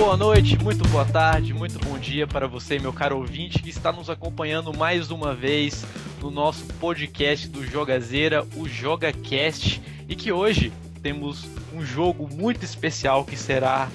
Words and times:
boa 0.00 0.16
noite, 0.16 0.56
muito 0.64 0.88
boa 0.88 1.04
tarde, 1.04 1.52
muito 1.52 1.78
bom 1.78 1.98
dia 1.98 2.26
para 2.26 2.48
você, 2.48 2.78
meu 2.78 2.90
caro 2.90 3.18
ouvinte, 3.18 3.62
que 3.62 3.68
está 3.68 3.92
nos 3.92 4.08
acompanhando 4.08 4.74
mais 4.74 5.10
uma 5.10 5.34
vez 5.34 5.84
no 6.22 6.30
nosso 6.30 6.64
podcast 6.80 7.46
do 7.46 7.62
Jogazeira, 7.66 8.42
o 8.56 8.66
JogaCast, 8.66 9.82
e 10.08 10.16
que 10.16 10.32
hoje 10.32 10.72
temos 11.02 11.46
um 11.74 11.84
jogo 11.84 12.26
muito 12.34 12.64
especial 12.64 13.26
que 13.26 13.36
será 13.36 13.90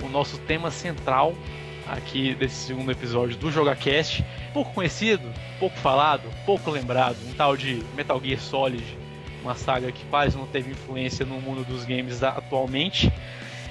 o 0.00 0.08
nosso 0.08 0.38
tema 0.38 0.70
central 0.70 1.34
aqui 1.88 2.32
desse 2.32 2.66
segundo 2.66 2.92
episódio 2.92 3.36
do 3.36 3.50
JogaCast. 3.50 4.24
Pouco 4.54 4.72
conhecido, 4.72 5.28
pouco 5.58 5.76
falado, 5.78 6.30
pouco 6.46 6.70
lembrado, 6.70 7.16
um 7.28 7.32
tal 7.32 7.56
de 7.56 7.82
Metal 7.96 8.20
Gear 8.22 8.40
Solid, 8.40 8.84
uma 9.42 9.56
saga 9.56 9.90
que 9.90 10.04
quase 10.04 10.36
não 10.36 10.46
teve 10.46 10.70
influência 10.70 11.26
no 11.26 11.40
mundo 11.40 11.64
dos 11.64 11.84
games 11.84 12.22
atualmente 12.22 13.12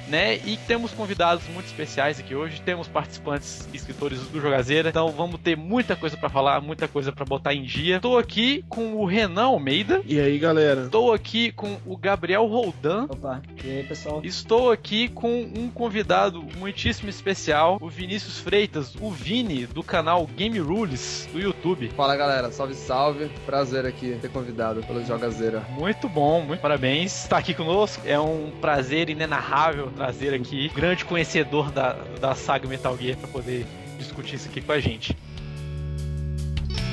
né? 0.09 0.37
E 0.45 0.57
temos 0.67 0.91
convidados 0.91 1.43
muito 1.53 1.67
especiais 1.67 2.19
aqui 2.19 2.35
hoje, 2.35 2.61
temos 2.61 2.87
participantes 2.87 3.67
escritores 3.73 4.19
do 4.27 4.41
Jogazeira, 4.41 4.89
então 4.89 5.09
vamos 5.11 5.39
ter 5.39 5.55
muita 5.55 5.95
coisa 5.95 6.17
para 6.17 6.29
falar, 6.29 6.61
muita 6.61 6.87
coisa 6.87 7.11
para 7.11 7.25
botar 7.25 7.53
em 7.53 7.63
dia. 7.63 7.97
Estou 7.97 8.17
aqui 8.17 8.63
com 8.67 8.95
o 8.95 9.05
Renan 9.05 9.45
Almeida. 9.45 10.01
E 10.05 10.19
aí, 10.19 10.37
galera? 10.39 10.85
Estou 10.85 11.13
aqui 11.13 11.51
com 11.51 11.77
o 11.85 11.95
Gabriel 11.95 12.45
Roldan. 12.45 13.05
Opa, 13.09 13.41
e 13.63 13.69
aí, 13.69 13.83
pessoal? 13.83 14.21
Estou 14.23 14.71
aqui 14.71 15.07
com 15.07 15.41
um 15.55 15.69
convidado 15.69 16.43
muitíssimo 16.57 17.09
especial, 17.09 17.77
o 17.79 17.89
Vinícius 17.89 18.39
Freitas, 18.39 18.95
o 18.99 19.11
Vini, 19.11 19.65
do 19.65 19.83
canal 19.83 20.25
Game 20.35 20.59
Rules, 20.59 21.27
do 21.31 21.39
YouTube. 21.39 21.89
Fala, 21.95 22.15
galera. 22.15 22.51
Salve, 22.51 22.73
salve. 22.73 23.29
Prazer 23.45 23.85
aqui 23.85 24.17
ter 24.21 24.29
convidado 24.29 24.81
pelo 24.83 25.03
Jogazeira. 25.05 25.63
Muito 25.69 26.09
bom, 26.09 26.41
muito 26.41 26.59
parabéns. 26.61 27.23
Está 27.23 27.37
aqui 27.37 27.53
conosco. 27.53 28.01
É 28.05 28.19
um 28.19 28.51
prazer 28.59 29.09
inenarrável 29.09 29.91
trazer 29.99 30.33
aqui 30.33 30.69
grande 30.69 31.03
conhecedor 31.03 31.69
da, 31.71 31.91
da 32.21 32.33
saga 32.33 32.65
Metal 32.69 32.97
Gear 32.97 33.17
para 33.17 33.27
poder 33.27 33.65
discutir 33.97 34.35
isso 34.35 34.47
aqui 34.47 34.61
com 34.61 34.71
a 34.71 34.79
gente. 34.79 35.13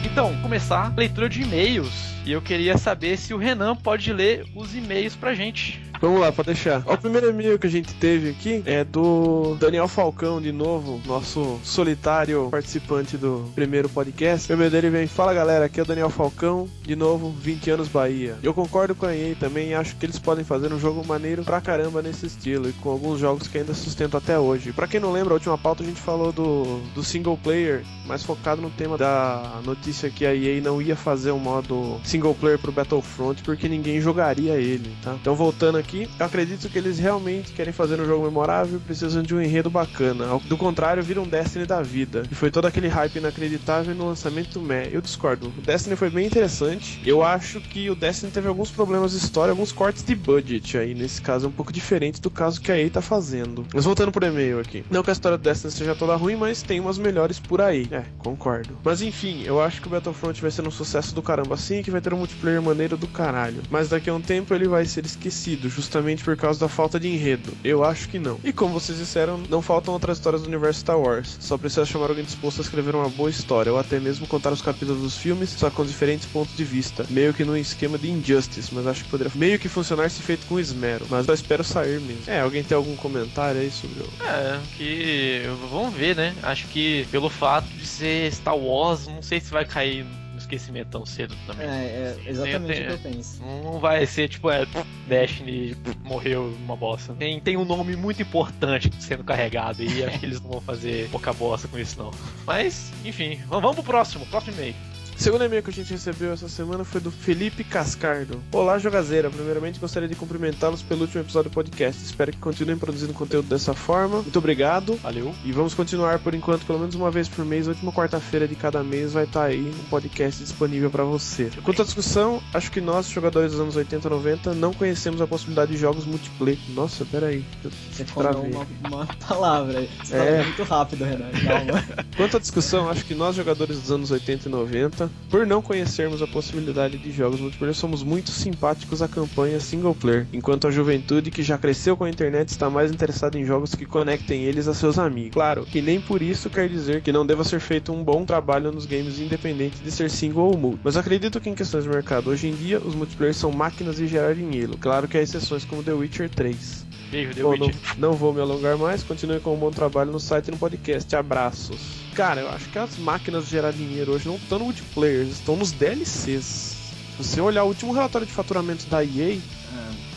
Então, 0.04 0.36
começar 0.42 0.86
a 0.86 0.96
leitura 0.96 1.28
de 1.28 1.42
e-mails. 1.42 2.12
E 2.24 2.32
eu 2.32 2.42
queria 2.42 2.76
saber 2.76 3.16
se 3.16 3.32
o 3.32 3.36
Renan 3.36 3.76
pode 3.76 4.12
ler 4.12 4.44
os 4.56 4.74
e-mails 4.74 5.14
pra 5.14 5.34
gente. 5.34 5.80
Vamos 6.00 6.20
lá, 6.20 6.30
pode 6.30 6.46
deixar. 6.46 6.82
O 6.86 6.98
primeiro 6.98 7.30
e-mail 7.30 7.58
que 7.58 7.66
a 7.66 7.70
gente 7.70 7.94
teve 7.94 8.30
aqui 8.30 8.62
é 8.66 8.84
do 8.84 9.56
Daniel 9.58 9.88
Falcão, 9.88 10.40
de 10.40 10.52
novo, 10.52 11.00
nosso 11.06 11.58
solitário 11.64 12.48
participante 12.50 13.16
do 13.16 13.50
primeiro 13.54 13.88
podcast. 13.88 14.50
O 14.50 14.54
e-mail 14.54 14.70
dele 14.70 14.90
vem: 14.90 15.06
Fala 15.06 15.32
galera, 15.32 15.64
aqui 15.64 15.80
é 15.80 15.82
o 15.82 15.86
Daniel 15.86 16.10
Falcão, 16.10 16.68
de 16.82 16.94
novo, 16.94 17.30
20 17.30 17.70
anos 17.70 17.88
Bahia. 17.88 18.36
Eu 18.42 18.52
concordo 18.52 18.94
com 18.94 19.06
a 19.06 19.14
EA 19.14 19.34
também 19.36 19.74
acho 19.74 19.96
que 19.96 20.06
eles 20.06 20.18
podem 20.18 20.44
fazer 20.44 20.72
um 20.72 20.78
jogo 20.78 21.06
maneiro 21.06 21.42
pra 21.44 21.60
caramba 21.60 22.02
nesse 22.02 22.26
estilo 22.26 22.68
e 22.68 22.72
com 22.74 22.90
alguns 22.90 23.18
jogos 23.18 23.48
que 23.48 23.58
ainda 23.58 23.74
sustentam 23.74 24.18
até 24.18 24.38
hoje. 24.38 24.72
Pra 24.72 24.86
quem 24.86 25.00
não 25.00 25.12
lembra, 25.12 25.32
a 25.32 25.34
última 25.34 25.56
pauta 25.56 25.82
a 25.82 25.86
gente 25.86 26.00
falou 26.00 26.32
do, 26.32 26.80
do 26.94 27.02
single 27.02 27.38
player, 27.42 27.84
mais 28.06 28.22
focado 28.22 28.60
no 28.60 28.70
tema 28.70 28.98
da 28.98 29.60
notícia 29.64 30.10
que 30.10 30.26
a 30.26 30.34
EA 30.34 30.60
não 30.60 30.80
ia 30.80 30.96
fazer 30.96 31.30
um 31.32 31.38
modo 31.38 32.00
single 32.04 32.34
player 32.34 32.58
pro 32.58 32.72
Battlefront 32.72 33.42
porque 33.42 33.68
ninguém 33.68 34.00
jogaria 34.00 34.54
ele, 34.54 34.94
tá? 35.02 35.16
Então 35.20 35.34
voltando 35.34 35.78
aqui, 35.78 35.85
eu 35.94 36.26
acredito 36.26 36.68
que 36.68 36.78
eles 36.78 36.98
realmente 36.98 37.52
querem 37.52 37.72
fazer 37.72 38.00
um 38.00 38.06
jogo 38.06 38.24
memorável 38.24 38.80
precisam 38.80 39.22
de 39.22 39.34
um 39.34 39.40
enredo 39.40 39.70
bacana. 39.70 40.26
Do 40.46 40.56
contrário, 40.56 41.02
vira 41.02 41.20
um 41.20 41.28
Destiny 41.28 41.66
da 41.66 41.82
vida. 41.82 42.24
E 42.30 42.34
foi 42.34 42.50
todo 42.50 42.66
aquele 42.66 42.88
hype 42.88 43.16
inacreditável 43.16 43.94
no 43.94 44.06
lançamento 44.06 44.58
do. 44.58 44.66
Eu 44.90 45.00
discordo. 45.00 45.52
O 45.56 45.60
Destiny 45.60 45.96
foi 45.96 46.10
bem 46.10 46.26
interessante. 46.26 47.00
Eu 47.04 47.22
acho 47.22 47.60
que 47.60 47.88
o 47.88 47.94
Destiny 47.94 48.32
teve 48.32 48.48
alguns 48.48 48.70
problemas 48.70 49.12
de 49.12 49.18
história, 49.18 49.52
alguns 49.52 49.72
cortes 49.72 50.02
de 50.02 50.14
budget 50.14 50.76
aí. 50.76 50.94
Nesse 50.94 51.22
caso 51.22 51.46
é 51.46 51.48
um 51.48 51.52
pouco 51.52 51.72
diferente 51.72 52.20
do 52.20 52.30
caso 52.30 52.60
que 52.60 52.72
a 52.72 52.78
EA 52.78 52.90
tá 52.90 53.00
fazendo. 53.00 53.64
Mas 53.72 53.84
voltando 53.84 54.10
pro 54.10 54.26
e-mail 54.26 54.58
aqui. 54.58 54.84
Não 54.90 55.02
que 55.02 55.10
a 55.10 55.12
história 55.12 55.38
do 55.38 55.42
Destiny 55.42 55.72
seja 55.72 55.94
toda 55.94 56.16
ruim, 56.16 56.36
mas 56.36 56.62
tem 56.62 56.80
umas 56.80 56.98
melhores 56.98 57.38
por 57.38 57.60
aí. 57.60 57.86
É, 57.90 58.04
concordo. 58.18 58.76
Mas 58.82 59.02
enfim, 59.02 59.42
eu 59.44 59.60
acho 59.60 59.80
que 59.80 59.88
o 59.88 59.90
Battlefront 59.90 60.40
vai 60.40 60.50
ser 60.50 60.66
um 60.66 60.70
sucesso 60.70 61.14
do 61.14 61.22
caramba 61.22 61.54
assim, 61.54 61.82
que 61.82 61.90
vai 61.90 62.00
ter 62.00 62.12
um 62.12 62.18
multiplayer 62.18 62.60
maneiro 62.60 62.96
do 62.96 63.06
caralho. 63.06 63.62
Mas 63.70 63.88
daqui 63.88 64.10
a 64.10 64.14
um 64.14 64.20
tempo 64.20 64.54
ele 64.54 64.66
vai 64.66 64.84
ser 64.84 65.04
esquecido, 65.04 65.68
justamente 65.76 66.24
por 66.24 66.36
causa 66.36 66.58
da 66.58 66.68
falta 66.68 66.98
de 66.98 67.08
enredo. 67.08 67.52
Eu 67.62 67.84
acho 67.84 68.08
que 68.08 68.18
não. 68.18 68.40
E 68.42 68.52
como 68.52 68.72
vocês 68.72 68.98
disseram, 68.98 69.38
não 69.48 69.60
faltam 69.60 69.92
outras 69.92 70.16
histórias 70.16 70.42
do 70.42 70.48
universo 70.48 70.80
Star 70.80 70.98
Wars. 70.98 71.36
Só 71.38 71.58
precisa 71.58 71.84
chamar 71.84 72.08
alguém 72.08 72.24
disposto 72.24 72.58
a 72.58 72.62
escrever 72.62 72.94
uma 72.94 73.08
boa 73.10 73.28
história, 73.28 73.72
ou 73.72 73.78
até 73.78 74.00
mesmo 74.00 74.26
contar 74.26 74.52
os 74.52 74.62
capítulos 74.62 75.02
dos 75.02 75.18
filmes, 75.18 75.50
só 75.50 75.70
com 75.70 75.84
diferentes 75.84 76.26
pontos 76.26 76.56
de 76.56 76.64
vista. 76.64 77.06
Meio 77.10 77.34
que 77.34 77.44
num 77.44 77.56
esquema 77.56 77.98
de 77.98 78.10
Injustice, 78.10 78.74
mas 78.74 78.86
acho 78.86 79.04
que 79.04 79.10
poderia 79.10 79.32
meio 79.34 79.58
que 79.58 79.68
funcionar 79.68 80.10
se 80.10 80.22
feito 80.22 80.46
com 80.46 80.58
esmero. 80.58 81.06
Mas 81.10 81.28
eu 81.28 81.34
espero 81.34 81.62
sair 81.62 82.00
mesmo. 82.00 82.22
É, 82.26 82.40
alguém 82.40 82.64
tem 82.64 82.76
algum 82.76 82.96
comentário 82.96 83.60
aí 83.60 83.70
sobre 83.70 84.00
o. 84.00 84.24
É, 84.24 84.58
que. 84.76 85.42
Vamos 85.70 85.94
ver, 85.94 86.16
né? 86.16 86.34
Acho 86.42 86.66
que 86.68 87.06
pelo 87.10 87.28
fato 87.28 87.68
de 87.68 87.86
ser 87.86 88.32
Star 88.32 88.56
Wars, 88.56 89.06
não 89.06 89.22
sei 89.22 89.40
se 89.40 89.50
vai 89.50 89.64
cair 89.64 90.06
esquecimento 90.46 90.88
tão 90.90 91.04
cedo 91.04 91.34
também. 91.46 91.66
É, 91.66 92.16
é 92.26 92.30
exatamente 92.30 92.66
Tem- 92.66 92.82
o 92.82 92.98
que 92.98 93.06
eu 93.06 93.12
penso. 93.12 93.42
Não 93.42 93.78
vai 93.78 94.06
ser 94.06 94.28
tipo, 94.28 94.50
é, 94.50 94.66
Destiny 95.06 95.76
morreu 96.04 96.54
uma 96.64 96.76
bosta. 96.76 97.14
Tem, 97.14 97.40
tem 97.40 97.56
um 97.56 97.64
nome 97.64 97.96
muito 97.96 98.22
importante 98.22 98.90
sendo 99.00 99.24
carregado 99.24 99.82
e 99.82 100.04
acho 100.04 100.18
que 100.18 100.26
eles 100.26 100.40
não 100.40 100.50
vão 100.50 100.60
fazer 100.60 101.08
pouca 101.10 101.32
bosta 101.32 101.68
com 101.68 101.78
isso, 101.78 101.98
não. 101.98 102.10
Mas, 102.46 102.92
enfim, 103.04 103.36
vamos 103.48 103.62
vamos 103.62 103.76
pro 103.76 103.84
próximo, 103.84 104.24
próximo 104.26 104.56
e-mail. 104.56 104.74
Segundo 105.16 105.44
e-mail 105.44 105.62
que 105.62 105.70
a 105.70 105.72
gente 105.72 105.90
recebeu 105.90 106.32
essa 106.32 106.46
semana 106.48 106.84
foi 106.84 107.00
do 107.00 107.10
Felipe 107.10 107.64
Cascardo. 107.64 108.38
Olá, 108.52 108.78
jogazeira. 108.78 109.30
Primeiramente, 109.30 109.80
gostaria 109.80 110.06
de 110.08 110.14
cumprimentá-los 110.14 110.82
pelo 110.82 111.00
último 111.02 111.22
episódio 111.22 111.50
do 111.50 111.54
podcast. 111.54 112.04
Espero 112.04 112.30
que 112.30 112.38
continuem 112.38 112.76
produzindo 112.78 113.14
conteúdo 113.14 113.48
dessa 113.48 113.72
forma. 113.72 114.20
Muito 114.20 114.38
obrigado. 114.38 114.94
Valeu. 115.02 115.34
E 115.42 115.50
vamos 115.52 115.72
continuar 115.72 116.18
por 116.18 116.34
enquanto, 116.34 116.66
pelo 116.66 116.78
menos 116.78 116.94
uma 116.94 117.10
vez 117.10 117.28
por 117.28 117.44
mês. 117.46 117.66
A 117.66 117.70
última 117.70 117.90
quarta-feira 117.92 118.46
de 118.46 118.54
cada 118.54 118.84
mês 118.84 119.14
vai 119.14 119.24
estar 119.24 119.44
aí 119.44 119.62
um 119.80 119.88
podcast 119.88 120.42
disponível 120.44 120.90
para 120.90 121.02
você. 121.02 121.50
Quanto 121.64 121.80
à 121.80 121.84
discussão, 121.84 122.40
acho 122.52 122.70
que 122.70 122.80
nós, 122.82 123.08
jogadores 123.08 123.52
dos 123.52 123.60
anos 123.60 123.74
80 123.74 124.06
e 124.06 124.10
90, 124.10 124.54
não 124.54 124.72
conhecemos 124.74 125.20
a 125.22 125.26
possibilidade 125.26 125.72
de 125.72 125.78
jogos 125.78 126.04
multiplayer. 126.04 126.58
Nossa, 126.68 127.06
peraí. 127.06 127.42
Você 127.90 128.04
falou 128.04 128.42
uma, 128.44 128.66
uma 128.86 129.06
palavra. 129.26 129.78
aí. 129.80 129.90
Você 130.04 130.14
É. 130.14 130.18
falou 130.26 130.44
muito 130.44 130.62
rápido, 130.62 131.04
Renan. 131.04 131.30
Calma. 131.42 131.84
Quanto 132.16 132.36
à 132.36 132.40
discussão, 132.40 132.88
acho 132.90 133.04
que 133.06 133.14
nós, 133.14 133.34
jogadores 133.34 133.80
dos 133.80 133.90
anos 133.90 134.10
80 134.10 134.46
e 134.48 134.52
90, 134.52 135.05
por 135.30 135.46
não 135.46 135.60
conhecermos 135.62 136.22
a 136.22 136.26
possibilidade 136.26 136.98
de 136.98 137.10
jogos 137.10 137.40
multiplayer, 137.40 137.74
somos 137.74 138.02
muito 138.02 138.30
simpáticos 138.30 139.02
à 139.02 139.08
campanha 139.08 139.60
single 139.60 139.94
player, 139.94 140.26
enquanto 140.32 140.66
a 140.66 140.70
juventude 140.70 141.30
que 141.30 141.42
já 141.42 141.58
cresceu 141.58 141.96
com 141.96 142.04
a 142.04 142.10
internet 142.10 142.48
está 142.48 142.70
mais 142.70 142.90
interessada 142.90 143.38
em 143.38 143.44
jogos 143.44 143.74
que 143.74 143.84
conectem 143.84 144.44
eles 144.44 144.68
a 144.68 144.74
seus 144.74 144.98
amigos. 144.98 145.32
Claro, 145.32 145.64
que 145.64 145.82
nem 145.82 146.00
por 146.00 146.22
isso 146.22 146.48
quer 146.50 146.68
dizer 146.68 147.02
que 147.02 147.12
não 147.12 147.26
deva 147.26 147.44
ser 147.44 147.60
feito 147.60 147.92
um 147.92 148.02
bom 148.02 148.24
trabalho 148.24 148.72
nos 148.72 148.86
games 148.86 149.18
independente 149.18 149.76
de 149.82 149.90
ser 149.90 150.10
single 150.10 150.50
ou 150.50 150.56
multi. 150.56 150.80
Mas 150.84 150.96
acredito 150.96 151.40
que 151.40 151.50
em 151.50 151.54
questões 151.54 151.84
de 151.84 151.90
mercado, 151.90 152.30
hoje 152.30 152.48
em 152.48 152.54
dia, 152.54 152.78
os 152.78 152.94
multiplayer 152.94 153.34
são 153.34 153.50
máquinas 153.52 153.96
de 153.96 154.06
gerar 154.06 154.34
dinheiro. 154.34 154.76
Claro 154.78 155.08
que 155.08 155.16
há 155.16 155.22
exceções 155.22 155.64
como 155.64 155.82
The 155.82 155.92
Witcher 155.92 156.30
3. 156.30 156.86
Beijo, 157.10 157.34
The 157.34 157.42
Bom, 157.42 157.50
Witcher. 157.50 157.74
não, 157.98 158.10
não 158.10 158.12
vou 158.12 158.32
me 158.32 158.40
alongar 158.40 158.76
mais, 158.76 159.02
continue 159.02 159.40
com 159.40 159.54
um 159.54 159.58
bom 159.58 159.70
trabalho 159.70 160.10
no 160.10 160.20
site 160.20 160.48
e 160.48 160.50
no 160.50 160.58
podcast. 160.58 161.14
Abraços. 161.14 162.05
Cara, 162.16 162.40
eu 162.40 162.48
acho 162.48 162.70
que 162.70 162.78
as 162.78 162.96
máquinas 162.96 163.44
de 163.44 163.50
gerar 163.50 163.72
dinheiro 163.72 164.14
hoje 164.14 164.26
não 164.26 164.36
estão 164.36 164.58
no 164.58 164.64
multiplayer, 164.64 165.26
estão 165.26 165.54
nos 165.54 165.70
DLCs. 165.70 166.44
Se 166.46 167.18
você 167.18 167.40
olhar 167.42 167.64
o 167.64 167.68
último 167.68 167.92
relatório 167.92 168.26
de 168.26 168.32
faturamento 168.32 168.86
da 168.86 169.04
EA, 169.04 169.38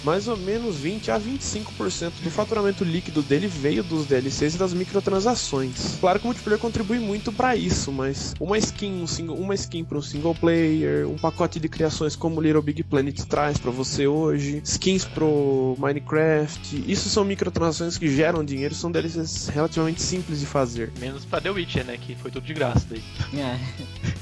mais 0.04 0.28
ou 0.28 0.38
menos 0.38 0.78
20 0.78 1.12
a 1.12 1.20
25% 1.20 2.12
do 2.24 2.30
faturamento 2.32 2.84
líquido 2.84 3.22
dele 3.22 3.48
veio 3.48 3.84
dos 3.84 4.06
DLCs 4.06 4.56
e 4.56 4.58
das 4.58 4.74
microtransações. 4.74 5.98
Claro 6.00 6.20
que 6.20 6.26
o 6.26 6.28
multiplayer 6.28 6.60
contribui 6.60 7.00
muito 7.00 7.32
pra 7.32 7.56
isso, 7.56 7.92
mas 7.92 8.34
uma 8.40 8.58
skin, 8.58 9.02
um 9.02 9.08
single, 9.08 9.36
uma 9.38 9.54
skin 9.56 9.84
para 9.84 9.98
um 9.98 10.02
single 10.02 10.36
player, 10.36 11.08
um 11.08 11.18
pacote 11.18 11.60
de 11.60 11.68
criações 11.68 12.16
como 12.16 12.42
Little 12.42 12.62
Big 12.62 12.84
Planet 12.84 13.20
traz 13.26 13.58
pra 13.58 13.72
você 13.72 14.08
hoje, 14.08 14.62
skins 14.64 15.06
pro 15.06 15.76
Minecraft, 15.78 16.84
isso 16.88 17.10
são 17.10 17.24
microtransações 17.26 17.98
que 17.98 18.08
geram 18.14 18.44
dinheiro, 18.44 18.74
são 18.74 18.92
DLCs 18.92 19.48
relativamente 19.50 20.02
simples 20.02 20.40
de 20.40 20.46
fazer. 20.46 20.92
Menos 21.00 21.26
pra 21.26 21.42
The 21.42 21.50
Witcher, 21.52 21.86
né? 21.86 21.98
Que 21.98 22.16
foi 22.16 22.32
tudo 22.32 22.46
de 22.46 22.54
graça 22.54 22.86
daí. 22.90 23.04
é. 23.36 23.58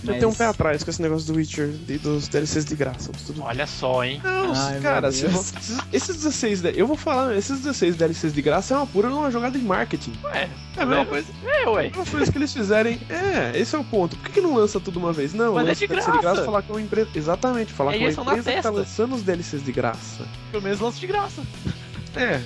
Eu 0.05 0.13
tenho 0.19 0.29
um 0.29 0.33
pé 0.33 0.45
atrás 0.45 0.83
com 0.83 0.89
esse 0.89 1.01
negócio 1.01 1.27
do 1.31 1.37
Witcher 1.37 1.69
e 1.87 1.97
dos 1.97 2.27
DLCs 2.27 2.65
de 2.65 2.75
graça. 2.75 3.09
mas 3.13 3.21
Tudo 3.23 3.43
Olha 3.43 3.67
só, 3.67 4.03
hein? 4.03 4.19
Não, 4.23 4.53
Ai, 4.55 4.79
cara, 4.79 5.11
se 5.11 5.25
vo- 5.27 5.43
se- 5.75 5.81
esses 5.93 6.15
16, 6.15 6.61
D- 6.61 6.73
eu 6.75 6.87
vou 6.87 6.95
falar, 6.97 7.35
esses 7.35 7.59
16 7.59 7.95
DLCs 7.95 8.33
de 8.33 8.41
graça 8.41 8.73
é 8.73 8.77
uma 8.77 8.87
pura 8.87 9.07
uma 9.09 9.29
jogada 9.31 9.57
de 9.57 9.63
marketing. 9.65 10.13
Ué, 10.23 10.49
É, 10.75 10.85
não, 10.85 11.05
velho. 11.05 11.07
mas, 11.11 11.25
é, 11.45 11.69
ué. 11.69 11.91
Uma 11.95 12.05
coisa 12.05 12.31
que 12.31 12.37
eles 12.37 12.53
fizerem, 12.53 12.99
é, 13.09 13.57
esse 13.57 13.75
é 13.75 13.79
o 13.79 13.83
ponto. 13.83 14.15
Por 14.17 14.25
que, 14.25 14.33
que 14.33 14.41
não 14.41 14.53
lança 14.55 14.79
tudo 14.79 14.97
uma 14.99 15.11
vez? 15.13 15.33
Não, 15.33 15.53
Mas 15.53 15.65
é 15.65 15.69
lança 15.69 15.79
de 15.79 15.87
DLC 15.87 16.11
graça. 16.21 16.43
falar 16.45 16.61
que 16.61 16.71
é 16.71 16.75
uma 16.75 16.81
empresa. 16.81 17.09
Exatamente, 17.15 17.73
falar 17.73 17.91
É 17.95 17.97
que 17.97 18.03
é 18.05 18.09
uma 18.09 18.23
na 18.33 18.37
empresa 18.39 18.57
que 18.57 18.63
tá 18.63 18.69
lançando 18.69 19.15
os 19.15 19.21
DLCs 19.23 19.63
de 19.63 19.71
graça. 19.71 20.25
Pelo 20.51 20.63
menos 20.63 20.79
lance 20.79 20.99
de 20.99 21.07
graça. 21.07 21.41
É. 22.15 22.41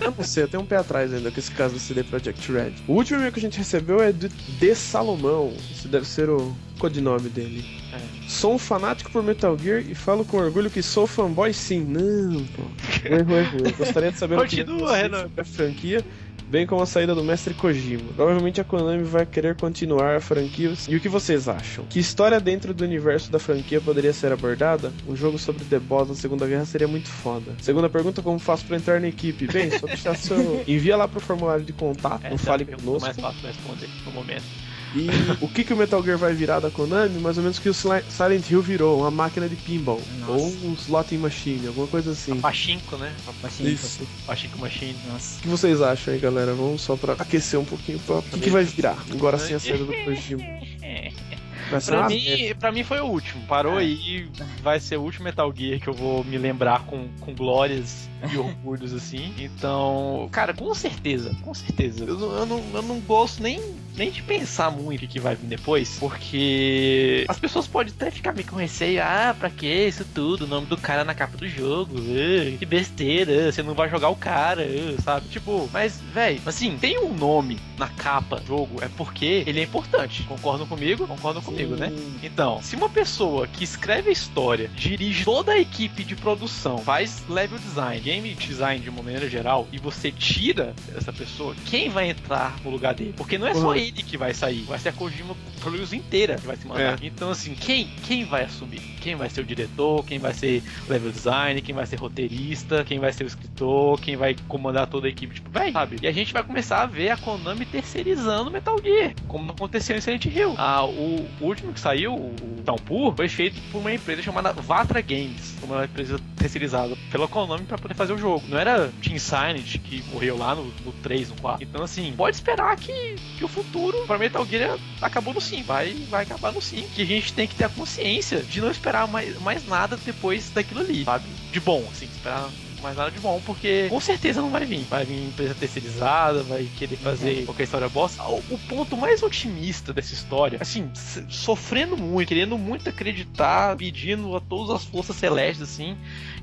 Eu 0.00 0.14
não 0.16 0.24
sei, 0.24 0.42
eu 0.44 0.48
tenho 0.48 0.62
um 0.62 0.66
pé 0.66 0.76
atrás 0.76 1.12
ainda 1.12 1.30
com 1.30 1.38
esse 1.38 1.50
caso 1.50 1.74
do 1.74 1.80
CD 1.80 2.02
Projekt 2.02 2.50
Red. 2.52 2.72
O 2.88 2.94
último 2.94 3.18
e-mail 3.18 3.32
que 3.32 3.38
a 3.38 3.42
gente 3.42 3.58
recebeu 3.58 4.02
é 4.02 4.12
do 4.12 4.28
De 4.28 4.74
Salomão. 4.74 5.52
Esse 5.70 5.88
deve 5.88 6.06
ser 6.06 6.28
o 6.28 6.54
codinome 6.78 7.28
dele. 7.28 7.64
É. 7.92 8.28
Sou 8.28 8.54
um 8.54 8.58
fanático 8.58 9.10
por 9.10 9.22
Metal 9.22 9.56
Gear 9.58 9.80
e 9.88 9.94
falo 9.94 10.24
com 10.24 10.38
orgulho 10.38 10.70
que 10.70 10.82
sou 10.82 11.06
fanboy 11.06 11.52
sim. 11.52 11.84
Não, 11.84 12.44
pô. 12.46 12.62
Errou, 13.04 13.38
errou. 13.38 13.60
Eu 13.66 13.72
gostaria 13.72 14.10
de 14.10 14.18
saber 14.18 14.38
o 14.38 14.46
que 14.46 14.64
Continua, 14.64 14.88
você 14.90 15.02
Renan. 15.02 15.22
sobre 15.22 15.40
a 15.40 15.44
franquia. 15.44 16.04
Bem 16.52 16.66
como 16.66 16.82
a 16.82 16.86
saída 16.86 17.14
do 17.14 17.24
mestre 17.24 17.54
Kojima. 17.54 18.12
Provavelmente 18.14 18.60
a 18.60 18.64
Konami 18.64 19.02
vai 19.02 19.24
querer 19.24 19.56
continuar 19.56 20.16
a 20.16 20.20
franquia. 20.20 20.74
E 20.86 20.94
o 20.94 21.00
que 21.00 21.08
vocês 21.08 21.48
acham? 21.48 21.86
Que 21.86 21.98
história 21.98 22.38
dentro 22.38 22.74
do 22.74 22.84
universo 22.84 23.32
da 23.32 23.38
franquia 23.38 23.80
poderia 23.80 24.12
ser 24.12 24.32
abordada? 24.32 24.92
Um 25.08 25.16
jogo 25.16 25.38
sobre 25.38 25.64
The 25.64 25.78
Boss 25.78 26.10
na 26.10 26.14
Segunda 26.14 26.46
Guerra 26.46 26.66
seria 26.66 26.86
muito 26.86 27.08
foda. 27.08 27.54
Segunda 27.62 27.88
pergunta, 27.88 28.20
como 28.20 28.38
faço 28.38 28.66
para 28.66 28.76
entrar 28.76 29.00
na 29.00 29.08
equipe? 29.08 29.46
Bem, 29.46 29.70
só 29.70 29.86
deixar 29.86 30.14
seu... 30.14 30.62
Envia 30.68 30.94
lá 30.94 31.08
pro 31.08 31.20
formulário 31.20 31.64
de 31.64 31.72
contato, 31.72 32.28
não 32.28 32.36
fale 32.36 32.64
é 32.64 32.76
conosco. 32.76 33.00
mais 33.00 33.16
fácil 33.16 33.40
de 33.40 33.46
responder 33.46 33.88
no 34.04 34.12
momento. 34.12 34.44
E 34.94 35.08
o 35.40 35.48
que, 35.48 35.64
que 35.64 35.72
o 35.72 35.76
Metal 35.76 36.02
Gear 36.02 36.18
vai 36.18 36.34
virar 36.34 36.60
da 36.60 36.70
Konami? 36.70 37.18
Mais 37.18 37.36
ou 37.36 37.42
menos 37.42 37.58
o 37.58 37.62
que 37.62 37.68
o 37.68 37.74
Silent 37.74 38.50
Hill 38.50 38.62
virou, 38.62 39.00
uma 39.00 39.10
máquina 39.10 39.48
de 39.48 39.56
pinball. 39.56 40.00
Nossa. 40.20 40.32
Ou 40.32 40.46
um 40.64 40.74
slotting 40.74 41.18
machine, 41.18 41.66
alguma 41.66 41.86
coisa 41.86 42.12
assim. 42.12 42.40
Pachinko, 42.40 42.96
né? 42.96 43.12
Assim, 43.42 43.66
Isso. 43.66 44.06
Pachinko 44.26 44.58
Machine. 44.58 44.96
Nossa. 45.10 45.38
O 45.38 45.42
que 45.42 45.48
vocês 45.48 45.80
acham 45.80 46.14
aí, 46.14 46.20
galera? 46.20 46.52
Vamos 46.54 46.82
só 46.82 46.96
pra 46.96 47.14
aquecer 47.14 47.58
um 47.58 47.64
pouquinho. 47.64 47.98
Pra... 48.00 48.16
O 48.16 48.22
que, 48.22 48.40
que 48.40 48.50
vai 48.50 48.64
virar? 48.64 48.96
Agora 49.10 49.38
sim 49.38 49.54
a 49.54 49.60
saída 49.60 49.84
do 49.84 49.92
Kojima. 50.04 50.42
Pra 51.80 52.06
mim, 52.08 52.54
pra 52.58 52.72
mim 52.72 52.84
foi 52.84 53.00
o 53.00 53.06
último. 53.06 53.46
Parou 53.46 53.78
É. 53.78 53.82
aí, 53.82 54.28
vai 54.62 54.78
ser 54.78 54.98
o 54.98 55.02
último 55.02 55.24
Metal 55.24 55.50
Gear 55.56 55.80
que 55.80 55.88
eu 55.88 55.94
vou 55.94 56.22
me 56.24 56.36
lembrar 56.36 56.84
com, 56.84 57.08
com 57.20 57.34
glórias 57.34 58.08
e 58.30 58.36
orgulhos 58.36 58.92
assim. 58.92 59.32
Então, 59.38 60.28
cara, 60.30 60.52
com 60.52 60.74
certeza, 60.74 61.34
com 61.42 61.54
certeza. 61.54 62.04
Eu 62.04 62.18
não, 62.18 62.32
eu 62.36 62.46
não, 62.46 62.62
eu 62.74 62.82
não 62.82 63.00
gosto 63.00 63.42
nem, 63.42 63.60
nem 63.96 64.10
de 64.10 64.22
pensar 64.22 64.70
muito 64.70 65.04
o 65.04 65.08
que, 65.08 65.20
vai 65.20 65.34
vir 65.34 65.46
depois, 65.46 65.96
porque 65.98 67.24
as 67.28 67.38
pessoas 67.38 67.66
podem 67.66 67.92
até 67.94 68.10
ficar 68.10 68.32
meio 68.32 68.46
com 68.46 68.56
receio. 68.56 69.02
Ah, 69.02 69.34
pra 69.38 69.50
que 69.50 69.66
isso 69.66 70.04
tudo? 70.14 70.44
O 70.44 70.48
nome 70.48 70.66
do 70.66 70.76
cara 70.76 71.04
na 71.04 71.14
capa 71.14 71.36
do 71.36 71.48
jogo. 71.48 71.96
ah, 71.96 72.56
que 72.58 72.66
besteira, 72.66 73.52
você 73.52 73.62
não 73.62 73.74
vai 73.74 73.88
jogar 73.88 74.08
o 74.08 74.16
cara, 74.16 74.62
ah, 74.62 75.02
sabe? 75.02 75.28
Tipo, 75.28 75.68
mas, 75.72 76.00
velho, 76.12 76.40
assim, 76.46 76.76
tem 76.78 76.98
um 76.98 77.14
nome 77.14 77.58
na 77.78 77.88
capa 77.88 78.36
do 78.36 78.46
jogo, 78.46 78.82
é 78.82 78.88
porque 78.88 79.44
ele 79.46 79.60
é 79.60 79.62
importante. 79.62 80.22
Concordam 80.24 80.66
comigo? 80.66 81.06
Concordam 81.06 81.42
comigo, 81.42 81.76
né? 81.76 81.92
Então, 82.22 82.60
se 82.62 82.76
uma 82.76 82.88
pessoa 82.88 83.46
que 83.46 83.64
escreve 83.64 84.08
a 84.08 84.12
história, 84.12 84.70
dirige 84.74 85.24
toda 85.24 85.52
a 85.52 85.58
equipe 85.58 86.04
de 86.04 86.16
produção, 86.16 86.78
faz 86.78 87.22
level 87.28 87.58
design, 87.58 88.00
game 88.00 88.34
design 88.34 88.80
de 88.80 88.90
uma 88.90 89.02
maneira 89.02 89.28
geral, 89.28 89.68
e 89.72 89.78
você 89.78 90.10
tira 90.10 90.74
essa 90.96 91.12
pessoa, 91.12 91.54
quem 91.66 91.88
vai 91.88 92.10
entrar 92.10 92.56
no 92.64 92.70
lugar 92.70 92.94
dele? 92.94 93.14
Porque 93.16 93.38
não 93.38 93.46
é 93.46 93.54
só 93.54 93.74
Ele 93.82 94.02
que 94.02 94.16
vai 94.16 94.32
sair, 94.32 94.62
vai 94.62 94.78
ser 94.78 94.90
a 94.90 94.92
Kojima 94.92 95.34
Produce 95.60 95.96
inteira 95.96 96.36
que 96.36 96.46
vai 96.46 96.56
se 96.56 96.66
mandar. 96.66 96.98
Então, 97.02 97.30
assim, 97.30 97.54
quem, 97.54 97.86
quem 98.02 98.24
vai 98.24 98.42
assumir? 98.42 98.80
Quem 99.00 99.14
vai 99.14 99.30
ser 99.30 99.42
o 99.42 99.44
diretor? 99.44 100.04
Quem 100.04 100.18
vai 100.18 100.34
ser 100.34 100.62
level 100.88 101.12
design? 101.12 101.60
Quem 101.62 101.74
vai 101.74 101.86
ser 101.86 101.96
roteirista? 101.96 102.84
Quem 102.84 102.98
vai 102.98 103.12
ser 103.12 103.22
o 103.24 103.26
escritor? 103.28 104.00
Quem 104.00 104.16
vai 104.16 104.34
comandar 104.48 104.88
toda 104.88 105.06
a 105.06 105.10
equipe? 105.10 105.34
Tipo, 105.34 105.50
véi, 105.50 105.70
sabe? 105.70 105.98
E 106.02 106.06
a 106.08 106.12
gente 106.12 106.32
vai 106.32 106.42
começar 106.42 106.82
a 106.82 106.86
ver 106.86 107.10
a 107.10 107.16
Konami 107.16 107.64
terceirizando 107.64 108.50
Metal 108.50 108.76
Gear, 108.82 109.14
como 109.28 109.52
aconteceu 109.52 109.96
em 109.96 110.00
Silent 110.00 110.24
Hill. 110.26 110.54
Ah, 110.58 110.84
o 110.84 111.28
último 111.40 111.72
que 111.72 111.78
saiu, 111.78 112.14
o 112.14 112.34
Downpour, 112.64 113.14
foi 113.14 113.28
feito 113.28 113.60
por 113.70 113.78
uma 113.78 113.92
empresa 113.92 114.20
chamada 114.20 114.52
Vatra 114.52 115.00
Games, 115.00 115.56
uma 115.62 115.84
empresa 115.84 116.20
terceirizada 116.36 116.96
pela 117.10 117.28
Konami 117.28 117.64
para 117.64 117.78
poder 117.78 117.94
fazer 117.94 118.12
o 118.12 118.18
jogo. 118.18 118.42
Não 118.48 118.58
era 118.58 118.90
Team 119.00 119.18
Silent 119.18 119.78
que 119.78 120.02
morreu 120.12 120.36
lá 120.36 120.56
no, 120.56 120.64
no 120.64 120.92
3, 121.02 121.28
no 121.30 121.36
4. 121.36 121.62
Então, 121.62 121.84
assim, 121.84 122.12
pode 122.16 122.34
esperar 122.34 122.76
que, 122.76 123.14
que 123.38 123.44
o 123.44 123.48
futuro 123.48 123.71
para 124.06 124.18
Metal 124.18 124.44
Gear 124.46 124.78
acabou 125.00 125.34
no 125.34 125.40
5. 125.40 125.64
Vai, 125.64 125.94
vai 126.08 126.22
acabar 126.24 126.52
no 126.52 126.60
5. 126.60 126.88
Que 126.90 127.02
a 127.02 127.06
gente 127.06 127.32
tem 127.32 127.46
que 127.46 127.54
ter 127.54 127.64
a 127.64 127.68
consciência 127.68 128.40
de 128.42 128.60
não 128.60 128.70
esperar 128.70 129.08
mais, 129.08 129.40
mais 129.40 129.66
nada 129.66 129.96
depois 129.96 130.50
daquilo 130.50 130.80
ali, 130.80 131.04
sabe? 131.04 131.24
De 131.50 131.60
bom, 131.60 131.86
assim, 131.90 132.06
esperar 132.06 132.48
mais 132.82 132.96
nada 132.96 133.10
de 133.10 133.20
bom, 133.20 133.40
porque 133.44 133.86
com 133.88 134.00
certeza 134.00 134.40
não 134.42 134.50
vai 134.50 134.64
vir. 134.64 134.84
Vai 134.90 135.04
vir 135.04 135.26
empresa 135.28 135.54
terceirizada, 135.54 136.42
vai 136.42 136.68
querer 136.76 136.96
fazer 136.96 137.44
qualquer 137.44 137.64
história 137.64 137.88
bosta. 137.88 138.22
O, 138.24 138.42
o 138.50 138.58
ponto 138.68 138.96
mais 138.96 139.22
otimista 139.22 139.92
dessa 139.92 140.12
história, 140.14 140.58
assim, 140.60 140.90
sofrendo 141.28 141.96
muito, 141.96 142.28
querendo 142.28 142.58
muito 142.58 142.88
acreditar, 142.88 143.76
pedindo 143.76 144.36
a 144.36 144.40
todas 144.40 144.76
as 144.76 144.84
forças 144.84 145.16
celestes, 145.16 145.62
assim, 145.62 145.96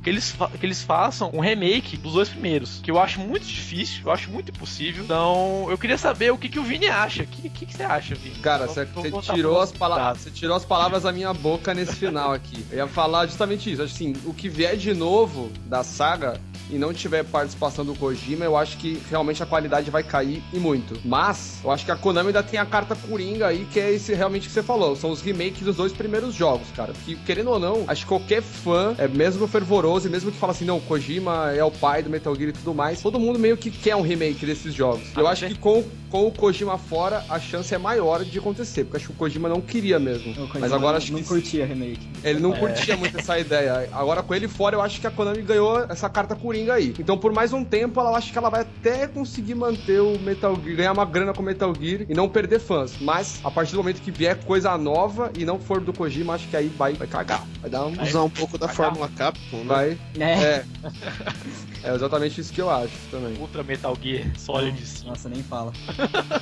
que 0.04 0.10
eles, 0.10 0.36
que 0.60 0.66
eles 0.66 0.82
façam 0.82 1.30
um 1.34 1.40
remake 1.40 1.98
dos 1.98 2.14
dois 2.14 2.30
primeiros, 2.30 2.80
que 2.82 2.90
eu 2.90 3.00
acho 3.00 3.20
muito 3.20 3.46
difícil, 3.46 4.04
eu 4.06 4.12
acho 4.12 4.30
muito 4.30 4.50
impossível. 4.50 5.04
Então, 5.04 5.68
eu 5.70 5.78
queria 5.78 5.98
saber 5.98 6.32
o 6.32 6.38
que, 6.38 6.48
que 6.50 6.60
o 6.60 6.64
Vini 6.64 6.88
acha. 6.88 7.24
O 7.24 7.28
que, 7.28 7.50
que, 7.50 7.66
que 7.66 7.74
você 7.76 7.84
acha, 7.84 8.16
Vini? 8.16 8.36
Cara, 8.36 8.66
Vou- 8.66 8.76
você, 8.76 9.12
tirou 9.34 9.60
as 9.60 9.72
palavras, 9.72 10.20
você. 10.22 10.30
você 10.30 10.36
tirou 10.36 10.56
as 10.56 10.66
palavras 10.66 11.04
da 11.04 11.12
minha 11.12 11.34
boca 11.34 11.74
nesse 11.74 11.96
final 11.96 12.34
aqui. 12.34 12.66
Eu 12.72 12.78
ia 12.78 12.88
falar 12.88 13.26
justamente 13.28 13.72
isso. 13.72 13.82
Assim, 13.82 14.14
o 14.26 14.34
que 14.34 14.48
vier 14.48 14.78
de 14.78 14.94
novo 14.94 15.52
da 15.66 15.84
saga 15.84 16.29
e 16.70 16.78
não 16.78 16.94
tiver 16.94 17.24
participação 17.24 17.84
do 17.86 17.96
Kojima, 17.96 18.46
eu 18.46 18.56
acho 18.58 18.78
que 18.78 19.02
realmente 19.10 19.42
a 19.42 19.46
qualidade 19.46 19.90
vai 19.90 20.04
cair 20.04 20.42
e 20.54 20.60
muito. 20.60 21.00
Mas 21.04 21.60
eu 21.64 21.72
acho 21.72 21.86
que 21.86 21.92
a 21.92 21.96
Konami 21.96 22.28
ainda 22.28 22.44
tem 22.44 22.60
a 22.60 22.66
carta 22.66 22.96
coringa 22.96 23.48
aí, 23.48 23.66
que 23.72 23.80
é 23.80 23.92
esse 23.92 24.14
realmente 24.14 24.48
que 24.48 24.54
você 24.54 24.64
falou. 24.64 24.96
São 24.96 25.12
os 25.12 25.22
remakes 25.22 25.62
dos 25.62 25.76
dois 25.76 25.92
primeiros 25.92 26.34
jogos, 26.34 26.68
cara. 26.76 26.94
Que 27.06 27.16
querendo 27.16 27.50
ou 27.52 27.60
não, 27.60 27.84
acho 27.88 28.02
que 28.04 28.08
qualquer 28.08 28.42
fã, 28.42 28.96
é 28.98 29.08
mesmo 29.08 29.48
fervoroso 29.48 30.08
e 30.08 30.12
mesmo 30.12 30.32
que 30.32 30.38
fala 30.38 30.52
assim, 30.52 30.66
não, 30.66 30.80
Kojima 30.80 31.52
é 31.54 31.64
o 31.64 31.72
pai 31.72 32.04
do 32.04 32.10
Metal 32.10 32.36
Gear 32.36 32.50
e 32.50 32.54
tudo 32.54 32.74
mais, 32.74 33.02
todo 33.02 33.20
mundo 33.20 33.40
meio 33.40 33.58
que 33.58 33.72
quer 33.72 33.96
um 33.96 34.02
remake 34.02 34.46
desses 34.46 34.74
jogos. 34.74 35.02
Eu 35.16 35.28
Ah, 35.28 35.32
acho 35.32 35.48
que 35.48 35.56
com, 35.56 35.84
com 36.10 36.26
o 36.28 36.32
Kojima 36.32 36.78
fora, 36.78 37.24
a 37.30 37.40
chance 37.40 37.74
é 37.74 37.78
maior 37.78 38.24
de 38.24 38.40
acontecer, 38.40 38.84
porque 38.84 38.98
acho 38.98 39.08
que 39.08 39.14
o 39.14 39.16
Kojima 39.16 39.48
não 39.48 39.62
queria 39.62 40.00
mesmo. 40.00 40.34
Mas 40.60 40.72
agora 40.72 40.94
não, 40.94 40.98
acho 40.98 41.14
não 41.14 41.20
que 41.20 41.28
curtia 41.28 41.66
remake. 41.66 42.08
ele 42.24 42.40
não 42.40 42.52
curtia 42.52 42.98
muito 42.98 43.18
essa 43.18 43.38
ideia. 43.40 43.90
Agora 43.92 44.24
com 44.24 44.34
ele 44.34 44.48
fora, 44.48 44.76
eu 44.76 44.82
acho 44.82 45.00
que 45.00 45.08
a 45.08 45.12
Konami 45.12 45.42
ganhou 45.42 45.84
essa 45.84 46.10
carta 46.10 46.36
coringa 46.36 46.74
aí. 46.74 46.94
Então 47.00 47.18
por 47.18 47.32
mais 47.32 47.54
um 47.54 47.64
tempo, 47.64 48.00
ela 48.00 48.18
acho 48.18 48.32
que 48.32 48.38
ela 48.38 48.50
vai 48.50 48.62
até 48.62 49.08
conseguir 49.08 49.56
manter 49.56 50.02
o 50.02 50.20
Metal 50.20 50.56
Gear, 50.64 50.76
ganhar 50.76 50.92
uma 50.92 51.06
grana 51.06 51.34
com 51.34 51.42
o 51.42 51.46
Metal 51.46 51.74
Gear 51.80 52.06
e 52.10 52.14
não 52.14 52.28
perder 52.28 52.60
fãs. 52.60 52.94
Mas 53.00 53.40
a 53.44 53.52
partir 53.52 53.72
do 53.72 53.78
momento 53.78 54.02
que 54.02 54.12
vier 54.12 54.36
coisa 54.44 54.78
nova 54.78 55.32
e 55.38 55.46
não 55.46 55.60
for 55.60 55.80
do 55.80 55.94
Kojima, 55.94 56.34
acho 56.34 56.48
que 56.48 56.58
aí 56.58 56.68
vai, 56.68 56.94
vai 56.94 57.08
cagar. 57.08 57.46
Vai 57.62 57.70
dar 57.70 57.86
um. 57.86 58.02
Usar 58.02 58.24
um 58.24 58.30
pouco 58.30 58.58
da 58.58 58.68
Vai 58.68 58.76
fórmula 58.76 59.10
Capcom, 59.16 59.58
né? 59.58 59.64
Vai. 59.66 59.98
É. 60.20 60.30
É. 60.30 60.66
É 61.84 61.94
exatamente 61.96 62.42
isso 62.42 62.52
que 62.54 62.62
eu 62.62 62.70
acho 62.70 62.92
também. 63.10 63.34
Ultra 63.40 63.64
Metal 63.64 63.96
Gear 64.02 64.26
Solid 64.38 64.86
5. 64.86 65.08
Nossa, 65.10 65.30
nem 65.30 65.42
fala. 65.44 65.72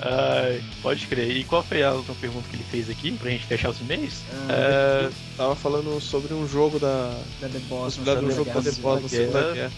Ai, 0.00 0.62
pode 0.82 1.06
crer. 1.06 1.30
E 1.36 1.44
qual 1.44 1.62
foi 1.62 1.82
a 1.82 1.92
outra 1.92 2.14
pergunta 2.20 2.46
que 2.48 2.56
ele 2.56 2.64
fez 2.70 2.88
aqui, 2.90 3.12
pra 3.12 3.30
gente 3.30 3.44
fechar 3.46 3.70
os 3.70 3.80
e-mails? 3.80 4.22
Ah, 4.48 4.52
É, 4.52 5.10
Tava 5.36 5.54
falando 5.56 6.00
sobre 6.00 6.32
um 6.34 6.46
jogo 6.48 6.78
da. 6.78 7.18
da 7.40 7.48
The 7.48 7.58
Boss. 7.60 7.96
possibilidade 7.96 8.20
de 8.20 8.26
um 8.32 8.36
jogo 8.36 8.50
da 8.50 8.62
The 8.62 8.80
Boss. 8.80 9.10
Segunda 9.10 9.52
Guerra. 9.54 9.72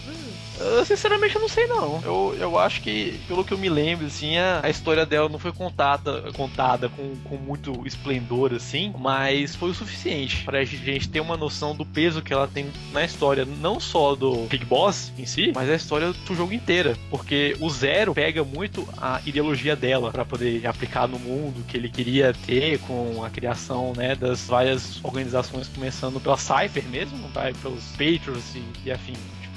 Eu, 0.59 0.85
sinceramente, 0.85 1.35
eu 1.35 1.41
não 1.41 1.49
sei 1.49 1.67
não. 1.67 2.01
Eu, 2.03 2.35
eu 2.39 2.59
acho 2.59 2.81
que, 2.81 3.19
pelo 3.27 3.43
que 3.43 3.53
eu 3.53 3.57
me 3.57 3.69
lembro, 3.69 4.05
assim, 4.05 4.37
a, 4.37 4.61
a 4.63 4.69
história 4.69 5.05
dela 5.05 5.29
não 5.29 5.39
foi 5.39 5.51
contada, 5.51 6.31
contada 6.33 6.89
com, 6.89 7.15
com 7.23 7.37
muito 7.37 7.85
esplendor, 7.85 8.53
assim, 8.53 8.93
mas 8.97 9.55
foi 9.55 9.69
o 9.69 9.73
suficiente 9.73 10.43
pra 10.43 10.63
gente 10.63 11.09
ter 11.09 11.19
uma 11.19 11.37
noção 11.37 11.75
do 11.75 11.85
peso 11.85 12.21
que 12.21 12.33
ela 12.33 12.47
tem 12.47 12.71
na 12.91 13.03
história, 13.03 13.45
não 13.45 13.79
só 13.79 14.15
do 14.15 14.47
Big 14.47 14.65
Boss 14.65 15.11
em 15.17 15.25
si, 15.25 15.51
mas 15.55 15.69
a 15.69 15.75
história 15.75 16.11
do 16.11 16.35
jogo 16.35 16.53
inteira. 16.53 16.97
Porque 17.09 17.55
o 17.59 17.69
Zero 17.69 18.13
pega 18.13 18.43
muito 18.43 18.87
a 18.97 19.21
ideologia 19.25 19.75
dela 19.75 20.11
pra 20.11 20.25
poder 20.25 20.65
aplicar 20.65 21.07
no 21.07 21.19
mundo 21.19 21.65
que 21.67 21.77
ele 21.77 21.89
queria 21.89 22.33
ter 22.45 22.79
com 22.79 23.23
a 23.23 23.29
criação, 23.29 23.93
né, 23.95 24.15
das 24.15 24.47
várias 24.47 25.03
organizações, 25.03 25.67
começando 25.67 26.19
pela 26.19 26.37
Cypher 26.37 26.83
mesmo, 26.89 27.27
vai 27.29 27.53
pelos 27.53 27.83
Patriots 27.91 28.55
e, 28.55 28.63
e 28.85 28.91
afim. 28.91 29.13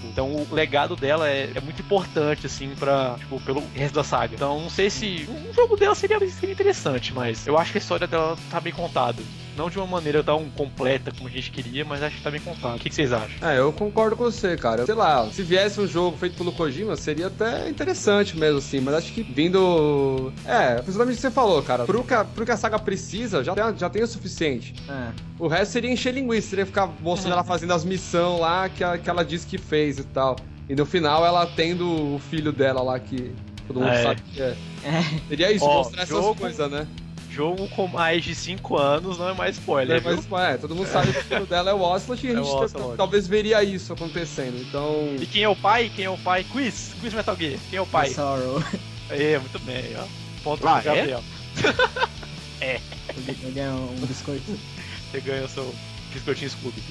Então 0.06 0.34
o 0.34 0.54
legado 0.54 0.96
dela 0.96 1.28
é, 1.28 1.50
é 1.54 1.60
muito 1.60 1.80
importante, 1.82 2.46
assim, 2.46 2.74
pra, 2.74 3.16
tipo, 3.18 3.40
pelo 3.40 3.62
resto 3.74 3.94
da 3.94 4.04
saga. 4.04 4.34
Então 4.34 4.60
não 4.60 4.70
sei 4.70 4.90
se. 4.90 5.28
Um 5.28 5.52
jogo 5.52 5.76
dela 5.76 5.94
seria, 5.94 6.18
seria 6.30 6.52
interessante, 6.52 7.12
mas 7.12 7.46
eu 7.46 7.58
acho 7.58 7.72
que 7.72 7.78
a 7.78 7.80
história 7.80 8.06
dela 8.06 8.36
tá 8.50 8.60
bem 8.60 8.72
contada. 8.72 9.22
Não 9.56 9.68
de 9.68 9.76
uma 9.78 9.86
maneira 9.86 10.22
tão 10.24 10.44
completa 10.50 11.12
como 11.16 11.28
a 11.28 11.30
gente 11.30 11.50
queria, 11.50 11.84
mas 11.84 12.02
acho 12.02 12.16
que 12.16 12.22
tá 12.22 12.30
bem 12.30 12.40
contada. 12.40 12.76
O 12.76 12.78
que, 12.78 12.88
que 12.88 12.94
vocês 12.94 13.12
acham? 13.12 13.48
É, 13.48 13.58
eu 13.58 13.72
concordo 13.72 14.16
com 14.16 14.24
você, 14.24 14.56
cara. 14.56 14.86
Sei 14.86 14.94
lá, 14.94 15.28
se 15.30 15.42
viesse 15.42 15.78
um 15.80 15.86
jogo 15.86 16.16
feito 16.16 16.36
pelo 16.36 16.52
Kojima, 16.52 16.96
seria 16.96 17.26
até 17.26 17.68
interessante 17.68 18.36
mesmo, 18.36 18.58
assim. 18.58 18.80
Mas 18.80 18.94
acho 18.94 19.12
que 19.12 19.22
vindo. 19.22 20.32
É, 20.46 20.76
principalmente 20.76 21.14
o 21.14 21.16
que 21.16 21.22
você 21.22 21.30
falou, 21.30 21.62
cara. 21.62 21.84
Pro 21.84 22.02
que 22.02 22.14
a, 22.14 22.24
pro 22.24 22.44
que 22.44 22.50
a 22.50 22.56
saga 22.56 22.78
precisa, 22.78 23.44
já 23.44 23.54
tem, 23.54 23.78
já 23.78 23.90
tem 23.90 24.02
o 24.02 24.06
suficiente. 24.06 24.74
É. 24.88 25.08
O 25.38 25.48
resto 25.48 25.72
seria 25.72 25.90
encher 25.92 26.14
linguiça, 26.14 26.48
seria 26.50 26.66
ficar 26.66 26.88
mostrando 27.00 27.32
ela 27.34 27.44
fazendo 27.44 27.72
as 27.72 27.84
missões 27.84 28.40
lá 28.40 28.68
que, 28.68 28.82
a- 28.82 28.96
que 28.98 29.08
ela 29.10 29.24
disse 29.24 29.46
que 29.46 29.58
fez 29.58 29.98
e 29.98 30.04
tal. 30.04 30.36
E 30.68 30.74
no 30.74 30.86
final 30.86 31.26
ela 31.26 31.44
tendo 31.46 32.14
o 32.14 32.18
filho 32.30 32.52
dela 32.52 32.82
lá 32.82 32.98
que 32.98 33.32
todo 33.66 33.80
mundo 33.80 33.90
É. 33.92 34.02
sabe 34.02 34.22
que 34.22 34.40
é. 34.40 34.56
É. 34.84 35.02
Seria 35.28 35.52
isso, 35.52 35.64
Ó, 35.64 35.78
mostrar 35.84 36.04
jogo- 36.06 36.30
essas 36.30 36.38
coisas, 36.40 36.70
né? 36.70 36.86
Jogo 37.32 37.66
com 37.70 37.86
mais 37.88 38.22
de 38.22 38.34
5 38.34 38.76
anos 38.76 39.18
não 39.18 39.28
é 39.30 39.34
mais 39.34 39.56
spoiler. 39.56 40.02
Mas, 40.04 40.26
viu? 40.26 40.38
é, 40.38 40.56
todo 40.58 40.74
mundo 40.76 40.86
sabe 40.88 41.12
que 41.12 41.18
o 41.18 41.22
filho 41.24 41.46
dela 41.46 41.70
é 41.70 41.74
o 41.74 41.80
Ocelot 41.80 42.26
e 42.26 42.30
a 42.30 42.32
É 42.32 42.36
gente 42.36 42.46
Ocelot. 42.48 42.96
talvez 42.96 43.26
veria 43.26 43.62
isso 43.64 43.92
acontecendo. 43.92 44.60
Então. 44.60 45.16
E 45.20 45.24
quem 45.26 45.42
é 45.42 45.48
o 45.48 45.56
pai? 45.56 45.90
Quem 45.94 46.04
é 46.04 46.10
o 46.10 46.18
pai? 46.18 46.44
Quiz! 46.44 46.94
Quiz 47.00 47.14
Metal 47.14 47.34
Gear. 47.36 47.58
Quem 47.70 47.78
é 47.78 47.82
o 47.82 47.86
pai? 47.86 48.10
Sorrow. 48.10 48.62
É, 49.08 49.38
muito 49.38 49.58
bem, 49.60 49.94
ó. 49.98 50.04
Ponto 50.44 50.66
Ah, 50.66 50.80
pro 50.80 50.84
Gabriel. 50.94 51.22
Ele 52.60 53.52
ganhou 53.52 53.90
um 53.90 54.06
biscoito. 54.06 54.58
Você 55.10 55.20
ganha 55.20 55.44
o 55.44 55.48
seu 55.48 55.74
biscoitinho 56.12 56.50
Scooby. 56.50 56.82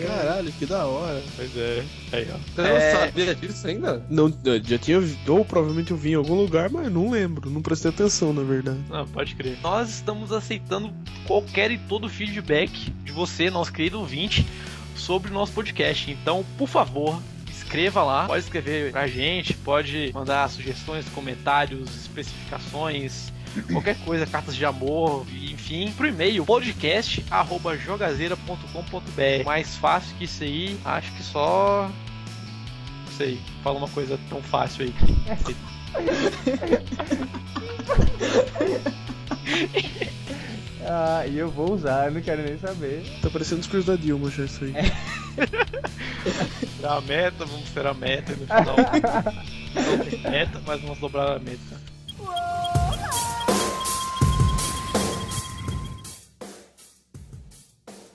Caralho, 0.00 0.52
que 0.52 0.66
da 0.66 0.86
hora. 0.86 1.22
Pois 1.36 1.56
é. 1.56 1.84
Aí, 2.12 2.26
ó. 2.32 2.38
Você 2.54 2.60
É. 2.68 2.92
não 2.92 3.00
sabia 3.00 3.34
disso 3.34 3.66
ainda? 3.66 4.02
Não, 4.08 4.32
eu 4.44 4.62
já 4.64 4.78
tinha, 4.78 5.00
ou 5.28 5.44
provavelmente 5.44 5.90
eu 5.90 5.96
vi 5.96 6.12
em 6.12 6.14
algum 6.14 6.34
lugar, 6.34 6.70
mas 6.70 6.90
não 6.90 7.10
lembro, 7.10 7.50
não 7.50 7.60
prestei 7.62 7.90
atenção, 7.90 8.32
na 8.32 8.42
verdade. 8.42 8.78
Não, 8.88 9.06
pode 9.06 9.34
crer. 9.34 9.58
Nós 9.62 9.90
estamos 9.90 10.32
aceitando 10.32 10.92
qualquer 11.26 11.70
e 11.70 11.78
todo 11.78 12.08
feedback 12.08 12.90
de 13.04 13.12
você, 13.12 13.50
nosso 13.50 13.72
querido 13.72 13.98
ouvinte, 13.98 14.46
sobre 14.96 15.30
o 15.30 15.34
nosso 15.34 15.52
podcast. 15.52 16.10
Então, 16.10 16.44
por 16.56 16.68
favor, 16.68 17.20
escreva 17.50 18.02
lá. 18.02 18.26
Pode 18.26 18.44
escrever 18.44 18.92
pra 18.92 19.06
gente, 19.06 19.54
pode 19.54 20.10
mandar 20.14 20.48
sugestões, 20.50 21.04
comentários, 21.14 21.88
especificações, 22.02 23.32
qualquer 23.72 23.96
coisa, 24.04 24.26
cartas 24.26 24.56
de 24.56 24.64
amor, 24.64 25.26
enfim, 25.30 25.92
pro 25.92 26.06
e-mail 26.06 26.44
podcast@jogazeira.com.br. 26.44 29.44
Mais 29.44 29.76
fácil 29.76 30.16
que 30.16 30.24
isso 30.24 30.44
aí, 30.44 30.78
acho 30.84 31.12
que 31.12 31.22
só 31.22 31.90
não 33.06 33.12
sei, 33.18 33.40
fala 33.62 33.78
uma 33.78 33.88
coisa 33.88 34.18
tão 34.28 34.42
fácil 34.42 34.86
aí. 34.86 34.94
Ah, 40.84 41.24
e 41.26 41.38
eu 41.38 41.48
vou 41.48 41.72
usar, 41.72 42.06
eu 42.06 42.12
não 42.12 42.20
quero 42.20 42.42
nem 42.42 42.58
saber. 42.58 43.04
Tá 43.22 43.30
parecendo 43.30 43.58
o 43.58 43.60
discurso 43.60 43.86
da 43.86 43.96
Dilma 43.96 44.30
já 44.30 44.44
isso 44.44 44.64
aí. 44.64 44.72
Será 46.76 46.94
a 46.94 47.00
meta, 47.00 47.44
vamos 47.44 47.70
ter 47.70 47.86
a 47.86 47.94
meta 47.94 48.32
no 48.32 48.46
final. 48.46 48.76
meta, 50.30 50.60
mas 50.66 50.80
vamos 50.80 50.98
dobrar 50.98 51.36
a 51.36 51.38
meta. 51.38 51.80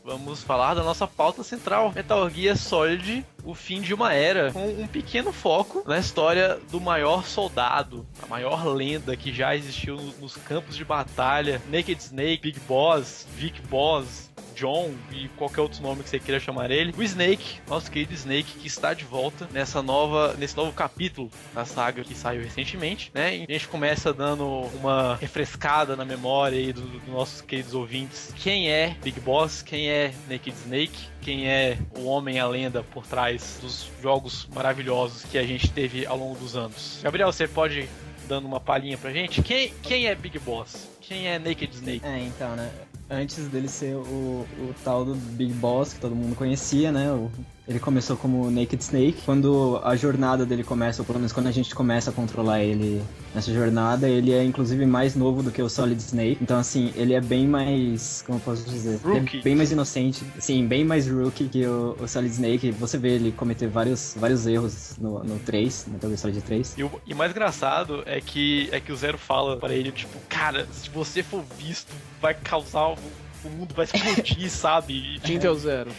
Vamos 0.07 0.41
falar 0.41 0.73
da 0.73 0.81
nossa 0.83 1.05
pauta 1.05 1.43
central, 1.43 1.91
Metal 1.93 2.29
Gear 2.29 2.55
Solid, 2.55 3.25
o 3.43 3.53
fim 3.53 3.81
de 3.81 3.93
uma 3.93 4.13
era, 4.13 4.53
com 4.53 4.65
um 4.65 4.87
pequeno 4.87 5.33
foco 5.33 5.83
na 5.85 5.99
história 5.99 6.57
do 6.71 6.79
maior 6.79 7.25
soldado, 7.25 8.07
a 8.23 8.25
maior 8.25 8.65
lenda 8.65 9.17
que 9.17 9.33
já 9.33 9.53
existiu 9.53 9.97
no- 9.97 10.13
nos 10.21 10.37
campos 10.37 10.77
de 10.77 10.85
batalha, 10.85 11.61
Naked 11.69 12.01
Snake, 12.01 12.41
Big 12.41 12.59
Boss, 12.61 13.27
Vic 13.35 13.61
Boss, 13.63 14.29
John 14.57 14.93
e 15.11 15.27
qualquer 15.29 15.61
outro 15.61 15.81
nome 15.81 16.03
que 16.03 16.09
você 16.09 16.19
queira 16.19 16.39
chamar 16.39 16.71
ele. 16.71 16.93
O 16.97 17.03
Snake, 17.03 17.59
nosso 17.67 17.91
querido 17.91 18.13
Snake, 18.13 18.57
que 18.59 18.67
está 18.67 18.93
de 18.93 19.05
volta 19.05 19.47
nessa 19.51 19.81
nova, 19.81 20.35
nesse 20.37 20.57
novo 20.57 20.73
capítulo 20.73 21.29
da 21.53 21.63
saga 21.63 22.03
que 22.03 22.15
saiu 22.15 22.41
recentemente, 22.41 23.11
né? 23.13 23.37
E 23.37 23.45
a 23.47 23.51
gente 23.53 23.67
começa 23.67 24.11
dando 24.11 24.45
uma 24.79 25.15
refrescada 25.15 25.95
na 25.95 26.03
memória 26.03 26.57
aí 26.57 26.73
dos 26.73 26.87
dos 26.87 27.07
nossos 27.07 27.41
queridos 27.41 27.73
ouvintes. 27.73 28.33
Quem 28.35 28.69
é 28.69 28.95
Big 29.03 29.19
Boss? 29.19 29.61
Quem 29.61 29.89
é 29.89 30.13
Naked 30.29 30.55
Snake? 30.55 31.09
Quem 31.21 31.47
é 31.47 31.77
o 31.97 32.05
homem, 32.05 32.39
a 32.39 32.47
lenda 32.47 32.83
por 32.83 33.05
trás 33.05 33.59
dos 33.61 33.89
jogos 34.01 34.47
maravilhosos 34.53 35.23
que 35.23 35.37
a 35.37 35.43
gente 35.43 35.69
teve 35.71 36.05
ao 36.05 36.17
longo 36.17 36.35
dos 36.35 36.55
anos? 36.55 36.99
Gabriel, 37.03 37.31
você 37.31 37.47
pode 37.47 37.87
dando 38.27 38.45
uma 38.45 38.59
palhinha 38.59 38.97
pra 38.97 39.11
gente? 39.11 39.41
Quem, 39.41 39.73
quem 39.81 40.07
é 40.07 40.15
Big 40.15 40.37
Boss? 40.39 40.87
Quem 41.01 41.27
é 41.27 41.39
Naked 41.39 41.73
Snake? 41.73 42.05
É, 42.05 42.19
então, 42.19 42.55
né? 42.55 42.69
Antes 43.09 43.49
dele 43.49 43.67
ser 43.69 43.95
o, 43.95 44.49
o 44.53 44.73
tal 44.83 45.05
do 45.05 45.15
Big 45.15 45.53
Boss, 45.53 45.93
que 45.93 45.99
todo 45.99 46.15
mundo 46.15 46.35
conhecia, 46.35 46.91
né? 46.91 47.11
O- 47.11 47.31
ele 47.67 47.79
começou 47.79 48.15
como 48.15 48.49
Naked 48.49 48.81
Snake. 48.81 49.21
Quando 49.25 49.79
a 49.83 49.95
jornada 49.95 50.45
dele 50.45 50.63
começa, 50.63 51.01
ou 51.01 51.05
pelo 51.05 51.19
menos 51.19 51.33
quando 51.33 51.47
a 51.47 51.51
gente 51.51 51.75
começa 51.75 52.09
a 52.09 52.13
controlar 52.13 52.63
ele 52.63 53.03
nessa 53.35 53.53
jornada, 53.53 54.07
ele 54.07 54.31
é 54.31 54.43
inclusive 54.43 54.85
mais 54.85 55.15
novo 55.15 55.43
do 55.43 55.51
que 55.51 55.61
o 55.61 55.69
Solid 55.69 56.01
Snake. 56.01 56.37
Então, 56.41 56.57
assim, 56.57 56.93
ele 56.95 57.13
é 57.13 57.19
bem 57.19 57.45
mais. 57.45 58.23
Como 58.25 58.37
eu 58.37 58.41
posso 58.41 58.63
dizer? 58.69 58.99
Ele 59.03 59.19
Rookie. 59.19 59.39
é 59.39 59.41
bem 59.41 59.55
mais 59.55 59.71
inocente. 59.71 60.23
Sim, 60.39 60.65
bem 60.65 60.85
mais 60.85 61.07
rookie 61.07 61.49
que 61.49 61.65
o, 61.65 61.97
o 61.99 62.07
Solid 62.07 62.31
Snake. 62.31 62.71
Você 62.71 62.97
vê 62.97 63.15
ele 63.15 63.31
cometer 63.31 63.67
vários, 63.67 64.15
vários 64.17 64.47
erros 64.47 64.95
no, 64.99 65.23
no 65.23 65.37
3, 65.39 65.87
no 65.87 65.93
Metal 65.93 66.09
Gear 66.09 66.19
Solid 66.19 66.41
3. 66.41 66.75
E 66.77 66.83
o 66.83 66.91
e 67.05 67.13
mais 67.13 67.31
engraçado 67.31 68.03
é 68.05 68.21
que 68.21 68.69
é 68.71 68.79
que 68.79 68.91
o 68.91 68.95
Zero 68.95 69.17
fala 69.17 69.57
pra 69.57 69.73
ele, 69.73 69.91
tipo, 69.91 70.17
cara, 70.29 70.67
se 70.71 70.89
você 70.89 71.21
for 71.21 71.43
visto, 71.57 71.93
vai 72.21 72.33
causar. 72.33 72.89
O, 72.89 72.97
o 73.43 73.49
mundo 73.49 73.73
vai 73.75 73.85
explodir, 73.85 74.49
sabe? 74.49 75.19
Quem 75.23 75.37
que 75.37 75.45
é 75.45 75.49
o 75.49 75.55
zero? 75.55 75.91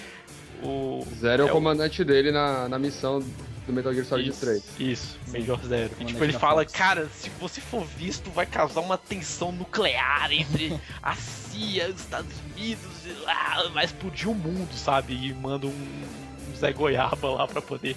O. 0.62 1.06
Zero 1.20 1.42
é 1.42 1.44
o 1.46 1.48
É 1.48 1.50
o- 1.50 1.54
comandante 1.54 2.04
dele 2.04 2.30
na, 2.32 2.68
na 2.68 2.78
missão 2.78 3.20
do 3.66 3.72
Metal 3.72 3.92
Gear 3.92 4.06
Solid 4.06 4.30
Isso, 4.30 4.40
3. 4.40 4.62
Isso, 4.78 5.16
Sim. 5.26 5.38
Major 5.40 5.60
Zero. 5.66 5.90
E 6.00 6.04
tipo, 6.06 6.24
ele 6.24 6.32
fala, 6.32 6.62
Fox. 6.62 6.72
cara, 6.72 7.06
se 7.14 7.30
você 7.40 7.60
for 7.60 7.84
visto, 7.84 8.30
vai 8.30 8.46
causar 8.46 8.80
uma 8.80 8.96
tensão 8.96 9.52
nuclear 9.52 10.32
entre 10.32 10.78
a 11.02 11.14
CIA, 11.14 11.88
os 11.90 12.00
Estados 12.00 12.32
Unidos, 12.56 12.86
e 13.04 13.12
lá, 13.24 13.68
vai 13.74 13.84
explodir 13.84 14.28
o 14.30 14.34
mundo, 14.34 14.68
sabe? 14.74 15.12
E 15.14 15.34
manda 15.34 15.66
um, 15.66 15.70
um 15.70 16.56
Zé 16.56 16.72
Goiaba 16.72 17.28
lá 17.30 17.46
pra 17.46 17.60
poder. 17.60 17.94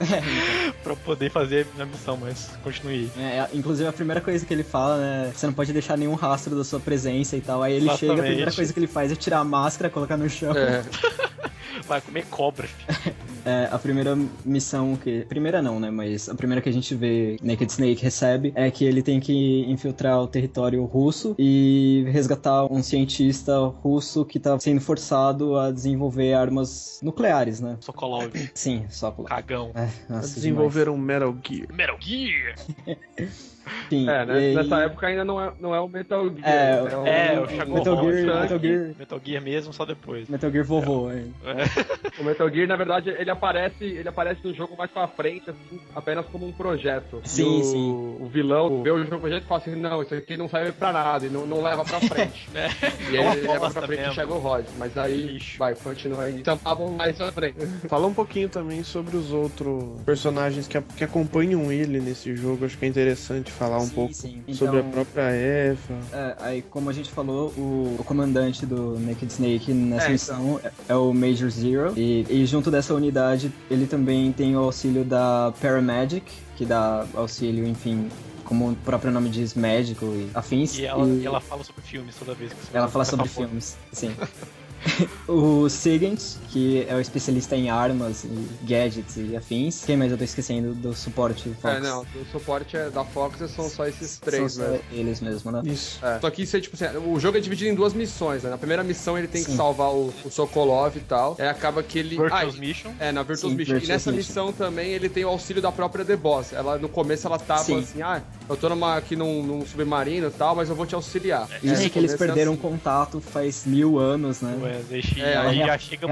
pra 0.82 0.96
poder 0.96 1.30
fazer 1.30 1.66
a 1.78 1.84
missão, 1.84 2.16
mas 2.16 2.48
continue 2.62 3.10
aí. 3.16 3.22
É, 3.22 3.46
inclusive 3.52 3.86
a 3.86 3.92
primeira 3.92 4.22
coisa 4.22 4.46
que 4.46 4.54
ele 4.54 4.62
fala, 4.64 4.96
né? 4.96 5.32
Você 5.34 5.44
não 5.46 5.52
pode 5.52 5.70
deixar 5.74 5.98
nenhum 5.98 6.14
rastro 6.14 6.56
da 6.56 6.64
sua 6.64 6.80
presença 6.80 7.36
e 7.36 7.42
tal. 7.42 7.62
Aí 7.62 7.74
ele 7.74 7.84
chega, 7.96 8.12
a 8.12 8.16
primeira 8.16 8.22
Exatamente. 8.34 8.56
coisa 8.56 8.72
que 8.72 8.78
ele 8.80 8.86
faz 8.86 9.12
é 9.12 9.16
tirar 9.16 9.40
a 9.40 9.44
máscara, 9.44 9.90
colocar 9.90 10.16
no 10.16 10.28
chão. 10.30 10.56
É, 10.56 10.82
Vai 11.86 12.00
comer 12.00 12.26
cobra, 12.26 12.66
filho. 12.66 13.14
É, 13.44 13.68
a 13.70 13.78
primeira 13.78 14.16
missão 14.44 14.96
que. 14.96 15.24
Primeira 15.24 15.62
não, 15.62 15.80
né? 15.80 15.90
Mas 15.90 16.28
a 16.28 16.34
primeira 16.34 16.60
que 16.60 16.68
a 16.68 16.72
gente 16.72 16.94
vê 16.94 17.36
Naked 17.42 17.70
Snake 17.72 18.02
recebe 18.02 18.52
é 18.54 18.70
que 18.70 18.84
ele 18.84 19.02
tem 19.02 19.18
que 19.18 19.64
infiltrar 19.68 20.20
o 20.20 20.26
território 20.26 20.84
russo 20.84 21.34
e 21.38 22.04
resgatar 22.12 22.66
um 22.70 22.82
cientista 22.82 23.58
russo 23.58 24.24
que 24.24 24.38
tá 24.38 24.58
sendo 24.58 24.80
forçado 24.80 25.56
a 25.56 25.70
desenvolver 25.70 26.34
armas 26.34 27.00
nucleares, 27.02 27.60
né? 27.60 27.76
Sokolov, 27.80 28.30
Sim, 28.54 28.84
só 28.88 29.10
por. 29.10 29.24
cagão. 29.24 29.70
É, 29.74 29.88
nossa, 30.12 30.34
Desenvolver 30.34 30.88
um 30.88 30.98
Metal 30.98 31.34
Gear. 31.42 31.66
Metal 31.72 31.96
Gear! 31.98 32.54
Sim, 33.88 34.08
é 34.08 34.24
né? 34.26 34.50
e- 34.50 34.54
nessa 34.54 34.80
época 34.80 35.06
ainda 35.06 35.24
não 35.24 35.40
é, 35.42 35.52
não 35.60 35.74
é 35.74 35.80
o 35.80 35.88
Metal 35.88 36.24
Gear. 36.28 36.48
É, 36.48 36.82
o, 36.96 37.06
É, 37.06 37.40
o 37.40 37.48
Shagohon, 37.48 37.74
Metal 37.78 37.96
Gear, 37.96 38.40
Metal 38.40 38.58
Gear, 38.58 38.94
Metal 38.98 39.20
Gear 39.24 39.42
mesmo, 39.42 39.72
só 39.72 39.84
depois. 39.84 40.28
Metal 40.28 40.50
Gear 40.50 40.64
vovô. 40.64 41.10
é. 41.10 41.24
o 42.20 42.24
Metal 42.24 42.48
Gear, 42.50 42.68
na 42.68 42.76
verdade, 42.76 43.10
ele 43.10 43.30
aparece, 43.30 43.84
ele 43.84 44.08
aparece 44.08 44.40
no 44.44 44.54
jogo 44.54 44.76
mais 44.76 44.90
pra 44.90 45.06
frente, 45.08 45.50
assim, 45.50 45.80
apenas 45.94 46.26
como 46.26 46.46
um 46.46 46.52
projeto. 46.52 47.20
Sim, 47.24 47.58
E 47.58 47.60
o, 47.60 47.64
sim. 47.64 48.16
O 48.20 48.26
vilão 48.28 48.82
vê 48.82 48.90
o 48.90 49.04
jogo 49.04 49.20
projeto 49.20 49.44
e 49.44 49.46
fala 49.46 49.60
assim, 49.60 49.76
não, 49.76 50.02
isso 50.02 50.14
aqui 50.14 50.36
não 50.36 50.48
serve 50.48 50.72
pra 50.72 50.92
nada, 50.92 51.26
e 51.26 51.30
não, 51.30 51.46
não 51.46 51.62
leva 51.62 51.84
pra 51.84 52.00
frente. 52.00 52.48
É, 52.54 52.68
E 53.12 53.16
é 53.16 53.26
aí 53.28 53.38
ele 53.38 53.48
leva 53.48 53.70
pra 53.70 53.82
frente 53.82 53.98
mesmo. 54.00 54.12
e 54.12 54.14
chega 54.14 54.32
o 54.34 54.38
Rod. 54.38 54.64
Mas 54.78 54.96
aí, 54.98 55.16
Lixo. 55.22 55.58
vai, 55.58 55.74
continua 55.74 56.24
aí. 56.24 56.42
Tampavam 56.42 56.90
mais 56.92 57.16
pra 57.16 57.32
frente. 57.32 57.56
Fala 57.88 58.06
um 58.06 58.14
pouquinho 58.14 58.48
também 58.48 58.82
sobre 58.82 59.16
os 59.16 59.32
outros 59.32 60.00
personagens 60.04 60.66
que, 60.68 60.80
que 60.80 61.04
acompanham 61.04 61.70
ele 61.72 62.00
nesse 62.00 62.34
jogo. 62.36 62.64
Acho 62.64 62.76
que 62.76 62.84
é 62.84 62.88
interessante 62.88 63.50
falar 63.60 63.76
um 63.76 63.86
Sim, 63.86 63.94
pouco 63.94 64.14
sim. 64.14 64.42
sobre 64.54 64.78
a 64.78 64.80
Então- 64.80 64.90
própria 64.90 65.22
Eva. 65.24 65.78
É, 66.14 66.36
aí, 66.40 66.62
como 66.62 66.88
a 66.88 66.92
gente 66.94 67.10
falou, 67.10 67.50
o, 67.58 67.96
o 67.98 68.04
comandante 68.04 68.64
do 68.64 68.98
Naked 68.98 69.30
Snake 69.30 69.72
nessa 69.74 70.06
É, 70.06 70.10
missão 70.12 70.58
é, 70.64 70.70
é 70.88 70.94
o 70.94 71.12
Major 71.12 71.50
Zero. 71.50 71.92
E, 71.94 72.24
e 72.30 72.46
junto 72.46 72.70
dessa 72.70 72.94
unidade, 72.94 73.52
ele 73.70 73.86
também 73.86 74.32
tem 74.32 74.56
o 74.56 74.60
auxílio 74.60 75.04
da 75.04 75.52
Paramedic, 75.60 76.24
que 76.56 76.64
dá 76.64 77.04
auxílio, 77.14 77.66
enfim, 77.66 78.08
como 78.46 78.70
o 78.70 78.76
próprio 78.76 79.12
nome 79.12 79.28
diz, 79.28 79.52
médico 79.54 80.06
e 80.06 80.30
afins. 80.32 80.78
E 80.78 80.86
ela, 80.86 81.06
E 81.06 81.26
ela 81.26 81.40
fala 81.40 81.62
sobre 81.62 81.82
filmes 81.82 82.16
toda 82.16 82.32
vez 82.34 82.52
que 82.54 82.58
você 82.66 82.76
ela 82.78 82.88
fala 82.88 83.04
sobre 83.04 83.28
filmes, 83.28 83.76
sim. 83.92 84.10
o 85.28 85.68
Sigint, 85.68 86.20
que 86.48 86.86
é 86.88 86.94
o 86.94 87.00
especialista 87.00 87.54
em 87.56 87.68
armas 87.70 88.24
e 88.24 88.48
gadgets 88.64 89.16
e 89.16 89.36
afins. 89.36 89.84
Quem 89.84 89.96
mais 89.96 90.10
eu 90.10 90.18
tô 90.18 90.24
esquecendo 90.24 90.74
do 90.74 90.94
suporte 90.94 91.50
Fox? 91.60 91.76
É, 91.76 91.80
não, 91.80 92.02
o 92.02 92.24
suporte 92.32 92.76
é 92.76 92.90
da 92.90 93.04
Fox 93.04 93.38
são 93.50 93.68
só 93.68 93.86
esses 93.86 94.10
São 94.12 94.20
três, 94.22 94.54
só 94.54 94.62
né? 94.62 94.80
eles 94.92 95.20
mesmo, 95.20 95.50
né? 95.52 95.62
Isso. 95.64 96.04
É. 96.04 96.18
Só 96.20 96.30
que 96.30 96.42
isso 96.42 96.56
é 96.56 96.60
tipo 96.60 96.76
assim, 96.82 96.96
o 96.98 97.18
jogo 97.20 97.36
é 97.38 97.40
dividido 97.40 97.70
em 97.70 97.74
duas 97.74 97.92
missões, 97.92 98.42
né? 98.42 98.50
Na 98.50 98.58
primeira 98.58 98.82
missão 98.82 99.18
ele 99.18 99.28
tem 99.28 99.44
que 99.44 99.50
Sim. 99.50 99.56
salvar 99.56 99.90
o, 99.90 100.12
o 100.24 100.30
Sokolov 100.30 100.96
e 100.96 101.00
tal. 101.00 101.36
Aí 101.38 101.48
acaba 101.48 101.82
que 101.82 101.98
ele. 101.98 102.16
Virtuous 102.16 102.54
Ah, 102.56 102.58
Mission. 102.58 102.90
É, 102.98 103.12
na 103.12 103.22
Virtuous 103.22 103.52
Sim, 103.52 103.56
Mission. 103.58 103.74
Virtuous 103.74 103.88
e 103.88 103.92
nessa 103.92 104.12
Mission. 104.12 104.28
missão 104.30 104.52
também 104.52 104.90
ele 104.92 105.08
tem 105.08 105.24
o 105.24 105.28
auxílio 105.28 105.60
da 105.62 105.70
própria 105.70 106.04
The 106.04 106.16
Boss. 106.16 106.52
Ela, 106.52 106.78
no 106.78 106.88
começo 106.88 107.26
ela 107.26 107.38
tava 107.38 107.64
Sim. 107.64 107.78
assim, 107.80 108.02
ah, 108.02 108.22
eu 108.48 108.56
tô 108.56 108.68
numa, 108.68 108.96
aqui 108.96 109.14
num, 109.14 109.42
num 109.42 109.66
submarino 109.66 110.28
e 110.28 110.30
tal, 110.30 110.54
mas 110.56 110.68
eu 110.68 110.74
vou 110.74 110.86
te 110.86 110.94
auxiliar. 110.94 111.48
Isso 111.62 111.82
É, 111.82 111.88
que 111.88 111.98
eles 111.98 112.12
é 112.14 112.16
perderam 112.16 112.52
assim. 112.52 112.60
contato 112.62 113.20
faz 113.20 113.64
mil 113.66 113.98
anos, 113.98 114.40
né? 114.40 114.56
Ué, 114.60 114.69
deixa, 114.88 115.20
É, 115.20 115.36
aí 115.36 115.58
já 115.58 115.76
chega 115.78 116.06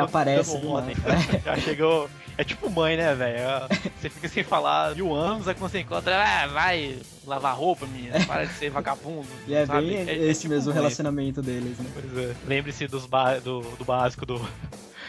do 0.60 0.70
ordem. 0.70 0.96
nada. 1.06 1.18
Já 1.44 1.56
chegou. 1.56 2.08
É 2.36 2.44
tipo 2.44 2.70
mãe, 2.70 2.96
né, 2.96 3.14
velho? 3.16 3.38
Você 4.00 4.08
fica 4.08 4.28
sem 4.28 4.44
falar 4.44 4.94
mil 4.94 5.12
anos, 5.12 5.48
aí 5.48 5.54
quando 5.56 5.72
você 5.72 5.80
encontra, 5.80 6.22
ah, 6.22 6.46
vai 6.46 6.96
lavar 7.26 7.56
roupa, 7.56 7.84
menina, 7.86 8.24
para 8.26 8.44
de 8.44 8.52
ser 8.54 8.70
vagabundo. 8.70 9.26
E 9.46 9.54
é 9.54 9.66
sabe? 9.66 9.86
bem 9.88 10.08
esse 10.28 10.42
tipo 10.42 10.54
mesmo 10.54 10.66
mãe. 10.70 10.74
relacionamento 10.76 11.42
deles, 11.42 11.76
né? 11.78 11.86
Pois 11.92 12.16
é. 12.24 12.34
Lembre-se 12.46 12.86
dos 12.86 13.06
do, 13.42 13.60
do 13.76 13.84
básico 13.84 14.24
do, 14.24 14.40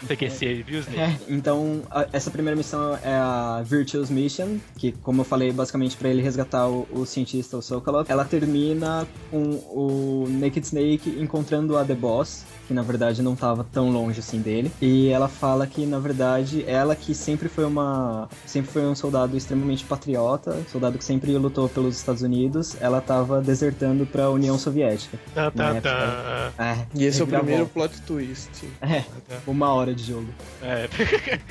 CQC, 0.08 0.64
viu, 0.66 0.80
Snake? 0.80 1.00
É, 1.00 1.18
então, 1.28 1.82
a- 1.92 2.08
essa 2.14 2.32
primeira 2.32 2.56
missão 2.56 2.96
é 3.04 3.14
a 3.14 3.62
Virtuous 3.64 4.10
Mission, 4.10 4.58
que, 4.78 4.92
como 4.94 5.22
eu 5.22 5.26
falei, 5.26 5.52
basicamente 5.52 5.96
pra 5.98 6.10
ele 6.10 6.22
resgatar 6.24 6.68
o, 6.68 6.88
o 6.92 7.06
cientista, 7.06 7.58
o 7.58 7.62
Sokolov. 7.62 8.06
Ela 8.10 8.26
termina 8.26 9.06
com 9.30 9.42
o 9.70 10.26
Naked 10.30 10.66
Snake 10.66 11.16
encontrando 11.20 11.78
a 11.78 11.84
The 11.86 11.96
Boss, 11.96 12.44
que 12.70 12.74
na 12.76 12.84
verdade 12.84 13.24
não 13.24 13.36
tava 13.36 13.64
tão 13.64 13.90
longe 13.90 14.20
assim 14.20 14.40
dele. 14.40 14.72
E 14.80 15.10
ela 15.10 15.28
fala 15.28 15.66
que, 15.66 15.88
na 15.88 15.98
verdade, 15.98 16.64
ela 16.68 16.96
que 16.96 17.16
sempre 17.16 17.50
foi 17.50 17.66
uma. 17.66 18.30
sempre 18.46 18.72
foi 18.72 18.84
um 18.84 18.94
soldado 18.94 19.36
extremamente 19.36 19.84
patriota, 19.84 20.62
soldado 20.72 20.96
que 20.96 21.04
sempre 21.04 21.36
lutou 21.36 21.68
pelos 21.68 21.98
Estados 21.98 22.22
Unidos, 22.22 22.78
ela 22.80 23.02
tava 23.02 23.42
desertando 23.42 24.06
pra 24.06 24.30
União 24.30 24.56
Soviética. 24.60 25.18
Tá, 25.34 25.50
tá, 25.50 25.74
Na 25.74 25.82
tá. 25.82 26.54
É, 26.60 26.86
E 26.94 27.06
esse 27.06 27.22
é 27.22 27.24
o 27.24 27.28
primeiro 27.28 27.66
plot 27.66 28.00
twist. 28.04 28.50
É, 28.82 29.04
uma 29.48 29.74
hora 29.74 29.96
de 29.96 30.04
jogo. 30.04 30.28
É. 30.62 30.88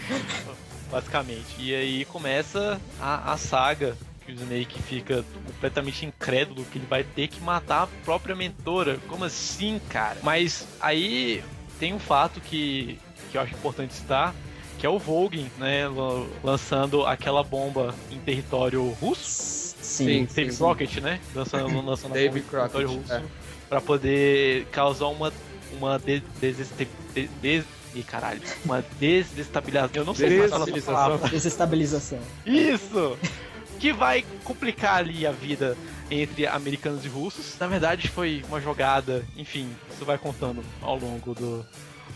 Basicamente. 0.91 1.57
E 1.59 1.75
aí 1.75 2.05
começa 2.05 2.81
a, 3.01 3.33
a 3.33 3.37
saga. 3.37 3.97
Que 4.29 4.33
o 4.33 4.35
Snake 4.35 4.83
fica 4.83 5.25
completamente 5.47 6.05
incrédulo 6.05 6.63
que 6.67 6.77
ele 6.77 6.87
vai 6.87 7.03
ter 7.03 7.29
que 7.29 7.41
matar 7.41 7.85
a 7.85 7.87
própria 8.05 8.37
mentora. 8.37 8.99
Como 9.09 9.25
assim, 9.25 9.81
cara? 9.89 10.19
Mas 10.23 10.67
aí 10.83 11.43
tem 11.81 11.95
um 11.95 11.99
fato 11.99 12.39
que, 12.39 12.99
que 13.31 13.39
eu 13.39 13.41
acho 13.41 13.55
importante 13.55 13.95
citar. 13.95 14.35
Que 14.79 14.85
é 14.87 14.89
o 14.91 14.99
Volgin, 14.99 15.51
né? 15.59 15.89
lan- 15.89 16.27
Lançando 16.45 17.07
aquela 17.07 17.43
bomba 17.43 17.95
em 18.13 18.19
território 18.19 18.87
russo. 19.01 19.75
Sim. 19.81 20.27
Sim. 20.29 20.35
David 20.35 20.57
Rocket, 20.59 20.97
né? 20.99 21.21
Lançando, 21.35 21.65
lançando 21.83 22.13
a 22.13 22.15
bomba 22.15 22.21
em 22.21 22.31
território 22.43 22.89
Crockett, 22.89 22.95
russo. 23.17 23.31
Pra 23.69 23.81
poder 23.81 24.67
causar 24.67 25.07
uma, 25.07 25.33
uma 25.73 25.99
de, 25.99 26.21
deseste- 26.39 26.87
de- 27.15 27.29
des- 27.41 27.65
Ih, 27.95 28.03
caralho. 28.03 28.41
Uma 28.67 28.85
desestabilização. 29.01 29.91
Eu 29.95 30.05
não 30.05 30.15
sei 30.15 30.29
se 30.43 30.49
fala 30.49 30.65
essa 30.71 30.93
palavra. 30.93 31.29
Desestabilização. 31.31 32.19
Isso! 32.45 33.17
Que 33.79 33.93
vai 33.93 34.25
complicar 34.45 34.97
ali 34.99 35.27
a 35.27 35.33
vida 35.33 35.77
entre 36.11 36.47
americanos 36.47 37.05
e 37.05 37.09
russos. 37.09 37.57
Na 37.59 37.67
verdade, 37.67 38.09
foi 38.09 38.43
uma 38.49 38.61
jogada, 38.61 39.25
enfim, 39.37 39.69
isso 39.95 40.05
vai 40.05 40.17
contando 40.19 40.65
ao 40.81 40.99
longo 40.99 41.35
do, 41.35 41.65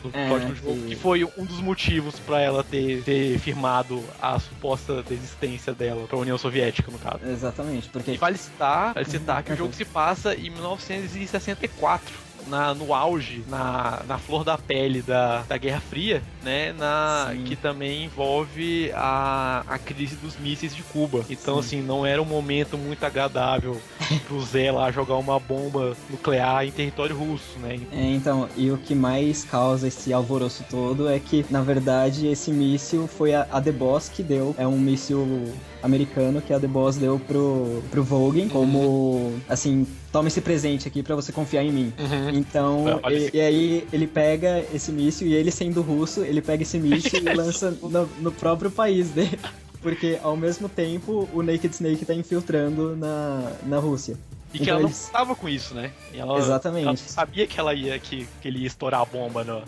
do 0.02 0.10
É, 0.14 0.38
do 0.40 0.54
jogo, 0.54 0.86
que- 0.88 0.96
foi 0.96 1.24
um 1.24 1.44
dos 1.44 1.60
motivos 1.60 2.18
pra 2.18 2.40
ela 2.40 2.64
ter, 2.64 3.02
ter 3.04 3.38
firmado 3.38 4.02
a 4.20 4.38
suposta 4.40 5.02
desistência 5.02 5.72
dela 5.74 6.06
pra 6.08 6.16
União 6.18 6.36
Soviética, 6.38 6.90
no 6.90 6.98
caso. 6.98 7.20
Exatamente, 7.24 7.86
E 7.86 7.90
porque 7.90 8.16
vale 8.16 8.38
citar, 8.38 8.94
vale 8.94 9.06
citar 9.06 9.42
que 9.42 9.50
o 9.50 9.52
Uhum. 9.52 9.58
jogo 9.58 9.72
se 9.74 9.84
passa 9.84 10.34
em 10.34 10.50
1964. 10.50 12.21
Na, 12.46 12.74
no 12.74 12.92
auge, 12.92 13.44
na, 13.48 14.02
na 14.06 14.18
flor 14.18 14.44
da 14.44 14.58
pele 14.58 15.02
da, 15.02 15.42
da 15.42 15.56
Guerra 15.56 15.80
Fria, 15.80 16.22
né? 16.42 16.72
Na, 16.72 17.28
Sim. 17.30 17.44
que 17.44 17.56
também 17.56 18.04
envolve 18.04 18.90
a, 18.94 19.64
a 19.66 19.78
crise 19.78 20.16
dos 20.16 20.36
mísseis 20.38 20.74
de 20.74 20.82
Cuba. 20.82 21.24
Então, 21.30 21.58
assim, 21.58 21.80
não 21.80 22.04
era 22.04 22.20
um 22.20 22.24
momento 22.24 22.76
muito 22.76 23.04
agradável 23.04 23.80
pro 24.26 24.40
Zé 24.42 24.70
lá 24.70 24.90
jogar 24.90 25.16
uma 25.16 25.38
bomba 25.38 25.96
nuclear 26.10 26.66
em 26.66 26.70
território 26.70 27.16
russo, 27.16 27.58
né? 27.58 27.80
É, 27.92 28.04
então, 28.10 28.48
e 28.56 28.70
o 28.70 28.78
que 28.78 28.94
mais 28.94 29.44
causa 29.44 29.88
esse 29.88 30.12
alvoroço 30.12 30.64
todo 30.68 31.08
é 31.08 31.18
que, 31.18 31.44
na 31.50 31.62
verdade, 31.62 32.26
esse 32.26 32.50
míssil 32.50 33.06
foi 33.06 33.34
a, 33.34 33.46
a 33.50 33.60
The 33.60 33.72
Boss 33.72 34.08
que 34.08 34.22
deu. 34.22 34.54
É 34.58 34.66
um 34.66 34.78
míssil 34.78 35.52
americano 35.82 36.40
que 36.40 36.52
a 36.52 36.60
The 36.60 36.66
Boss 36.66 36.96
deu 36.96 37.18
pro, 37.18 37.82
pro 37.90 38.02
Volgin, 38.04 38.48
como, 38.48 39.34
assim, 39.48 39.86
toma 40.12 40.28
esse 40.28 40.40
presente 40.40 40.86
aqui 40.86 41.02
pra 41.02 41.14
você 41.16 41.32
confiar 41.32 41.64
em 41.64 41.72
mim. 41.72 41.92
Então, 42.32 43.00
Olha 43.02 43.14
e, 43.16 43.30
e 43.34 43.40
aí 43.40 43.88
ele 43.92 44.06
pega 44.06 44.64
esse 44.72 44.92
míssil 44.92 45.26
e 45.28 45.34
ele 45.34 45.50
sendo 45.50 45.82
russo, 45.82 46.22
ele 46.22 46.40
pega 46.40 46.62
esse 46.62 46.78
míssil 46.78 47.20
e 47.20 47.22
lança 47.34 47.70
no, 47.82 48.06
no 48.20 48.32
próprio 48.32 48.70
país 48.70 49.10
dele. 49.10 49.38
Porque 49.80 50.18
ao 50.22 50.36
mesmo 50.36 50.68
tempo 50.68 51.28
o 51.32 51.42
Naked 51.42 51.74
Snake 51.74 52.04
tá 52.04 52.14
infiltrando 52.14 52.94
na, 52.96 53.52
na 53.66 53.78
Rússia. 53.78 54.16
E 54.54 54.58
que 54.58 54.62
Então 54.64 54.74
ela 54.74 54.82
não 54.82 54.88
eles- 54.88 55.02
estava 55.04 55.34
com 55.34 55.48
isso, 55.48 55.74
né? 55.74 55.90
Ela, 56.14 56.38
Exatamente. 56.38 56.86
ela 56.86 56.96
sabia 56.96 57.46
que 57.46 57.58
ela 57.58 57.74
ia 57.74 57.98
que, 57.98 58.28
que 58.40 58.46
ele 58.46 58.60
ia 58.60 58.66
estourar 58.68 59.00
a 59.00 59.04
bomba 59.04 59.42
no 59.42 59.62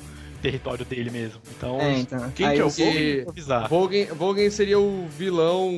território 0.45 0.85
dele 0.85 1.11
mesmo. 1.11 1.41
Então, 1.57 1.81
É, 1.81 1.99
então. 1.99 2.31
Quem 2.35 2.47
aí 2.47 2.57
que 2.57 2.61
é 2.61 2.65
o 2.65 3.21
improvisar. 3.21 3.69
Volgen, 3.69 4.07
Volgen 4.07 4.51
seria 4.51 4.79
o 4.79 5.07
vilão 5.09 5.73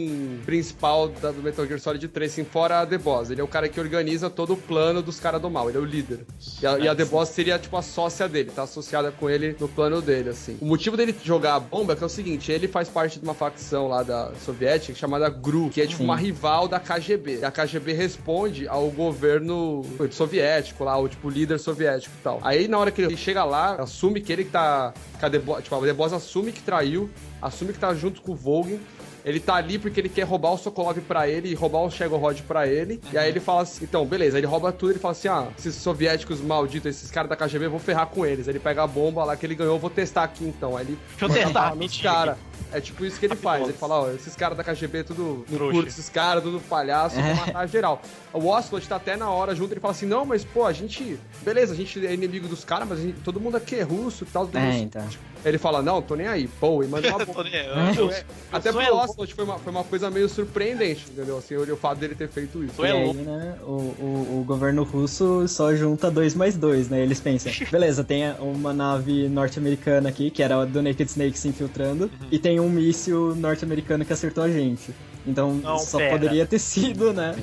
principal 0.44 1.08
da, 1.08 1.30
do 1.30 1.40
Metal 1.40 1.64
Gear 1.64 1.78
Solid 1.78 2.08
3, 2.08 2.32
assim, 2.32 2.44
fora 2.44 2.80
a 2.80 2.86
The 2.86 2.98
Boss. 2.98 3.30
Ele 3.30 3.40
é 3.40 3.44
o 3.44 3.48
cara 3.48 3.68
que 3.68 3.78
organiza 3.78 4.28
todo 4.28 4.54
o 4.54 4.56
plano 4.56 5.00
dos 5.00 5.20
caras 5.20 5.40
do 5.40 5.48
mal, 5.48 5.68
ele 5.68 5.78
é 5.78 5.80
o 5.80 5.84
líder. 5.84 6.26
E 6.60 6.66
a, 6.66 6.78
e 6.80 6.88
a 6.88 6.94
The 6.96 7.04
Boss 7.04 7.28
seria, 7.28 7.58
tipo, 7.60 7.76
a 7.76 7.82
sócia 7.82 8.28
dele, 8.28 8.50
tá 8.50 8.64
associada 8.64 9.12
com 9.12 9.30
ele 9.30 9.54
no 9.60 9.68
plano 9.68 10.02
dele, 10.02 10.30
assim. 10.30 10.58
O 10.60 10.66
motivo 10.66 10.96
dele 10.96 11.14
jogar 11.22 11.54
a 11.54 11.60
bomba 11.60 11.92
é 11.92 11.96
que 11.96 12.02
é 12.02 12.06
o 12.06 12.10
seguinte, 12.10 12.50
ele 12.50 12.66
faz 12.66 12.88
parte 12.88 13.20
de 13.20 13.24
uma 13.24 13.34
facção 13.34 13.86
lá 13.86 14.02
da 14.02 14.32
soviética 14.44 14.98
chamada 14.98 15.28
GRU, 15.28 15.70
que 15.70 15.80
é, 15.80 15.86
tipo, 15.86 15.98
Sim. 15.98 16.04
uma 16.04 16.16
rival 16.16 16.66
da 16.66 16.80
KGB. 16.80 17.38
E 17.40 17.44
a 17.44 17.52
KGB 17.52 17.92
responde 17.92 18.66
ao 18.66 18.90
governo 18.90 19.84
soviético 20.10 20.82
lá, 20.82 20.98
o, 20.98 21.08
tipo, 21.08 21.30
líder 21.30 21.60
soviético 21.60 22.14
e 22.18 22.22
tal. 22.22 22.40
Aí, 22.42 22.66
na 22.66 22.78
hora 22.78 22.90
que 22.90 23.00
ele 23.00 23.16
chega 23.16 23.44
lá, 23.44 23.76
assume 23.76 24.20
que 24.20 24.32
ele 24.32 24.44
que 24.44 24.50
tá... 24.56 24.94
Que 25.18 25.24
a 25.24 25.30
The 25.30 25.38
Boss, 25.38 25.62
tipo, 25.64 25.74
a 25.76 25.80
The 25.80 25.92
Boss 25.92 26.12
assume 26.12 26.52
que 26.52 26.60
traiu, 26.60 27.10
assume 27.40 27.72
que 27.72 27.78
tá 27.78 27.94
junto 27.94 28.20
com 28.20 28.32
o 28.32 28.34
Volgin. 28.34 28.80
Ele 29.24 29.40
tá 29.40 29.56
ali 29.56 29.76
porque 29.76 29.98
ele 29.98 30.08
quer 30.08 30.22
roubar 30.22 30.52
o 30.52 30.56
Sokolov 30.56 30.96
pra 31.00 31.28
ele 31.28 31.48
e 31.48 31.54
roubar 31.54 31.80
o 31.80 31.90
Shegorod 31.90 32.42
pra 32.44 32.68
ele. 32.68 33.00
E 33.12 33.18
aí 33.18 33.28
ele 33.28 33.40
fala 33.40 33.62
assim: 33.62 33.82
então, 33.82 34.06
beleza, 34.06 34.38
ele 34.38 34.46
rouba 34.46 34.70
tudo. 34.70 34.92
Ele 34.92 35.00
fala 35.00 35.10
assim: 35.10 35.26
ah, 35.26 35.48
esses 35.58 35.74
soviéticos 35.74 36.40
malditos, 36.40 36.88
esses 36.88 37.10
caras 37.10 37.28
da 37.28 37.34
KGB, 37.34 37.64
eu 37.64 37.70
vou 37.72 37.80
ferrar 37.80 38.06
com 38.06 38.24
eles. 38.24 38.46
Aí 38.46 38.52
ele 38.52 38.60
pega 38.60 38.84
a 38.84 38.86
bomba 38.86 39.24
lá 39.24 39.36
que 39.36 39.44
ele 39.44 39.56
ganhou, 39.56 39.74
eu 39.74 39.80
vou 39.80 39.90
testar 39.90 40.22
aqui 40.22 40.44
então. 40.44 40.76
Aí 40.76 40.84
ele 40.86 40.98
Deixa 41.18 41.24
eu 41.24 41.44
testar, 41.44 41.74
mentira. 41.74 42.12
caras. 42.12 42.36
É 42.72 42.80
tipo 42.80 43.04
isso 43.04 43.18
que 43.18 43.26
ele 43.26 43.36
faz. 43.36 43.62
Ele 43.62 43.72
fala: 43.72 44.02
ó, 44.02 44.10
esses 44.10 44.34
caras 44.34 44.56
da 44.56 44.64
KGB, 44.64 45.04
tudo 45.04 45.44
no 45.48 45.58
curto, 45.70 45.88
esses 45.88 46.08
caras, 46.08 46.42
tudo 46.42 46.60
palhaço, 46.60 47.16
vou 47.20 47.34
matar 47.34 47.66
geral. 47.68 48.02
O 48.32 48.46
Ocelot 48.48 48.86
tá 48.88 48.96
até 48.96 49.16
na 49.16 49.30
hora 49.30 49.54
junto, 49.54 49.72
ele 49.72 49.80
fala 49.80 49.92
assim: 49.92 50.06
não, 50.06 50.24
mas 50.24 50.44
pô, 50.44 50.64
a 50.64 50.72
gente. 50.72 51.18
Beleza, 51.42 51.72
a 51.72 51.76
gente 51.76 52.04
é 52.06 52.12
inimigo 52.12 52.48
dos 52.48 52.64
caras, 52.64 52.88
mas 52.88 52.98
gente- 53.00 53.20
todo 53.20 53.40
mundo 53.40 53.56
aqui 53.56 53.76
é 53.76 53.82
russo 53.82 54.24
e 54.24 54.26
tal. 54.26 54.48
É, 54.54 54.78
então. 54.78 55.06
Ele 55.44 55.58
fala: 55.58 55.80
não, 55.80 56.02
tô 56.02 56.16
nem 56.16 56.26
aí, 56.26 56.48
pô, 56.60 56.82
e 56.82 56.86
manda 56.88 57.08
uma 57.08 57.18
bomba. 57.24 57.44
eu- 57.48 57.94
eu- 58.06 58.10
É, 58.10 58.24
Até 58.50 58.72
pro 58.72 58.80
elo- 58.80 58.98
Ocelot 58.98 59.32
foi 59.34 59.44
uma, 59.44 59.58
foi 59.58 59.70
uma 59.72 59.84
coisa 59.84 60.10
meio 60.10 60.28
surpreendente, 60.28 61.06
entendeu? 61.10 61.38
Assim, 61.38 61.54
o, 61.54 61.72
o 61.72 61.76
fato 61.76 61.98
dele 61.98 62.14
ter 62.16 62.28
feito 62.28 62.64
isso. 62.64 62.74
E 62.84 62.86
aí, 62.86 63.04
louco. 63.04 63.20
né, 63.20 63.56
o, 63.62 63.70
o, 63.70 64.40
o 64.40 64.44
governo 64.44 64.82
russo 64.82 65.46
só 65.46 65.72
junta 65.74 66.10
dois 66.10 66.34
mais 66.34 66.56
dois, 66.56 66.88
né? 66.88 67.00
Eles 67.00 67.20
pensam, 67.20 67.52
beleza, 67.70 68.02
tem 68.02 68.24
uma 68.40 68.72
nave 68.72 69.28
norte-americana 69.28 70.08
aqui, 70.08 70.30
que 70.30 70.42
era 70.42 70.60
a 70.62 70.64
do 70.64 70.82
Naked 70.82 71.08
Snake 71.08 71.38
se 71.38 71.48
infiltrando, 71.48 72.04
Uhum. 72.06 72.28
e 72.30 72.38
tem 72.46 72.60
um 72.60 72.70
míssil 72.70 73.34
norte-americano 73.34 74.04
que 74.04 74.12
acertou 74.12 74.44
a 74.44 74.48
gente. 74.48 74.94
Então 75.26 75.54
Não, 75.54 75.80
só 75.80 75.98
pera. 75.98 76.12
poderia 76.12 76.46
ter 76.46 76.60
sido, 76.60 77.12
né? 77.12 77.34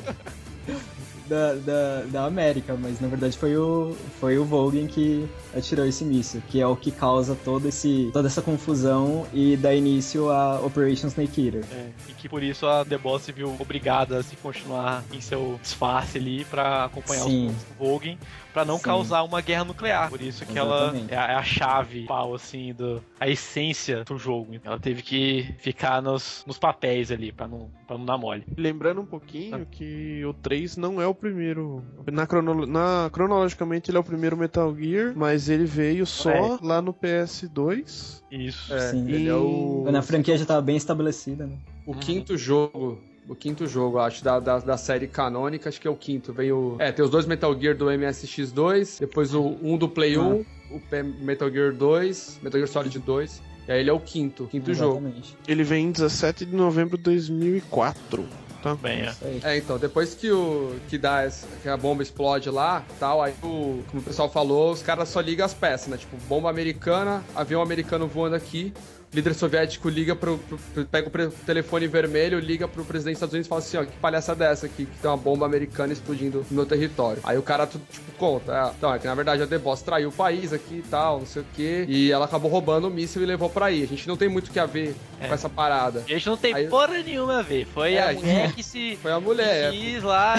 Da, 1.27 1.53
da, 1.53 2.01
da 2.11 2.25
América, 2.25 2.75
mas 2.79 2.99
na 2.99 3.07
verdade 3.07 3.37
foi 3.37 3.55
o, 3.55 3.95
foi 4.19 4.37
o 4.37 4.43
Volgin 4.43 4.87
que 4.87 5.27
atirou 5.55 5.85
esse 5.85 6.03
míssil, 6.03 6.41
que 6.49 6.59
é 6.59 6.67
o 6.67 6.75
que 6.75 6.91
causa 6.91 7.35
todo 7.45 7.67
esse, 7.67 8.09
toda 8.11 8.27
essa 8.27 8.41
confusão 8.41 9.25
e 9.33 9.55
dá 9.55 9.73
início 9.73 10.29
a 10.29 10.59
Operation 10.59 11.07
Snake 11.07 11.45
Eater. 11.45 11.63
É, 11.71 11.89
e 12.09 12.13
que 12.13 12.27
por 12.27 12.43
isso 12.43 12.67
a 12.67 12.83
The 12.83 12.97
Boss 12.97 13.23
se 13.23 13.31
viu 13.31 13.55
obrigada 13.59 14.17
a 14.17 14.23
se 14.23 14.35
continuar 14.35 15.03
em 15.13 15.21
seu 15.21 15.59
disfarce 15.61 16.17
ali 16.17 16.43
pra 16.45 16.85
acompanhar 16.85 17.23
Sim. 17.23 17.47
os 17.47 17.53
do 17.53 17.73
Volgin, 17.77 18.17
pra 18.51 18.65
não 18.65 18.77
Sim. 18.77 18.83
causar 18.83 19.23
uma 19.23 19.41
guerra 19.41 19.63
nuclear. 19.63 20.09
Por 20.09 20.21
isso 20.21 20.45
que 20.45 20.57
ela 20.57 20.83
Exatamente. 20.83 21.13
é 21.13 21.17
a, 21.17 21.31
é 21.31 21.35
a 21.35 21.43
chave, 21.43 22.05
pau, 22.05 22.35
assim, 22.35 22.73
do, 22.73 23.01
a 23.19 23.27
essência 23.29 24.03
do 24.03 24.17
jogo. 24.17 24.55
Ela 24.63 24.79
teve 24.79 25.01
que 25.01 25.55
ficar 25.59 26.01
nos, 26.01 26.43
nos 26.45 26.57
papéis 26.57 27.11
ali, 27.11 27.31
pra 27.31 27.47
não, 27.47 27.69
pra 27.87 27.97
não 27.97 28.05
dar 28.05 28.17
mole. 28.17 28.43
Lembrando 28.57 29.01
um 29.01 29.05
pouquinho 29.05 29.65
que 29.71 30.23
o 30.25 30.33
3 30.33 30.77
não 30.77 31.01
é 31.01 31.07
o 31.07 31.15
primeiro. 31.23 31.81
Na, 32.11 32.27
crono- 32.27 32.65
na- 32.65 33.09
cronologicamente 33.11 33.89
ele 33.89 33.97
é 33.97 33.99
o 33.99 34.03
primeiro 34.03 34.35
Metal 34.35 34.75
Gear, 34.75 35.13
mas 35.15 35.47
ele 35.49 35.65
veio 35.65 36.05
só 36.05 36.29
É. 36.29 36.57
lá 36.61 36.81
no 36.81 36.93
PS2. 36.93 38.21
Isso. 38.29 38.73
É, 38.73 38.79
Sim. 38.91 39.09
ele 39.09 39.29
é 39.29 39.35
o, 39.35 39.81
Quando 39.83 39.95
a 39.95 40.01
franquia 40.01 40.37
já 40.37 40.45
tava 40.45 40.61
bem 40.61 40.75
estabelecida, 40.75 41.45
né? 41.47 41.55
o 41.85 41.93
quinto 41.95 42.37
jogo. 42.37 42.99
O 43.27 43.33
quinto 43.35 43.65
jogo, 43.65 43.99
acho, 43.99 44.21
da, 44.21 44.37
da, 44.37 44.59
da 44.59 44.75
série 44.75 45.07
canônica, 45.07 45.69
acho 45.69 45.79
que 45.79 45.87
é 45.87 45.91
o 45.91 45.95
quinto. 45.95 46.33
Vem 46.33 46.51
o. 46.51 46.75
É, 46.77 46.91
tem 46.91 47.05
os 47.05 47.09
dois 47.09 47.25
Metal 47.25 47.57
Gear 47.57 47.73
do 47.77 47.85
MSX2, 47.85 48.99
depois 48.99 49.33
o 49.33 49.55
um 49.61 49.77
do 49.77 49.87
Play 49.87 50.17
1, 50.17 50.41
o 50.71 50.81
Metal 51.21 51.49
Gear 51.49 51.71
2, 51.73 52.39
Metal 52.43 52.59
Gear 52.59 52.67
Solid 52.67 52.99
2. 52.99 53.41
E 53.67 53.71
aí 53.71 53.79
ele 53.79 53.89
é 53.89 53.93
o 53.93 53.99
quinto, 53.99 54.45
quinto 54.47 54.73
jogo. 54.73 54.97
Exatamente. 54.99 55.37
Ele 55.47 55.63
vem 55.63 55.85
em 55.87 55.91
17 55.91 56.45
de 56.45 56.55
novembro 56.55 56.97
de 56.97 57.03
2004. 57.03 58.25
Tá? 58.61 58.75
Bem, 58.75 59.01
é. 59.01 59.13
É, 59.43 59.57
então, 59.57 59.77
depois 59.77 60.15
que 60.15 60.31
o 60.31 60.75
que 60.87 60.97
dá 60.97 61.23
essa- 61.23 61.45
que 61.61 61.67
a 61.67 61.75
bomba 61.75 62.01
explode 62.01 62.49
lá, 62.49 62.81
tal, 62.97 63.21
aí 63.21 63.33
o, 63.43 63.83
como 63.89 63.99
o 63.99 64.01
pessoal 64.01 64.29
falou, 64.31 64.71
os 64.71 64.81
caras 64.81 65.09
só 65.09 65.19
ligam 65.19 65.45
as 65.45 65.53
peças, 65.53 65.87
né? 65.89 65.97
Tipo, 65.97 66.15
bomba 66.29 66.49
americana, 66.49 67.21
avião 67.35 67.61
americano 67.61 68.07
voando 68.07 68.35
aqui, 68.37 68.73
líder 69.13 69.33
soviético 69.35 69.89
liga 69.89 70.15
pro, 70.15 70.37
pro- 70.39 70.85
pega 70.85 71.07
o 71.07 71.31
telefone 71.45 71.87
vermelho, 71.87 72.39
liga 72.39 72.67
pro 72.67 72.83
presidente 72.83 73.13
dos 73.13 73.17
Estados 73.17 73.33
Unidos 73.33 73.47
e 73.47 73.49
fala 73.49 73.61
assim, 73.61 73.77
ó, 73.77 73.83
que 73.85 73.97
palhaça 73.99 74.31
é 74.31 74.35
dessa 74.35 74.65
aqui, 74.65 74.85
que 74.85 74.97
tem 74.99 75.09
uma 75.09 75.17
bomba 75.17 75.45
americana 75.45 75.93
explodindo 75.93 76.39
no 76.49 76.55
meu 76.55 76.65
território. 76.65 77.21
Aí 77.23 77.37
o 77.37 77.41
cara, 77.43 77.67
tipo, 77.67 77.83
conta, 78.17 78.51
é, 78.51 78.71
então, 78.77 78.93
é 78.93 78.97
que 78.99 79.05
na 79.07 79.13
verdade 79.15 79.43
a 79.43 79.47
The 79.47 79.57
Boss 79.59 79.81
traiu 79.81 80.09
o 80.09 80.11
país 80.11 80.51
aqui 80.51 80.75
e 80.75 80.81
tal, 80.89 81.19
não 81.19 81.25
sei 81.25 81.41
o 81.41 81.45
quê, 81.55 81.85
e 81.87 82.11
ela 82.11 82.25
acabou 82.25 82.49
roubando 82.49 82.87
o 82.87 82.89
míssil 82.89 83.21
e 83.21 83.25
levou 83.25 83.49
pra 83.49 83.67
aí. 83.67 83.83
A 83.83 83.87
gente 83.87 84.07
não 84.07 84.17
tem 84.17 84.27
muito 84.29 84.47
o 84.47 84.51
que 84.51 84.59
a 84.59 84.65
ver 84.65 84.95
É. 85.19 85.27
com 85.27 85.33
essa 85.33 85.47
parada. 85.49 86.03
A 86.05 86.09
gente 86.11 86.25
não 86.27 86.35
tem 86.37 86.53
Aí- 86.53 86.67
porra 86.67 86.87
nenhuma 87.03 87.39
a 87.39 87.41
ver. 87.43 87.65
Foi 87.73 87.93
É, 87.93 88.03
a 88.03 88.13
gente- 88.13 88.25
mulher 88.25 88.51
que 88.53 88.63
se. 88.63 88.97
Foi 89.01 89.11
a 89.11 89.19
mulher, 89.19 89.71
que 89.71 89.77
é. 89.77 89.79
quis 89.93 90.03
lá. 90.03 90.35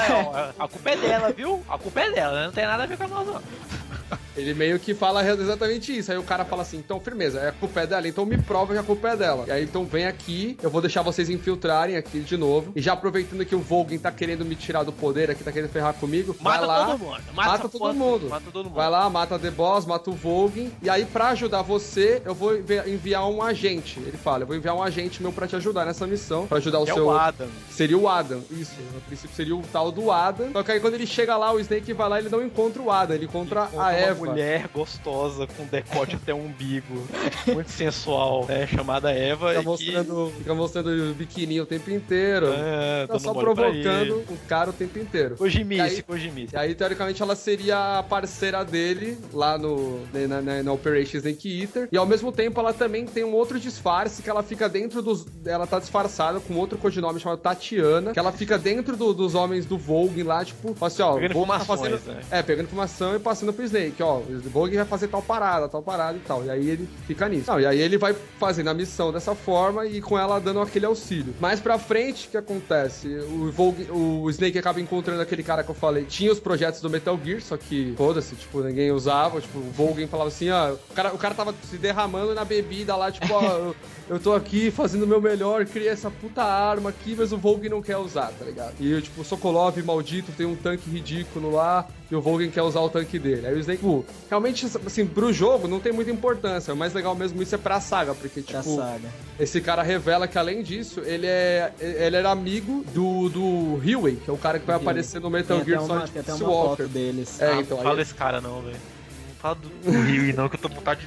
ó, 0.58 0.64
a 0.64 0.68
culpa 0.68 0.90
é 0.90 0.96
dela, 0.96 1.32
viu? 1.32 1.62
A 1.68 1.78
culpa 1.78 2.00
é 2.00 2.10
dela, 2.10 2.40
né? 2.40 2.46
não 2.46 2.52
tem 2.52 2.66
nada 2.66 2.82
a 2.82 2.86
ver 2.86 2.96
com 2.96 3.04
a 3.04 3.08
nós, 3.08 3.26
não. 3.26 3.40
Ele 4.36 4.54
meio 4.54 4.78
que 4.78 4.94
fala 4.94 5.24
exatamente 5.28 5.96
isso. 5.96 6.10
Aí 6.10 6.18
o 6.18 6.22
cara 6.22 6.44
fala 6.44 6.62
assim: 6.62 6.76
então, 6.78 7.00
firmeza, 7.00 7.38
é 7.40 7.48
a 7.48 7.52
culpa 7.52 7.80
é 7.82 7.86
dela, 7.86 8.06
então 8.08 8.24
me 8.26 8.36
prova 8.38 8.72
que 8.72 8.78
a 8.78 8.82
culpa 8.82 9.10
é 9.10 9.16
dela. 9.16 9.44
E 9.46 9.50
aí, 9.52 9.64
então, 9.64 9.84
vem 9.84 10.06
aqui, 10.06 10.56
eu 10.62 10.70
vou 10.70 10.80
deixar 10.80 11.02
vocês 11.02 11.28
infiltrarem 11.30 11.96
aqui 11.96 12.20
de 12.20 12.36
novo. 12.36 12.72
E 12.74 12.80
já 12.80 12.92
aproveitando 12.92 13.44
que 13.44 13.54
o 13.54 13.60
Volgin 13.60 13.98
tá 13.98 14.10
querendo 14.10 14.44
me 14.44 14.54
tirar 14.56 14.82
do 14.82 14.92
poder 14.92 15.30
aqui, 15.30 15.44
tá 15.44 15.52
querendo 15.52 15.70
ferrar 15.70 15.94
comigo, 15.94 16.36
Mata 16.40 16.58
vai 16.58 16.66
lá. 16.66 16.86
todo 16.86 16.98
mundo. 16.98 17.10
Mata, 17.10 17.50
mata 17.50 17.68
todo 17.68 17.94
mundo. 17.94 18.28
Mata 18.28 18.50
todo 18.52 18.64
mundo. 18.66 18.74
Vai 18.74 18.90
lá, 18.90 19.08
mata 19.10 19.38
The 19.38 19.50
Boss, 19.50 19.86
mata 19.86 20.10
o 20.10 20.14
Volgin. 20.14 20.70
E 20.82 20.90
aí, 20.90 21.04
pra 21.04 21.28
ajudar 21.28 21.62
você, 21.62 22.20
eu 22.24 22.34
vou 22.34 22.56
envi- 22.56 22.82
enviar 22.90 23.28
um 23.28 23.42
agente. 23.42 23.98
Ele 24.00 24.16
fala: 24.16 24.42
eu 24.42 24.46
vou 24.46 24.56
enviar 24.56 24.74
um 24.74 24.82
agente 24.82 25.22
meu 25.22 25.32
pra 25.32 25.46
te 25.46 25.56
ajudar 25.56 25.84
nessa 25.84 26.06
missão. 26.06 26.46
Pra 26.46 26.58
ajudar 26.58 26.80
o 26.80 26.84
é 26.88 26.92
seu. 26.92 27.06
o 27.06 27.10
Adam. 27.10 27.48
Seria 27.70 27.98
o 27.98 28.08
Adam, 28.08 28.42
isso. 28.50 28.74
No 28.94 29.00
princípio 29.00 29.34
seria 29.36 29.56
o 29.56 29.62
tal 29.72 29.90
do 29.92 30.10
Adam. 30.10 30.50
Só 30.52 30.62
que 30.62 30.72
aí 30.72 30.80
quando 30.80 30.94
ele 30.94 31.06
chega 31.06 31.36
lá, 31.36 31.52
o 31.52 31.60
Snake 31.60 31.92
vai 31.92 32.08
lá 32.08 32.18
ele 32.18 32.28
não 32.28 32.42
encontra 32.44 32.82
o 32.82 32.90
Adam, 32.90 33.16
ele 33.16 33.24
encontra 33.26 33.64
Encontra 33.64 33.84
a 33.86 33.92
Eva. 33.92 34.23
Mulher 34.30 34.68
gostosa 34.72 35.46
com 35.46 35.64
decote 35.64 36.16
até 36.22 36.32
o 36.32 36.38
umbigo, 36.38 37.06
muito 37.52 37.70
sensual, 37.70 38.46
né? 38.46 38.66
Chamada 38.66 39.10
Eva. 39.12 39.48
Fica 39.50 39.62
e 39.62 39.64
mostrando, 39.64 40.32
fica 40.38 40.54
mostrando 40.54 41.10
o 41.10 41.14
biquininho 41.14 41.62
o 41.62 41.66
tempo 41.66 41.90
inteiro. 41.90 42.46
Que, 42.46 42.52
é, 42.56 43.06
tá 43.06 43.18
só 43.18 43.32
provocando 43.34 44.24
o 44.28 44.38
cara 44.48 44.70
o 44.70 44.72
tempo 44.72 44.98
inteiro. 44.98 45.36
Kojimice, 45.36 45.80
E 45.80 45.96
aí- 45.96 46.02
Kojimice. 46.02 46.54
E 46.54 46.58
aí, 46.58 46.74
teoricamente, 46.74 47.22
ela 47.22 47.36
seria 47.36 47.98
a 47.98 48.02
parceira 48.02 48.64
dele 48.64 49.18
lá 49.32 49.56
no, 49.58 50.00
na, 50.12 50.40
na- 50.40 50.62
na 50.62 50.72
Operation 50.72 51.18
Snake 51.18 51.60
Eater. 51.62 51.88
E 51.90 51.96
ao 51.96 52.06
mesmo 52.06 52.30
tempo, 52.32 52.58
ela 52.60 52.72
também 52.72 53.06
tem 53.06 53.24
um 53.24 53.32
outro 53.34 53.58
disfarce 53.58 54.22
que 54.22 54.30
ela 54.30 54.42
fica 54.42 54.68
dentro 54.68 55.02
dos. 55.02 55.26
Ela 55.44 55.66
tá 55.66 55.78
disfarçada 55.78 56.40
com 56.40 56.54
outro 56.54 56.78
codinome 56.78 57.20
chamado 57.20 57.38
Tatiana. 57.38 58.12
Que 58.12 58.18
ela 58.18 58.32
fica 58.32 58.58
dentro 58.58 58.96
do- 58.96 59.12
dos 59.14 59.34
homens 59.34 59.66
do 59.66 59.76
Vogue 59.78 60.22
lá, 60.22 60.44
tipo, 60.44 60.74
assim, 60.84 61.02
ó. 61.02 61.14
Pegando 61.14 61.34
Vogue 61.34 61.48
tá 61.50 61.56
informações, 61.56 61.90
fazendo- 62.00 62.14
né? 62.16 62.22
É, 62.30 62.42
pegando 62.42 62.66
informação 62.66 63.14
e 63.16 63.18
passando 63.18 63.52
pro 63.52 63.64
Snake, 63.64 64.02
ó. 64.02 64.13
O 64.18 64.50
Vogue 64.50 64.76
vai 64.76 64.84
fazer 64.84 65.08
tal 65.08 65.22
parada, 65.22 65.68
tal 65.68 65.82
parada 65.82 66.16
e 66.16 66.20
tal. 66.20 66.44
E 66.44 66.50
aí 66.50 66.70
ele 66.70 66.88
fica 67.06 67.28
nisso. 67.28 67.50
Não, 67.50 67.60
e 67.60 67.66
aí 67.66 67.80
ele 67.80 67.98
vai 67.98 68.14
fazendo 68.38 68.70
a 68.70 68.74
missão 68.74 69.12
dessa 69.12 69.34
forma 69.34 69.86
e 69.86 70.00
com 70.00 70.18
ela 70.18 70.38
dando 70.38 70.60
aquele 70.60 70.86
auxílio. 70.86 71.34
Mais 71.40 71.60
pra 71.60 71.78
frente, 71.78 72.28
o 72.28 72.30
que 72.30 72.36
acontece? 72.36 73.08
O, 73.08 73.50
Vogue, 73.50 73.88
o 73.90 74.28
Snake 74.30 74.58
acaba 74.58 74.80
encontrando 74.80 75.20
aquele 75.20 75.42
cara 75.42 75.62
que 75.62 75.70
eu 75.70 75.74
falei. 75.74 76.04
Tinha 76.04 76.32
os 76.32 76.40
projetos 76.40 76.80
do 76.80 76.90
Metal 76.90 77.18
Gear, 77.22 77.40
só 77.40 77.56
que, 77.56 77.94
foda-se, 77.96 78.34
tipo, 78.34 78.60
ninguém 78.60 78.90
usava. 78.90 79.40
Tipo, 79.40 79.58
o 79.58 79.70
Vogue 79.70 80.06
falava 80.06 80.28
assim, 80.28 80.50
ó. 80.50 80.72
O 80.72 80.94
cara, 80.94 81.14
o 81.14 81.18
cara 81.18 81.34
tava 81.34 81.54
se 81.68 81.76
derramando 81.76 82.34
na 82.34 82.44
bebida 82.44 82.96
lá, 82.96 83.10
tipo, 83.10 83.32
ó. 83.32 83.72
eu, 84.08 84.20
tô 84.20 84.34
aqui 84.34 84.70
fazendo 84.70 85.04
o 85.04 85.06
meu 85.06 85.20
melhor, 85.20 85.64
criei 85.66 85.88
essa 85.88 86.10
puta 86.10 86.42
arma 86.42 86.90
aqui, 86.90 87.14
mas 87.16 87.32
o 87.32 87.38
Vogue 87.38 87.68
não 87.68 87.82
quer 87.82 87.96
usar, 87.96 88.32
tá 88.38 88.44
ligado? 88.44 88.74
E, 88.80 89.00
tipo, 89.00 89.20
o 89.20 89.24
Sokolov, 89.24 89.76
maldito, 89.82 90.32
tem 90.32 90.46
um 90.46 90.56
tanque 90.56 90.90
ridículo 90.90 91.52
lá, 91.52 91.86
e 92.10 92.14
o 92.14 92.20
Vogue 92.20 92.48
quer 92.48 92.62
usar 92.62 92.80
o 92.80 92.88
tanque 92.88 93.18
dele. 93.18 93.46
Aí 93.46 93.54
o 93.54 93.58
Snake, 93.58 93.80
pô, 93.82 94.04
realmente, 94.28 94.66
assim, 94.86 95.06
pro 95.06 95.32
jogo 95.32 95.66
não 95.66 95.80
tem 95.80 95.92
muita 95.92 96.10
importância. 96.10 96.72
O 96.74 96.76
mais 96.76 96.92
legal 96.92 97.14
mesmo 97.14 97.42
isso 97.42 97.54
é 97.54 97.58
pra 97.58 97.80
saga, 97.80 98.14
porque, 98.14 98.42
Pra 98.42 98.60
tipo, 98.60 98.76
saga. 98.76 99.08
esse 99.40 99.60
cara 99.60 99.82
revela 99.82 100.28
que 100.28 100.36
além 100.38 100.62
disso, 100.62 101.00
ele 101.00 101.26
é 101.26 101.72
ele 101.80 102.16
era 102.16 102.30
amigo 102.30 102.84
do, 102.94 103.28
do 103.30 103.74
Huey, 103.76 104.16
que 104.16 104.28
é 104.28 104.32
o 104.32 104.36
cara 104.38 104.58
que 104.58 104.66
vai 104.66 104.76
Huey. 104.76 104.82
aparecer 104.84 105.20
no 105.20 105.30
Metal 105.30 105.56
Tem 105.58 105.66
Gear 105.66 105.80
uma, 105.82 105.88
Solid 105.94 106.10
tem 106.12 106.20
até 106.20 106.32
uma 106.32 106.38
Peace 106.38 106.50
Walker. 106.52 106.82
foto 106.82 106.88
deles. 106.92 107.40
É, 107.40 107.46
Ah, 107.46 107.60
então, 107.60 107.76
não 107.78 107.84
fala 107.84 107.94
aí- 107.96 108.00
desse 108.02 108.14
cara 108.14 108.40
não, 108.40 108.60
velho. 108.60 108.76
Não 108.76 109.34
fala 109.36 109.54
do, 109.56 109.70
Rio, 110.06 110.36
não, 110.36 110.48
que 110.48 110.56
eu 110.56 110.60
tô 110.60 110.68
com 110.68 110.74
vontade 110.76 111.00
de 111.00 111.06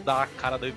trucidar 0.00 0.22
a 0.22 0.26
cara 0.26 0.58
da, 0.58 0.68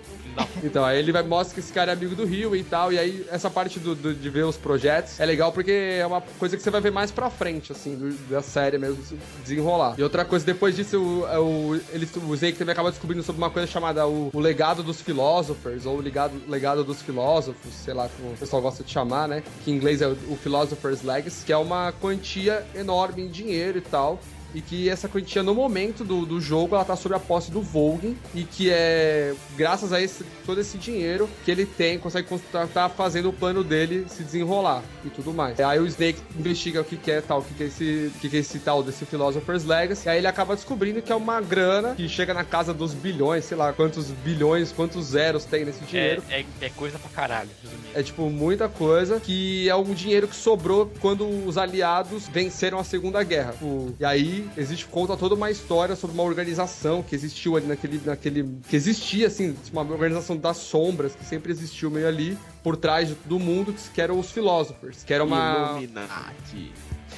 Então, 0.64 0.84
aí 0.86 1.00
ele 1.00 1.12
vai 1.12 1.24
mostra 1.24 1.54
que 1.54 1.60
esse 1.60 1.72
cara 1.74 1.92
é 1.92 1.94
amigo 1.94 2.16
do 2.16 2.26
Rio 2.26 2.56
e 2.56 2.64
tal, 2.64 2.92
e 2.92 3.00
aí 3.00 3.26
essa 3.32 3.50
parte 3.50 3.80
do, 3.80 3.96
do- 3.96 4.14
de 4.14 4.30
ver 4.30 4.44
os 4.46 4.58
projetos 4.58 5.20
é 5.20 5.26
legal 5.26 5.52
porque 5.52 5.72
é 6.00 6.06
uma 6.06 6.22
coisa 6.22 6.56
que 6.58 6.64
você 6.64 6.70
vai 6.70 6.82
ver 6.82 6.92
mais 6.92 7.12
pra 7.12 7.30
frente, 7.30 7.72
assim, 7.72 7.96
do- 7.96 8.14
da 8.30 8.42
série 8.42 8.78
mesmo 8.78 9.04
se 9.04 9.18
desenrolar. 9.42 9.96
E 9.98 10.04
outra 10.04 10.26
coisa, 10.26 10.46
depois 10.46 10.76
disso, 10.76 11.02
o, 11.02 11.28
é 11.28 11.40
o, 11.40 11.76
ele, 11.92 12.08
o 12.28 12.34
Snake 12.36 12.58
também 12.58 12.74
acaba 12.74 12.90
descobrindo 12.92 13.24
sobre 13.24 13.42
uma 13.42 13.50
coisa 13.50 13.68
chamada 13.68 14.08
o, 14.08 14.30
o 14.34 14.40
legado 14.40 14.84
dos 14.84 15.02
philosophers, 15.02 15.86
ou 15.86 15.98
o 15.98 16.02
legado, 16.02 16.34
legado 16.48 16.84
dos 16.84 17.02
filósofos, 17.02 17.74
sei 17.74 17.94
lá 17.94 18.10
como 18.18 18.34
o 18.34 18.38
pessoal 18.38 18.62
gosta 18.62 18.84
de 18.84 18.92
chamar, 18.92 19.28
né? 19.28 19.44
Que 19.64 19.72
em 19.72 19.76
inglês 19.76 20.02
é 20.02 20.08
o, 20.08 20.12
o 20.30 20.36
Philosopher's 20.38 21.02
Legacy, 21.04 21.46
que 21.46 21.54
é 21.54 21.58
uma 21.58 21.94
quantia 22.02 22.66
enorme 22.76 23.24
em 23.24 23.28
dinheiro 23.30 23.78
e 23.78 23.82
tal. 23.82 24.20
E 24.54 24.62
que 24.62 24.90
essa 24.90 25.08
quantia, 25.08 25.42
no 25.44 25.54
momento 25.54 26.04
do, 26.04 26.26
do 26.26 26.40
jogo, 26.40 26.76
ela 26.76 26.86
tá 26.86 26.96
sob 26.96 27.16
a 27.16 27.20
posse 27.20 27.52
do 27.52 27.62
Volgin. 27.62 28.16
E 28.36 28.44
que 28.44 28.70
é 28.70 29.34
graças 29.58 29.92
a 29.94 30.02
esse, 30.02 30.24
todo 30.46 30.60
esse 30.62 30.78
dinheiro 30.78 31.30
que 31.44 31.52
ele 31.52 31.66
tem, 31.66 31.98
consegue 31.98 32.28
cons- 32.28 32.42
tá, 32.52 32.68
tá 32.68 32.90
fazendo 32.90 33.30
o 33.30 33.34
plano 33.34 33.64
dele 33.64 34.06
se 34.08 34.24
desenrolar 34.24 34.84
e 35.06 35.10
tudo 35.10 35.34
mais. 35.34 35.60
Aí 35.60 35.80
o 35.80 35.86
Snake 35.88 36.20
investiga 36.38 36.82
o 36.82 36.84
que, 36.84 36.98
que 36.98 37.12
é 37.12 37.22
tal, 37.22 37.40
o 37.40 37.44
que, 37.44 37.54
que 37.54 37.64
é 37.64 37.66
esse, 37.68 38.12
o 38.16 38.20
que, 38.20 38.30
que 38.30 38.38
é 38.38 38.40
esse 38.40 38.60
tal 38.60 38.84
desse 38.84 39.06
Philosopher's 39.06 39.64
Legacy. 39.66 40.08
E 40.08 40.10
aí 40.10 40.18
ele 40.20 40.28
acaba 40.28 40.56
descobrindo 40.56 41.02
que 41.02 41.12
é 41.12 41.16
uma 41.16 41.42
grana 41.42 41.96
que 41.96 42.08
chega 42.08 42.34
na 42.34 42.44
casa 42.44 42.74
dos 42.74 42.94
bilhões, 42.94 43.46
sei 43.46 43.58
lá 43.58 43.74
quantos 43.74 44.08
bilhões, 44.24 44.72
quantos 44.72 45.08
zeros 45.08 45.46
tem 45.46 45.66
nesse 45.66 45.84
é, 45.84 45.88
dinheiro. 45.88 46.24
é, 46.30 46.46
é 46.62 46.70
coisa 46.70 47.00
pra 47.00 47.10
caralho, 47.10 47.50
resumindo. 47.62 47.88
É 47.94 48.04
tipo 48.04 48.30
muita 48.30 48.68
coisa 48.70 49.20
que 49.20 49.68
é 49.70 49.76
um 49.76 49.94
dinheiro 49.94 50.28
que 50.28 50.36
sobrou 50.36 50.92
quando 51.00 51.28
os 51.46 51.58
aliados 51.58 52.28
venceram 52.28 52.80
a 52.80 52.84
Segunda 52.84 53.24
Guerra. 53.24 53.54
Tipo, 53.54 53.94
e 54.00 54.06
aí 54.06 54.43
existe 54.58 54.86
conta 54.86 55.16
toda 55.18 55.36
uma 55.36 55.50
história 55.52 55.96
sobre 55.96 56.14
uma 56.16 56.24
organização 56.24 57.02
que 57.04 57.16
existiu 57.16 57.56
ali 57.58 57.66
naquele 57.68 58.02
naquele 58.06 58.58
que 58.70 58.76
existia 58.76 59.28
assim, 59.28 59.56
uma 59.72 59.82
organização 59.82 60.36
das 60.38 60.58
sombras 60.58 61.16
que 61.16 61.26
sempre 61.26 61.52
existiu 61.52 61.90
meio 61.92 62.08
ali 62.08 62.38
por 62.64 62.76
trás 62.78 63.10
de- 63.10 63.18
do 63.26 63.40
mundo 63.40 63.74
que 63.94 64.02
eram 64.02 64.20
os 64.20 64.32
Philosophers, 64.32 65.04
que 65.04 65.14
era 65.14 65.24
uma 65.24 65.72
Iluminati. 65.74 66.72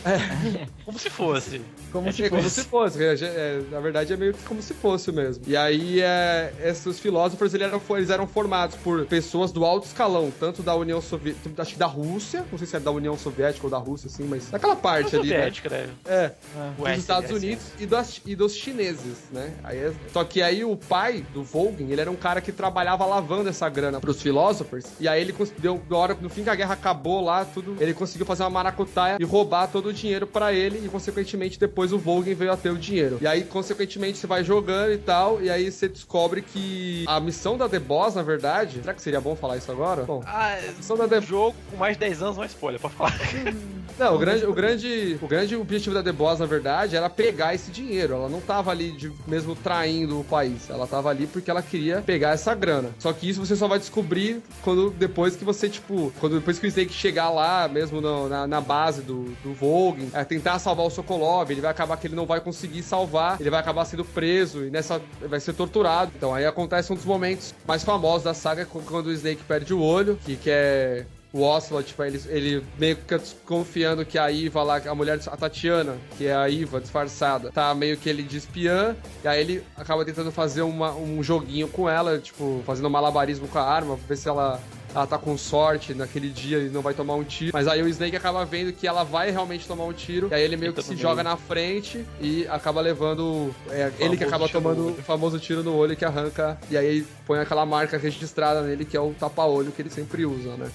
Como 0.85 0.99
se 0.99 1.09
fosse. 1.09 1.61
Como 1.91 2.07
é 2.09 2.11
se 2.11 2.29
como 2.29 2.43
fosse. 2.43 2.61
se 2.61 2.67
fosse, 2.67 3.03
é, 3.03 3.13
é, 3.15 3.61
na 3.71 3.79
verdade 3.79 4.13
é 4.13 4.17
meio 4.17 4.33
que 4.33 4.43
como 4.43 4.61
se 4.61 4.73
fosse 4.73 5.11
mesmo. 5.11 5.43
E 5.47 5.57
aí, 5.57 5.99
é, 6.01 6.53
esses 6.63 6.99
filósofos 6.99 7.53
eles 7.53 7.67
eram, 7.67 7.81
eles 7.97 8.09
eram 8.09 8.27
formados 8.27 8.75
por 8.77 9.05
pessoas 9.05 9.51
do 9.51 9.65
alto 9.65 9.87
escalão, 9.87 10.31
tanto 10.39 10.61
da 10.61 10.75
União 10.75 11.01
Soviética, 11.01 11.61
acho 11.61 11.73
que 11.73 11.79
da 11.79 11.85
Rússia, 11.87 12.45
não 12.51 12.57
sei 12.57 12.67
se 12.67 12.75
é 12.75 12.79
da 12.79 12.91
União 12.91 13.17
Soviética 13.17 13.65
ou 13.65 13.71
da 13.71 13.77
Rússia, 13.77 14.07
assim, 14.07 14.25
mas 14.25 14.49
daquela 14.49 14.75
parte 14.75 15.15
ali, 15.15 15.29
né? 15.29 15.35
Soviética, 15.37 15.69
né? 15.69 15.89
É, 16.05 16.31
Ué, 16.79 16.91
dos 16.91 16.99
Estados. 16.99 17.31
Unidos 17.31 17.63
e, 17.79 17.85
das, 17.85 18.21
e 18.25 18.35
dos 18.35 18.55
chineses, 18.55 19.17
né? 19.31 19.53
Aí 19.63 19.77
é- 19.79 19.93
só 20.13 20.23
que 20.23 20.41
aí 20.41 20.63
o 20.63 20.75
pai 20.77 21.25
do 21.33 21.43
Volgin, 21.43 21.89
ele 21.89 22.01
era 22.01 22.11
um 22.11 22.15
cara 22.15 22.41
que 22.41 22.51
trabalhava 22.51 23.05
lavando 23.05 23.49
essa 23.49 23.67
grana 23.69 23.99
pros 23.99 24.21
philosophers, 24.21 24.85
e 24.99 25.07
aí 25.07 25.21
ele 25.21 25.33
deu, 25.57 25.81
na 25.89 25.97
hora, 25.97 26.17
no 26.19 26.29
fim 26.29 26.43
que 26.43 26.49
a 26.49 26.55
guerra 26.55 26.73
acabou 26.73 27.21
lá, 27.23 27.43
tudo, 27.45 27.75
ele 27.79 27.93
conseguiu 27.93 28.25
fazer 28.25 28.43
uma 28.43 28.49
maracutaia 28.49 29.17
e 29.19 29.23
roubar 29.23 29.67
todo 29.67 29.87
o 29.89 29.93
dinheiro 29.93 30.27
pra 30.27 30.53
ele, 30.53 30.74
e 30.83 30.89
consequentemente 30.89 31.59
depois 31.59 31.91
o 31.93 31.97
Volgin 31.97 32.33
veio 32.33 32.51
a 32.51 32.57
ter 32.57 32.69
o 32.69 32.77
dinheiro. 32.77 33.17
E 33.21 33.27
aí, 33.27 33.43
consequentemente, 33.43 34.17
você 34.17 34.27
vai 34.27 34.43
jogando 34.43 34.93
e 34.93 34.97
tal, 34.97 35.41
e 35.41 35.49
aí 35.49 35.71
você 35.71 35.87
descobre 35.87 36.41
que 36.41 37.03
a 37.07 37.19
missão 37.19 37.57
da 37.57 37.67
The 37.69 37.79
Boss, 37.79 38.15
na 38.15 38.23
verdade, 38.23 38.79
será 38.81 38.93
que 38.93 39.01
seria 39.01 39.21
bom 39.21 39.35
falar 39.35 39.57
isso 39.57 39.71
agora? 39.71 40.03
Bom, 40.03 40.23
Ah, 40.25 40.55
a 40.57 40.71
missão 40.71 40.97
da 40.97 41.07
The 41.07 41.21
jogo 41.21 41.55
com 41.71 41.77
mais 41.77 41.95
de 41.95 41.99
10 42.01 42.21
anos, 42.21 42.37
é 42.39 42.45
spoiler, 42.45 42.79
pode 42.79 42.93
falar. 42.95 43.13
Não, 43.97 44.15
o 44.15 44.19
grande, 44.19 44.45
o, 44.45 44.53
grande, 44.53 45.19
o 45.21 45.27
grande 45.27 45.55
objetivo 45.55 45.93
da 45.95 46.03
The 46.03 46.11
Boss, 46.11 46.39
na 46.39 46.45
verdade, 46.45 46.95
era 46.95 47.09
pegar 47.09 47.53
esse 47.55 47.71
dinheiro. 47.71 48.13
Ela 48.15 48.29
não 48.29 48.41
tava 48.41 48.71
ali 48.71 48.91
de- 48.91 49.11
mesmo 49.27 49.55
traindo 49.55 50.19
o 50.19 50.23
país. 50.23 50.69
Ela 50.69 50.85
tava 50.85 51.09
ali 51.09 51.27
porque 51.27 51.49
ela 51.49 51.61
queria 51.61 52.01
pegar 52.01 52.31
essa 52.31 52.53
grana. 52.53 52.89
Só 52.99 53.13
que 53.13 53.29
isso 53.29 53.45
você 53.45 53.55
só 53.55 53.67
vai 53.67 53.79
descobrir 53.79 54.41
quando 54.63 54.89
depois 54.91 55.35
que 55.35 55.45
você, 55.45 55.69
tipo, 55.69 56.11
quando 56.19 56.35
depois 56.39 56.59
que 56.59 56.65
o 56.65 56.67
Snake 56.67 56.91
chegar 56.93 57.29
lá, 57.29 57.67
mesmo 57.67 58.01
no- 58.01 58.27
na, 58.27 58.45
na 58.45 58.59
base 58.61 59.01
do, 59.01 59.25
do 59.43 59.53
Vogue, 59.53 60.09
é, 60.13 60.23
tentar 60.23 60.59
salvar 60.59 60.85
o 60.85 60.89
Sokolov, 60.89 61.49
ele 61.49 61.61
vai 61.61 61.71
acabar 61.71 61.97
que 61.97 62.07
ele 62.07 62.15
não 62.15 62.25
vai 62.25 62.41
conseguir 62.41 62.83
salvar, 62.83 63.37
ele 63.39 63.49
vai 63.49 63.59
acabar 63.59 63.85
sendo 63.85 64.03
preso 64.03 64.65
e 64.65 64.69
nessa 64.69 65.01
vai 65.21 65.39
ser 65.39 65.53
torturado. 65.53 66.11
Então 66.15 66.33
aí 66.33 66.45
acontece 66.45 66.91
um 66.91 66.95
dos 66.95 67.05
momentos 67.05 67.53
mais 67.67 67.83
famosos 67.83 68.23
da 68.23 68.33
saga 68.33 68.65
quando 68.65 69.07
o 69.07 69.11
Snake 69.13 69.43
perde 69.47 69.73
o 69.73 69.81
olho, 69.81 70.19
que, 70.25 70.35
que 70.35 70.49
é 70.49 71.05
o 71.37 71.41
Ocelot, 71.41 71.85
tipo, 71.87 72.01
ele, 72.01 72.21
ele 72.27 72.65
meio 72.79 72.95
que 72.95 73.01
fica 73.01 73.19
desconfiando 73.19 74.05
que 74.05 74.17
a 74.17 74.31
Iva 74.31 74.63
lá, 74.63 74.77
a 74.77 74.95
mulher, 74.95 75.19
a 75.27 75.35
Tatiana, 75.37 75.97
que 76.17 76.27
é 76.27 76.33
a 76.35 76.47
Iva 76.47 76.79
disfarçada, 76.79 77.51
tá 77.51 77.75
meio 77.75 77.97
que 77.97 78.07
ele 78.07 78.23
de 78.23 78.37
espiã, 78.37 78.95
e 79.21 79.27
aí 79.27 79.41
ele 79.41 79.63
acaba 79.75 80.05
tentando 80.05 80.31
fazer 80.31 80.61
uma- 80.61 80.95
um 80.95 81.21
joguinho 81.21 81.67
com 81.67 81.89
ela, 81.89 82.17
tipo, 82.19 82.63
fazendo 82.65 82.87
um 82.87 82.91
malabarismo 82.91 83.49
com 83.49 83.59
a 83.59 83.63
arma, 83.63 83.97
ver 84.07 84.15
se 84.15 84.29
ela 84.29 84.61
ela 84.95 85.05
tá 85.05 85.17
com 85.17 85.37
sorte 85.37 85.93
naquele 85.93 86.29
dia 86.29 86.59
e 86.59 86.69
não 86.69 86.81
vai 86.81 86.93
tomar 86.93 87.15
um 87.15 87.23
tiro. 87.23 87.51
Mas 87.53 87.67
aí 87.67 87.83
o 87.83 87.87
Snake 87.87 88.15
acaba 88.15 88.45
vendo 88.45 88.71
que 88.71 88.87
ela 88.87 89.03
vai 89.03 89.29
realmente 89.29 89.67
tomar 89.67 89.83
um 89.83 89.91
tiro. 89.91 90.29
E 90.31 90.33
aí 90.33 90.41
ele 90.41 90.55
meio 90.55 90.73
que 90.73 90.81
se 90.81 90.93
no 90.93 90.97
joga 90.97 91.21
na 91.21 91.35
frente 91.35 92.05
e 92.21 92.47
acaba 92.47 92.79
levando. 92.79 93.53
é, 93.69 93.91
ele 93.99 94.15
que 94.15 94.23
acaba 94.23 94.47
tomando 94.47 94.87
o 94.87 95.03
famoso 95.03 95.37
tiro 95.37 95.61
no 95.61 95.75
olho 95.75 95.97
que 95.97 96.05
arranca. 96.05 96.57
E 96.71 96.77
aí 96.77 97.05
põe 97.27 97.39
aquela 97.39 97.65
marca 97.65 97.97
registrada 97.97 98.61
nele, 98.61 98.85
que 98.85 98.95
é 98.95 99.01
o 99.01 99.13
tapa-olho 99.13 99.71
que 99.71 99.81
ele 99.81 99.89
sempre 99.89 100.25
usa, 100.25 100.55
né? 100.55 100.71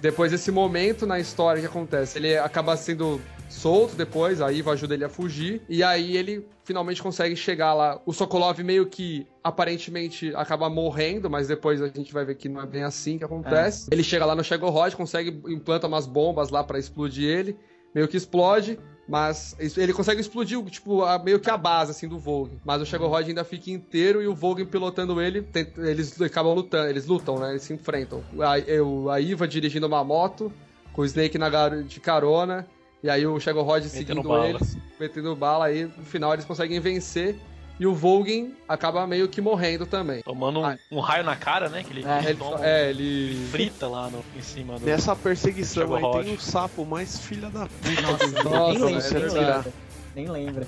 Depois 0.00 0.30
desse 0.30 0.52
momento 0.52 1.04
na 1.04 1.18
história 1.18 1.60
que 1.60 1.66
acontece, 1.66 2.18
ele 2.18 2.38
acaba 2.38 2.76
sendo 2.76 3.20
solto 3.48 3.96
depois, 3.96 4.40
a 4.40 4.52
Iva 4.52 4.72
ajuda 4.72 4.94
ele 4.94 5.04
a 5.04 5.08
fugir, 5.08 5.62
e 5.68 5.82
aí 5.82 6.16
ele 6.16 6.46
finalmente 6.66 7.02
consegue 7.02 7.34
chegar 7.36 7.72
lá. 7.72 8.00
O 8.04 8.12
Sokolov 8.12 8.58
meio 8.62 8.86
que 8.86 9.26
aparentemente 9.42 10.32
acaba 10.34 10.68
morrendo, 10.68 11.30
mas 11.30 11.48
depois 11.48 11.80
a 11.80 11.86
gente 11.88 12.12
vai 12.12 12.24
ver 12.24 12.34
que 12.34 12.48
não 12.48 12.60
é 12.60 12.66
bem 12.66 12.82
assim 12.82 13.16
que 13.16 13.24
acontece. 13.24 13.88
Ele 13.90 14.02
chega 14.02 14.26
lá 14.26 14.34
no 14.34 14.44
Shegorod, 14.44 14.94
consegue 14.96 15.30
implanta 15.46 15.86
umas 15.86 16.06
bombas 16.06 16.50
lá 16.50 16.62
pra 16.64 16.78
explodir 16.78 17.28
ele, 17.28 17.56
meio 17.94 18.06
que 18.08 18.16
explode. 18.16 18.78
Mas 19.08 19.54
ele 19.76 19.92
consegue 19.92 20.20
explodir, 20.20 20.60
tipo, 20.64 21.04
a- 21.04 21.16
meio 21.16 21.38
que 21.38 21.48
a 21.48 21.56
base, 21.56 21.92
assim, 21.92 22.08
do 22.08 22.18
Vogue. 22.18 22.58
Mas 22.64 22.82
o 22.82 22.84
Shegorod 22.84 23.28
ainda 23.28 23.44
fica 23.44 23.70
inteiro 23.70 24.20
e 24.20 24.26
o 24.26 24.34
Vogue 24.34 24.64
pilotando 24.64 25.22
ele, 25.22 25.42
tem- 25.42 25.68
eles 25.76 26.20
acabam 26.20 26.52
lutando, 26.52 26.88
eles 26.90 27.06
lutam, 27.06 27.38
né? 27.38 27.50
Eles 27.50 27.62
se 27.62 27.72
enfrentam. 27.72 28.24
A, 28.40 28.58
eu- 28.58 29.08
a 29.08 29.20
Iva 29.20 29.46
dirigindo 29.46 29.86
uma 29.86 30.02
moto, 30.02 30.52
com 30.92 31.02
o 31.02 31.04
Snake 31.04 31.38
na 31.38 31.48
gar- 31.48 31.84
de 31.84 32.00
carona, 32.00 32.66
e 33.02 33.10
aí 33.10 33.26
o 33.26 33.38
Shegorod 33.38 33.88
seguindo 33.88 34.22
bala. 34.22 34.48
eles, 34.48 34.76
metendo 34.98 35.34
bala, 35.36 35.66
aí 35.66 35.84
no 35.84 36.04
final 36.04 36.32
eles 36.32 36.44
conseguem 36.44 36.80
vencer. 36.80 37.36
E 37.78 37.86
o 37.86 37.94
Vogue 37.94 38.54
acaba 38.66 39.06
meio 39.06 39.28
que 39.28 39.38
morrendo 39.38 39.84
também. 39.84 40.22
Tomando 40.22 40.60
um, 40.60 40.64
Ah. 40.64 40.78
um 40.90 40.98
raio 40.98 41.22
na 41.22 41.36
cara, 41.36 41.68
né? 41.68 41.82
Que 41.82 41.92
ele, 41.92 42.06
É, 42.08 42.18
ele 42.20 42.28
Ele, 42.30 42.38
toma, 42.38 42.66
é, 42.66 42.88
ele. 42.88 43.48
frita 43.50 43.86
lá 43.86 44.08
no, 44.08 44.24
em 44.34 44.40
cima 44.40 44.78
do. 44.78 44.86
Nessa 44.86 45.14
perseguição 45.14 45.94
aí 45.94 46.02
Rod. 46.02 46.24
tem 46.24 46.34
um 46.34 46.38
sapo 46.38 46.86
mais 46.86 47.18
filha 47.18 47.50
da 47.50 47.66
puta. 47.66 48.00
Nossa, 48.00 48.42
Nossa, 48.48 48.78
nem 48.78 48.94
lembra, 48.94 49.18
é 49.18 49.20
nem 49.20 49.28
lembra. 49.44 49.72
Nem 50.14 50.28
lembra. 50.28 50.66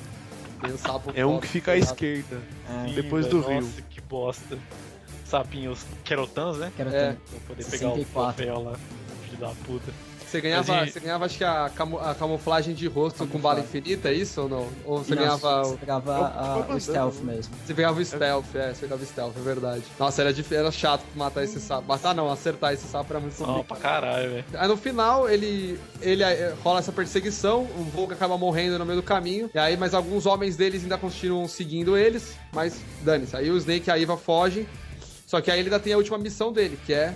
tem 0.61 0.71
o 0.71 0.77
sapo 0.77 1.11
É 1.15 1.25
um 1.25 1.41
que 1.41 1.47
fica 1.47 1.73
à 1.73 1.79
esquerda. 1.79 2.43
É, 2.87 2.93
depois 2.93 3.27
do 3.27 3.41
rio. 3.41 3.63
Nossa, 3.63 3.81
que 3.89 4.03
bosta. 4.03 4.59
Sapinhos 5.25 5.87
querotans, 6.05 6.59
né? 6.59 6.71
quero 6.77 6.91
É. 6.91 7.13
Pra 7.13 7.41
poder 7.49 7.65
pegar 7.65 7.89
o 7.89 7.95
64. 7.97 8.35
troféu 8.45 8.63
lá. 8.65 8.77
Filho 9.25 9.37
da 9.39 9.49
puta. 9.65 9.93
Você 10.29 10.41
ganhava, 10.43 10.73
Mas 10.77 10.91
e- 10.91 10.93
você 10.93 11.01
ganhava, 11.01 11.25
acho 11.25 11.39
que 11.39 11.45
a, 11.45 11.71
camu- 11.75 11.99
a 11.99 12.15
camuflagem 12.15 12.75
de 12.75 12.87
rosto 12.87 13.27
com 13.27 13.39
bala 13.39 13.61
infinita, 13.61 14.11
é 14.11 14.13
isso 14.13 14.43
ou 14.43 14.49
não? 14.49 14.69
Ou 14.85 14.99
você 15.03 15.15
Não, 15.15 15.23
ganhava. 15.23 15.65
Você 15.65 15.77
pegava 15.79 16.11
Eu- 16.13 16.25
a- 16.25 16.67
eu 16.69 16.77
o 16.77 16.81
stealth 16.81 17.21
mesmo. 17.23 17.55
Você 17.65 17.73
pegava 17.75 17.99
o 17.99 18.05
stealth, 18.05 18.55
é, 18.55 18.75
você 18.75 18.81
pegava 18.83 19.03
o 19.03 19.07
stealth, 19.07 19.37
é 19.37 19.41
verdade. 19.41 19.85
Nossa, 19.99 20.21
era, 20.21 20.33
dif- 20.33 20.53
era 20.55 20.71
chato 20.71 21.03
matar 21.15 21.45
esse 21.45 21.59
sapo. 21.61 21.89
Matar 21.89 22.15
não, 22.15 22.31
acertar 22.31 22.75
esse 22.75 22.87
sapo 22.87 23.11
era 23.13 23.21
muito 23.21 23.37
complicado. 23.37 23.65
pra 23.67 23.77
caralho, 23.79 24.31
velho. 24.31 24.45
Aí 24.55 24.69
no 24.69 24.77
final, 24.77 25.29
ele, 25.31 25.81
ele 26.03 26.23
eh, 26.23 26.55
rola 26.63 26.81
essa 26.81 26.93
perseguição, 26.93 27.63
o 27.63 27.85
Volga 27.95 28.15
acaba 28.15 28.37
morrendo 28.37 28.79
no 28.79 28.85
meio 28.85 29.01
do 29.01 29.03
caminho, 29.03 29.49
e 29.55 29.59
aí, 29.59 29.77
mas 29.79 29.95
alguns 29.95 30.27
homens 30.27 30.57
deles 30.57 30.83
ainda 30.83 30.99
continuam 30.99 31.49
seguindo 31.49 31.97
eles, 31.97 32.35
mas 32.53 32.81
dane-se. 33.03 33.35
Aí 33.35 33.51
o 33.51 33.57
Snake 33.57 33.89
e 33.89 33.91
a 33.91 33.97
Iva 33.99 34.17
fogem, 34.17 34.67
só 35.29 35.43
que 35.43 35.51
aí 35.51 35.59
ele 35.61 35.69
ainda 35.69 35.79
tem 35.79 35.93
a 35.93 35.99
última 35.99 36.17
missão 36.17 36.51
dele, 36.51 36.79
que 36.87 36.95
é 36.95 37.15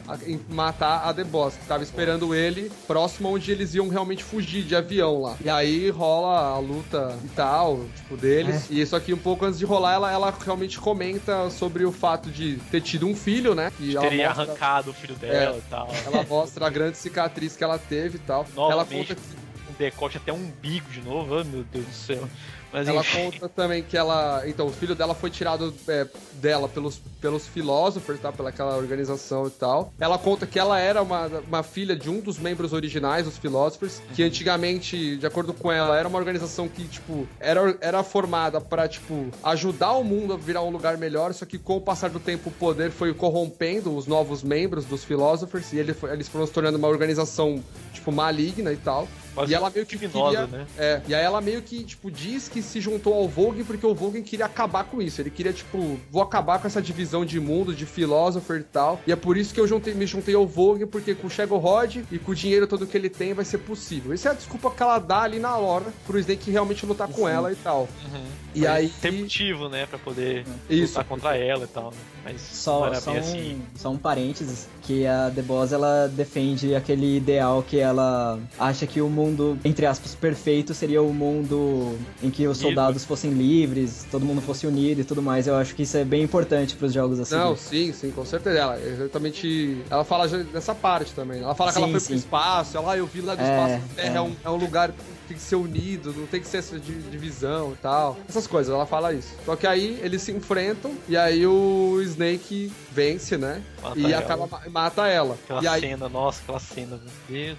matar 0.50 1.08
a 1.08 1.14
The 1.14 1.24
Boss, 1.24 1.54
que 1.54 1.64
tava 1.66 1.82
esperando 1.82 2.34
ele 2.34 2.70
próximo 2.86 3.30
onde 3.34 3.50
eles 3.50 3.74
iam 3.74 3.88
realmente 3.88 4.22
fugir 4.22 4.62
de 4.64 4.76
avião 4.76 5.22
lá. 5.22 5.36
E 5.42 5.48
aí 5.48 5.88
rola 5.88 6.54
a 6.54 6.58
luta 6.58 7.16
e 7.24 7.28
tal, 7.28 7.86
tipo, 7.96 8.14
deles. 8.18 8.66
E 8.68 8.82
isso 8.82 8.94
aqui, 8.94 9.14
um 9.14 9.18
pouco 9.18 9.46
antes 9.46 9.58
de 9.58 9.64
rolar, 9.64 9.94
ela, 9.94 10.12
ela 10.12 10.34
realmente 10.44 10.78
comenta 10.78 11.48
sobre 11.48 11.86
o 11.86 11.90
fato 11.92 12.30
de 12.30 12.56
ter 12.70 12.82
tido 12.82 13.06
um 13.06 13.16
filho, 13.16 13.54
né? 13.54 13.72
E 13.80 13.96
ela 13.96 14.06
Teria 14.08 14.26
mostra- 14.28 14.44
arrancado 14.44 14.90
o 14.90 14.94
filho 14.94 15.14
dela 15.14 15.56
e 15.56 15.62
tal. 15.70 15.88
ela 16.04 16.22
mostra 16.28 16.66
a 16.66 16.70
grande 16.70 16.98
cicatriz 16.98 17.56
que 17.56 17.64
ela 17.64 17.78
teve 17.78 18.16
e 18.16 18.20
tal. 18.20 18.46
Ela 18.54 18.70
Novamente, 18.70 19.08
conta, 19.08 19.14
que- 19.14 19.41
um 19.72 19.78
decote 19.78 20.16
até 20.16 20.32
um 20.32 20.36
umbigo 20.36 20.90
de 20.90 21.00
novo. 21.00 21.40
Oh, 21.40 21.44
meu 21.44 21.64
Deus 21.64 21.86
do 21.86 21.92
céu. 21.92 22.28
Mas 22.72 22.88
ela 22.88 23.02
enfim. 23.02 23.30
conta 23.30 23.48
também 23.48 23.82
que 23.82 23.96
ela. 23.96 24.42
Então, 24.46 24.66
o 24.66 24.72
filho 24.72 24.94
dela 24.94 25.14
foi 25.14 25.28
tirado 25.28 25.74
é, 25.86 26.06
dela 26.34 26.68
pelos, 26.68 26.98
pelos 27.20 27.46
filósofos, 27.46 28.18
tá? 28.18 28.32
Pelaquela 28.32 28.76
organização 28.76 29.46
e 29.46 29.50
tal. 29.50 29.92
Ela 30.00 30.18
conta 30.18 30.46
que 30.46 30.58
ela 30.58 30.80
era 30.80 31.02
uma, 31.02 31.26
uma 31.46 31.62
filha 31.62 31.94
de 31.94 32.08
um 32.08 32.20
dos 32.20 32.38
membros 32.38 32.72
originais 32.72 33.26
dos 33.26 33.36
filósofos, 33.36 34.00
que 34.14 34.22
antigamente, 34.22 35.18
de 35.18 35.26
acordo 35.26 35.52
com 35.52 35.70
ela, 35.70 35.98
era 35.98 36.08
uma 36.08 36.18
organização 36.18 36.66
que, 36.66 36.84
tipo, 36.88 37.28
era, 37.38 37.76
era 37.80 38.02
formada 38.02 38.58
pra, 38.58 38.88
tipo, 38.88 39.28
ajudar 39.44 39.92
o 39.92 40.04
mundo 40.04 40.32
a 40.32 40.36
virar 40.38 40.62
um 40.62 40.70
lugar 40.70 40.96
melhor, 40.96 41.34
só 41.34 41.44
que 41.44 41.58
com 41.58 41.76
o 41.76 41.80
passar 41.80 42.08
do 42.08 42.18
tempo 42.18 42.48
o 42.48 42.52
poder 42.52 42.90
foi 42.90 43.12
corrompendo 43.12 43.94
os 43.94 44.06
novos 44.06 44.42
membros 44.42 44.86
dos 44.86 45.04
filósofos 45.04 45.72
e 45.74 45.78
ele 45.78 45.94
eles 46.10 46.26
foram 46.26 46.46
se 46.46 46.52
tornando 46.52 46.78
uma 46.78 46.88
organização, 46.88 47.62
tipo, 47.92 48.10
maligna 48.10 48.72
e 48.72 48.76
tal. 48.76 49.06
Quase 49.34 49.52
e 49.52 49.54
ela 49.54 49.70
meio 49.70 49.86
que 49.86 49.96
criminosa, 49.96 50.46
queria, 50.46 50.58
né? 50.58 50.66
é, 50.78 51.02
e 51.08 51.14
aí 51.14 51.24
ela 51.24 51.40
meio 51.40 51.62
que, 51.62 51.84
tipo, 51.84 52.10
diz 52.10 52.48
que 52.48 52.62
se 52.62 52.80
juntou 52.80 53.14
ao 53.14 53.28
Vogue 53.28 53.64
porque 53.64 53.86
o 53.86 53.94
Vogue 53.94 54.22
queria 54.22 54.46
acabar 54.46 54.84
com 54.84 55.00
isso. 55.00 55.20
Ele 55.20 55.30
queria, 55.30 55.52
tipo, 55.52 55.98
vou 56.10 56.22
acabar 56.22 56.58
com 56.60 56.66
essa 56.66 56.82
divisão 56.82 57.24
de 57.24 57.40
mundo, 57.40 57.74
de 57.74 57.86
filósofo 57.86 58.54
e 58.54 58.62
tal. 58.62 59.00
E 59.06 59.12
é 59.12 59.16
por 59.16 59.36
isso 59.36 59.54
que 59.54 59.60
eu 59.60 59.66
juntei, 59.66 59.94
me 59.94 60.06
juntei 60.06 60.34
ao 60.34 60.46
Vogue, 60.46 60.86
porque 60.86 61.14
com 61.14 61.26
o 61.26 61.30
Shadow 61.30 61.58
Rod 61.58 61.96
e 62.10 62.18
com 62.18 62.32
o 62.32 62.34
dinheiro 62.34 62.66
todo 62.66 62.86
que 62.86 62.96
ele 62.96 63.08
tem 63.08 63.32
vai 63.34 63.44
ser 63.44 63.58
possível. 63.58 64.12
Essa 64.12 64.28
é 64.28 64.32
a 64.32 64.34
desculpa 64.34 64.70
que 64.70 64.82
ela 64.82 64.98
dá 64.98 65.22
ali 65.22 65.38
na 65.38 65.56
hora 65.56 65.86
pro 66.06 66.18
Snake 66.18 66.50
realmente 66.50 66.84
lutar 66.84 67.08
com 67.08 67.26
Sim. 67.26 67.32
ela 67.32 67.52
e 67.52 67.56
tal. 67.56 67.88
Uhum. 68.04 68.24
E 68.54 68.66
aí. 68.66 68.88
Ter 69.00 69.10
motivo, 69.10 69.68
né? 69.68 69.86
Pra 69.86 69.98
poder 69.98 70.44
Isso. 70.68 70.92
lutar 70.92 71.04
contra 71.04 71.36
ela 71.36 71.64
e 71.64 71.68
tal. 71.68 71.90
né? 71.90 71.96
Mas 72.24 72.40
Só, 72.40 72.92
só, 72.94 73.10
bem 73.12 73.20
um, 73.20 73.24
assim. 73.24 73.62
só 73.74 73.90
um 73.90 73.98
parênteses, 73.98 74.68
que 74.82 75.06
a 75.06 75.30
The 75.34 75.42
Boss, 75.42 75.72
ela 75.72 76.08
defende 76.08 76.74
aquele 76.74 77.16
ideal 77.16 77.62
que 77.62 77.78
ela 77.78 78.38
acha 78.58 78.86
que 78.86 79.00
o 79.00 79.08
mundo, 79.08 79.58
entre 79.64 79.86
aspas, 79.86 80.14
perfeito 80.14 80.74
seria 80.74 81.02
o 81.02 81.12
mundo 81.12 81.96
em 82.22 82.30
que 82.30 82.46
os 82.46 82.58
soldados 82.58 83.04
fossem 83.04 83.30
livres, 83.30 84.06
todo 84.10 84.24
mundo 84.24 84.40
fosse 84.40 84.66
unido 84.66 85.00
e 85.00 85.04
tudo 85.04 85.22
mais. 85.22 85.46
Eu 85.46 85.56
acho 85.56 85.74
que 85.74 85.82
isso 85.82 85.96
é 85.96 86.04
bem 86.04 86.22
importante 86.22 86.74
pros 86.76 86.92
jogos 86.92 87.20
assim. 87.20 87.34
Não, 87.34 87.56
sim, 87.56 87.92
sim, 87.92 88.10
com 88.10 88.24
certeza. 88.24 88.58
Ela 88.58 88.80
exatamente. 88.80 89.82
Ela 89.90 90.04
fala 90.04 90.28
já 90.28 90.38
dessa 90.38 90.74
parte 90.74 91.12
também. 91.12 91.40
Ela 91.42 91.54
fala 91.54 91.72
que 91.72 91.78
ela 91.78 91.86
Sim, 91.86 91.92
foi 91.92 92.00
sim. 92.00 92.06
pro 92.08 92.16
espaço. 92.16 92.76
Ela, 92.76 92.92
ah, 92.92 92.96
eu 92.98 93.06
vi 93.06 93.20
lá 93.20 93.34
do 93.34 93.42
É, 93.42 93.44
espaço. 93.44 93.74
A 93.92 93.94
Terra 93.94 94.14
é. 94.14 94.16
é. 94.16 94.20
um, 94.20 94.32
é 94.44 94.50
um 94.50 94.56
lugar 94.56 94.92
tem 95.32 95.34
que 95.34 95.40
ser 95.42 95.56
unido, 95.56 96.12
não 96.16 96.26
tem 96.26 96.40
que 96.40 96.46
ser 96.46 96.58
essa 96.58 96.78
di- 96.78 97.02
divisão 97.10 97.72
e 97.72 97.76
tal. 97.76 98.16
Essas 98.28 98.46
coisas, 98.46 98.72
ela 98.72 98.84
fala 98.86 99.12
isso. 99.12 99.34
Só 99.44 99.56
que 99.56 99.66
aí 99.66 99.98
eles 100.02 100.20
se 100.22 100.30
enfrentam 100.32 100.92
e 101.08 101.16
aí 101.16 101.46
o 101.46 101.98
Snake 102.02 102.70
vence, 102.90 103.36
né? 103.38 103.62
Mata 103.82 103.98
e 103.98 104.04
ela. 104.12 104.18
acaba 104.18 104.46
ma- 104.46 104.60
mata 104.70 105.06
ela. 105.08 105.36
Aquela 105.44 105.62
E 105.62 105.66
aí, 105.68 105.80
cena, 105.80 106.08
nossa, 106.08 106.40
aquela 106.42 106.60
cena, 106.60 106.96
meu 107.02 107.12
Deus 107.28 107.58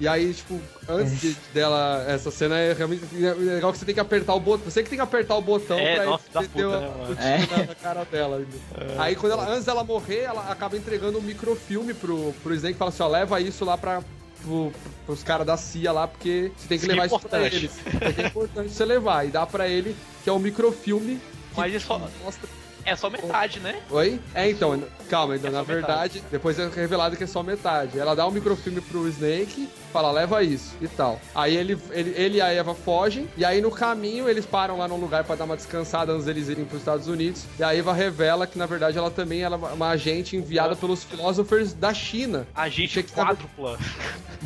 e 0.00 0.08
aí, 0.08 0.32
tipo, 0.32 0.58
antes 0.88 1.20
de- 1.20 1.36
dela, 1.52 2.04
essa 2.08 2.30
cena 2.30 2.56
é 2.58 2.72
realmente 2.72 3.02
é 3.22 3.34
legal 3.34 3.70
que 3.72 3.78
você 3.78 3.84
tem 3.84 3.94
que 3.94 4.00
apertar 4.00 4.34
o 4.34 4.40
botão. 4.40 4.70
Você 4.70 4.82
que 4.82 4.88
tem 4.88 4.98
que 4.98 5.02
apertar 5.02 5.36
o 5.36 5.42
botão 5.42 5.78
É, 5.78 5.96
pra 5.96 6.04
nossa, 6.06 6.24
ele 6.38 6.40
né, 6.42 6.48
o 6.48 7.14
tiro 7.14 7.56
na, 7.58 7.66
na 7.66 7.74
cara 7.74 8.04
dela. 8.04 8.46
É. 8.78 8.94
Aí, 8.98 9.14
quando 9.16 9.32
ela, 9.32 9.46
antes 9.48 9.64
dela 9.66 9.84
morrer, 9.84 10.20
ela 10.22 10.50
acaba 10.50 10.76
entregando 10.76 11.18
um 11.18 11.22
microfilme 11.22 11.92
pro, 11.92 12.32
pro 12.42 12.54
Snake 12.54 12.74
e 12.76 12.78
fala 12.78 12.88
assim: 12.90 13.02
ó, 13.02 13.08
leva 13.08 13.40
isso 13.40 13.64
lá 13.64 13.76
pra. 13.76 14.02
Pro, 14.42 14.72
pros 15.06 15.22
caras 15.22 15.46
da 15.46 15.56
CIA 15.56 15.92
lá, 15.92 16.06
porque 16.06 16.52
você 16.56 16.68
tem 16.68 16.78
que 16.78 16.84
Isso 16.84 16.92
é 16.92 16.94
levar 16.94 17.06
isso 17.06 17.20
pra 17.20 17.46
eles. 17.46 17.72
É 18.18 18.26
importante 18.26 18.70
você 18.70 18.84
levar. 18.84 19.26
E 19.26 19.30
dá 19.30 19.46
pra 19.46 19.68
ele, 19.68 19.96
que 20.22 20.28
é 20.28 20.32
um 20.32 20.38
microfilme. 20.38 21.20
Mas 21.56 21.74
isso 21.74 21.98
mostra. 22.22 22.48
É 22.84 22.94
só 22.94 23.08
metade, 23.08 23.60
né? 23.60 23.80
Oi? 23.90 24.20
É, 24.34 24.48
então, 24.50 24.82
calma, 25.08 25.36
então, 25.36 25.48
É 25.48 25.52
na 25.52 25.62
verdade, 25.62 26.22
depois 26.30 26.58
é 26.58 26.68
revelado 26.68 27.16
que 27.16 27.24
é 27.24 27.26
só 27.26 27.42
metade. 27.42 27.98
Ela 27.98 28.14
dá 28.14 28.26
um 28.26 28.30
microfilme 28.30 28.80
pro 28.82 29.08
Snake, 29.08 29.68
fala, 29.92 30.10
leva 30.12 30.42
isso 30.42 30.74
e 30.82 30.88
tal. 30.88 31.18
Aí 31.34 31.56
ele, 31.56 31.78
ele, 31.92 32.10
ele 32.16 32.36
e 32.38 32.40
a 32.42 32.48
Eva 32.52 32.74
fogem, 32.74 33.26
e 33.36 33.44
aí 33.44 33.60
no 33.62 33.70
caminho 33.70 34.28
eles 34.28 34.44
param 34.44 34.76
lá 34.78 34.86
num 34.86 34.96
lugar 34.98 35.24
pra 35.24 35.34
dar 35.34 35.44
uma 35.44 35.56
descansada 35.56 36.12
antes 36.12 36.26
deles 36.26 36.48
irem 36.48 36.64
pros 36.64 36.80
Estados 36.80 37.08
Unidos. 37.08 37.44
E 37.58 37.62
a 37.64 37.74
Eva 37.74 37.92
revela 37.92 38.46
que, 38.46 38.58
na 38.58 38.66
verdade, 38.66 38.98
ela 38.98 39.10
também 39.10 39.42
era 39.44 39.56
uma- 39.56 39.88
agente 39.88 40.36
enviada 40.36 40.74
pelos 40.76 41.04
filósofos 41.04 41.72
da 41.72 41.94
China. 41.94 42.46
A 42.54 42.68
gente 42.68 42.88
Tinha 42.92 43.02
que- 43.02 43.12
quádrupla. 43.12 43.78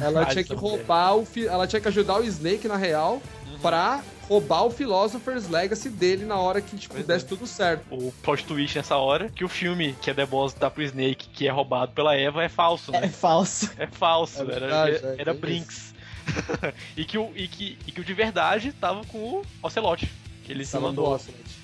Ela 0.01 0.20
Ah, 0.22 0.27
tinha 0.27 0.44
que 0.44 0.53
essa 0.53 0.61
roubar 0.61 1.16
o. 1.16 1.24
fi- 1.27 1.46
Ela 1.48 1.66
tinha 1.66 1.81
que 1.81 1.88
ajudar 1.88 2.20
o 2.20 2.24
Snake, 2.24 2.68
na 2.68 2.77
real, 2.77 3.20
Uhum. 3.51 3.59
pra 3.61 4.01
roubar 4.28 4.64
o 4.64 4.70
Philosopher's 4.70 5.48
Legacy 5.48 5.88
dele 5.88 6.24
na 6.24 6.36
hora 6.36 6.60
que, 6.60 6.76
tipo, 6.76 6.94
Pois 6.94 7.06
desse 7.06 7.24
é. 7.24 7.28
tudo 7.28 7.46
certo. 7.46 7.82
O 7.90 8.12
plot 8.22 8.44
twist 8.44 8.76
nessa 8.76 8.96
hora, 8.96 9.28
que 9.30 9.44
o 9.44 9.48
filme 9.48 9.94
que 10.02 10.10
é 10.10 10.14
The 10.14 10.26
Boss 10.26 10.52
dá 10.54 10.70
pro 10.70 10.82
Snake, 10.82 11.28
que 11.30 11.48
é 11.48 11.50
roubado 11.50 11.92
pela 11.92 12.14
Eva, 12.14 12.42
é 12.44 12.48
falso, 12.48 12.94
É 12.94 13.00
né? 13.00 13.08
falso. 13.08 13.70
É 13.78 13.86
falso, 13.86 14.38
É 14.38 14.42
era, 14.42 14.60
verdade, 14.60 14.96
é, 14.96 15.16
era 15.18 15.30
é 15.30 15.34
Brinks. 15.34 15.94
e, 16.96 17.04
que 17.04 17.16
o, 17.16 17.32
e, 17.34 17.48
que, 17.48 17.78
e 17.86 17.92
que 17.92 18.00
o 18.00 18.04
de 18.04 18.12
verdade 18.12 18.72
tava 18.72 19.02
com 19.06 19.18
o 19.18 19.42
Ocelote. 19.62 20.10
Que 20.44 20.52
ele 20.52 20.64
se 20.64 20.78
mandou. 20.78 21.18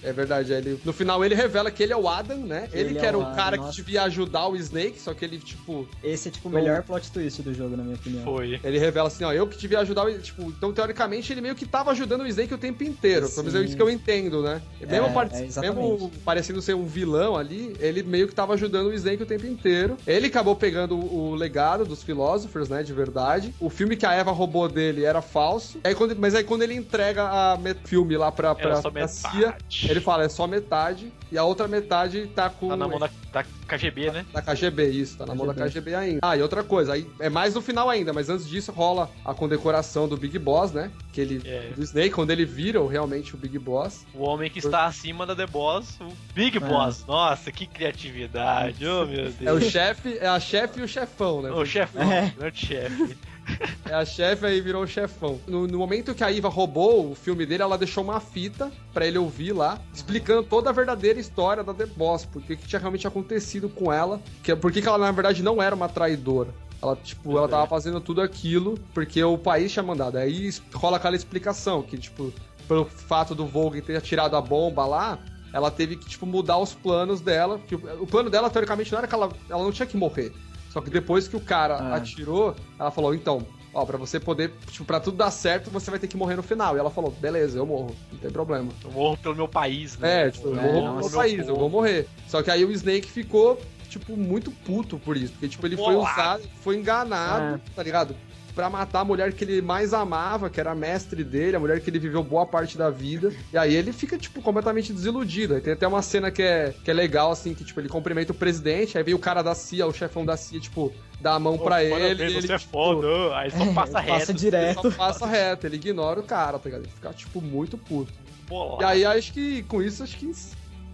É 0.04 0.12
verdade, 0.12 0.52
ele, 0.52 0.78
no 0.84 0.92
final 0.92 1.24
ele 1.24 1.34
revela 1.34 1.70
que 1.70 1.82
ele 1.82 1.92
é 1.92 1.96
o 1.96 2.08
Adam, 2.08 2.38
né? 2.38 2.68
Ele, 2.72 2.90
Ele 2.90 2.98
que 2.98 3.04
é 3.04 3.08
era 3.08 3.18
o 3.18 3.22
o 3.22 3.24
cara 3.24 3.42
Adam, 3.48 3.58
que 3.60 3.64
nossa. 3.66 3.76
devia 3.76 4.02
ajudar 4.04 4.46
o 4.48 4.56
Snake, 4.56 5.00
só 5.00 5.14
que 5.14 5.24
ele, 5.24 5.38
tipo, 5.38 5.88
Esse 6.02 6.28
é 6.28 6.30
tipo 6.30 6.48
o 6.48 6.50
Então- 6.50 6.60
melhor 6.62 6.82
plot 6.82 7.10
twist 7.10 7.42
do 7.42 7.54
jogo, 7.54 7.76
na 7.76 7.82
minha 7.82 7.96
opinião. 7.96 8.22
Foi. 8.24 8.60
ele 8.62 8.78
revela 8.78 9.08
assim, 9.08 9.24
ó, 9.24 9.32
eu 9.32 9.46
que 9.46 9.56
devia 9.56 9.78
ajudar 9.80 10.04
o 10.06 10.18
tipo, 10.18 10.42
então 10.42 10.72
teoricamente 10.72 11.32
ele 11.32 11.40
meio 11.40 11.54
que 11.54 11.66
tava 11.66 11.90
ajudando 11.92 12.22
o 12.22 12.26
Snake 12.26 12.52
o 12.54 12.58
tempo 12.58 12.84
inteiro. 12.84 13.28
Pelo 13.28 13.38
menos 13.42 13.54
é 13.54 13.58
Sim. 13.60 13.64
isso 13.64 13.76
que 13.76 13.82
eu 13.82 13.90
entendo, 13.90 14.42
né? 14.42 14.60
mesmo, 14.80 15.06
É, 15.06 15.12
par- 15.12 15.28
é, 15.32 15.44
exatamente. 15.46 15.80
mesmo 15.90 16.10
parecendo 16.24 16.60
ser 16.60 16.74
um 16.74 16.86
vilão 16.86 17.36
ali, 17.36 17.74
ele 17.80 18.02
meio 18.02 18.28
que 18.28 18.34
tava 18.34 18.52
ajudando 18.54 18.88
o 18.88 18.92
Snake 18.94 19.22
o 19.22 19.26
tempo 19.26 19.46
inteiro. 19.46 19.96
Ele 20.06 20.26
acabou 20.26 20.54
pegando 20.54 20.94
o, 20.96 21.34
legado 21.34 21.84
dos 21.84 22.02
filósofos, 22.02 22.68
né, 22.68 22.82
de 22.82 22.92
verdade. 22.92 23.54
O 23.60 23.70
filme 23.70 23.96
que 23.96 24.04
a 24.06 24.12
Eva 24.12 24.30
roubou 24.32 24.68
dele 24.68 25.04
era 25.04 25.22
falso. 25.22 25.78
Aí 25.84 25.94
quando- 25.94 26.16
mas 26.16 26.34
aí 26.34 26.44
quando 26.44 26.62
ele 26.62 26.74
entrega 26.74 27.22
a 27.24 27.56
met- 27.56 27.80
filme 27.84 28.16
lá 28.16 28.30
pra, 28.30 28.54
pra, 28.54 28.80
pra 28.82 29.08
CIA. 29.08 29.56
Ele 29.94 30.00
fala, 30.00 30.24
é 30.24 30.28
só 30.28 30.46
metade. 30.46 31.12
E 31.32 31.38
a 31.38 31.44
outra 31.44 31.66
metade 31.66 32.26
tá 32.34 32.48
com... 32.50 32.68
Tá 32.68 32.76
na 32.76 32.86
mão 32.86 32.98
da, 32.98 33.08
da 33.32 33.44
KGB, 33.66 34.10
né? 34.10 34.26
Da 34.32 34.42
KGB, 34.42 34.88
isso, 34.90 35.16
tá 35.18 35.26
na 35.26 35.34
mão 35.34 35.46
da 35.46 35.54
KGB. 35.54 35.94
Ainda. 35.94 36.20
Ah, 36.22 36.36
e 36.36 36.42
outra 36.42 36.62
coisa, 36.62 36.92
aí 36.92 37.06
é 37.18 37.28
mais 37.28 37.54
no 37.54 37.60
final 37.62 37.88
ainda, 37.90 38.12
mas 38.12 38.28
antes 38.28 38.46
disso 38.46 38.70
rola 38.72 39.10
a 39.24 39.34
condecoração 39.34 40.06
do 40.08 40.16
Big 40.16 40.38
Boss, 40.38 40.72
né? 40.72 40.90
Que 41.12 41.20
ele. 41.20 41.42
É. 41.44 41.70
Do 41.74 41.82
Snake, 41.82 42.10
quando 42.10 42.30
ele 42.30 42.44
vira 42.44 42.86
realmente 42.86 43.34
o 43.34 43.38
Big 43.38 43.58
Boss. 43.58 44.04
O 44.14 44.22
homem 44.24 44.50
que 44.50 44.58
está 44.58 44.84
acima 44.84 45.24
da 45.26 45.34
The 45.34 45.46
Boss, 45.46 45.98
o 46.00 46.08
Big 46.34 46.58
Boss. 46.58 47.04
Nossa, 47.06 47.50
que 47.50 47.66
criatividade. 47.66 48.86
Oh, 48.86 49.06
meu 49.06 49.30
Deus. 49.30 49.34
É 49.42 49.52
o 49.52 49.60
chefe, 49.60 50.18
é 50.18 50.26
a 50.26 50.38
chefe 50.38 50.80
e 50.80 50.82
o 50.82 50.88
chefão, 50.88 51.42
né? 51.42 51.50
O 51.50 51.64
chefão, 51.64 52.02
É. 52.12 52.32
grande 52.36 52.58
chefe. 52.66 53.16
É 53.86 53.94
a 53.94 54.04
chefe 54.04 54.46
aí 54.46 54.60
virou 54.60 54.82
o 54.82 54.86
chefão. 54.86 55.38
No, 55.46 55.66
no 55.66 55.78
momento 55.78 56.14
que 56.14 56.24
a 56.24 56.30
Iva 56.30 56.48
roubou 56.48 57.10
o 57.10 57.14
filme 57.14 57.44
dele, 57.44 57.62
ela 57.62 57.76
deixou 57.76 58.02
uma 58.02 58.18
fita 58.18 58.72
pra 58.92 59.06
ele 59.06 59.18
ouvir 59.18 59.52
lá, 59.52 59.78
explicando 59.92 60.42
toda 60.42 60.70
a 60.70 60.72
verdadeira 60.72 61.20
história 61.20 61.62
da 61.62 61.74
The 61.74 61.86
Boss, 61.86 62.24
porque 62.24 62.56
que 62.56 62.66
tinha 62.66 62.80
realmente 62.80 63.06
acontecido 63.06 63.68
com 63.68 63.92
ela, 63.92 64.20
que 64.42 64.56
porque 64.56 64.80
que 64.80 64.88
ela 64.88 64.98
na 64.98 65.12
verdade 65.12 65.42
não 65.42 65.62
era 65.62 65.74
uma 65.74 65.88
traidora. 65.88 66.48
Ela, 66.82 66.96
tipo, 66.96 67.36
ela 67.38 67.48
tava 67.48 67.66
fazendo 67.66 68.00
tudo 68.00 68.20
aquilo 68.20 68.78
porque 68.92 69.22
o 69.22 69.38
país 69.38 69.72
tinha 69.72 69.82
mandado. 69.82 70.18
Aí 70.18 70.50
rola 70.74 70.98
aquela 70.98 71.16
explicação 71.16 71.82
que, 71.82 71.96
tipo, 71.96 72.32
pelo 72.68 72.84
fato 72.84 73.34
do 73.34 73.46
Volga 73.46 73.80
ter 73.80 74.00
tirado 74.02 74.36
a 74.36 74.40
bomba 74.40 74.84
lá, 74.84 75.18
ela 75.52 75.70
teve 75.70 75.96
que, 75.96 76.06
tipo, 76.06 76.26
mudar 76.26 76.58
os 76.58 76.74
planos 76.74 77.20
dela. 77.20 77.58
O, 77.98 78.02
o 78.02 78.06
plano 78.06 78.28
dela, 78.28 78.50
teoricamente, 78.50 78.92
não 78.92 78.98
era 78.98 79.08
que 79.08 79.14
ela, 79.14 79.30
ela 79.48 79.62
não 79.62 79.72
tinha 79.72 79.86
que 79.86 79.96
morrer. 79.96 80.32
Só 80.74 80.80
que 80.80 80.90
depois 80.90 81.28
que 81.28 81.36
o 81.36 81.40
cara 81.40 81.76
Ah. 81.76 81.94
atirou, 81.94 82.52
ela 82.76 82.90
falou, 82.90 83.14
então, 83.14 83.46
ó, 83.72 83.84
pra 83.86 83.96
você 83.96 84.18
poder, 84.18 84.52
tipo, 84.72 84.84
pra 84.84 84.98
tudo 84.98 85.16
dar 85.16 85.30
certo, 85.30 85.70
você 85.70 85.88
vai 85.88 86.00
ter 86.00 86.08
que 86.08 86.16
morrer 86.16 86.34
no 86.34 86.42
final. 86.42 86.74
E 86.74 86.80
ela 86.80 86.90
falou, 86.90 87.12
beleza, 87.12 87.56
eu 87.56 87.64
morro, 87.64 87.94
não 88.10 88.18
tem 88.18 88.28
problema. 88.30 88.72
Eu 88.84 88.90
morro 88.90 89.16
pelo 89.16 89.36
meu 89.36 89.46
país, 89.46 89.96
né? 89.98 90.26
É, 90.26 90.30
tipo, 90.32 90.48
eu 90.48 90.58
É, 90.58 90.62
morro 90.72 90.94
no 90.96 91.00
meu 91.00 91.10
país, 91.10 91.38
eu 91.38 91.46
povo. 91.54 91.60
vou 91.60 91.70
morrer. 91.70 92.08
Só 92.26 92.42
que 92.42 92.50
aí 92.50 92.64
o 92.64 92.72
Snake 92.72 93.08
ficou, 93.08 93.60
tipo, 93.88 94.16
muito 94.16 94.50
puto 94.50 94.98
por 94.98 95.16
isso. 95.16 95.30
Porque, 95.34 95.48
tipo, 95.48 95.64
ele 95.64 95.76
foi 95.76 95.94
usado, 95.94 96.42
foi 96.60 96.76
enganado, 96.76 97.60
tá 97.76 97.80
ligado? 97.84 98.16
Pra 98.54 98.70
matar 98.70 99.00
a 99.00 99.04
mulher 99.04 99.32
que 99.32 99.42
ele 99.42 99.60
mais 99.60 99.92
amava, 99.92 100.48
que 100.48 100.60
era 100.60 100.70
a 100.70 100.74
mestre 100.74 101.24
dele, 101.24 101.56
a 101.56 101.60
mulher 101.60 101.80
que 101.80 101.90
ele 101.90 101.98
viveu 101.98 102.22
boa 102.22 102.46
parte 102.46 102.78
da 102.78 102.88
vida. 102.88 103.32
E 103.52 103.58
aí 103.58 103.74
ele 103.74 103.92
fica, 103.92 104.16
tipo, 104.16 104.40
completamente 104.40 104.92
desiludido. 104.92 105.54
Aí 105.54 105.60
tem 105.60 105.72
até 105.72 105.88
uma 105.88 106.02
cena 106.02 106.30
que 106.30 106.42
é, 106.42 106.72
que 106.84 106.90
é 106.90 106.94
legal, 106.94 107.32
assim, 107.32 107.52
que, 107.52 107.64
tipo, 107.64 107.80
ele 107.80 107.88
cumprimenta 107.88 108.30
o 108.30 108.34
presidente, 108.34 108.96
aí 108.96 109.02
vem 109.02 109.14
o 109.14 109.18
cara 109.18 109.42
da 109.42 109.54
CIA, 109.54 109.86
o 109.86 109.92
chefão 109.92 110.24
da 110.24 110.36
CIA, 110.36 110.60
tipo, 110.60 110.92
dá 111.20 111.34
a 111.34 111.38
mão 111.40 111.58
pra 111.58 111.82
ele. 111.82 111.94
e 111.94 112.10
ele, 112.26 112.40
você 112.42 112.52
é 112.52 112.58
tipo, 112.58 112.70
foda. 112.70 113.36
Aí 113.36 113.50
só 113.50 113.66
passa 113.72 113.98
Ele 113.98 114.06
reto. 114.06 114.18
Passa 114.18 114.30
ele 114.30 114.38
direto. 114.38 114.82
só 114.82 114.90
passa 114.92 115.26
reto, 115.26 115.66
ele 115.66 115.76
ignora 115.76 116.20
o 116.20 116.22
cara, 116.22 116.58
tá 116.58 116.64
ligado? 116.66 116.82
Ele 116.82 116.92
fica, 116.92 117.12
tipo, 117.12 117.40
muito 117.40 117.76
puto. 117.76 118.12
Bolado. 118.48 118.82
E 118.82 118.84
aí 118.84 119.04
acho 119.04 119.32
que 119.32 119.62
com 119.64 119.82
isso 119.82 120.02
acho 120.02 120.16
que 120.16 120.30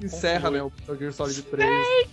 encerra, 0.06 0.50
Conclui. 0.50 0.58
né, 0.58 0.62
o 0.64 0.72
Metal 0.80 0.96
Gear 0.96 1.12
Solid 1.12 1.42
3. 1.42 2.08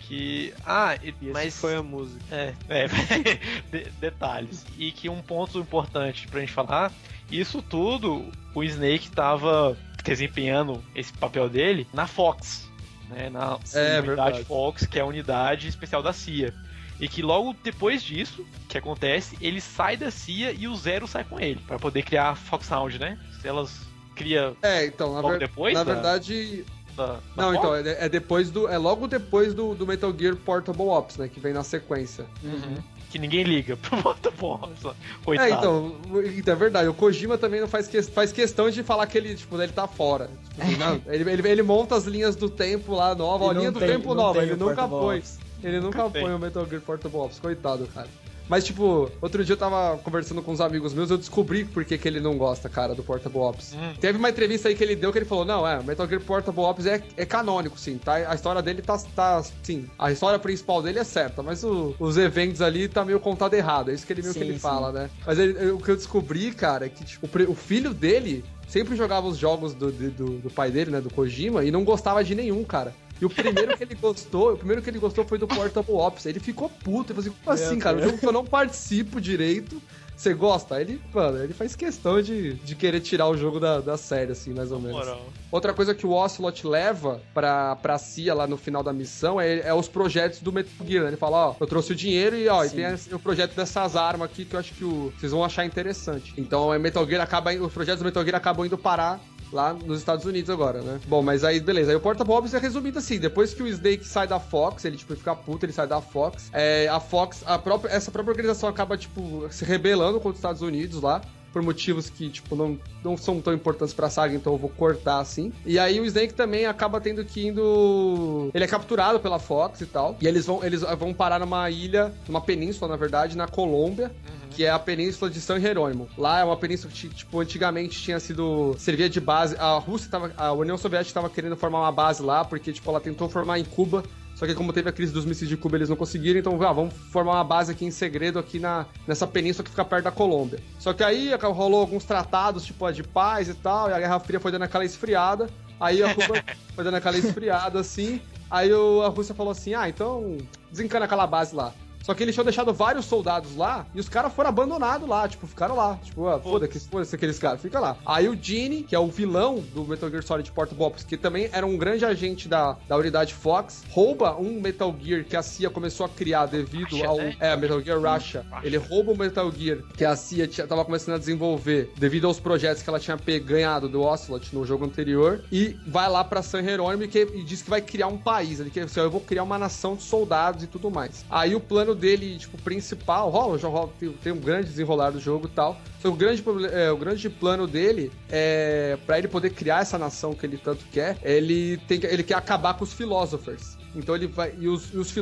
Que. 0.00 0.54
Ah, 0.64 0.96
e- 1.02 1.14
E 1.20 1.30
mas. 1.32 1.56
foi 1.58 1.74
a 1.76 1.82
música. 1.82 2.22
É, 2.30 2.54
é. 2.68 2.86
de- 3.70 3.90
detalhes. 4.00 4.64
E 4.78 4.90
que 4.92 5.08
um 5.08 5.20
ponto 5.20 5.58
importante 5.58 6.28
pra 6.28 6.40
gente 6.40 6.52
falar: 6.52 6.92
isso 7.30 7.60
tudo, 7.62 8.30
o 8.54 8.62
Snake 8.64 9.10
tava 9.10 9.76
desempenhando 10.04 10.82
esse 10.94 11.12
papel 11.12 11.48
dele 11.48 11.86
na 11.92 12.06
Fox. 12.06 12.66
Né, 13.08 13.30
na 13.30 13.58
É, 13.72 13.98
unidade 14.00 14.06
verdade. 14.06 14.44
Fox, 14.44 14.84
que 14.86 14.98
é 14.98 15.02
a 15.02 15.06
unidade 15.06 15.68
especial 15.68 16.02
da 16.02 16.12
CIA. 16.12 16.52
E 16.98 17.06
que 17.08 17.22
logo 17.22 17.54
depois 17.62 18.02
disso, 18.02 18.44
que 18.68 18.76
acontece, 18.78 19.36
ele 19.40 19.60
sai 19.60 19.96
da 19.96 20.10
CIA 20.10 20.50
e 20.52 20.66
o 20.66 20.74
Zero 20.74 21.06
sai 21.06 21.22
com 21.24 21.38
ele, 21.38 21.60
Pra 21.66 21.78
poder 21.78 22.02
criar 22.02 22.30
a 22.30 22.34
Fox 22.34 22.66
Sound, 22.66 22.98
né? 22.98 23.18
Se 23.40 23.46
elas 23.46 23.80
cria 24.16 24.54
É, 24.62 24.86
então, 24.86 25.12
na, 25.12 25.20
logo 25.20 25.34
ver- 25.34 25.38
depois 25.40 25.74
na 25.74 25.84
da- 25.84 25.92
verdade. 25.94 26.64
Da, 26.96 27.06
da 27.06 27.20
Não, 27.36 27.54
então, 27.54 27.74
é, 27.74 28.06
é 28.06 28.08
depois 28.08 28.50
do. 28.50 28.68
É 28.68 28.78
logo 28.78 29.06
depois 29.06 29.54
do, 29.54 29.74
do 29.74 29.86
Metal 29.86 30.12
Gear 30.16 30.36
Portable 30.36 30.86
Ops, 30.88 31.16
né? 31.16 31.28
Que 31.28 31.38
vem 31.38 31.52
na 31.52 31.62
sequência. 31.62 32.24
Uhum. 32.42 32.76
Que 33.10 33.18
ninguém 33.18 33.44
liga 33.44 33.76
pro 33.76 33.96
Motoboss. 34.02 34.94
Coitado. 35.24 35.48
É, 35.48 35.52
então, 35.52 35.96
então, 36.36 36.54
é 36.54 36.56
verdade. 36.56 36.88
O 36.88 36.94
Kojima 36.94 37.38
também 37.38 37.60
não 37.60 37.68
faz, 37.68 37.86
que, 37.86 38.02
faz 38.02 38.32
questão 38.32 38.68
de 38.68 38.82
falar 38.82 39.06
que 39.06 39.16
ele, 39.16 39.34
tipo, 39.34 39.60
ele 39.60 39.72
tá 39.72 39.86
fora. 39.86 40.28
Tipo, 40.50 40.62
assim, 40.62 40.76
não, 40.78 41.00
ele, 41.06 41.30
ele, 41.30 41.48
ele 41.48 41.62
monta 41.62 41.94
as 41.94 42.04
linhas 42.04 42.34
do 42.34 42.50
tempo 42.50 42.94
lá 42.94 43.14
nova, 43.14 43.50
a 43.50 43.52
linha 43.52 43.70
do 43.70 43.78
tem- 43.78 43.88
tempo 43.88 44.12
nova, 44.14 44.40
tem 44.40 44.48
ele 44.48 44.56
nunca 44.56 44.74
Portable 44.74 44.98
põe. 44.98 45.18
Ops. 45.18 45.38
Ele 45.62 45.80
nunca 45.80 46.10
tem. 46.10 46.22
põe 46.22 46.34
o 46.34 46.38
Metal 46.38 46.66
Gear 46.66 46.82
Portable 46.82 47.18
Ops, 47.18 47.38
coitado, 47.38 47.86
cara. 47.94 48.08
Mas, 48.48 48.64
tipo, 48.64 49.10
outro 49.20 49.44
dia 49.44 49.54
eu 49.54 49.56
tava 49.56 49.98
conversando 49.98 50.40
com 50.42 50.52
uns 50.52 50.60
amigos 50.60 50.94
meus, 50.94 51.10
eu 51.10 51.18
descobri 51.18 51.64
por 51.64 51.84
que, 51.84 51.98
que 51.98 52.06
ele 52.06 52.20
não 52.20 52.38
gosta, 52.38 52.68
cara, 52.68 52.94
do 52.94 53.02
Portable 53.02 53.38
Ops. 53.40 53.74
Hum. 53.74 53.94
Teve 54.00 54.18
uma 54.18 54.30
entrevista 54.30 54.68
aí 54.68 54.74
que 54.74 54.84
ele 54.84 54.94
deu 54.94 55.12
que 55.12 55.18
ele 55.18 55.24
falou: 55.24 55.44
não, 55.44 55.66
é, 55.66 55.82
Metal 55.82 56.06
Gear 56.08 56.20
Portable 56.20 56.60
Ops 56.62 56.86
é, 56.86 57.02
é 57.16 57.26
canônico, 57.26 57.78
sim, 57.78 57.98
tá? 57.98 58.14
A 58.14 58.34
história 58.34 58.62
dele 58.62 58.82
tá, 58.82 58.96
tá. 59.14 59.42
Sim, 59.62 59.86
a 59.98 60.12
história 60.12 60.38
principal 60.38 60.80
dele 60.82 60.98
é 60.98 61.04
certa, 61.04 61.42
mas 61.42 61.64
o- 61.64 61.94
os 61.98 62.16
eventos 62.16 62.62
ali 62.62 62.88
tá 62.88 63.04
meio 63.04 63.18
contado 63.18 63.54
errado. 63.54 63.90
É 63.90 63.94
isso 63.94 64.06
que 64.06 64.12
ele 64.12 64.22
meio 64.22 64.32
que 64.34 64.38
Sim, 64.40 64.44
ele 64.46 64.54
sim. 64.54 64.60
fala, 64.60 64.92
né? 64.92 65.10
Mas 65.26 65.38
ele- 65.38 65.70
o 65.72 65.78
que 65.78 65.90
eu 65.90 65.96
descobri, 65.96 66.52
cara, 66.52 66.86
é 66.86 66.88
que 66.88 67.04
tipo, 67.04 67.26
o, 67.26 67.50
o 67.50 67.54
filho 67.54 67.92
dele 67.92 68.44
sempre 68.68 68.96
jogava 68.96 69.26
os 69.26 69.36
jogos 69.38 69.74
do, 69.74 69.90
do, 69.90 70.38
do 70.38 70.50
pai 70.50 70.70
dele, 70.70 70.90
né? 70.90 71.00
Do 71.00 71.10
Kojima, 71.10 71.64
e 71.64 71.70
não 71.70 71.84
gostava 71.84 72.22
de 72.22 72.34
nenhum, 72.34 72.62
cara. 72.64 72.94
E 73.20 73.24
o 73.24 73.30
primeiro 73.30 73.76
que 73.76 73.82
ele 73.84 73.94
gostou, 73.94 74.52
o 74.52 74.56
primeiro 74.56 74.82
que 74.82 74.90
ele 74.90 74.98
gostou 74.98 75.24
foi 75.24 75.38
do 75.38 75.46
Portable 75.48 75.92
Ops. 75.94 76.26
Ele 76.26 76.38
ficou 76.40 76.68
puto. 76.68 77.12
Ele 77.12 77.20
falou 77.22 77.30
assim, 77.30 77.30
como 77.44 77.54
assim, 77.54 77.78
cara? 77.78 77.96
O 77.96 78.02
jogo 78.02 78.18
que 78.18 78.26
eu 78.26 78.32
não 78.32 78.44
participo 78.44 79.20
direito. 79.20 79.80
Você 80.14 80.32
gosta? 80.32 80.80
Ele, 80.80 80.98
mano, 81.12 81.42
ele 81.44 81.52
faz 81.52 81.76
questão 81.76 82.22
de, 82.22 82.54
de 82.54 82.74
querer 82.74 83.00
tirar 83.00 83.28
o 83.28 83.36
jogo 83.36 83.60
da, 83.60 83.80
da 83.80 83.98
série, 83.98 84.32
assim, 84.32 84.54
mais 84.54 84.72
ou 84.72 84.80
menos. 84.80 84.96
Moral. 84.96 85.26
Outra 85.52 85.74
coisa 85.74 85.94
que 85.94 86.06
o 86.06 86.10
Ocelot 86.12 86.66
leva 86.66 87.20
pra, 87.34 87.76
pra 87.76 87.98
CIA 87.98 88.32
lá 88.32 88.46
no 88.46 88.56
final 88.56 88.82
da 88.82 88.94
missão 88.94 89.38
é, 89.38 89.58
é 89.58 89.74
os 89.74 89.88
projetos 89.88 90.40
do 90.40 90.50
Metal 90.50 90.86
Gear. 90.86 91.02
né? 91.04 91.10
Ele 91.10 91.16
fala, 91.18 91.48
ó, 91.50 91.54
eu 91.60 91.66
trouxe 91.66 91.92
o 91.92 91.94
dinheiro 91.94 92.34
e 92.34 92.48
ó, 92.48 92.64
e 92.64 92.70
tem 92.70 92.84
esse- 92.86 93.14
o 93.14 93.18
projeto 93.18 93.54
dessas 93.54 93.94
armas 93.94 94.30
aqui 94.30 94.46
que 94.46 94.56
eu 94.56 94.60
acho 94.60 94.72
que 94.72 94.84
o- 94.84 95.12
vocês 95.18 95.32
vão 95.32 95.44
achar 95.44 95.66
interessante. 95.66 96.32
Então, 96.38 96.72
é 96.72 96.78
Metal 96.78 97.06
Gear 97.06 97.20
acaba, 97.22 97.52
os 97.52 97.72
projetos 97.72 98.00
do 98.00 98.06
Metal 98.06 98.24
Gear 98.24 98.36
acabam 98.36 98.64
indo 98.64 98.78
parar 98.78 99.20
lá 99.52 99.72
nos 99.72 99.98
Estados 99.98 100.24
Unidos 100.24 100.50
agora, 100.50 100.80
né? 100.80 101.00
Bom, 101.06 101.22
mas 101.22 101.44
aí, 101.44 101.60
beleza. 101.60 101.90
Aí 101.90 101.96
o 101.96 102.00
Porta 102.00 102.24
Bobs 102.24 102.54
é 102.54 102.58
resumido 102.58 102.98
assim: 102.98 103.18
depois 103.18 103.54
que 103.54 103.62
o 103.62 103.66
Snake 103.66 104.06
sai 104.06 104.26
da 104.26 104.40
Fox, 104.40 104.84
ele, 104.84 104.96
tipo, 104.96 105.14
fica 105.14 105.34
puto, 105.34 105.64
ele 105.64 105.72
sai 105.72 105.86
da 105.86 106.00
Fox. 106.00 106.50
É, 106.52 106.88
a 106.88 107.00
Fox, 107.00 107.42
a 107.46 107.58
própria, 107.58 107.90
essa 107.90 108.10
própria 108.10 108.32
organização 108.32 108.68
acaba, 108.68 108.96
tipo, 108.96 109.46
se 109.50 109.64
rebelando 109.64 110.14
contra 110.18 110.30
os 110.30 110.38
Estados 110.38 110.62
Unidos 110.62 111.00
lá. 111.00 111.22
Por 111.56 111.62
motivos 111.62 112.10
que, 112.10 112.28
tipo, 112.28 112.54
não, 112.54 112.78
não 113.02 113.16
são 113.16 113.40
tão 113.40 113.54
importantes 113.54 113.94
pra 113.94 114.10
saga, 114.10 114.34
então 114.34 114.52
eu 114.52 114.58
vou 114.58 114.68
cortar 114.68 115.20
assim. 115.20 115.50
E 115.64 115.78
aí 115.78 115.98
o 115.98 116.04
Snake 116.04 116.34
também 116.34 116.66
acaba 116.66 117.00
tendo 117.00 117.24
que 117.24 117.46
indo. 117.46 118.50
Ele 118.52 118.62
é 118.62 118.66
capturado 118.66 119.18
pela 119.18 119.38
Fox 119.38 119.80
e 119.80 119.86
tal. 119.86 120.18
E 120.20 120.26
eles 120.26 120.44
vão, 120.44 120.62
eles 120.62 120.82
vão 120.82 121.14
parar 121.14 121.38
numa 121.38 121.70
ilha, 121.70 122.12
numa 122.28 122.42
península, 122.42 122.90
na 122.90 122.96
verdade, 122.98 123.38
na 123.38 123.48
Colômbia 123.48 124.12
que 124.50 124.64
é 124.64 124.70
a 124.70 124.78
península 124.78 125.30
de 125.30 125.40
San 125.40 125.58
Jerônimo. 125.58 126.08
Lá 126.16 126.40
é 126.40 126.44
uma 126.44 126.56
península 126.56 126.92
que, 126.92 127.08
tipo, 127.08 127.40
antigamente 127.40 128.00
tinha 128.02 128.20
sido. 128.20 128.74
servia 128.78 129.08
de 129.08 129.20
base. 129.20 129.56
A 129.58 129.78
Rússia 129.78 130.10
tava. 130.10 130.32
A 130.36 130.52
União 130.52 130.76
Soviética 130.76 131.08
estava 131.08 131.30
querendo 131.30 131.56
formar 131.56 131.80
uma 131.80 131.92
base 131.92 132.22
lá, 132.22 132.44
porque, 132.44 132.72
tipo, 132.72 132.88
ela 132.90 133.00
tentou 133.00 133.28
formar 133.28 133.58
em 133.58 133.64
Cuba. 133.64 134.02
Só 134.36 134.46
que 134.46 134.54
como 134.54 134.70
teve 134.70 134.90
a 134.90 134.92
crise 134.92 135.14
dos 135.14 135.24
mísseis 135.24 135.48
de 135.48 135.56
Cuba, 135.56 135.78
eles 135.78 135.88
não 135.88 135.96
conseguiram, 135.96 136.38
então 136.38 136.62
ah, 136.62 136.72
vamos 136.72 136.94
formar 137.10 137.32
uma 137.32 137.44
base 137.44 137.72
aqui 137.72 137.86
em 137.86 137.90
segredo 137.90 138.38
aqui 138.38 138.58
na, 138.58 138.84
nessa 139.06 139.26
península 139.26 139.64
que 139.64 139.70
fica 139.70 139.84
perto 139.84 140.04
da 140.04 140.10
Colômbia. 140.10 140.60
Só 140.78 140.92
que 140.92 141.02
aí 141.02 141.34
rolou 141.34 141.80
alguns 141.80 142.04
tratados, 142.04 142.66
tipo, 142.66 142.92
de 142.92 143.02
paz 143.02 143.48
e 143.48 143.54
tal, 143.54 143.88
e 143.88 143.94
a 143.94 143.98
Guerra 143.98 144.20
Fria 144.20 144.38
foi 144.38 144.52
dando 144.52 144.64
aquela 144.64 144.84
esfriada. 144.84 145.48
Aí 145.80 146.02
a 146.02 146.14
Cuba 146.14 146.44
foi 146.76 146.84
dando 146.84 146.96
aquela 146.96 147.16
esfriada 147.16 147.80
assim. 147.80 148.20
Aí 148.50 148.70
a 148.70 149.08
Rússia 149.08 149.34
falou 149.34 149.52
assim: 149.52 149.72
ah, 149.72 149.88
então 149.88 150.36
desencana 150.70 151.06
aquela 151.06 151.26
base 151.26 151.56
lá. 151.56 151.72
Só 152.06 152.14
que 152.14 152.22
eles 152.22 152.34
tinham 152.36 152.44
deixado 152.44 152.72
vários 152.72 153.04
soldados 153.04 153.56
lá 153.56 153.84
e 153.92 153.98
os 153.98 154.08
caras 154.08 154.32
foram 154.32 154.48
abandonados 154.48 155.08
lá, 155.08 155.26
tipo, 155.28 155.44
ficaram 155.44 155.74
lá. 155.74 155.98
Tipo, 156.04 156.28
ah, 156.28 156.38
foda-se, 156.38 156.88
foda-se 156.88 157.16
aqueles 157.16 157.36
caras, 157.36 157.60
fica 157.60 157.80
lá. 157.80 157.96
Aí 158.06 158.28
o 158.28 158.38
Gene, 158.40 158.84
que 158.84 158.94
é 158.94 158.98
o 158.98 159.08
vilão 159.08 159.58
do 159.74 159.84
Metal 159.84 160.08
Gear 160.08 160.22
Solid 160.22 160.52
Portable 160.52 160.84
Ops, 160.84 161.02
que 161.02 161.16
também 161.16 161.50
era 161.52 161.66
um 161.66 161.76
grande 161.76 162.04
agente 162.04 162.46
da, 162.46 162.76
da 162.88 162.96
unidade 162.96 163.34
Fox, 163.34 163.82
rouba 163.90 164.36
um 164.36 164.60
Metal 164.60 164.94
Gear 165.02 165.24
que 165.24 165.34
a 165.36 165.42
CIA 165.42 165.68
começou 165.68 166.06
a 166.06 166.08
criar 166.08 166.46
devido 166.46 166.90
Russia, 166.92 167.08
ao. 167.08 167.16
né? 167.16 167.34
É, 167.40 167.56
Metal 167.56 167.80
Gear 167.80 167.98
Russia. 167.98 168.44
Russia. 168.48 168.60
Ele 168.62 168.76
rouba 168.76 169.10
o 169.10 169.18
Metal 169.18 169.50
Gear 169.50 169.78
que 169.96 170.04
a 170.04 170.14
CIA 170.14 170.46
tinha, 170.46 170.64
tava 170.66 170.84
começando 170.84 171.16
a 171.16 171.18
desenvolver 171.18 171.90
devido 171.96 172.28
aos 172.28 172.38
projetos 172.38 172.82
que 172.84 172.88
ela 172.88 173.00
tinha 173.00 173.16
ganhado 173.40 173.88
do 173.88 174.02
Ocelot 174.02 174.54
no 174.54 174.64
jogo 174.64 174.84
anterior 174.84 175.42
e 175.50 175.76
vai 175.86 176.08
lá 176.08 176.22
pra 176.22 176.40
San 176.40 176.62
Jerônimo 176.62 177.02
e, 177.02 177.08
que- 177.08 177.28
e 177.34 177.42
diz 177.42 177.62
que 177.62 177.70
vai 177.70 177.80
criar 177.80 178.06
um 178.06 178.18
país. 178.18 178.60
Ele 178.60 178.70
quer 178.70 178.82
assim, 178.84 179.00
eu 179.00 179.10
vou 179.10 179.20
criar 179.20 179.42
uma 179.42 179.58
nação 179.58 179.96
de 179.96 180.02
soldados 180.04 180.62
e 180.62 180.66
tudo 180.68 180.88
mais. 180.90 181.24
Aí 181.28 181.54
o 181.54 181.60
plano 181.60 181.95
dele, 181.96 182.38
tipo, 182.38 182.56
principal, 182.58 183.30
rola, 183.30 183.58
já 183.58 183.66
rola, 183.68 183.90
tem, 183.98 184.12
tem 184.12 184.32
um 184.32 184.38
grande 184.40 184.68
desenrolar 184.68 185.10
do 185.10 185.18
jogo 185.18 185.46
e 185.46 185.50
tal. 185.50 185.80
O 186.04 186.12
grande, 186.12 186.44
é, 186.72 186.92
o 186.92 186.96
grande 186.96 187.28
plano 187.28 187.66
dele 187.66 188.12
é 188.30 188.96
para 189.06 189.18
ele 189.18 189.26
poder 189.26 189.50
criar 189.50 189.80
essa 189.80 189.98
nação 189.98 190.34
que 190.34 190.46
ele 190.46 190.56
tanto 190.56 190.84
quer, 190.92 191.18
ele 191.22 191.78
tem 191.88 191.98
ele 192.04 192.22
quer 192.22 192.34
acabar 192.34 192.74
com 192.74 192.84
os 192.84 192.92
philosophers. 192.92 193.76
Então 193.94 194.14
ele 194.14 194.26
vai. 194.28 194.54
E 194.58 194.68
os, 194.68 194.92
e 194.92 194.98
os 194.98 195.16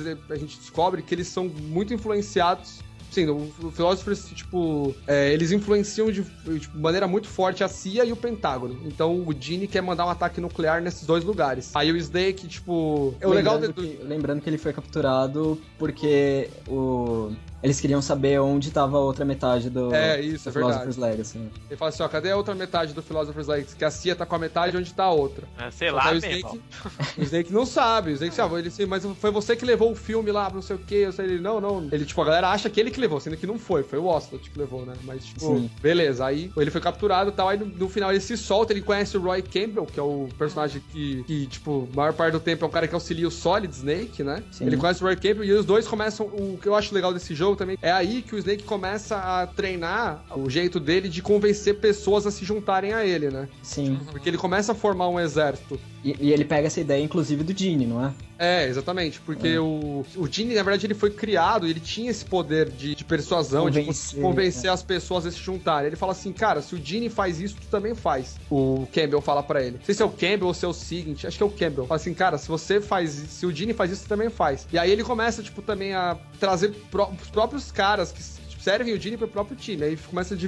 ele- 0.00 0.20
a 0.28 0.36
gente 0.36 0.58
descobre 0.58 1.00
que 1.00 1.14
eles 1.14 1.28
são 1.28 1.44
muito 1.48 1.94
influenciados. 1.94 2.80
Sim, 3.16 3.30
os 3.30 3.74
philosophers, 3.74 4.28
tipo, 4.28 4.94
é, 5.06 5.32
eles 5.32 5.50
influenciam 5.50 6.12
de, 6.12 6.20
de 6.22 6.68
maneira 6.74 7.08
muito 7.08 7.26
forte 7.28 7.64
a 7.64 7.68
CIA 7.68 8.04
e 8.04 8.12
o 8.12 8.16
Pentágono. 8.16 8.78
Então 8.84 9.24
o 9.26 9.32
Gene 9.38 9.66
quer 9.66 9.80
mandar 9.80 10.04
um 10.04 10.10
ataque 10.10 10.38
nuclear 10.38 10.82
nesses 10.82 11.06
dois 11.06 11.24
lugares. 11.24 11.70
Aí 11.74 11.90
o 11.90 11.96
Snake, 11.96 12.46
tipo. 12.46 13.14
É 13.18 13.26
o 13.26 13.30
legal 13.32 13.54
lembrando, 13.54 13.72
de- 13.82 13.96
que, 13.96 14.02
lembrando 14.04 14.40
que 14.42 14.50
ele 14.50 14.58
foi 14.58 14.74
capturado 14.74 15.58
porque 15.78 16.50
o, 16.68 17.30
eles 17.62 17.80
queriam 17.80 18.00
saber 18.02 18.38
onde 18.40 18.68
estava 18.68 18.96
a 18.96 19.00
outra 19.00 19.24
metade 19.24 19.70
do, 19.70 19.92
É, 19.94 20.20
isso, 20.20 20.48
é 20.48 20.52
do 20.52 20.54
verdade. 20.54 20.78
Philosopher's 20.80 20.96
Legacy. 20.96 21.38
né? 21.38 21.48
Ele 21.68 21.76
fala 21.76 21.88
assim: 21.88 22.02
ó, 22.02 22.08
cadê 22.08 22.30
a 22.30 22.36
outra 22.36 22.54
metade 22.54 22.92
do 22.92 23.02
Philosopher's 23.02 23.46
Legacy? 23.46 23.76
Que 23.76 23.84
a 23.84 23.90
CIA 23.90 24.14
tá 24.14 24.26
com 24.26 24.36
a 24.36 24.38
metade, 24.38 24.76
onde 24.76 24.92
tá 24.92 25.04
a 25.04 25.12
outra? 25.12 25.46
É, 25.58 25.70
sei 25.70 25.90
Só 25.90 25.96
lá, 25.96 26.12
o 26.12 26.16
Snake, 26.16 26.60
o 27.18 27.22
Snake 27.22 27.52
não 27.52 27.66
sabe. 27.66 28.10
O 28.10 28.14
Snake 28.14 28.34
sabe, 28.34 28.54
ele, 28.56 28.68
assim, 28.68 28.86
mas 28.86 29.04
foi 29.04 29.30
você 29.30 29.56
que 29.56 29.64
levou 29.64 29.90
o 29.92 29.94
filme 29.96 30.30
lá, 30.30 30.50
não 30.50 30.62
sei 30.62 30.76
o 30.76 30.78
que. 30.78 30.94
Eu 30.94 31.12
sei, 31.12 31.24
ele, 31.26 31.40
não, 31.40 31.60
não. 31.60 31.88
Ele, 31.90 32.04
tipo, 32.04 32.20
a 32.22 32.24
galera 32.24 32.48
acha 32.50 32.68
que 32.70 32.78
ele 32.80 32.90
que 32.90 33.00
levou, 33.00 33.18
sendo 33.20 33.36
que 33.36 33.46
não 33.46 33.58
foi. 33.58 33.82
Foi 33.82 33.98
o 33.98 34.06
Ocelot 34.06 34.48
que 34.50 34.58
levou, 34.58 34.84
né? 34.84 34.94
Mas, 35.04 35.24
tipo, 35.24 35.40
Sim. 35.40 35.70
beleza. 35.80 36.24
Aí 36.24 36.50
ele 36.56 36.70
foi 36.70 36.80
capturado 36.80 37.30
e 37.30 37.32
tal. 37.32 37.48
Aí 37.48 37.58
no, 37.58 37.66
no 37.66 37.88
final 37.88 38.10
ele 38.10 38.20
se 38.20 38.36
solta, 38.36 38.72
ele 38.72 38.82
conhece 38.82 39.16
o 39.16 39.20
Roy 39.20 39.42
Campbell, 39.42 39.86
que 39.86 39.98
é 39.98 40.02
o 40.02 40.28
personagem 40.38 40.82
que, 40.92 41.24
que, 41.24 41.46
tipo, 41.46 41.88
a 41.92 41.96
maior 41.96 42.12
parte 42.12 42.32
do 42.32 42.40
tempo 42.40 42.64
é 42.64 42.68
um 42.68 42.70
cara 42.70 42.86
que 42.86 42.94
auxilia 42.94 43.26
o 43.26 43.30
Solid 43.30 43.72
Snake, 43.74 44.22
né? 44.22 44.42
Sim. 44.52 44.66
Ele 44.66 44.76
conhece 44.76 45.02
o 45.02 45.06
Roy 45.06 45.16
Campbell 45.16 45.44
e 45.44 45.52
os 45.52 45.64
dois 45.64 45.86
começam. 45.88 46.26
O 46.26 46.58
que 46.60 46.68
eu 46.68 46.74
acho 46.74 46.94
legal 46.94 47.12
desse 47.12 47.34
jogo 47.34 47.55
também 47.56 47.78
é 47.82 47.90
aí 47.90 48.22
que 48.22 48.34
o 48.34 48.38
Snake 48.38 48.64
começa 48.64 49.16
a 49.16 49.46
treinar 49.46 50.24
o 50.36 50.48
jeito 50.48 50.78
dele 50.78 51.08
de 51.08 51.22
convencer 51.22 51.80
pessoas 51.80 52.26
a 52.26 52.30
se 52.30 52.44
juntarem 52.44 52.92
a 52.92 53.04
ele, 53.04 53.30
né? 53.30 53.48
Sim. 53.62 53.98
Porque 54.10 54.28
ele 54.28 54.38
começa 54.38 54.72
a 54.72 54.74
formar 54.74 55.08
um 55.08 55.18
exército. 55.18 55.80
E, 56.04 56.16
e 56.20 56.32
ele 56.32 56.44
pega 56.44 56.68
essa 56.68 56.80
ideia, 56.80 57.02
inclusive, 57.02 57.42
do 57.42 57.56
Gene, 57.56 57.86
não 57.86 58.04
é? 58.04 58.12
É, 58.38 58.66
exatamente, 58.68 59.18
porque 59.20 59.58
o, 59.58 60.04
o 60.14 60.26
Gene, 60.30 60.54
na 60.54 60.62
verdade, 60.62 60.86
ele 60.86 60.94
foi 60.94 61.10
criado, 61.10 61.66
ele 61.66 61.80
tinha 61.80 62.10
esse 62.10 62.24
poder 62.24 62.68
de, 62.70 62.94
de 62.94 63.04
persuasão, 63.04 63.70
de 63.70 63.80
Convencer, 63.80 64.20
convencer 64.20 64.70
as 64.70 64.82
pessoas 64.82 65.24
a 65.24 65.30
se 65.30 65.38
juntarem. 65.38 65.86
Ele 65.86 65.96
fala 65.96 66.12
assim, 66.12 66.32
cara, 66.32 66.60
se 66.60 66.74
o 66.74 66.78
Gene 66.84 67.08
faz 67.08 67.40
isso, 67.40 67.56
tu 67.56 67.66
também 67.68 67.94
faz. 67.94 68.36
O 68.50 68.86
Campbell 68.92 69.22
fala 69.22 69.42
pra 69.42 69.62
ele. 69.62 69.78
Não 69.78 69.84
sei 69.84 69.94
se 69.94 70.02
é 70.02 70.04
o 70.04 70.10
Campbell 70.10 70.48
ou 70.48 70.54
se 70.54 70.64
é 70.64 70.68
o 70.68 70.72
Sigint, 70.74 71.24
acho 71.24 71.36
que 71.38 71.42
é 71.42 71.46
o 71.46 71.50
Campbell. 71.50 71.86
Fala 71.86 71.96
assim, 72.00 72.12
cara, 72.12 72.36
se 72.36 72.46
você 72.48 72.80
faz, 72.80 73.10
se 73.10 73.46
o 73.46 73.52
Gene 73.52 73.72
faz 73.72 73.90
isso, 73.90 74.02
tu 74.04 74.08
também 74.08 74.28
faz. 74.28 74.66
E 74.70 74.78
aí 74.78 74.90
ele 74.90 75.02
começa, 75.02 75.42
tipo, 75.42 75.62
também 75.62 75.94
a 75.94 76.18
trazer 76.38 76.72
pró- 76.90 77.10
os 77.20 77.28
próprios 77.30 77.72
caras 77.72 78.12
que 78.12 78.22
tipo, 78.50 78.62
servem 78.62 78.92
o 78.92 79.00
Gene 79.00 79.16
pro 79.16 79.28
próprio 79.28 79.56
time. 79.56 79.82
Aí 79.82 79.96
começa 79.96 80.34
a 80.34 80.38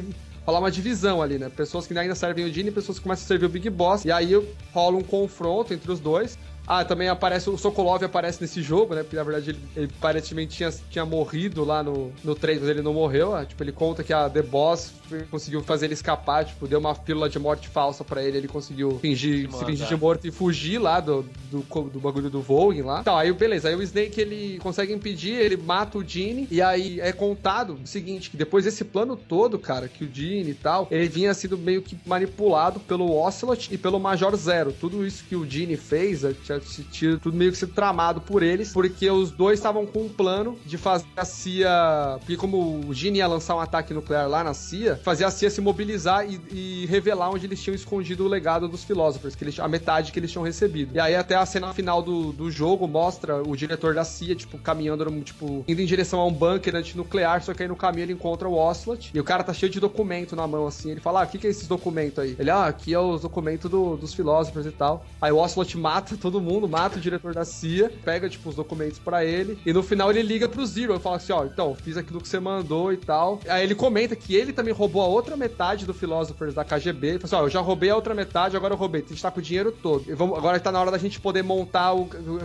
rolar 0.44 0.58
uma 0.60 0.70
divisão 0.70 1.22
ali, 1.22 1.38
né? 1.38 1.48
Pessoas 1.48 1.86
que 1.86 1.96
ainda 1.98 2.14
servem 2.14 2.44
o 2.44 2.52
Gene 2.52 2.68
e 2.68 2.72
pessoas 2.72 2.98
que 2.98 3.02
começam 3.04 3.24
a 3.24 3.28
servir 3.28 3.46
o 3.46 3.48
Big 3.48 3.68
Boss. 3.70 4.04
E 4.04 4.10
aí 4.12 4.32
rola 4.72 4.96
um 4.96 5.02
confronto 5.02 5.72
entre 5.72 5.90
os 5.90 6.00
dois. 6.00 6.38
Ah, 6.68 6.84
também 6.84 7.08
aparece 7.08 7.48
o 7.48 7.56
Sokolov 7.56 8.04
aparece 8.04 8.42
nesse 8.42 8.60
jogo, 8.60 8.94
né? 8.94 9.02
Porque 9.02 9.16
na 9.16 9.22
verdade 9.22 9.50
ele, 9.50 9.60
ele 9.74 9.90
aparentemente 9.98 10.56
tinha, 10.56 10.70
tinha 10.90 11.06
morrido 11.06 11.64
lá 11.64 11.82
no, 11.82 12.12
no 12.22 12.34
3, 12.34 12.60
mas 12.60 12.68
ele 12.68 12.82
não 12.82 12.92
morreu. 12.92 13.34
Ah, 13.34 13.44
tipo, 13.46 13.62
ele 13.62 13.72
conta 13.72 14.04
que 14.04 14.12
a 14.12 14.28
The 14.28 14.42
Boss 14.42 14.92
conseguiu 15.30 15.62
fazer 15.62 15.86
ele 15.86 15.94
escapar, 15.94 16.44
tipo, 16.44 16.68
deu 16.68 16.78
uma 16.78 16.94
pílula 16.94 17.28
de 17.28 17.38
morte 17.38 17.68
falsa 17.68 18.04
pra 18.04 18.22
ele, 18.22 18.36
ele 18.36 18.48
conseguiu 18.48 18.98
fingir, 18.98 19.50
se 19.50 19.64
fingir 19.64 19.86
de 19.86 19.96
morto 19.96 20.26
e 20.26 20.30
fugir 20.30 20.78
lá 20.78 21.00
do, 21.00 21.24
do, 21.50 21.62
do 21.84 22.00
bagulho 22.00 22.28
do 22.28 22.42
Vogue 22.42 22.82
lá. 22.82 23.00
Então, 23.00 23.16
aí 23.16 23.32
beleza, 23.32 23.68
aí 23.68 23.74
o 23.74 23.82
Snake 23.82 24.20
ele 24.20 24.58
consegue 24.58 24.92
impedir, 24.92 25.34
ele 25.34 25.56
mata 25.56 25.96
o 25.96 26.06
Gene, 26.06 26.46
e 26.50 26.60
aí 26.60 27.00
é 27.00 27.12
contado 27.12 27.78
o 27.82 27.86
seguinte: 27.86 28.30
que 28.30 28.36
depois 28.36 28.64
desse 28.64 28.84
plano 28.84 29.16
todo, 29.16 29.58
cara, 29.58 29.88
que 29.88 30.04
o 30.04 30.10
Gene 30.12 30.50
e 30.50 30.54
tal, 30.54 30.86
ele 30.90 31.08
vinha 31.08 31.32
sido 31.32 31.56
meio 31.56 31.80
que 31.80 31.96
manipulado 32.04 32.80
pelo 32.80 33.10
Ocelot 33.18 33.72
e 33.72 33.78
pelo 33.78 33.98
Major 33.98 34.36
Zero. 34.36 34.72
Tudo 34.72 35.06
isso 35.06 35.24
que 35.24 35.36
o 35.36 35.48
Gene 35.48 35.76
fez, 35.76 36.24
tinha 36.60 36.86
tinha 36.90 37.18
tudo 37.18 37.36
meio 37.36 37.52
que 37.52 37.58
sido 37.58 37.72
tramado 37.72 38.20
por 38.20 38.42
eles, 38.42 38.72
porque 38.72 39.08
os 39.10 39.30
dois 39.30 39.58
estavam 39.58 39.86
com 39.86 40.02
um 40.04 40.08
plano 40.08 40.58
de 40.66 40.76
fazer 40.76 41.06
a 41.16 41.24
CIA. 41.24 42.16
Porque 42.20 42.36
como 42.36 42.80
o 42.86 42.94
Gene 42.94 43.18
ia 43.18 43.26
lançar 43.26 43.56
um 43.56 43.60
ataque 43.60 43.94
nuclear 43.94 44.28
lá 44.28 44.42
na 44.44 44.54
CIA, 44.54 44.96
fazer 45.02 45.24
a 45.24 45.30
CIA 45.30 45.50
se 45.50 45.60
mobilizar 45.60 46.26
e, 46.28 46.40
e 46.50 46.86
revelar 46.86 47.30
onde 47.30 47.46
eles 47.46 47.62
tinham 47.62 47.74
escondido 47.74 48.24
o 48.24 48.28
legado 48.28 48.68
dos 48.68 48.84
Philosophers, 48.84 49.34
que 49.34 49.44
eles, 49.44 49.58
a 49.58 49.68
metade 49.68 50.12
que 50.12 50.18
eles 50.18 50.30
tinham 50.30 50.44
recebido. 50.44 50.94
E 50.94 51.00
aí 51.00 51.14
até 51.14 51.34
a 51.34 51.46
cena 51.46 51.72
final 51.72 52.02
do, 52.02 52.32
do 52.32 52.50
jogo 52.50 52.86
mostra 52.86 53.42
o 53.42 53.56
diretor 53.56 53.94
da 53.94 54.04
CIA, 54.04 54.34
tipo, 54.34 54.58
caminhando, 54.58 55.08
tipo, 55.22 55.64
indo 55.66 55.80
em 55.80 55.86
direção 55.86 56.20
a 56.20 56.26
um 56.26 56.32
bunker 56.32 56.74
antinuclear, 56.76 57.42
só 57.42 57.54
que 57.54 57.62
aí 57.62 57.68
no 57.68 57.76
caminho 57.76 58.04
ele 58.04 58.12
encontra 58.12 58.48
o 58.48 58.54
Ocelot, 58.54 59.10
e 59.14 59.20
o 59.20 59.24
cara 59.24 59.42
tá 59.44 59.52
cheio 59.52 59.70
de 59.70 59.80
documento 59.80 60.34
na 60.36 60.46
mão, 60.46 60.66
assim, 60.66 60.90
ele 60.90 61.00
fala, 61.00 61.22
ah, 61.22 61.24
o 61.24 61.26
que 61.28 61.38
que 61.38 61.46
é 61.46 61.50
esses 61.50 61.66
documentos 61.68 62.18
aí? 62.18 62.36
Ele, 62.38 62.50
ah, 62.50 62.66
aqui 62.66 62.92
é 62.94 62.98
os 62.98 63.22
documentos 63.22 63.70
do- 63.70 63.96
dos 63.96 64.12
Philosophers 64.14 64.66
e 64.66 64.70
tal. 64.70 65.04
Aí 65.20 65.32
o 65.32 65.36
Ocelot 65.38 65.76
mata 65.78 66.16
todo 66.16 66.40
mundo, 66.40 66.47
mata 66.68 66.96
o 66.98 67.00
diretor 67.00 67.34
da 67.34 67.44
CIA, 67.44 67.90
pega, 68.04 68.28
tipo, 68.28 68.48
os 68.48 68.54
documentos 68.54 68.98
pra 68.98 69.24
ele, 69.24 69.58
e 69.66 69.72
no 69.72 69.82
final 69.82 70.10
ele 70.10 70.22
liga 70.22 70.48
pro 70.48 70.64
Zero 70.64 70.94
e 70.94 70.98
fala 70.98 71.16
assim, 71.16 71.32
ó, 71.32 71.44
então, 71.44 71.74
fiz 71.74 71.96
aquilo 71.96 72.20
que 72.20 72.28
você 72.28 72.40
mandou 72.40 72.92
e 72.92 72.96
tal. 72.96 73.40
Aí 73.48 73.62
ele 73.64 73.74
comenta 73.74 74.14
que 74.16 74.34
ele 74.34 74.52
também 74.52 74.72
roubou 74.72 75.02
a 75.02 75.06
outra 75.06 75.36
metade 75.36 75.84
do 75.86 75.92
Philosophers 75.94 76.54
da 76.54 76.64
KGB, 76.64 77.08
ele 77.08 77.18
fala 77.18 77.24
assim, 77.26 77.36
ó, 77.36 77.46
eu 77.46 77.50
já 77.50 77.60
roubei 77.60 77.90
a 77.90 77.96
outra 77.96 78.14
metade, 78.14 78.56
agora 78.56 78.74
eu 78.74 78.78
roubei, 78.78 79.02
a 79.04 79.08
gente 79.08 79.20
tá 79.22 79.30
com 79.30 79.40
o 79.40 79.42
dinheiro 79.42 79.72
todo. 79.72 80.04
E 80.08 80.14
vamos, 80.14 80.36
agora 80.38 80.58
tá 80.60 80.72
na 80.72 80.80
hora 80.80 80.90
da 80.90 80.98
gente 80.98 81.20
poder 81.20 81.42
montar 81.42 81.92
o, 81.94 82.02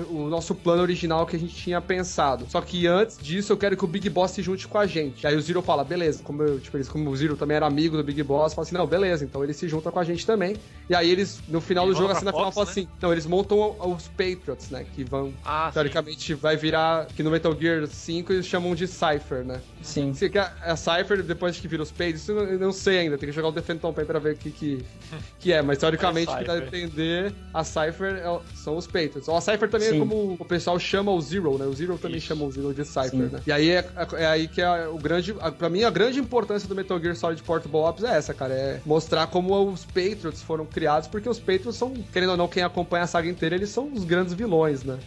o- 0.09 0.23
o 0.25 0.29
nosso 0.29 0.53
plano 0.55 0.81
original 0.81 1.25
que 1.25 1.35
a 1.35 1.39
gente 1.39 1.55
tinha 1.55 1.79
pensado. 1.81 2.45
Só 2.49 2.59
que 2.61 2.87
antes 2.87 3.17
disso, 3.17 3.53
eu 3.53 3.57
quero 3.57 3.77
que 3.77 3.83
o 3.85 3.87
Big 3.87 4.09
Boss 4.09 4.31
se 4.31 4.41
junte 4.41 4.67
com 4.67 4.77
a 4.77 4.85
gente. 4.85 5.25
Aí 5.27 5.35
o 5.35 5.41
Zero 5.41 5.61
fala, 5.61 5.83
beleza, 5.83 6.21
como, 6.23 6.43
eu, 6.43 6.59
tipo, 6.59 6.75
eles, 6.77 6.89
como 6.89 7.09
o 7.09 7.15
Zero 7.15 7.35
também 7.37 7.55
era 7.57 7.65
amigo 7.65 7.95
do 7.97 8.03
Big 8.03 8.21
Boss, 8.23 8.53
fala 8.53 8.65
assim, 8.65 8.75
não, 8.75 8.85
beleza, 8.87 9.23
então 9.23 9.43
ele 9.43 9.53
se 9.53 9.67
junta 9.67 9.91
com 9.91 9.99
a 9.99 10.03
gente 10.03 10.25
também. 10.25 10.55
E 10.89 10.95
aí 10.95 11.09
eles, 11.09 11.41
no 11.47 11.61
final 11.61 11.85
do 11.85 11.93
jogo, 11.93 12.07
vão 12.07 12.15
assim, 12.17 12.25
na 12.25 12.31
final, 12.31 12.51
Fox, 12.51 12.55
falam 12.55 12.65
né? 12.67 12.71
assim, 12.71 12.87
não, 13.01 13.11
eles 13.11 13.25
montam 13.25 13.75
os 13.93 14.07
Patriots, 14.07 14.69
né, 14.69 14.85
que 14.95 15.03
vão, 15.03 15.33
Ah, 15.45 15.67
sim. 15.69 15.73
teoricamente, 15.73 16.33
vai 16.33 16.55
virar, 16.57 17.05
que 17.07 17.23
no 17.23 17.29
Metal 17.31 17.55
Gear 17.59 17.87
5 17.87 18.33
eles 18.33 18.45
chamam 18.45 18.75
de 18.75 18.87
Cypher, 18.87 19.43
né. 19.45 19.61
Sim. 19.81 20.13
Se 20.13 20.29
que 20.29 20.37
a, 20.37 20.51
a 20.61 20.75
Cypher, 20.75 21.21
depois 21.23 21.59
que 21.59 21.67
vira 21.67 21.83
os 21.83 21.91
Patriots, 21.91 22.21
isso 22.23 22.31
eu 22.31 22.59
não, 22.59 22.71
sei 22.71 22.99
ainda, 22.99 23.17
tem 23.17 23.27
que 23.29 23.35
jogar 23.35 23.49
o 23.49 23.53
The 23.53 23.61
Phantom 23.61 23.93
Pain 23.93 24.05
pra 24.05 24.19
ver 24.19 24.33
o 24.33 24.37
que 24.37 24.51
que, 24.51 24.85
que 25.39 25.51
é, 25.53 25.61
mas 25.61 25.77
teoricamente, 25.77 26.29
É 26.31 26.35
o 26.35 26.37
que 26.39 26.43
dá 26.45 26.53
a 26.53 26.57
Cypher. 26.61 26.79
entender, 26.83 27.33
a 27.53 27.63
Cypher 27.63 28.15
é 28.15 28.39
são 28.55 28.77
os 28.77 28.85
Patriots. 28.87 29.27
Ou 29.27 29.37
a 29.37 29.41
Cypher 29.41 29.69
também 29.69 29.87
é 29.89 29.91
Sim. 29.91 29.99
como 29.99 30.37
o 30.39 30.45
pessoal 30.45 30.79
chama 30.79 31.11
o 31.11 31.21
Zero, 31.21 31.57
né, 31.57 31.65
o 31.65 31.73
Zero 31.73 31.97
também 31.97 32.17
Isso. 32.17 32.27
chama 32.27 32.45
o 32.45 32.51
Zero 32.51 32.73
de 32.73 32.85
Cypher, 32.85 33.09
Sim. 33.09 33.17
né. 33.31 33.41
E 33.45 33.51
aí 33.51 33.69
é, 33.69 33.85
é 34.13 34.25
aí 34.25 34.47
que 34.47 34.61
é 34.61 34.87
o 34.87 34.97
grande, 34.97 35.35
a, 35.39 35.51
pra 35.51 35.69
mim, 35.69 35.83
a 35.83 35.89
grande 35.89 36.19
importância 36.19 36.67
do 36.67 36.75
Metal 36.75 36.99
Gear 36.99 37.15
Solid 37.15 37.41
Portable 37.43 37.77
Ops 37.79 38.03
é 38.03 38.15
essa, 38.17 38.33
cara, 38.33 38.53
é 38.53 38.81
mostrar 38.85 39.27
como 39.27 39.53
os 39.71 39.85
Patriots 39.85 40.41
foram 40.41 40.65
criados, 40.65 41.07
porque 41.07 41.27
os 41.29 41.39
Patriots 41.39 41.75
são, 41.75 41.93
querendo 42.11 42.31
ou 42.31 42.37
não, 42.37 42.47
quem 42.47 42.63
acompanha 42.63 43.03
a 43.03 43.07
saga 43.07 43.27
inteira, 43.29 43.55
eles 43.55 43.69
são 43.69 43.82
os 43.91 44.03
grandes 44.03 44.33
vilões, 44.33 44.83
né. 44.83 44.99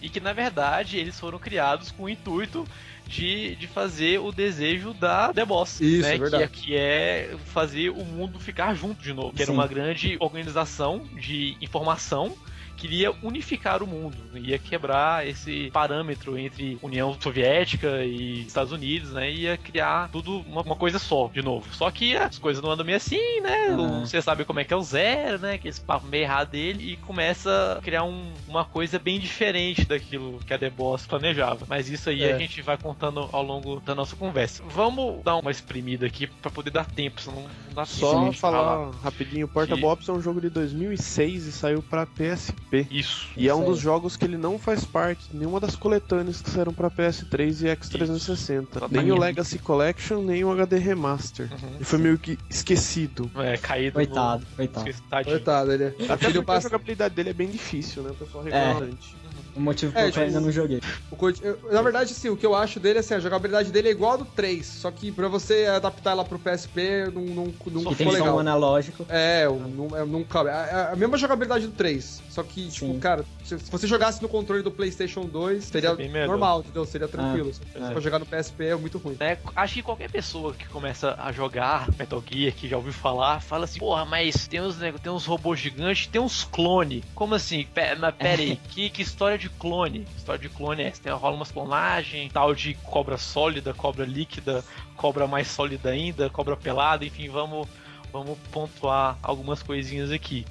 E 0.00 0.08
que 0.08 0.20
na 0.20 0.32
verdade 0.32 0.98
eles 0.98 1.18
foram 1.18 1.38
criados 1.38 1.90
com 1.90 2.04
o 2.04 2.08
intuito 2.08 2.66
de, 3.06 3.56
de 3.56 3.66
fazer 3.66 4.20
o 4.20 4.30
desejo 4.32 4.92
da 4.92 5.32
The 5.32 5.44
Boss. 5.44 5.80
Isso, 5.80 6.02
né? 6.02 6.14
é 6.14 6.18
verdade. 6.18 6.48
Que, 6.48 6.60
que 6.60 6.76
é 6.76 7.36
fazer 7.46 7.90
o 7.90 8.04
mundo 8.04 8.38
ficar 8.38 8.74
junto 8.74 9.02
de 9.02 9.12
novo. 9.12 9.34
Que 9.34 9.42
era 9.42 9.50
Sim. 9.50 9.56
uma 9.56 9.66
grande 9.66 10.16
organização 10.20 11.06
de 11.14 11.56
informação 11.60 12.36
que 12.84 12.94
iria 12.94 13.12
unificar 13.22 13.82
o 13.82 13.86
mundo, 13.86 14.16
ia 14.34 14.58
quebrar 14.58 15.26
esse 15.26 15.70
parâmetro 15.72 16.36
entre 16.38 16.78
União 16.82 17.16
Soviética 17.18 18.04
e 18.04 18.42
Estados 18.42 18.72
Unidos, 18.72 19.12
né? 19.12 19.30
Ia 19.30 19.56
criar 19.56 20.10
tudo 20.10 20.40
uma, 20.40 20.60
uma 20.62 20.76
coisa 20.76 20.98
só, 20.98 21.28
de 21.32 21.40
novo. 21.42 21.66
Só 21.74 21.90
que 21.90 22.14
as 22.16 22.38
coisas 22.38 22.62
não 22.62 22.70
andam 22.70 22.84
meio 22.84 22.96
assim, 22.96 23.40
né? 23.40 23.68
Uhum. 23.70 24.00
Você 24.04 24.20
sabe 24.20 24.44
como 24.44 24.60
é 24.60 24.64
que 24.64 24.72
é 24.74 24.76
o 24.76 24.82
zero, 24.82 25.38
né? 25.38 25.54
Aquele 25.54 25.74
papo 25.86 26.06
meio 26.06 26.24
errado 26.24 26.50
dele 26.50 26.92
e 26.92 26.96
começa 26.98 27.76
a 27.78 27.82
criar 27.82 28.04
um- 28.04 28.32
uma 28.46 28.64
coisa 28.64 28.98
bem 28.98 29.18
diferente 29.18 29.84
daquilo 29.86 30.38
que 30.46 30.52
a 30.52 30.58
The 30.58 30.70
Boss 30.70 31.06
planejava. 31.06 31.64
Mas 31.68 31.88
isso 31.88 32.10
aí 32.10 32.22
É. 32.22 32.34
a 32.34 32.38
gente 32.38 32.60
vai 32.62 32.76
contando 32.76 33.28
ao 33.32 33.42
longo 33.42 33.80
da 33.80 33.94
nossa 33.94 34.14
conversa. 34.14 34.62
Vamos 34.68 35.22
dar 35.24 35.36
uma 35.36 35.50
espremida 35.50 36.06
aqui 36.06 36.26
pra 36.26 36.50
poder 36.50 36.70
dar 36.70 36.84
tempo, 36.86 37.20
senão 37.20 37.42
não 37.42 37.74
dá 37.74 37.84
Só 37.84 38.28
de 38.28 38.36
falar 38.36 38.90
rapidinho, 39.02 39.48
Porta 39.48 39.74
Que- 39.74 39.80
Bops 39.80 40.08
é 40.08 40.12
um 40.12 40.20
jogo 40.20 40.40
de 40.40 40.50
2006 40.50 41.46
e 41.46 41.52
saiu 41.52 41.82
pra 41.82 42.04
PSP 42.06 42.73
PSP. 42.82 42.86
Isso. 42.90 43.28
E 43.36 43.48
é 43.48 43.54
um 43.54 43.64
dos 43.64 43.78
jogos 43.78 44.16
que 44.16 44.24
ele 44.24 44.36
não 44.36 44.58
faz 44.58 44.84
parte 44.84 45.28
de 45.30 45.36
nenhuma 45.36 45.60
das 45.60 45.76
coletâneas 45.76 46.40
que 46.40 46.50
saíram 46.50 46.72
pra 46.72 46.90
PS3 46.90 47.62
e 47.62 47.76
X360. 47.76 48.66
Exatamente. 48.70 48.92
Nem 48.92 49.12
o 49.12 49.18
Legacy 49.18 49.58
Collection, 49.58 50.22
nem 50.22 50.44
o 50.44 50.50
HD 50.50 50.78
Remaster. 50.78 51.50
Uhum. 51.52 51.76
E 51.80 51.84
foi 51.84 51.98
meio 51.98 52.18
que 52.18 52.38
esquecido. 52.50 53.30
É, 53.36 53.56
caído. 53.56 53.94
Coitado, 53.94 54.46
No... 54.50 54.56
coitado. 54.56 54.88
Esqueci-. 54.88 55.24
Coitado, 55.24 55.72
ele. 55.72 55.84
Até 56.08 56.26
Filho 56.26 56.42
porque 56.42 56.58
a 56.58 56.60
jogabilidade 56.60 57.14
dele 57.14 57.30
é 57.30 57.34
bem 57.34 57.48
difícil, 57.48 58.02
né? 58.02 58.10
O 58.10 58.14
pessoal 58.14 58.44
reclama 58.44 58.80
bastante. 58.80 59.16
O 59.54 59.60
motivo 59.60 59.92
É, 59.92 59.94
pelo 59.94 60.04
qual 60.04 60.10
tipo, 60.12 60.20
eu 60.20 60.26
ainda 60.26 60.40
não 60.40 60.52
joguei. 60.52 60.80
O 61.10 61.72
na 61.72 61.82
verdade, 61.82 62.12
assim, 62.12 62.28
o 62.28 62.36
que 62.36 62.44
eu 62.44 62.54
acho 62.54 62.78
dele, 62.80 62.98
assim, 62.98 63.14
a 63.14 63.20
jogabilidade 63.20 63.70
dele 63.70 63.88
é 63.88 63.90
igual 63.92 64.12
a 64.12 64.16
do 64.16 64.24
3, 64.24 64.66
só 64.66 64.90
que 64.90 65.10
pra 65.12 65.28
você 65.28 65.66
adaptar 65.66 66.10
ela 66.12 66.24
pro 66.24 66.38
PSP, 66.38 67.10
não, 67.14 67.22
não, 67.22 67.44
não 67.44 67.52
Que 67.52 67.68
ficou 67.70 67.94
tem 67.96 68.06
só 68.06 68.12
legal. 68.12 68.36
um 68.36 68.38
analógico. 68.40 69.06
É, 69.08 69.48
o- 69.48 69.54
não, 69.58 69.96
é, 69.96 70.04
não 70.04 70.24
cabe. 70.24 70.50
É 70.50 70.88
a 70.92 70.96
mesma 70.96 71.16
jogabilidade 71.16 71.66
do 71.66 71.72
3. 71.72 72.22
Só 72.28 72.42
que, 72.42 72.68
tipo, 72.68 72.86
Sim. 72.92 72.98
cara, 72.98 73.24
se, 73.44 73.58
se 73.58 73.70
você 73.70 73.86
jogasse 73.86 74.20
no 74.20 74.28
controle 74.28 74.62
do 74.62 74.70
PlayStation 74.70 75.22
2, 75.26 75.64
seria 75.64 75.94
normal, 76.26 76.60
entendeu? 76.60 76.84
Seria 76.84 77.08
tranquilo. 77.08 77.52
Se 77.54 77.60
é. 77.74 77.92
for 77.92 78.02
jogar 78.02 78.18
no 78.18 78.26
PSP 78.26 78.64
é 78.66 78.74
muito 78.76 78.98
ruim. 78.98 79.16
né? 79.18 79.38
Acho 79.54 79.74
que 79.74 79.82
qualquer 79.82 80.10
pessoa 80.10 80.52
que 80.52 80.66
começa 80.68 81.14
a 81.18 81.30
jogar 81.32 81.88
Metal 81.98 82.22
Gear, 82.28 82.52
que 82.52 82.68
já 82.68 82.76
ouviu 82.76 82.92
falar, 82.92 83.40
fala 83.40 83.64
assim, 83.64 83.78
porra, 83.78 84.04
mas 84.04 84.48
tem 84.48 84.60
uns, 84.60 84.78
nego- 84.78 84.98
tem 84.98 85.12
uns 85.12 85.26
robôs 85.26 85.60
gigantes, 85.60 86.06
tem 86.08 86.20
uns 86.20 86.42
clone. 86.44 87.04
Como 87.14 87.34
assim? 87.34 87.64
Pe- 87.72 87.94
mas 87.94 88.14
pera 88.16 88.42
aí, 88.42 88.56
que, 88.70 88.90
que 88.90 89.02
história 89.02 89.38
de 89.38 89.43
clone? 89.48 90.06
História 90.16 90.40
de 90.40 90.48
clone 90.48 90.82
é? 90.82 90.90
Tem, 90.90 91.12
rola 91.12 91.36
umas 91.36 91.50
clonagens, 91.50 92.32
tal 92.32 92.54
de 92.54 92.74
cobra 92.74 93.16
sólida, 93.16 93.74
cobra 93.74 94.04
líquida, 94.04 94.64
cobra 94.96 95.26
mais 95.26 95.48
sólida 95.48 95.90
ainda, 95.90 96.30
cobra 96.30 96.56
pelada, 96.56 97.04
enfim, 97.04 97.28
vamos, 97.28 97.68
vamos 98.12 98.38
pontuar 98.50 99.18
algumas 99.22 99.62
coisinhas 99.62 100.10
aqui. 100.10 100.44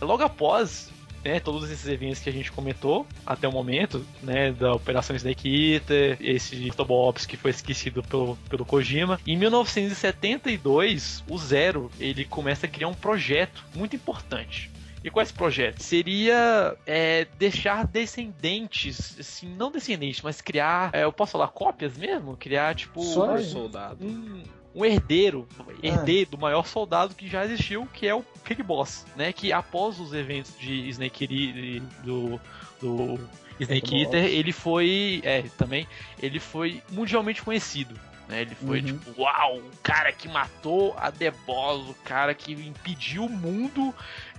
Logo 0.00 0.22
após 0.22 0.90
né, 1.24 1.40
todos 1.40 1.70
esses 1.70 1.86
eventos 1.86 2.20
que 2.20 2.28
a 2.28 2.32
gente 2.32 2.50
comentou 2.50 3.06
até 3.24 3.46
o 3.46 3.52
momento, 3.52 4.04
né, 4.22 4.52
da 4.52 4.74
Operação 4.74 5.14
Snake 5.14 5.74
Eater, 5.74 6.16
esse 6.20 6.70
Ops 6.76 7.26
que 7.26 7.36
foi 7.36 7.50
esquecido 7.50 8.02
pelo, 8.02 8.36
pelo 8.48 8.64
Kojima. 8.64 9.20
Em 9.26 9.36
1972, 9.36 11.22
o 11.28 11.38
Zero 11.38 11.90
ele 11.98 12.24
começa 12.24 12.66
a 12.66 12.68
criar 12.68 12.88
um 12.88 12.94
projeto 12.94 13.64
muito 13.74 13.94
importante. 13.94 14.71
E 15.04 15.10
qual 15.10 15.20
é 15.20 15.24
esse 15.24 15.32
projeto? 15.32 15.82
Seria 15.82 16.76
é, 16.86 17.26
deixar 17.38 17.86
descendentes, 17.86 19.16
assim, 19.18 19.48
não 19.54 19.70
descendentes, 19.70 20.22
mas 20.22 20.40
criar, 20.40 20.90
é, 20.92 21.04
eu 21.04 21.12
posso 21.12 21.32
falar 21.32 21.48
cópias 21.48 21.96
mesmo? 21.96 22.36
Criar 22.36 22.74
tipo 22.74 23.02
Só 23.02 23.34
aí. 23.34 23.44
soldado. 23.44 24.04
um, 24.06 24.42
um 24.74 24.84
herdeiro, 24.84 25.46
herdeiro 25.82 26.30
do 26.30 26.38
maior 26.38 26.66
soldado 26.66 27.14
que 27.14 27.28
já 27.28 27.44
existiu, 27.44 27.86
que 27.92 28.06
é 28.06 28.14
o 28.14 28.24
Big 28.48 28.62
Boss, 28.62 29.04
né? 29.16 29.32
Que 29.32 29.52
após 29.52 29.98
os 29.98 30.12
eventos 30.12 30.56
de 30.58 30.88
Snake 30.90 31.24
Eater, 31.24 31.82
do, 32.04 32.40
do 32.80 33.28
Snake 33.60 33.90
Big 33.90 34.02
Eater, 34.04 34.22
Boss. 34.22 34.32
ele 34.32 34.52
foi, 34.52 35.20
é, 35.24 35.42
também, 35.58 35.86
ele 36.22 36.38
foi 36.38 36.80
mundialmente 36.90 37.42
conhecido. 37.42 37.94
Né? 38.28 38.42
Ele 38.42 38.54
foi 38.54 38.78
Uhum. 38.80 38.86
tipo, 38.86 39.20
uau, 39.20 39.58
o 39.58 39.70
cara 39.82 40.12
que 40.12 40.28
matou 40.28 40.94
a 40.96 41.10
The 41.10 41.32
Boss, 41.44 41.90
o 41.90 41.94
cara 42.04 42.32
que 42.32 42.52
impediu 42.52 43.24
o 43.26 43.28
mundo 43.28 43.92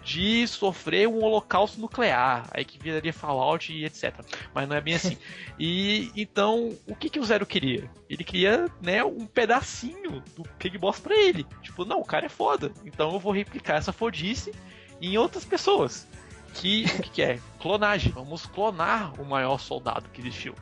de 0.04 0.45
sofrer 0.47 1.08
um 1.08 1.24
holocausto 1.24 1.80
nuclear, 1.80 2.47
aí 2.51 2.66
que 2.66 2.78
viraria 2.78 3.14
Fallout 3.14 3.72
e 3.72 3.86
etc. 3.86 4.14
Mas 4.54 4.68
não 4.68 4.76
é 4.76 4.82
bem 4.82 4.95
assim. 4.95 5.18
E 5.60 6.12
então, 6.16 6.76
o 6.88 6.95
que, 6.95 7.12
que 7.12 7.20
o 7.20 7.24
Zero 7.24 7.45
queria? 7.45 7.89
Ele 8.10 8.24
queria, 8.24 8.66
né, 8.82 9.04
um 9.04 9.28
pedacinho 9.28 10.24
do 10.36 10.43
Big 10.58 10.80
Boss 10.80 10.99
pra 10.99 11.16
ele. 11.16 11.45
Tipo, 11.62 11.86
não, 11.86 11.99
o 11.99 12.06
cara 12.06 12.26
é 12.26 12.30
foda. 12.30 12.72
Então 12.84 13.14
eu 13.14 13.20
vou 13.20 13.32
replicar 13.32 13.76
essa 13.76 13.93
fodice 13.93 14.51
em 14.99 15.16
outras 15.16 15.45
pessoas. 15.45 16.08
Que 16.56 16.86
o 16.86 17.01
que, 17.04 17.10
que 17.10 17.22
é? 17.22 17.39
Clonagem. 17.60 18.12
Vamos 18.12 18.47
clonar 18.47 19.20
o 19.22 19.26
maior 19.26 19.60
soldado 19.60 20.10
que 20.10 20.22
existiu. 20.22 20.56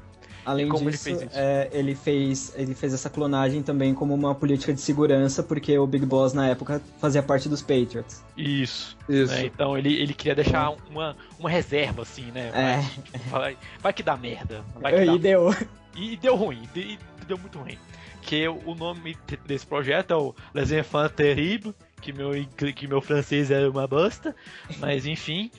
Além 0.45 0.67
como 0.67 0.83
ele 0.85 0.91
disso, 0.91 1.03
fez 1.03 1.27
é, 1.33 1.69
ele, 1.71 1.93
fez, 1.95 2.53
ele 2.55 2.73
fez 2.73 2.93
essa 2.93 3.09
clonagem 3.09 3.61
também 3.61 3.93
como 3.93 4.13
uma 4.13 4.33
política 4.33 4.73
de 4.73 4.81
segurança, 4.81 5.43
porque 5.43 5.77
o 5.77 5.85
Big 5.85 6.05
Boss 6.05 6.33
na 6.33 6.47
época 6.47 6.81
fazia 6.99 7.21
parte 7.21 7.47
dos 7.47 7.61
Patriots. 7.61 8.23
Isso. 8.35 8.97
Isso. 9.07 9.33
né? 9.33 9.45
Então 9.45 9.77
ele, 9.77 9.93
ele 10.01 10.13
queria 10.13 10.35
deixar 10.35 10.73
uma, 10.89 11.15
uma 11.39 11.49
reserva, 11.49 12.01
assim, 12.01 12.31
né? 12.31 12.51
Vai, 12.51 12.63
É. 12.63 12.81
tipo, 12.81 13.29
vai, 13.29 13.57
vai 13.79 13.93
que 13.93 14.03
dá 14.03 14.17
merda. 14.17 14.63
Vai 14.79 14.93
que 14.93 15.05
dá 15.05 15.13
E 15.13 15.19
deu. 15.19 15.55
E 15.95 16.15
deu 16.17 16.35
ruim, 16.35 16.67
e 16.75 16.97
deu 17.27 17.37
muito 17.37 17.59
ruim. 17.59 17.77
Que 18.21 18.47
o 18.47 18.75
nome 18.75 19.17
desse 19.45 19.65
projeto 19.65 20.11
é 20.11 20.15
o 20.15 20.33
Les 20.53 20.71
Enfants 20.71 21.15
Terribles, 21.15 21.73
que 22.01 22.13
meu, 22.13 22.31
que 22.75 22.87
meu 22.87 23.01
francês 23.01 23.51
é 23.51 23.67
uma 23.67 23.87
bosta, 23.87 24.35
mas 24.79 25.05
enfim, 25.05 25.51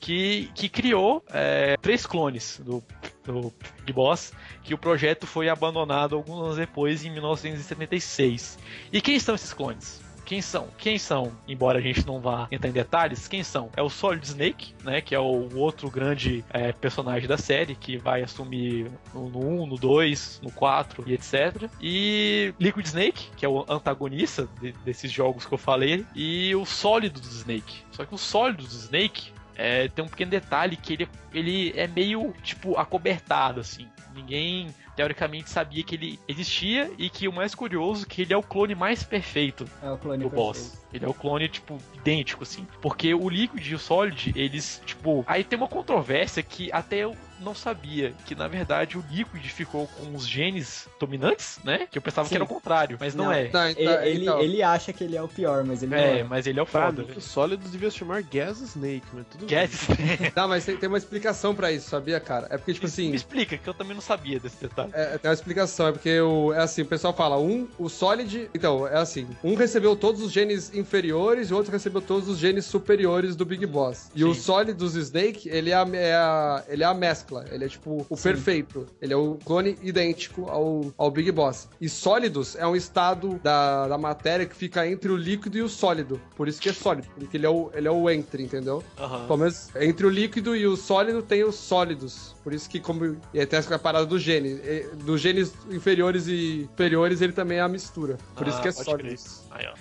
que, 0.00 0.50
que 0.54 0.68
criou 0.68 1.22
é, 1.30 1.76
três 1.80 2.06
clones 2.06 2.60
do, 2.64 2.82
do 3.24 3.52
Big 3.80 3.92
Boss, 3.92 4.32
que 4.64 4.72
o 4.74 4.78
projeto 4.78 5.26
foi 5.26 5.48
abandonado 5.48 6.16
alguns 6.16 6.42
anos 6.42 6.56
depois, 6.56 7.04
em 7.04 7.10
1976. 7.10 8.58
E 8.92 9.00
quem 9.00 9.18
são 9.18 9.34
esses 9.34 9.52
clones? 9.52 10.00
Quem 10.24 10.40
são? 10.40 10.68
Quem 10.78 10.96
são? 10.96 11.32
Embora 11.48 11.80
a 11.80 11.82
gente 11.82 12.06
não 12.06 12.20
vá 12.20 12.46
entrar 12.52 12.70
em 12.70 12.72
detalhes, 12.72 13.26
quem 13.26 13.42
são? 13.42 13.68
É 13.76 13.82
o 13.82 13.90
Solid 13.90 14.24
Snake, 14.24 14.72
né? 14.84 15.00
Que 15.00 15.12
é 15.12 15.18
o 15.18 15.48
outro 15.56 15.90
grande 15.90 16.44
é, 16.50 16.72
personagem 16.72 17.28
da 17.28 17.36
série, 17.36 17.74
que 17.74 17.96
vai 17.96 18.22
assumir 18.22 18.88
no, 19.12 19.28
no 19.28 19.62
1, 19.62 19.66
no 19.66 19.76
2, 19.76 20.40
no 20.44 20.52
4 20.52 21.02
e 21.08 21.14
etc. 21.14 21.68
E 21.80 22.54
Liquid 22.60 22.86
Snake, 22.86 23.28
que 23.36 23.44
é 23.44 23.48
o 23.48 23.64
antagonista 23.68 24.48
de- 24.60 24.70
desses 24.84 25.10
jogos 25.10 25.44
que 25.46 25.52
eu 25.52 25.58
falei. 25.58 26.06
E 26.14 26.54
o 26.54 26.64
sólido 26.64 27.20
do 27.20 27.26
Snake. 27.26 27.82
Só 27.90 28.04
que 28.04 28.14
o 28.14 28.18
sólido 28.18 28.62
do 28.62 28.72
Snake 28.72 29.32
é, 29.60 29.88
tem 29.88 30.02
um 30.04 30.08
pequeno 30.08 30.30
detalhe 30.30 30.74
que 30.76 30.94
ele, 30.94 31.08
ele 31.34 31.72
é 31.76 31.86
meio, 31.86 32.32
tipo, 32.42 32.76
acobertado, 32.78 33.60
assim. 33.60 33.86
Ninguém, 34.14 34.74
teoricamente, 34.96 35.50
sabia 35.50 35.84
que 35.84 35.94
ele 35.94 36.18
existia 36.26 36.90
e 36.98 37.10
que 37.10 37.28
o 37.28 37.32
mais 37.32 37.54
curioso 37.54 38.04
é 38.04 38.08
que 38.08 38.22
ele 38.22 38.32
é 38.32 38.36
o 38.36 38.42
clone 38.42 38.74
mais 38.74 39.02
perfeito 39.04 39.64
É 39.82 39.90
o 39.90 39.98
clone 39.98 40.24
do 40.24 40.30
perfeito. 40.30 40.34
boss. 40.34 40.79
Ele 40.92 41.04
é 41.04 41.08
o 41.08 41.14
clone, 41.14 41.48
tipo, 41.48 41.78
idêntico, 41.94 42.42
assim. 42.42 42.66
Porque 42.80 43.14
o 43.14 43.28
Liquid 43.28 43.66
e 43.66 43.74
o 43.74 43.78
Solid, 43.78 44.32
eles, 44.36 44.80
tipo. 44.84 45.24
Aí 45.26 45.44
tem 45.44 45.56
uma 45.58 45.68
controvérsia 45.68 46.42
que 46.42 46.70
até 46.72 46.96
eu 46.98 47.16
não 47.40 47.54
sabia. 47.54 48.14
Que 48.26 48.34
na 48.34 48.46
verdade 48.46 48.98
o 48.98 49.04
Liquid 49.10 49.42
ficou 49.46 49.86
com 49.86 50.14
os 50.14 50.26
genes 50.26 50.86
dominantes, 50.98 51.58
né? 51.64 51.88
Que 51.90 51.98
eu 51.98 52.02
pensava 52.02 52.28
Sim. 52.28 52.30
que 52.30 52.36
era 52.36 52.44
o 52.44 52.46
contrário, 52.46 52.96
mas 53.00 53.14
não, 53.14 53.26
Não, 53.26 53.32
é. 53.32 53.46
Tá, 53.46 53.70
Ele, 53.70 53.84
tá, 53.84 54.06
ele, 54.06 54.22
então, 54.22 54.40
ele 54.40 54.62
acha 54.62 54.92
que 54.92 55.02
ele 55.02 55.16
é 55.16 55.22
o 55.22 55.28
pior, 55.28 55.64
mas 55.64 55.82
ele 55.82 55.94
não 55.94 55.98
É, 55.98 56.18
é. 56.20 56.24
mas 56.24 56.46
ele 56.46 56.60
é 56.60 56.62
o 56.62 56.66
foda. 56.66 57.02
mim, 57.02 57.14
os 57.16 57.24
sólidos 57.24 57.70
deviam 57.70 57.90
se 57.90 57.98
chamar 57.98 58.22
Gas 58.22 58.60
Snake, 58.60 59.06
mas 59.12 59.26
tudo 59.26 59.46
Guess. 59.46 59.88
Tá, 60.34 60.46
mas 60.46 60.64
tem, 60.64 60.76
tem 60.76 60.88
uma 60.88 60.98
explicação 60.98 61.54
pra 61.54 61.72
isso, 61.72 61.88
sabia, 61.88 62.20
cara? 62.20 62.46
É 62.50 62.58
porque, 62.58 62.74
tipo 62.74 62.86
assim. 62.86 63.08
Me 63.10 63.16
explica, 63.16 63.56
que 63.56 63.68
eu 63.68 63.74
também 63.74 63.94
não 63.94 64.02
sabia 64.02 64.38
desse 64.38 64.60
detalhe. 64.60 64.90
É, 64.92 65.18
tem 65.18 65.30
uma 65.30 65.34
explicação, 65.34 65.88
é 65.88 65.92
porque 65.92 66.20
o, 66.20 66.52
é 66.52 66.58
assim, 66.60 66.82
o 66.82 66.86
pessoal 66.86 67.14
fala, 67.14 67.38
um, 67.38 67.66
o 67.78 67.88
Solid, 67.88 68.50
então, 68.54 68.86
é 68.86 68.98
assim, 68.98 69.26
um 69.42 69.54
recebeu 69.54 69.96
todos 69.96 70.20
os 70.22 70.30
genes 70.30 70.70
inferiores 70.80 71.50
e 71.50 71.52
o 71.52 71.56
outro 71.56 71.70
recebeu 71.72 72.00
todos 72.00 72.28
os 72.28 72.38
genes 72.38 72.64
superiores 72.64 73.36
do 73.36 73.44
Big 73.44 73.64
Boss. 73.66 74.10
E 74.14 74.24
o 74.24 74.34
Sim. 74.34 74.40
Solid 74.40 74.72
dos 74.72 74.94
Snake, 74.96 75.48
ele 75.48 75.70
é 75.70 75.74
a, 75.74 75.86
é 75.92 76.14
a- 76.14 76.64
ele 76.68 76.82
é 76.82 76.86
a 76.86 76.94
mescla, 76.94 77.44
ele 77.50 77.64
é 77.64 77.68
tipo 77.68 78.06
o 78.08 78.16
perfeito, 78.16 78.86
ele 79.00 79.12
é 79.12 79.16
o 79.16 79.36
clone 79.44 79.76
idêntico 79.82 80.48
ao, 80.50 80.92
ao 80.96 81.10
Big 81.10 81.30
Boss. 81.30 81.68
E 81.80 81.88
sólidos 81.88 82.56
é 82.56 82.66
um 82.66 82.74
estado 82.74 83.38
da, 83.42 83.86
da 83.88 83.98
matéria 83.98 84.46
que 84.46 84.56
fica 84.56 84.86
entre 84.86 85.12
o 85.12 85.16
líquido 85.16 85.58
e 85.58 85.62
o 85.62 85.68
sólido, 85.68 86.20
por 86.36 86.48
isso 86.48 86.60
que 86.60 86.68
é 86.68 86.72
sólido, 86.72 87.06
porque 87.16 87.36
ele 87.36 87.46
é 87.46 87.50
o, 87.50 87.70
ele 87.74 87.86
é 87.86 87.90
o 87.90 88.08
entre, 88.10 88.42
entendeu? 88.42 88.82
Aham. 88.98 89.26
Pelo 89.26 89.38
menos 89.38 89.68
entre 89.76 90.06
o 90.06 90.10
líquido 90.10 90.56
e 90.56 90.66
o 90.66 90.76
sólido 90.76 91.22
tem 91.22 91.44
os 91.44 91.54
sólidos. 91.56 92.34
Por 92.42 92.54
isso 92.54 92.68
que, 92.70 92.80
como. 92.80 93.16
E 93.34 93.40
até 93.40 93.58
essa 93.58 93.78
parada 93.78 94.06
do 94.06 94.18
gene. 94.18 94.58
Dos 95.04 95.20
genes 95.20 95.52
inferiores 95.70 96.26
e 96.26 96.62
superiores, 96.70 97.20
ele 97.20 97.32
também 97.34 97.58
é 97.58 97.60
a 97.60 97.68
mistura. 97.68 98.16
Por 98.34 98.48
isso 98.48 98.56
Ah, 98.58 98.62
que 98.62 98.68
é 98.68 98.72
pode 98.72 98.84
sólidos. 98.86 99.40
Aí, 99.50 99.66
ó. 99.66 99.74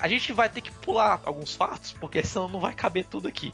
A 0.00 0.08
gente 0.08 0.32
vai 0.32 0.48
ter 0.48 0.60
que 0.60 0.70
pular 0.70 1.20
alguns 1.24 1.54
fatos, 1.54 1.92
porque 1.92 2.22
senão 2.22 2.48
não 2.48 2.60
vai 2.60 2.74
caber 2.74 3.04
tudo 3.04 3.28
aqui. 3.28 3.52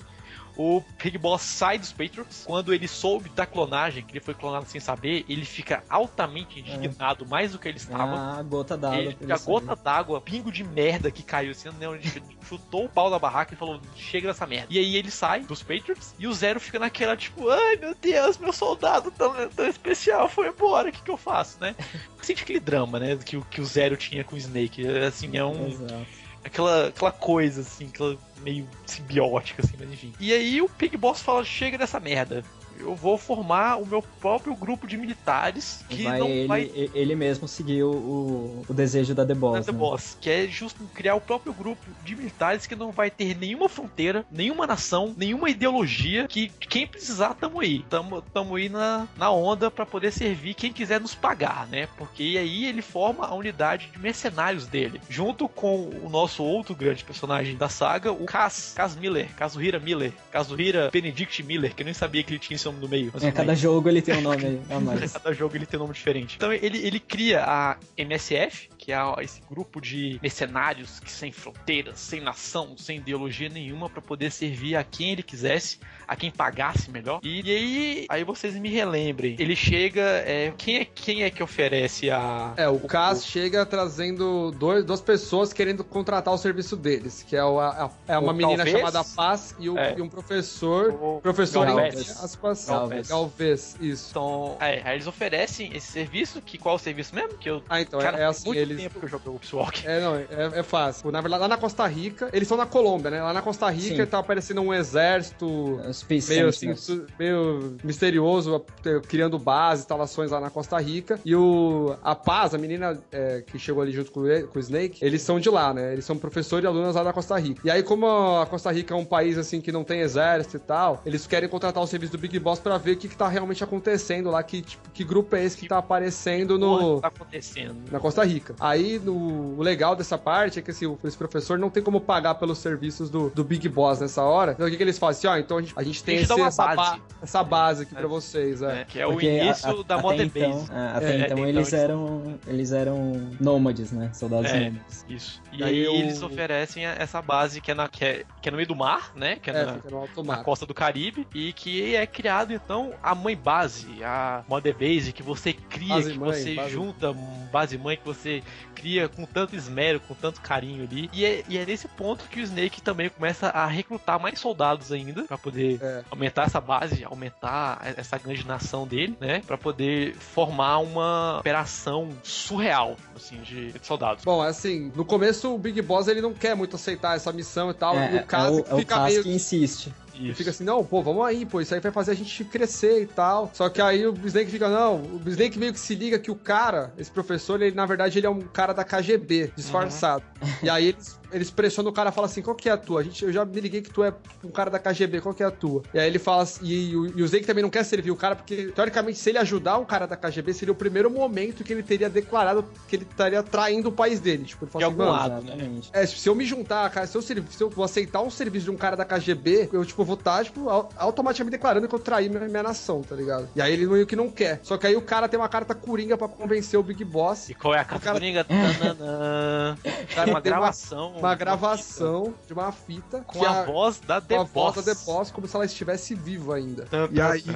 O 0.57 0.81
Big 1.03 1.19
Boss 1.19 1.43
sai 1.43 1.79
dos 1.81 1.91
Patriots. 1.91 2.45
Quando 2.47 2.73
ele 2.73 2.87
soube 2.87 3.29
da 3.31 3.45
clonagem, 3.45 4.05
que 4.05 4.13
ele 4.13 4.21
foi 4.21 4.35
clonado 4.35 4.65
sem 4.67 4.81
saber, 4.81 5.25
ele 5.29 5.45
fica 5.45 5.83
altamente 5.91 6.61
indignado, 6.61 7.27
mais 7.27 7.51
do 7.51 7.59
que 7.59 7.67
ele 7.67 7.77
estava. 7.79 8.39
Ah, 8.39 8.43
gota 8.45 8.77
d'água. 8.77 8.99
Ele 9.01 9.11
fica 9.17 9.37
gota 9.39 9.75
d'água, 9.75 10.21
pingo 10.21 10.53
de 10.53 10.63
merda 10.63 11.11
que 11.11 11.25
caiu 11.25 11.51
assim, 11.51 11.71
né, 11.71 11.89
onde 11.89 12.07
ele 12.07 12.23
chutou 12.49 12.85
o 12.85 12.89
pau 12.89 13.11
da 13.11 13.19
barraca 13.19 13.53
e 13.53 13.57
falou: 13.57 13.81
chega 13.97 14.29
dessa 14.29 14.47
merda. 14.47 14.69
E 14.71 14.79
aí 14.79 14.95
ele 14.95 15.11
sai 15.11 15.41
dos 15.41 15.61
Patriots 15.61 16.15
e 16.21 16.29
o 16.29 16.33
Zero 16.33 16.61
fica 16.61 16.79
naquela, 16.79 17.17
tipo, 17.17 17.49
ai 17.51 17.75
meu 17.75 17.93
Deus, 18.01 18.39
meu 18.39 18.53
soldado 18.53 19.11
tão, 19.11 19.35
tão 19.49 19.67
especial 19.67 20.29
foi 20.29 20.47
embora, 20.51 20.89
o 20.89 20.93
que, 20.93 21.03
que 21.03 21.11
eu 21.11 21.17
faço, 21.17 21.59
né? 21.61 21.75
Sente 22.23 22.45
aquele 22.45 22.61
drama, 22.61 23.01
né? 23.01 23.17
Que, 23.17 23.37
o- 23.37 23.45
que 23.45 23.61
o 23.61 23.65
Zero 23.67 23.97
tinha 23.97 24.23
com 24.23 24.37
o 24.37 24.39
Snake. 24.39 24.87
Assim, 24.87 25.37
é 25.37 25.45
um 25.45 25.67
Exato. 25.67 26.07
Aquela, 26.45 26.89
aquela 26.89 27.11
coisa, 27.11 27.63
assim, 27.63 27.87
aquela 27.87 28.17
meio 28.41 28.69
simbiótica, 28.87 29.63
assim, 29.63 29.75
mas 29.79 29.91
enfim. 29.91 30.13
E 30.21 30.33
aí 30.33 30.61
o 30.61 30.69
Big 30.79 30.97
Boss 30.97 31.21
fala, 31.23 31.45
chega 31.45 31.79
dessa 31.79 31.99
merda. 31.99 32.45
Eu 32.85 32.95
vou 32.95 33.17
formar 33.19 33.77
o 33.77 33.87
meu 33.87 34.03
próprio 34.21 34.55
grupo 34.55 34.87
de 34.87 34.97
militares 34.97 35.85
que 35.89 36.05
vai 36.05 36.19
não 36.19 36.29
ele, 36.29 36.47
vai 36.47 36.71
ele 36.95 37.15
mesmo 37.15 37.49
seguiu 37.49 37.91
o, 37.91 38.65
o 38.69 38.75
desejo 38.75 39.15
da 39.15 39.25
The 39.25 39.35
Boss. 39.35 39.67
The 39.67 39.73
né? 39.73 39.79
Boss, 39.79 40.17
que 40.21 40.31
é 40.31 40.47
justo 40.47 40.85
criar 40.95 41.15
o 41.15 41.21
próprio 41.21 41.53
grupo 41.53 41.83
de 42.05 42.15
militares 42.15 42.67
que 42.67 42.75
não 42.75 42.91
vai 42.91 43.11
ter 43.11 43.37
nenhuma 43.37 43.69
fronteira, 43.69 44.25
nenhuma 44.31 44.67
nação, 44.67 45.15
nenhuma 45.17 45.51
ideologia, 45.51 46.27
que 46.29 46.49
quem 46.49 46.87
precisar 46.87 47.35
tamo 47.35 47.61
aí. 47.61 47.85
Tamo, 47.89 48.23
tamo 48.23 48.57
aí 48.57 48.69
na, 48.69 49.09
na 49.17 49.31
onda 49.31 49.71
pra 49.71 49.87
poder 49.87 50.13
servir 50.13 50.55
quem 50.55 50.73
quiser 50.73 51.01
nos 51.01 51.15
pagar, 51.15 51.67
né? 51.69 51.89
Porque 51.97 52.37
aí 52.39 52.67
ele 52.67 52.83
forma 52.83 53.27
a 53.27 53.35
unidade 53.35 53.89
de 53.93 53.99
mercenários 53.99 54.67
dele, 54.67 55.01
junto 55.09 55.49
com 55.49 55.91
o 56.03 56.09
nosso 56.09 56.43
outro 56.43 56.75
grande 56.75 57.05
personagem 57.05 57.57
da 57.57 57.69
saga, 57.69 58.13
o 58.13 58.25
Kaz, 58.25 58.73
Kaz 58.77 58.97
Miller, 58.97 59.29
Kazuhira 59.37 59.79
Miller, 59.79 60.13
Kazuhira 60.31 60.91
Benedict 60.91 61.43
Miller, 61.43 61.75
que 61.75 61.83
eu 61.83 61.85
nem 61.85 61.95
sabia 61.95 62.23
que 62.23 62.33
ele 62.33 62.39
tinha 62.39 62.57
esse 62.57 62.69
nome 62.75 62.81
no 62.81 62.89
meio. 62.89 63.13
É, 63.23 63.31
cada 63.31 63.55
jogo 63.55 63.89
ele 63.89 64.03
tem 64.03 64.17
um 64.17 64.21
nome 64.21 64.45
aí 64.45 64.61
a 64.71 64.81
mais. 64.81 65.13
Cada 65.15 65.33
jogo 65.33 65.57
ele 65.57 65.67
tem 65.67 65.79
um 65.79 65.83
nome 65.83 65.95
diferente. 65.95 66.37
Então 66.37 66.53
ele, 66.53 66.79
ele 66.79 67.01
cria 67.01 67.45
a 67.45 67.77
MSF, 67.97 68.69
que 68.85 68.93
é 68.93 68.99
esse 69.23 69.41
grupo 69.49 69.81
de 69.81 70.19
mercenários 70.23 71.01
que 71.01 71.11
sem 71.11 71.33
fronteiras, 71.33 71.99
sem 71.99 72.21
nação, 72.21 72.77
sem 72.77 72.99
ideologia 72.99 73.49
nenhuma, 73.49 73.89
pra 73.89 74.03
poder 74.03 74.31
servir 74.31 74.77
a 74.77 74.85
quem 74.85 75.13
ele 75.13 75.23
quisesse, 75.23 75.79
a 76.07 76.15
quem 76.15 76.31
pagasse 76.31 76.91
melhor. 76.91 77.19
E, 77.23 77.41
e 77.41 77.51
aí, 77.57 78.07
aí 78.11 78.25
vocês 78.25 78.55
me 78.57 78.69
relembrem. 78.69 79.37
Ele 79.39 79.57
chega, 79.57 80.03
é, 80.03 80.53
quem 80.59 80.81
é 80.81 80.85
quem 80.85 81.23
é 81.23 81.31
que 81.31 81.43
oferece 81.43 82.11
a 82.11 82.53
É, 82.59 82.69
o 82.69 82.79
Cass 82.81 83.25
chega 83.25 83.65
trazendo 83.65 84.51
dois, 84.51 84.85
duas 84.85 85.01
pessoas 85.01 85.51
querendo 85.53 85.83
contratar 85.83 86.35
o 86.35 86.37
serviço 86.39 86.77
deles, 86.77 87.23
que 87.27 87.35
é, 87.35 87.43
o- 87.45 87.59
a- 87.59 87.91
é 88.07 88.19
uma 88.19 88.33
O 88.33 88.35
menina 88.37 88.65
Galvez? 88.65 88.77
chamada 88.79 89.03
Paz 89.17 89.55
e, 89.59 89.71
o- 89.71 89.79
É. 89.79 89.95
e 89.97 90.03
um 90.03 90.09
professor. 90.11 90.91
o 90.93 91.21
Professor 91.23 91.65
Galvez. 91.67 91.95
entre 92.01 92.11
aspas. 92.23 92.67
Galvez. 92.67 93.09
Galvez, 93.09 93.77
isso. 93.81 94.09
Então, 94.11 94.57
é, 94.61 94.83
aí 94.85 94.97
eles 94.97 95.07
oferecem 95.07 95.71
esse 95.75 95.91
serviço, 95.91 96.43
que 96.43 96.59
qual 96.59 96.77
o 96.77 96.79
serviço 96.79 97.15
mesmo? 97.15 97.39
Que 97.39 97.49
eu 97.49 97.63
Ah, 97.69 97.81
então, 97.81 97.99
Cara, 98.01 98.19
é, 98.19 98.25
assim, 98.27 98.47
muito 98.49 98.74
eles... 98.75 98.85
tempo 98.85 98.99
que 98.99 99.07
eu 99.07 99.09
joguei 99.09 99.33
o 99.33 99.57
Walk. 99.57 99.87
É, 99.87 100.01
não, 100.01 100.17
é, 100.17 100.27
é 100.61 100.63
fácil. 100.63 101.11
Na 101.11 101.21
verdade, 101.21 101.43
lá 101.43 101.49
na 101.49 101.57
Costa 101.57 101.87
Rica, 101.87 102.29
eles 102.33 102.43
estão 102.43 102.57
na 102.57 102.67
Colômbia, 102.67 103.11
né? 103.11 103.23
Lá 103.23 103.33
na 103.33 103.43
Costa 103.43 103.69
Rica 103.71 104.05
Sim. 104.05 104.11
tá 104.11 104.19
aparecendo 104.19 104.61
um 104.61 104.73
exército 104.73 105.47
Os 105.89 105.99
Space 105.99 106.29
meio 106.29 106.49
assim, 106.49 106.75
Sentinels. 106.75 107.13
meio 107.19 107.77
misterioso, 107.83 108.65
criando 109.09 109.39
bases, 109.39 109.85
instalações 109.85 110.31
lá 110.31 110.41
na 110.41 110.51
Costa 110.51 110.79
Rica. 110.79 111.19
E 111.25 111.35
o 111.35 111.97
a 112.03 112.15
Paz, 112.15 112.55
a 112.55 112.59
menina 112.59 112.99
eh, 113.13 113.43
que 113.47 113.59
chegou 113.59 113.83
ali 113.83 113.93
junto 113.93 114.11
com 114.11 114.21
o, 114.21 114.49
com 114.49 114.59
o 114.59 114.61
Snake, 114.61 115.05
eles 115.05 115.23
são 115.23 115.39
de 115.39 115.49
lá, 115.49 115.73
né? 115.73 115.93
Eles 115.93 116.05
são 116.05 116.17
professores 116.17 116.65
e 116.65 116.67
alunos 116.67 116.95
lá 116.95 117.03
da 117.03 117.13
Costa 117.13 117.39
Rica. 117.39 117.61
E 117.65 117.71
aí, 117.71 117.83
como 117.83 118.07
a 118.07 118.47
Costa 118.47 118.71
Rica 118.71 118.95
é 118.95 118.97
um 118.97 119.05
país 119.05 119.39
assim 119.39 119.61
que 119.61 119.73
não 119.73 119.85
tem 119.85 120.01
exército 120.01 120.57
e 120.57 120.61
tal, 120.61 121.03
eles 121.05 121.27
querem 121.27 121.49
contratar 121.49 121.83
o 121.83 121.87
serviço 121.87 122.13
do 122.13 122.19
Big 122.19 122.39
Boss 122.39 122.59
pra 122.59 122.79
ver 122.79 122.93
o 122.93 122.97
que, 122.97 123.09
que 123.09 123.17
tá 123.17 123.29
realmente 123.29 123.63
acontecendo 123.63 124.31
lá, 124.31 124.43
que, 124.43 124.63
tipo, 124.63 124.91
que 124.91 125.05
grupo 125.05 125.37
é 125.37 125.45
esse 125.45 125.57
que 125.57 125.69
tá 125.69 125.79
aparecendo 125.79 126.59
no. 126.59 127.01
tá 127.01 127.09
acontecendo? 127.09 127.77
Na 127.91 128.01
Costa 128.01 128.25
Rica. 128.25 128.55
Aí, 128.65 128.99
no, 128.99 129.59
o 129.59 129.63
legal 129.63 129.95
dessa 129.95 130.17
parte 130.17 130.59
é 130.59 130.63
que 130.63 130.71
assim, 130.71 130.87
o- 130.87 130.99
esse 131.05 131.17
professor 131.17 131.59
não 131.59 131.69
tem 131.69 131.83
como 131.83 132.01
pagar 132.01 132.35
pelos 132.37 132.59
serviços 132.59 133.11
do, 133.11 133.29
do 133.31 133.45
Big 133.45 133.69
Boss 133.69 134.01
nessa 134.01 134.23
hora. 134.23 134.53
Então, 134.53 134.67
o 134.67 134.71
que, 134.71 134.77
que 134.77 134.83
eles 134.83 134.99
fazem? 134.99 135.29
Assim, 135.31 135.39
ó, 135.39 135.39
então 135.43 135.59
a 135.59 135.61
gente, 135.61 135.75
a 135.77 135.83
gente 135.83 136.03
tem 136.03 136.17
A 136.17 136.19
gente 136.21 136.29
dá 136.29 136.35
esse- 136.37 136.43
essa, 136.47 136.65
base. 136.75 136.77
ba- 136.77 137.01
essa 137.23 137.43
base 137.45 137.83
aqui 137.83 137.95
É. 137.95 137.99
pra 137.99 138.09
vocês, 138.09 138.63
é. 138.63 138.67
né? 138.67 138.85
Que 138.89 139.01
é 139.01 139.07
o 139.07 139.13
Porque 139.13 139.27
início 139.31 139.69
a- 139.69 139.81
a- 139.81 139.83
da 139.83 139.99
Modern 139.99 140.31
então, 140.35 140.51
Base. 140.53 140.73
é, 140.73 140.97
até 140.97 141.05
É, 141.07 141.15
então 141.17 141.25
então 141.27 141.39
eles 141.41 141.57
eles- 141.57 141.73
eram 141.73 142.39
eles 142.47 142.73
eram 142.73 143.31
nômades, 143.41 143.93
né? 143.93 144.11
Soldados 144.15 144.51
É. 144.51 144.61
nômades. 144.71 145.05
Isso. 145.09 145.43
E 145.53 145.63
aí 145.63 145.87
o- 145.87 145.93
eles 145.95 146.23
oferecem 146.23 146.87
a- 146.87 146.95
essa 146.99 147.21
base 147.21 147.61
que 147.61 147.71
é, 147.71 147.75
na, 147.75 147.87
que, 147.89 148.05
é, 148.05 148.25
que 148.41 148.49
é 148.49 148.51
no 148.51 148.57
meio 148.57 148.69
do 148.69 148.75
mar, 148.77 149.13
né? 149.15 149.37
Que 149.37 149.51
é, 149.51 149.55
É, 149.55 149.65
na, 149.67 149.75
fica 149.75 149.91
no 149.91 149.99
alto 149.99 150.23
na 150.23 150.39
costa 150.39 150.65
do 150.65 150.73
Caribe. 150.75 151.27
E 151.35 151.53
que 151.53 151.95
é 151.95 152.07
criado, 152.07 152.53
então, 152.53 152.93
a 153.03 153.15
mãe 153.15 153.37
base, 153.37 154.03
a 154.03 154.43
Mother 154.49 154.75
Base, 154.75 155.13
que 155.13 155.23
você 155.23 155.53
cria, 155.53 155.89
Base 155.95 156.13
que 156.13 156.19
mãe, 156.19 156.33
você 156.33 156.55
base- 156.55 156.71
junta, 156.71 157.13
base 157.53 157.77
mãe 157.79 157.97
que 157.97 158.05
você 158.05 158.43
cria 158.75 159.09
com 159.09 159.25
tanto 159.25 159.55
esmero, 159.57 160.01
com 160.01 160.15
tanto 160.15 160.41
carinho 160.41 160.85
ali. 160.85 161.09
E 161.13 161.25
é, 161.25 161.45
e 161.49 161.59
é 161.59 161.65
nesse 161.65 161.89
ponto 161.89 162.25
que 162.29 162.41
o 162.41 162.43
Snake 162.43 162.83
também 162.83 163.09
começa 163.09 163.49
a 163.49 163.67
recrutar 163.67 164.21
mais 164.21 164.39
soldados 164.39 164.93
ainda, 164.93 165.25
pra 165.25 165.39
poder 165.39 165.79
É. 165.83 166.03
aumentar 166.11 166.45
essa 166.45 166.61
base, 166.61 167.05
aumentar 167.05 167.81
essa 167.97 168.19
grande 168.19 168.47
nação 168.47 168.87
dele, 168.87 169.17
né? 169.21 169.43
Pra 169.47 169.57
poder 169.57 170.15
formar 170.17 170.79
uma 170.79 171.39
operação 171.39 172.11
surreal, 172.23 172.97
assim, 173.17 173.37
de, 173.43 173.73
de 173.73 173.87
soldados. 173.87 174.25
Bom, 174.25 174.43
assim, 174.43 174.93
no 174.95 175.05
começo 175.05 175.55
o 175.55 175.59
Big 175.59 175.81
Boss 175.83 176.09
ele 176.09 176.21
não 176.21 176.33
quer 176.35 176.55
muito 176.55 176.77
aceitar 176.77 177.17
essa 177.17 177.33
missão 177.33 177.71
e 177.71 177.75
tal. 177.75 177.95
e 177.97 178.17
É, 178.17 178.21
o 178.21 178.27
caso 178.27 178.59
é 178.59 178.63
o, 178.63 178.67
é 178.71 178.75
o 178.75 178.79
fica 178.79 179.05
meio. 179.05 179.23
que 179.23 179.31
insiste. 179.31 179.93
Ele 180.19 180.35
fica 180.35 180.51
assim, 180.51 180.65
não, 180.65 180.85
pô, 180.85 181.03
vamos 181.03 181.25
aí, 181.25 181.45
pô, 181.45 181.61
isso 181.61 181.75
aí 181.75 181.81
vai 181.81 181.93
fazer 181.93 182.13
a 182.13 182.15
gente 182.15 182.45
crescer 182.45 183.03
e 183.03 183.07
tal. 183.07 183.51
Só 183.53 183.69
que 183.69 183.81
aí 183.81 184.07
o 184.07 184.15
Snake 184.25 184.51
fica, 184.51 184.69
não, 184.69 185.03
o 185.03 185.23
Snake 185.27 185.59
meio 185.59 185.73
que 185.73 185.81
se 185.81 185.95
liga 185.95 186.19
que 186.19 186.31
o 186.31 186.37
cara, 186.37 186.93
esse 186.97 187.11
professor, 187.11 187.61
ele 187.61 187.75
na 187.75 187.87
verdade 187.87 188.19
ele 188.19 188.27
é 188.27 188.31
um 188.31 188.41
cara 188.41 188.73
da 188.73 188.85
KGB, 188.85 189.53
disfarçado. 189.57 190.25
E 190.63 190.69
aí 190.71 190.89
eles, 190.89 191.19
eles 191.35 191.51
pressionam 191.51 191.91
o 191.91 191.95
cara 191.95 192.11
e 192.11 192.13
falam 192.13 192.31
assim, 192.31 192.41
qual 192.43 192.55
que 192.57 192.69
é 192.69 192.73
a 192.73 192.77
tua? 192.77 193.01
A 193.01 193.03
gente, 193.03 193.25
eu 193.25 193.33
já 193.33 193.45
me 193.45 193.61
liguei 193.61 193.83
que 193.83 193.91
tu 193.91 194.03
é 194.05 194.13
um 194.45 194.51
cara 194.51 194.71
da 194.71 194.79
KGB, 194.79 195.21
qual 195.21 195.35
que 195.35 195.43
é 195.43 195.47
a 195.47 195.51
tua? 195.51 195.83
E 195.93 195.99
aí 195.99 196.07
ele 196.07 196.19
fala 196.19 196.43
assim, 196.45 196.65
e, 196.65 196.97
o- 196.97 197.07
e 197.19 197.23
o 197.23 197.25
Snake 197.25 197.47
também 197.47 197.63
não 197.63 197.71
quer 197.71 197.85
servir 197.85 198.11
o 198.11 198.17
cara, 198.17 198.37
porque 198.37 198.67
teoricamente 198.75 199.19
se 199.19 199.29
ele 199.31 199.39
ajudar 199.39 199.79
um 199.79 199.85
cara 199.85 200.07
da 200.07 200.17
KGB, 200.17 200.53
seria 200.55 200.73
o 200.73 200.77
primeiro 200.77 201.11
momento 201.11 201.65
que 201.65 201.73
ele 201.73 201.83
teria 201.83 202.09
declarado 202.09 202.65
que 202.89 202.97
ele 202.97 203.07
estaria 203.11 203.43
traindo 203.43 203.89
o 203.89 203.93
país 203.93 204.21
dele. 204.21 204.45
Tipo, 204.45 204.65
ele 204.65 204.71
fala 204.71 204.85
De 204.85 204.91
assim, 204.91 205.01
algum 205.03 205.13
mano, 205.13 205.35
lado. 205.35 205.45
né? 205.45 205.53
Exatamente. 205.55 205.91
é, 205.93 206.07
se 206.07 206.29
eu 206.29 206.35
me 206.35 206.45
juntar, 206.45 206.89
cara, 206.91 207.07
se 207.07 207.17
eu, 207.17 207.23
se 207.23 207.35
eu 207.61 207.71
vou 207.71 207.85
aceitar 207.85 208.21
um 208.23 208.31
serviço 208.31 208.65
de 208.67 208.71
um 208.71 208.77
cara 208.77 208.97
da 208.97 209.05
KGB, 209.05 209.69
eu, 209.73 209.85
tipo, 209.85 210.05
vou 210.05 210.15
estar, 210.15 210.45
tipo, 210.45 210.69
au- 210.69 210.89
automaticamente 210.97 211.51
declarando 211.57 211.89
que 211.89 211.95
eu 211.95 211.99
traí 211.99 212.29
minha, 212.29 212.41
minha 212.49 212.63
nação, 212.63 213.03
tá 213.03 213.15
ligado? 213.17 213.49
E 213.57 213.61
aí 213.61 213.73
ele 213.73 213.87
meio 213.87 214.07
que 214.07 214.17
não 214.17 214.31
quer. 214.31 214.61
Só 214.63 214.77
que 214.79 214.87
aí 214.87 214.97
o 214.97 215.03
cara 215.03 215.29
tem 215.29 215.39
uma 215.39 215.49
carta 215.49 215.75
coringa 215.75 216.17
pra 216.17 216.29
convencer 216.29 216.79
o 216.79 216.83
Big 216.83 217.05
Boss. 217.05 217.49
E 217.51 217.55
qual 217.55 217.75
é 217.75 217.81
a 217.81 217.85
cara- 217.85 218.13
Coringa? 218.13 218.45
Tananã. 218.45 219.77
cara 219.83 219.85
uma 220.31 220.41
tem 220.41 220.53
uma- 220.53 220.59
gravação. 220.61 221.15
Uma 221.29 221.35
gravação 221.35 222.35
de 222.47 222.53
uma 222.53 222.71
fita 222.73 223.21
Com 223.27 223.39
que 223.39 223.45
a, 223.47 223.65
voz 223.65 224.01
da 224.01 224.21
com 224.21 224.27
The 224.29 224.37
a 224.37 224.43
voz 224.43 224.75
da 224.77 224.83
The 224.83 224.95
Boss, 225.07 225.31
como 225.31 225.47
se 225.49 225.57
ela 225.57 225.65
estivesse 225.65 226.15
viva 226.15 226.57
ainda. 226.57 226.85
Tan, 226.87 227.09
E 227.13 227.21
aí- 227.21 227.43
tan. 227.43 227.53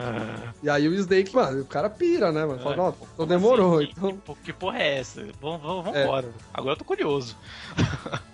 E 0.62 0.70
aí 0.70 0.88
o 0.88 0.94
Snake, 0.94 1.34
mano, 1.34 1.62
o 1.62 1.64
cara 1.64 1.88
pira, 1.90 2.32
né, 2.32 2.44
mano? 2.44 2.58
Fala, 2.60 2.74
É, 2.74 2.76
não, 2.76 2.94
então 3.14 3.26
demorou, 3.26 3.78
assim? 3.78 3.92
então... 3.96 4.16
Que, 4.16 4.34
que 4.44 4.52
porra 4.52 4.78
é 4.78 4.98
essa? 4.98 5.22
Vamos, 5.40 5.60
vamos, 5.62 5.84
vamos 5.84 5.96
É. 5.98 6.02
embora. 6.04 6.28
Agora 6.52 6.72
eu 6.72 6.76
tô 6.78 6.84
curioso. 6.84 7.36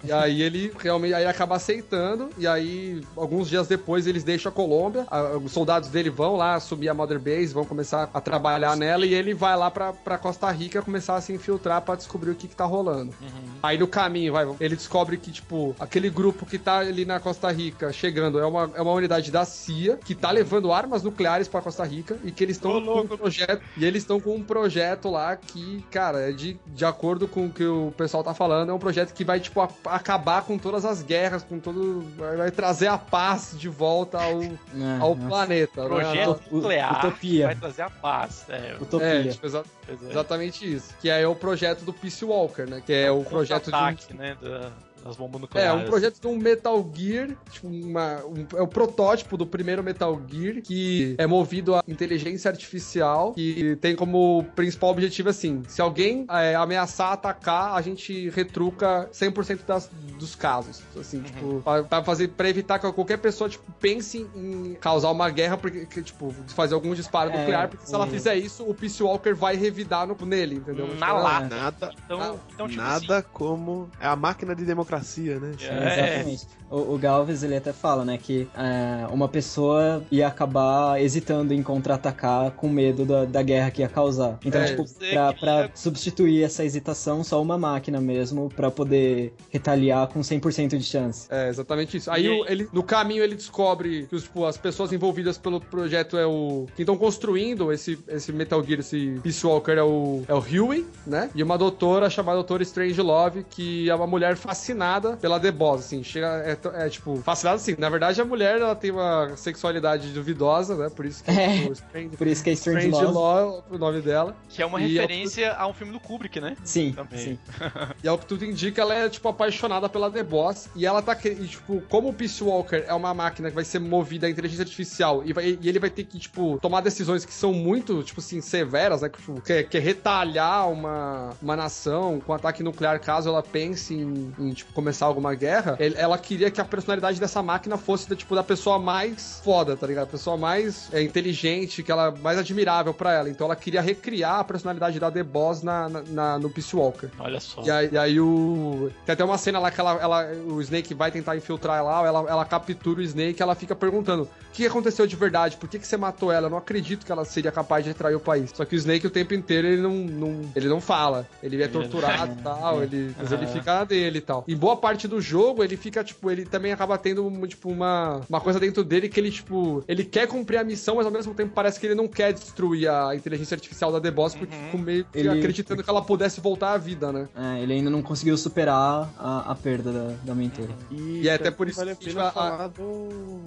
E 0.03 0.13
aí 0.13 0.43
ele 0.43 0.73
realmente 0.79 1.15
aí 1.15 1.23
ele 1.23 1.31
acaba 1.31 1.57
aceitando, 1.57 2.31
e 2.37 2.47
aí 2.47 3.03
alguns 3.17 3.49
dias 3.49 3.67
depois 3.67 4.07
eles 4.07 4.23
deixam 4.23 4.51
a 4.51 4.53
Colômbia, 4.55 5.07
a- 5.11 5.37
os 5.37 5.53
soldados 5.53 5.89
dele 5.89 6.11
vão 6.11 6.37
lá 6.37 6.55
assumir 6.55 6.89
a 6.89 6.95
Mother 6.95 7.19
Base, 7.19 7.55
vão 7.55 7.65
começar 7.65 8.09
a 8.13 8.21
trabalhar 8.21 8.77
nela, 8.77 9.07
e 9.07 9.15
ele 9.15 9.33
vai 9.35 9.57
lá 9.57 9.71
pra, 9.71 9.93
pra 9.93 10.19
Costa 10.19 10.51
Rica 10.51 10.83
começar 10.83 11.17
a 11.17 11.21
se 11.21 11.33
infiltrar 11.33 11.81
pra 11.83 11.95
descobrir 11.95 12.31
o 12.31 12.35
que, 12.35 12.49
que 12.49 12.55
tá 12.57 12.65
rolando. 12.65 13.15
Uhum. 13.21 13.29
Aí 13.63 13.79
no 13.79 13.87
caminho, 13.89 14.33
vai, 14.33 14.47
ele 14.61 14.77
descobre 14.77 15.14
que, 15.17 15.31
tipo, 15.31 15.75
aquele 15.79 16.09
grupo 16.11 16.45
que 16.47 16.59
tá 16.59 16.79
ali 16.79 17.05
na 17.05 17.19
Costa 17.21 17.51
Rica 17.51 17.93
chegando 17.93 18.39
é 18.39 18.47
uma, 18.47 18.71
é 18.75 18.81
uma 18.83 18.93
unidade 18.93 19.31
da 19.31 19.45
CIA 19.45 19.97
que 19.97 20.15
tá 20.15 20.31
levando 20.31 20.73
armas 20.73 21.03
nucleares 21.03 21.49
pra 21.49 21.61
Costa 21.61 21.85
Rica 21.85 22.17
e 22.25 22.31
que 22.31 22.43
eles 22.45 22.57
estão 22.57 22.81
com 22.85 23.01
um 23.01 23.07
projeto. 23.07 23.63
E 23.77 23.85
eles 23.85 24.03
estão 24.03 24.21
com 24.21 24.35
um 24.37 24.43
projeto 24.43 25.11
lá 25.11 25.37
que, 25.37 25.85
cara, 25.91 26.29
é 26.29 26.33
de, 26.33 26.59
de 26.67 26.85
acordo 26.85 27.27
com 27.29 27.47
o 27.47 27.51
que 27.51 27.65
o 27.65 27.93
pessoal 27.97 28.23
tá 28.25 28.35
falando, 28.35 28.71
é 28.71 28.75
um 28.75 28.79
projeto 28.79 29.13
que 29.13 29.25
vai, 29.25 29.41
tipo, 29.41 29.61
a- 29.61 29.69
acabar 29.87 30.43
com 30.45 30.59
todas 30.59 30.85
as 30.85 31.03
guerras, 31.03 31.43
com 31.43 31.59
todo. 31.59 32.03
Vai, 32.17 32.37
vai 32.37 32.51
trazer 32.51 32.87
a 32.89 32.99
paz 32.99 33.55
de 33.57 33.69
volta 33.69 34.19
ao, 34.23 34.43
É, 34.43 34.53
ao 35.01 35.15
nossa, 35.15 35.29
planeta. 35.29 35.83
né? 35.83 35.89
Projeto 35.89 36.31
Ut- 36.31 36.55
nuclear 36.55 36.99
utopia. 37.07 37.47
vai 37.47 37.55
trazer 37.57 37.83
a 37.83 37.91
paz. 37.91 38.45
É, 38.49 38.77
Utopia. 38.81 39.07
É, 39.07 39.29
tipo, 39.29 39.47
exa- 39.47 39.65
é. 39.89 40.11
exatamente 40.11 40.73
isso. 40.75 40.95
Que 41.01 41.09
é 41.09 41.27
o 41.27 41.35
projeto 41.35 41.85
do 41.85 41.93
Peace 41.93 42.25
Walker, 42.25 42.65
né? 42.69 42.83
Que 42.85 42.93
é 42.93 43.11
o 43.11 43.23
projeto 43.25 43.71
de 43.71 43.77
um 44.15 44.17
né, 44.17 44.37
da- 44.41 44.71
das 45.05 45.17
bombas 45.17 45.39
É, 45.39 45.43
nucleares. 45.43 45.83
um 45.83 45.85
projeto 45.85 46.19
de 46.21 46.27
um 46.27 46.39
Metal 46.39 46.91
Gear, 46.95 47.29
tipo, 47.51 47.69
uma, 47.69 48.25
um- 48.25 48.47
é 48.57 48.63
o 48.63 48.67
protótipo 48.67 49.37
do 49.37 49.47
primeiro 49.47 49.83
Metal 49.85 50.19
Gear, 50.31 50.63
que 50.63 51.15
é 51.19 51.27
movido 51.27 51.75
a 51.75 51.83
inteligência 51.87 52.51
artificial, 52.51 53.33
que 53.35 53.77
tem 53.77 53.95
como 53.95 54.45
principal 54.57 54.91
objetivo 54.91 55.29
assim: 55.29 55.63
se 55.69 55.83
alguém 55.83 56.25
é, 56.31 56.55
ameaçar 56.55 57.13
atacar, 57.13 57.75
a 57.75 57.83
gente 57.83 58.31
retruca 58.31 59.09
100% 59.13 59.61
das, 59.67 59.91
dos 60.19 60.35
casos. 60.35 60.83
Assim, 60.99 61.21
tipo, 61.21 61.61
pra, 61.63 61.83
pra 61.83 62.03
fazer, 62.03 62.29
pra 62.29 62.49
evitar 62.49 62.79
que 62.79 62.91
qualquer 62.93 63.19
pessoa, 63.19 63.51
tipo, 63.51 63.65
pense 63.81 64.27
em 64.35 64.75
causar 64.81 65.11
uma 65.11 65.29
guerra, 65.29 65.59
porque, 65.59 65.85
que, 65.85 66.03
tipo, 66.03 66.33
fazer 66.49 66.75
algum 66.75 66.95
disparo 66.95 67.31
É, 67.31 67.39
nuclear, 67.39 67.69
porque 67.69 67.87
se 67.87 67.95
ela 67.95 68.07
hum. 68.07 68.11
fizer 68.11 68.37
isso, 68.37 68.65
o 68.65 68.73
Peace 68.75 69.03
Walker 69.03 69.35
vai 69.35 69.57
revidar 69.57 70.07
no, 70.07 70.17
nele, 70.25 70.57
entendeu? 70.57 70.89
Na 70.97 71.13
lata. 71.13 71.55
Nada, 71.57 71.95
Então, 72.07 72.41
então 72.55 72.69
tipo 72.69 72.81
nada 72.81 73.23
como 73.23 73.91
é 74.01 74.07
a 74.07 74.17
máquina 74.17 74.55
de 74.55 74.65
democratização 74.65 74.94
meritocracia, 74.99 75.41
né? 75.41 75.53
É. 75.61 76.15
Exatamente. 76.17 76.47
O, 76.71 76.95
o 76.95 76.99
Galvez 76.99 77.43
ele 77.45 77.55
até 77.57 77.73
fala, 77.73 78.05
né, 78.05 78.19
que 78.19 78.49
é, 78.57 79.07
uma 79.13 79.29
pessoa 79.29 80.03
ia 80.11 80.27
acabar 80.27 81.01
hesitando 81.01 81.53
em 81.55 81.63
contra-atacar 81.63 82.51
com 82.53 82.69
medo 82.69 83.05
da, 83.05 83.25
da 83.27 83.43
guerra 83.43 83.71
que 83.71 83.83
ia 83.83 83.89
causar. 83.89 84.39
Então, 84.45 84.61
É, 84.61 84.65
tipo, 84.67 84.85
pra, 85.13 85.33
pra 85.35 85.71
substituir 85.75 86.43
essa 86.43 86.65
hesitação, 86.65 87.23
só 87.23 87.41
uma 87.41 87.57
máquina 87.57 88.01
mesmo, 88.01 88.49
pra 88.49 88.71
poder 88.71 89.33
retaliar 89.51 90.09
com 90.09 90.21
100% 90.21 90.77
de 90.77 90.83
chance. 90.85 91.29
É, 91.31 91.49
exatamente 91.49 91.97
isso. 91.99 92.11
Aí, 92.11 92.25
E 92.27 92.29
o- 92.31 92.47
ele, 92.49 92.69
no 92.73 92.83
caminho 92.83 93.23
ele 93.23 93.35
descobre 93.37 94.07
que 94.09 94.19
tipo, 94.19 94.45
as 94.45 94.57
pessoas 94.57 94.93
envolvidas 94.93 95.39
pelo 95.39 95.61
projeto 95.61 96.17
é 96.17 96.27
o. 96.27 96.67
Quem 96.75 96.83
estão 96.83 96.97
construindo 96.97 97.71
esse, 97.73 97.99
esse 98.09 98.33
Metal 98.33 98.63
Gear, 98.65 98.81
esse 98.81 99.21
Peace 99.23 99.47
Walker 99.47 99.73
é 99.73 99.83
o, 99.83 100.23
é 100.27 100.35
o 100.35 100.39
Huey, 100.39 100.85
né? 101.07 101.31
E 101.35 101.43
uma 101.43 101.57
doutora 101.59 102.09
chamada 102.11 102.39
Doutora 102.39 102.63
Strange 102.63 103.01
Love, 103.01 103.45
que 103.49 103.89
é 103.89 103.95
uma 103.95 104.07
mulher 104.07 104.35
fascinada 104.37 104.84
pela 105.21 105.39
The 105.41 105.51
Boss, 105.51 105.81
assim. 105.87 106.03
Chega. 106.03 106.27
É, 106.45 106.87
é, 106.87 106.89
tipo, 106.89 107.17
fascinada 107.23 107.57
assim. 107.57 107.75
Na 107.79 107.89
verdade, 107.89 108.21
a 108.21 108.25
mulher 108.25 108.61
ela 108.61 108.75
tem 108.75 108.91
uma 108.91 109.37
sexualidade 109.37 110.09
duvidosa, 110.13 110.75
né? 110.77 110.91
Por 110.91 111.05
isso 111.07 111.23
que 111.25 111.31
É. 111.31 111.59
tipo, 111.61 111.73
Strange, 111.85 112.17
Por 112.17 112.27
isso 112.27 112.45
que 112.45 112.51
é 112.51 112.53
Strange, 112.55 112.89
Strange 112.89 113.05
Love. 113.07 113.15
Law 113.15 113.65
é 113.71 113.75
o 113.75 113.79
nome 113.79 114.01
dela. 114.01 114.37
Que 114.49 114.63
é 114.63 114.67
uma 114.67 114.81
E 114.81 114.95
referência 114.95 115.53
a 115.55 115.67
um 115.67 115.73
filme 115.73 115.93
do 115.93 116.01
Kubrick, 116.01 116.41
né? 116.41 116.57
Sim, 116.65 116.93
Também. 116.93 117.19
sim. 117.19 117.39
E 118.03 118.09
ao 118.09 118.19
que 118.19 118.27
tudo 118.27 118.45
indica, 118.45 118.83
ela 118.83 118.95
é, 118.95 119.09
tipo, 119.09 119.29
apaixonada 119.29 119.89
pela 119.89 120.11
The 120.11 120.23
Boss. 120.23 120.69
E 120.77 120.85
ela 120.87 121.01
tá, 121.01 121.17
e, 121.25 121.47
tipo, 121.47 121.81
como 121.89 122.09
o 122.09 122.13
Peace 122.13 122.43
Walker 122.43 122.85
é 122.87 122.93
uma 122.95 123.15
máquina 123.15 123.49
que 123.49 123.55
vai 123.55 123.65
ser 123.65 123.79
movida 123.79 124.27
a 124.27 124.31
inteligência 124.31 124.63
artificial 124.63 125.23
e, 125.25 125.33
vai- 125.33 125.59
e 125.61 125.69
ele 125.69 125.79
vai 125.79 125.91
ter 125.91 126.05
que, 126.05 126.19
tipo, 126.19 126.59
tomar 126.61 126.81
decisões 126.81 127.25
que 127.25 127.33
são 127.33 127.53
muito, 127.53 128.03
tipo 128.03 128.21
assim, 128.21 128.41
severas, 128.41 129.03
né? 129.03 129.09
Que, 129.09 129.19
tipo, 129.19 129.41
que, 129.41 129.53
é- 129.53 129.63
que 129.63 129.77
é 129.77 129.81
retalhar 129.81 130.69
uma, 130.71 131.31
uma 131.41 131.57
nação 131.57 132.21
com 132.21 132.33
ataque 132.33 132.63
nuclear 132.63 133.01
caso 133.01 133.29
ela 133.29 133.43
pense 133.43 133.95
em, 133.95 134.33
em, 134.39 134.53
tipo, 134.53 134.73
começar 134.75 135.07
alguma 135.07 135.35
guerra. 135.35 135.77
ele- 135.79 135.95
ela 135.97 136.19
queria 136.19 136.51
que 136.51 136.61
a 136.61 136.65
personalidade 136.65 137.19
dessa 137.21 137.43
máquina 137.43 137.77
fosse, 137.79 138.09
da, 138.09 138.17
tipo, 138.17 138.35
da 138.35 138.43
pessoa 138.43 138.79
mais 138.79 139.41
foda, 139.45 139.77
tá 139.77 139.87
ligado? 139.87 140.05
A 140.05 140.11
pessoa 140.11 140.37
mais 140.37 140.89
é, 140.93 141.01
inteligente, 141.03 141.83
que 141.83 141.91
ela 141.93 142.13
mais 142.23 142.39
admirável 142.39 142.93
pra 142.93 143.13
ela. 143.13 143.31
Então 143.31 143.47
ela 143.47 143.57
queria 143.57 143.81
recriar 143.81 144.41
a 144.41 144.45
personalidade 144.45 144.99
da 145.01 145.11
The 145.11 145.23
Boss 145.23 145.63
na, 145.63 145.89
na- 145.89 146.03
na- 146.09 146.39
no 146.39 146.51
Peace 146.51 146.75
Walker. 146.75 147.09
Olha 147.19 147.41
só. 147.41 147.63
E 147.63 147.71
aí, 147.71 147.89
e 147.93 147.97
aí 147.99 148.21
o. 148.21 148.91
Tem 149.07 149.13
até 149.13 149.25
uma 149.25 149.39
cena 149.39 149.59
lá 149.59 149.71
que 149.71 149.81
ela, 149.81 149.93
ela- 150.01 150.27
o 150.47 150.61
Snake 150.61 150.93
vai 150.95 151.11
tentar 151.11 151.37
infiltrar 151.37 151.83
lá, 151.85 152.05
ela, 152.07 152.25
ela 152.29 152.45
captura 152.45 153.01
o 153.01 153.03
Snake 153.03 153.41
ela 153.43 153.55
fica 153.55 153.75
perguntando: 153.75 154.25
o 154.25 154.29
que 154.53 154.67
aconteceu 154.67 155.07
de 155.07 155.17
verdade? 155.17 155.57
Por 155.57 155.69
que, 155.69 155.79
que 155.79 155.87
você 155.87 155.97
matou 155.97 156.33
ela? 156.33 156.47
Eu 156.47 156.51
não 156.51 156.59
acredito 156.59 157.05
que 157.07 157.13
ela 157.13 157.25
seria 157.25 157.53
capaz 157.53 157.85
de 157.85 157.91
retrair 157.91 158.15
o 158.15 158.21
país. 158.21 158.51
Só 158.55 158.65
que 158.65 158.75
o 158.75 158.79
Snake 158.79 159.07
o 159.07 159.11
tempo 159.11 159.35
inteiro 159.35 159.67
ele 159.69 159.81
não, 159.83 159.93
não- 159.95 160.51
ele 160.57 160.69
não 160.69 160.81
fala. 160.81 161.27
Ele 161.43 161.63
é 161.63 161.69
torturado 161.69 162.33
e 162.39 162.43
tal, 162.43 162.83
ele, 162.83 163.15
mas 163.19 163.31
ele 163.33 163.47
fica 163.47 163.75
na 163.75 163.85
dele 163.85 164.19
e 164.19 164.21
tal. 164.21 164.45
Em 164.49 164.57
boa 164.65 164.77
parte 164.77 165.07
do 165.07 165.21
jogo, 165.21 165.63
ele 165.63 165.77
fica, 165.77 166.03
tipo, 166.03 166.31
ele 166.31 166.45
também 166.47 166.73
acaba 166.73 166.97
tendo, 166.97 167.27
um, 167.27 167.47
tipo, 167.47 167.71
uma, 167.71 168.23
uma 168.29 168.41
coisa 168.41 168.59
dentro 168.59 168.83
dele 168.83 169.09
que 169.11 169.21
ele, 169.21 169.31
tipo, 169.31 169.85
ele 169.87 170.03
quer 170.05 170.27
cumprir 170.27 170.57
a 170.59 170.65
missão, 170.65 170.97
mas 170.97 171.05
ao 171.05 171.13
mesmo 171.13 171.35
tempo 171.35 171.53
parece 171.55 171.79
que 171.79 171.87
ele 171.87 171.95
não 171.95 172.09
quer 172.09 172.33
destruir 172.33 172.89
a 172.89 173.15
inteligência 173.15 173.55
artificial 173.55 173.93
da 173.93 174.01
The 174.01 174.11
Boss, 174.11 174.35
porque 174.35 174.55
Uhum. 174.57 174.63
ficou 174.65 174.81
meio 174.81 175.05
que 175.05 175.19
Ele- 175.19 175.29
acreditando 175.29 175.83
que 175.83 175.91
ela 175.91 176.01
pudesse 176.03 176.41
voltar 176.41 176.73
à 176.73 176.79
vida, 176.79 177.13
né? 177.13 177.29
É, 177.37 177.63
ele 177.63 177.75
ainda 177.75 177.91
não 177.91 178.01
conseguiu 178.03 178.37
superar 178.39 179.13
a, 179.19 179.53
a 179.53 179.55
perda 179.55 179.93
da, 179.93 180.15
da 180.25 180.35
mentora. 180.35 180.71
E, 180.91 181.23
E 181.25 181.29
é 181.29 181.35
até 181.35 181.51
por 181.51 181.69
isso 181.69 181.79
vale 181.79 181.91
a 181.93 181.97
que 181.97 182.07
pena 182.07 182.29
a- 182.29 182.33
falar 182.33 182.69
do... 182.69 183.41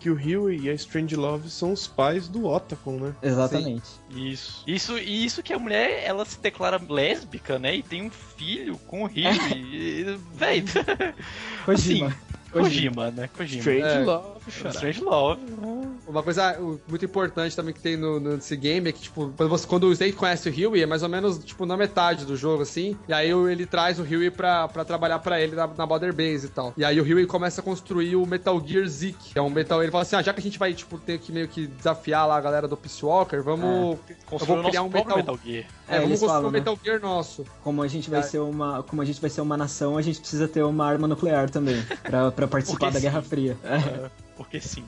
que 0.00 0.08
o 0.08 0.14
Huey 0.14 0.60
e 0.62 0.70
a 0.70 0.72
Strange 0.72 1.14
Love 1.14 1.50
são 1.50 1.72
os 1.72 1.86
pais 1.86 2.26
do 2.26 2.46
Otacon, 2.46 2.98
né? 2.98 3.14
Exatamente. 3.22 3.84
Isso. 4.10 4.64
Isso, 4.66 4.98
e 4.98 5.24
isso 5.26 5.42
que 5.42 5.52
a 5.52 5.58
mulher, 5.58 6.02
ela 6.04 6.24
se 6.24 6.40
declara 6.40 6.80
lésbica, 6.88 7.58
né? 7.58 7.76
E 7.76 7.82
tem 7.82 8.02
um 8.02 8.10
filho 8.10 8.78
com 8.86 9.02
o 9.02 9.06
Rio. 9.06 9.30
e, 9.54 10.18
véi, 10.34 10.64
Kojima. 11.66 12.06
Assim, 12.06 12.16
Kojima, 12.52 13.10
né? 13.10 13.28
Kojima. 13.36 13.60
Strange 13.60 13.82
É. 13.86 13.98
Love, 14.04 14.50
xará. 14.50 14.70
Strange 14.70 15.00
Love. 15.02 15.40
Uma 16.08 16.22
coisa 16.22 16.58
uh, 16.60 16.80
muito 16.88 17.04
importante 17.04 17.54
também 17.54 17.72
que 17.72 17.80
tem 17.80 17.96
no, 17.96 18.18
no- 18.18 18.34
nesse 18.34 18.56
game 18.56 18.88
é 18.88 18.92
que, 18.92 19.00
tipo, 19.02 19.32
quando, 19.36 19.48
você, 19.48 19.66
quando 19.66 19.84
o 19.84 19.92
Snake 19.92 20.14
conhece 20.14 20.48
o 20.48 20.52
Huey, 20.52 20.82
é 20.82 20.86
mais 20.86 21.02
ou 21.04 21.08
menos, 21.08 21.38
tipo, 21.38 21.64
na 21.64 21.76
metade 21.76 22.24
do 22.24 22.36
jogo, 22.36 22.62
assim. 22.62 22.96
E 23.08 23.12
aí 23.12 23.30
ele 23.30 23.64
traz 23.66 23.98
o 24.00 24.02
Huey 24.02 24.30
pra, 24.30 24.66
pra 24.66 24.84
trabalhar 24.84 25.20
pra 25.20 25.40
ele 25.40 25.54
na, 25.54 25.68
na 25.68 25.86
Border 25.86 26.12
Base 26.12 26.46
e 26.46 26.50
tal. 26.50 26.72
E 26.76 26.84
aí 26.84 27.00
o 27.00 27.04
Huey 27.04 27.26
começa 27.26 27.60
a 27.60 27.64
construir 27.64 28.16
o 28.16 28.26
Metal 28.26 28.60
Gear 28.66 28.86
Zeke, 28.88 29.30
é 29.36 29.40
um 29.42 29.50
metal... 29.50 29.82
Ele 29.82 29.92
fala 29.92 30.02
assim, 30.02 30.16
ah, 30.16 30.22
já 30.22 30.32
que 30.32 30.40
a 30.40 30.42
gente 30.42 30.58
vai, 30.58 30.74
tipo, 30.74 30.98
ter 30.98 31.18
que 31.18 31.30
meio 31.30 31.46
que 31.46 31.66
desafiar 31.68 32.26
lá 32.26 32.36
a 32.36 32.40
galera 32.40 32.66
do 32.66 32.76
Peace 32.76 33.04
Walker, 33.04 33.40
vamos... 33.40 33.98
Criar 34.00 34.16
nosso 34.32 34.82
um 34.82 34.90
próprio 34.90 35.16
Metal- 35.16 35.16
Metal 35.16 35.38
Gear. 35.44 35.64
É, 35.90 35.96
É, 35.96 36.00
vamos 36.00 36.20
falam, 36.20 36.48
um 36.48 36.52
né? 36.52 36.58
Metal 36.60 36.78
Gear 36.84 37.00
nosso. 37.00 37.44
Como 37.64 37.82
a 37.82 37.88
gente 37.88 38.08
vai 38.08 38.20
É. 38.20 38.22
ser 38.22 38.38
uma, 38.38 38.82
como 38.84 39.02
a 39.02 39.04
gente 39.04 39.20
vai 39.20 39.28
ser 39.28 39.40
uma 39.40 39.56
nação, 39.56 39.96
a 39.98 40.02
gente 40.02 40.20
precisa 40.20 40.46
ter 40.46 40.62
uma 40.62 40.86
arma 40.86 41.08
nuclear 41.08 41.50
também 41.50 41.82
pra, 42.02 42.30
pra 42.30 42.46
participar 42.48 42.78
Porque 42.78 42.92
da 42.94 43.00
sim. 43.00 43.06
Guerra 43.06 43.22
Fria. 43.22 43.56
É. 43.64 44.10
Porque 44.36 44.60
sim. 44.60 44.84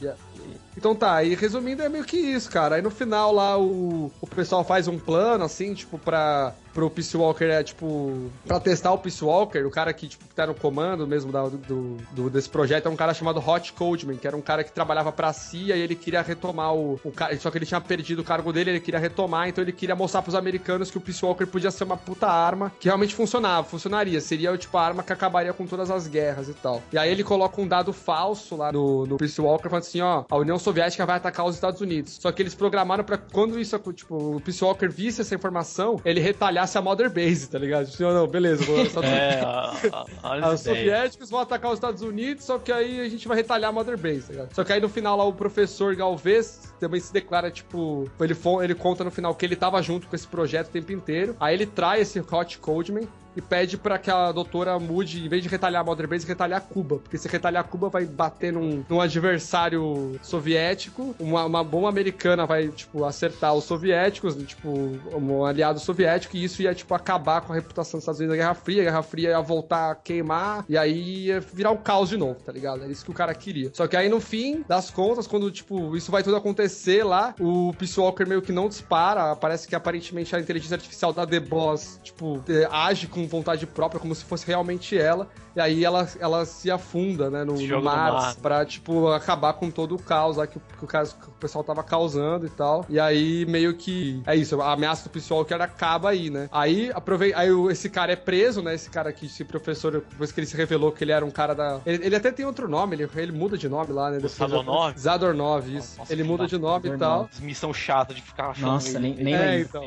Então 0.76 0.94
tá, 0.94 1.22
e 1.22 1.34
resumindo 1.34 1.82
é 1.82 1.88
meio 1.88 2.04
que 2.04 2.16
isso, 2.16 2.50
cara. 2.50 2.76
Aí 2.76 2.82
no 2.82 2.90
final 2.90 3.32
lá 3.32 3.58
o, 3.58 4.10
o 4.20 4.26
pessoal 4.26 4.64
faz 4.64 4.88
um 4.88 4.98
plano, 4.98 5.44
assim, 5.44 5.74
tipo, 5.74 5.98
pra. 5.98 6.54
Pro 6.72 6.88
Peace 6.90 7.16
Walker 7.16 7.44
é 7.44 7.62
tipo. 7.62 8.30
Pra 8.46 8.58
testar 8.60 8.92
o 8.92 8.98
Peace 8.98 9.22
Walker, 9.24 9.60
o 9.60 9.70
cara 9.70 9.92
que, 9.92 10.08
tipo, 10.08 10.24
que 10.26 10.34
tá 10.34 10.46
no 10.46 10.54
comando 10.54 11.06
mesmo 11.06 11.30
da- 11.30 11.48
do, 11.48 11.96
do- 12.12 12.30
desse 12.30 12.48
projeto 12.48 12.86
é 12.86 12.88
um 12.90 12.96
cara 12.96 13.12
chamado 13.14 13.38
Hot 13.46 13.72
Codeman, 13.72 14.16
que 14.16 14.26
era 14.26 14.36
um 14.36 14.40
cara 14.40 14.64
que 14.64 14.72
trabalhava 14.72 15.12
pra 15.12 15.32
CIA 15.32 15.76
e 15.76 15.80
ele 15.80 15.94
queria 15.94 16.22
retomar 16.22 16.74
o, 16.74 16.98
o 17.04 17.10
cara. 17.10 17.38
Só 17.38 17.50
que 17.50 17.58
ele 17.58 17.66
tinha 17.66 17.80
perdido 17.80 18.20
o 18.20 18.24
cargo 18.24 18.52
dele, 18.52 18.70
ele 18.70 18.80
queria 18.80 18.98
retomar, 19.00 19.48
então 19.48 19.62
ele 19.62 19.72
queria 19.72 19.94
mostrar 19.94 20.22
pros 20.22 20.34
americanos 20.34 20.90
que 20.90 20.98
o 20.98 21.00
Peace 21.00 21.24
Walker 21.24 21.46
podia 21.46 21.70
ser 21.70 21.84
uma 21.84 21.96
puta 21.96 22.26
arma 22.26 22.72
que 22.80 22.86
realmente 22.88 23.14
funcionava, 23.14 23.66
funcionaria. 23.66 24.20
Seria 24.20 24.56
tipo 24.56 24.76
a 24.78 24.82
arma 24.82 25.02
que 25.02 25.12
acabaria 25.12 25.52
com 25.52 25.66
todas 25.66 25.90
as 25.90 26.06
guerras 26.06 26.48
e 26.48 26.54
tal. 26.54 26.82
E 26.92 26.98
aí 26.98 27.10
ele 27.10 27.22
coloca 27.24 27.60
um 27.60 27.66
dado 27.68 27.92
falso 27.92 28.56
lá 28.56 28.72
no, 28.72 29.06
no 29.06 29.16
Peace 29.16 29.40
Walker, 29.40 29.68
falando 29.68 29.82
assim: 29.84 30.00
ó, 30.00 30.24
a 30.30 30.36
União 30.36 30.58
Soviética 30.58 31.04
vai 31.06 31.16
atacar 31.16 31.46
os 31.46 31.54
Estados 31.54 31.80
Unidos. 31.80 32.18
Só 32.20 32.32
que 32.32 32.42
eles 32.42 32.54
programaram 32.54 33.04
pra 33.04 33.18
quando 33.18 33.58
isso, 33.58 33.78
tipo, 33.92 34.36
o 34.36 34.40
Peace 34.40 34.62
Walker 34.64 34.88
visse 34.88 35.20
essa 35.20 35.34
informação, 35.34 36.00
ele 36.04 36.20
retalhasse 36.62 36.78
a 36.78 36.82
Mother 36.82 37.10
Base, 37.10 37.48
tá 37.48 37.58
ligado? 37.58 37.90
Tipo, 37.90 38.04
não, 38.04 38.26
beleza, 38.26 38.64
vou. 38.64 38.82
É, 39.02 39.40
a, 39.40 40.06
a, 40.22 40.34
as 40.50 40.60
os 40.60 40.60
soviéticos 40.60 41.30
vão 41.30 41.40
atacar 41.40 41.70
os 41.70 41.76
Estados 41.76 42.02
Unidos, 42.02 42.44
só 42.44 42.58
que 42.58 42.70
aí 42.70 43.00
a 43.00 43.08
gente 43.08 43.26
vai 43.26 43.36
retalhar 43.36 43.70
a 43.70 43.72
Mother 43.72 43.98
Base, 43.98 44.22
tá 44.22 44.32
ligado? 44.32 44.54
Só 44.54 44.64
que 44.64 44.72
aí 44.72 44.80
no 44.80 44.88
final 44.88 45.16
lá 45.16 45.24
o 45.24 45.32
professor 45.32 45.94
Galvez 45.96 46.71
também 46.82 47.00
se 47.00 47.12
declara, 47.12 47.48
tipo, 47.48 48.10
ele, 48.20 48.36
ele 48.62 48.74
conta 48.74 49.04
no 49.04 49.10
final 49.10 49.34
que 49.36 49.46
ele 49.46 49.54
tava 49.54 49.80
junto 49.80 50.08
com 50.08 50.16
esse 50.16 50.26
projeto 50.26 50.66
o 50.66 50.70
tempo 50.70 50.92
inteiro. 50.92 51.36
Aí 51.38 51.54
ele 51.54 51.64
traz 51.64 52.02
esse 52.02 52.20
Hot 52.20 52.58
Codeman 52.58 53.06
e 53.36 53.40
pede 53.40 53.76
pra 53.76 53.98
que 53.98 54.10
a 54.10 54.30
doutora 54.30 54.78
mude, 54.78 55.24
em 55.24 55.28
vez 55.28 55.42
de 55.42 55.48
retalhar 55.48 55.82
a 55.82 55.84
Mother 55.84 56.08
Base, 56.08 56.26
retalhar 56.26 56.60
Cuba. 56.62 56.98
Porque 56.98 57.16
se 57.16 57.28
retalhar 57.28 57.64
Cuba 57.64 57.88
vai 57.88 58.04
bater 58.04 58.52
num, 58.52 58.84
num 58.88 59.00
adversário 59.00 60.18
soviético, 60.22 61.14
uma, 61.18 61.44
uma 61.44 61.64
bomba 61.64 61.88
americana 61.88 62.46
vai, 62.46 62.68
tipo, 62.68 63.04
acertar 63.04 63.54
os 63.54 63.64
soviéticos, 63.64 64.36
tipo, 64.44 64.68
um 64.68 65.44
aliado 65.44 65.80
soviético, 65.80 66.36
e 66.36 66.44
isso 66.44 66.62
ia, 66.62 66.74
tipo, 66.74 66.94
acabar 66.94 67.40
com 67.40 67.52
a 67.52 67.56
reputação 67.56 67.98
dos 67.98 68.02
Estados 68.02 68.20
Unidos 68.20 68.36
da 68.36 68.42
Guerra 68.42 68.54
Fria, 68.54 68.82
a 68.82 68.84
Guerra 68.84 69.02
Fria 69.02 69.30
ia 69.30 69.40
voltar 69.40 69.90
a 69.90 69.94
queimar, 69.94 70.64
e 70.68 70.76
aí 70.76 71.26
ia 71.26 71.40
virar 71.40 71.70
um 71.70 71.76
caos 71.76 72.10
de 72.10 72.16
novo, 72.16 72.40
tá 72.40 72.52
ligado? 72.52 72.82
Era 72.82 72.92
isso 72.92 73.04
que 73.04 73.10
o 73.10 73.14
cara 73.14 73.34
queria. 73.34 73.70
Só 73.72 73.86
que 73.86 73.96
aí, 73.96 74.08
no 74.08 74.20
fim 74.20 74.64
das 74.68 74.90
contas, 74.90 75.26
quando, 75.26 75.50
tipo, 75.50 75.96
isso 75.96 76.10
vai 76.10 76.22
tudo 76.22 76.36
acontecer 76.36 76.71
lá, 77.02 77.34
o 77.40 77.72
Peace 77.78 77.98
Walker 77.98 78.24
meio 78.24 78.42
que 78.42 78.52
não 78.52 78.68
dispara, 78.68 79.34
parece 79.36 79.66
que 79.68 79.74
aparentemente 79.74 80.34
a 80.34 80.40
inteligência 80.40 80.74
artificial 80.74 81.12
da 81.12 81.26
The 81.26 81.40
Boss, 81.40 82.00
tipo, 82.02 82.42
eh, 82.48 82.68
age 82.70 83.06
com 83.06 83.26
vontade 83.26 83.66
própria, 83.66 84.00
como 84.00 84.14
se 84.14 84.24
fosse 84.24 84.46
realmente 84.46 84.96
ela, 84.96 85.28
e 85.54 85.60
aí 85.60 85.84
ela, 85.84 86.08
ela 86.18 86.44
se 86.44 86.70
afunda, 86.70 87.30
né, 87.30 87.44
no, 87.44 87.54
no 87.54 87.82
mar, 87.82 88.12
mar. 88.12 88.34
pra, 88.36 88.64
tipo, 88.64 89.08
acabar 89.08 89.52
com 89.54 89.70
todo 89.70 89.94
o 89.94 89.98
caos 90.02 90.36
lá 90.36 90.46
que 90.46 90.58
o, 90.58 90.62
que 90.78 90.84
o, 90.84 90.86
caso- 90.86 91.16
que 91.16 91.28
o 91.28 91.32
pessoal 91.32 91.62
tava 91.64 91.82
causando 91.82 92.46
e 92.46 92.50
tal. 92.50 92.84
E 92.88 92.98
aí, 92.98 93.44
meio 93.46 93.74
que. 93.74 94.22
É 94.26 94.34
isso, 94.36 94.60
a 94.60 94.72
ameaça 94.72 95.04
do 95.04 95.10
pessoal 95.10 95.44
que 95.44 95.52
era 95.52 95.64
acaba 95.64 96.10
aí, 96.10 96.30
né? 96.30 96.48
Aí, 96.52 96.90
aprovei, 96.94 97.32
aí 97.34 97.48
esse 97.70 97.88
cara 97.90 98.12
é 98.12 98.16
preso, 98.16 98.62
né? 98.62 98.74
Esse 98.74 98.88
cara 98.90 99.10
aqui, 99.10 99.26
esse 99.26 99.44
professor, 99.44 99.92
depois 99.92 100.32
que 100.32 100.40
ele 100.40 100.46
se 100.46 100.56
revelou 100.56 100.90
que 100.92 101.04
ele 101.04 101.12
era 101.12 101.24
um 101.24 101.30
cara 101.30 101.54
da. 101.54 101.80
Ele, 101.84 102.06
ele 102.06 102.16
até 102.16 102.30
tem 102.32 102.44
outro 102.46 102.68
nome, 102.68 102.96
ele, 102.96 103.08
ele 103.16 103.32
muda 103.32 103.56
de 103.58 103.68
nome 103.68 103.92
lá, 103.92 104.10
né? 104.10 104.18
Zadornov? 104.26 104.96
Zadornov, 104.98 105.68
isso. 105.76 105.98
Nossa, 105.98 106.12
ele 106.12 106.22
que 106.22 106.28
muda 106.28 106.42
da- 106.44 106.48
de 106.48 106.58
nome 106.58 106.88
e 106.88 106.98
tal. 106.98 107.28
Missão 107.40 107.72
chata 107.74 108.14
de 108.14 108.22
ficar 108.22 108.50
achando 108.50 108.66
Nossa, 108.72 108.88
ele 108.90 108.98
nem- 108.98 109.14
nem 109.24 109.34
É, 109.34 109.60
então. 109.60 109.84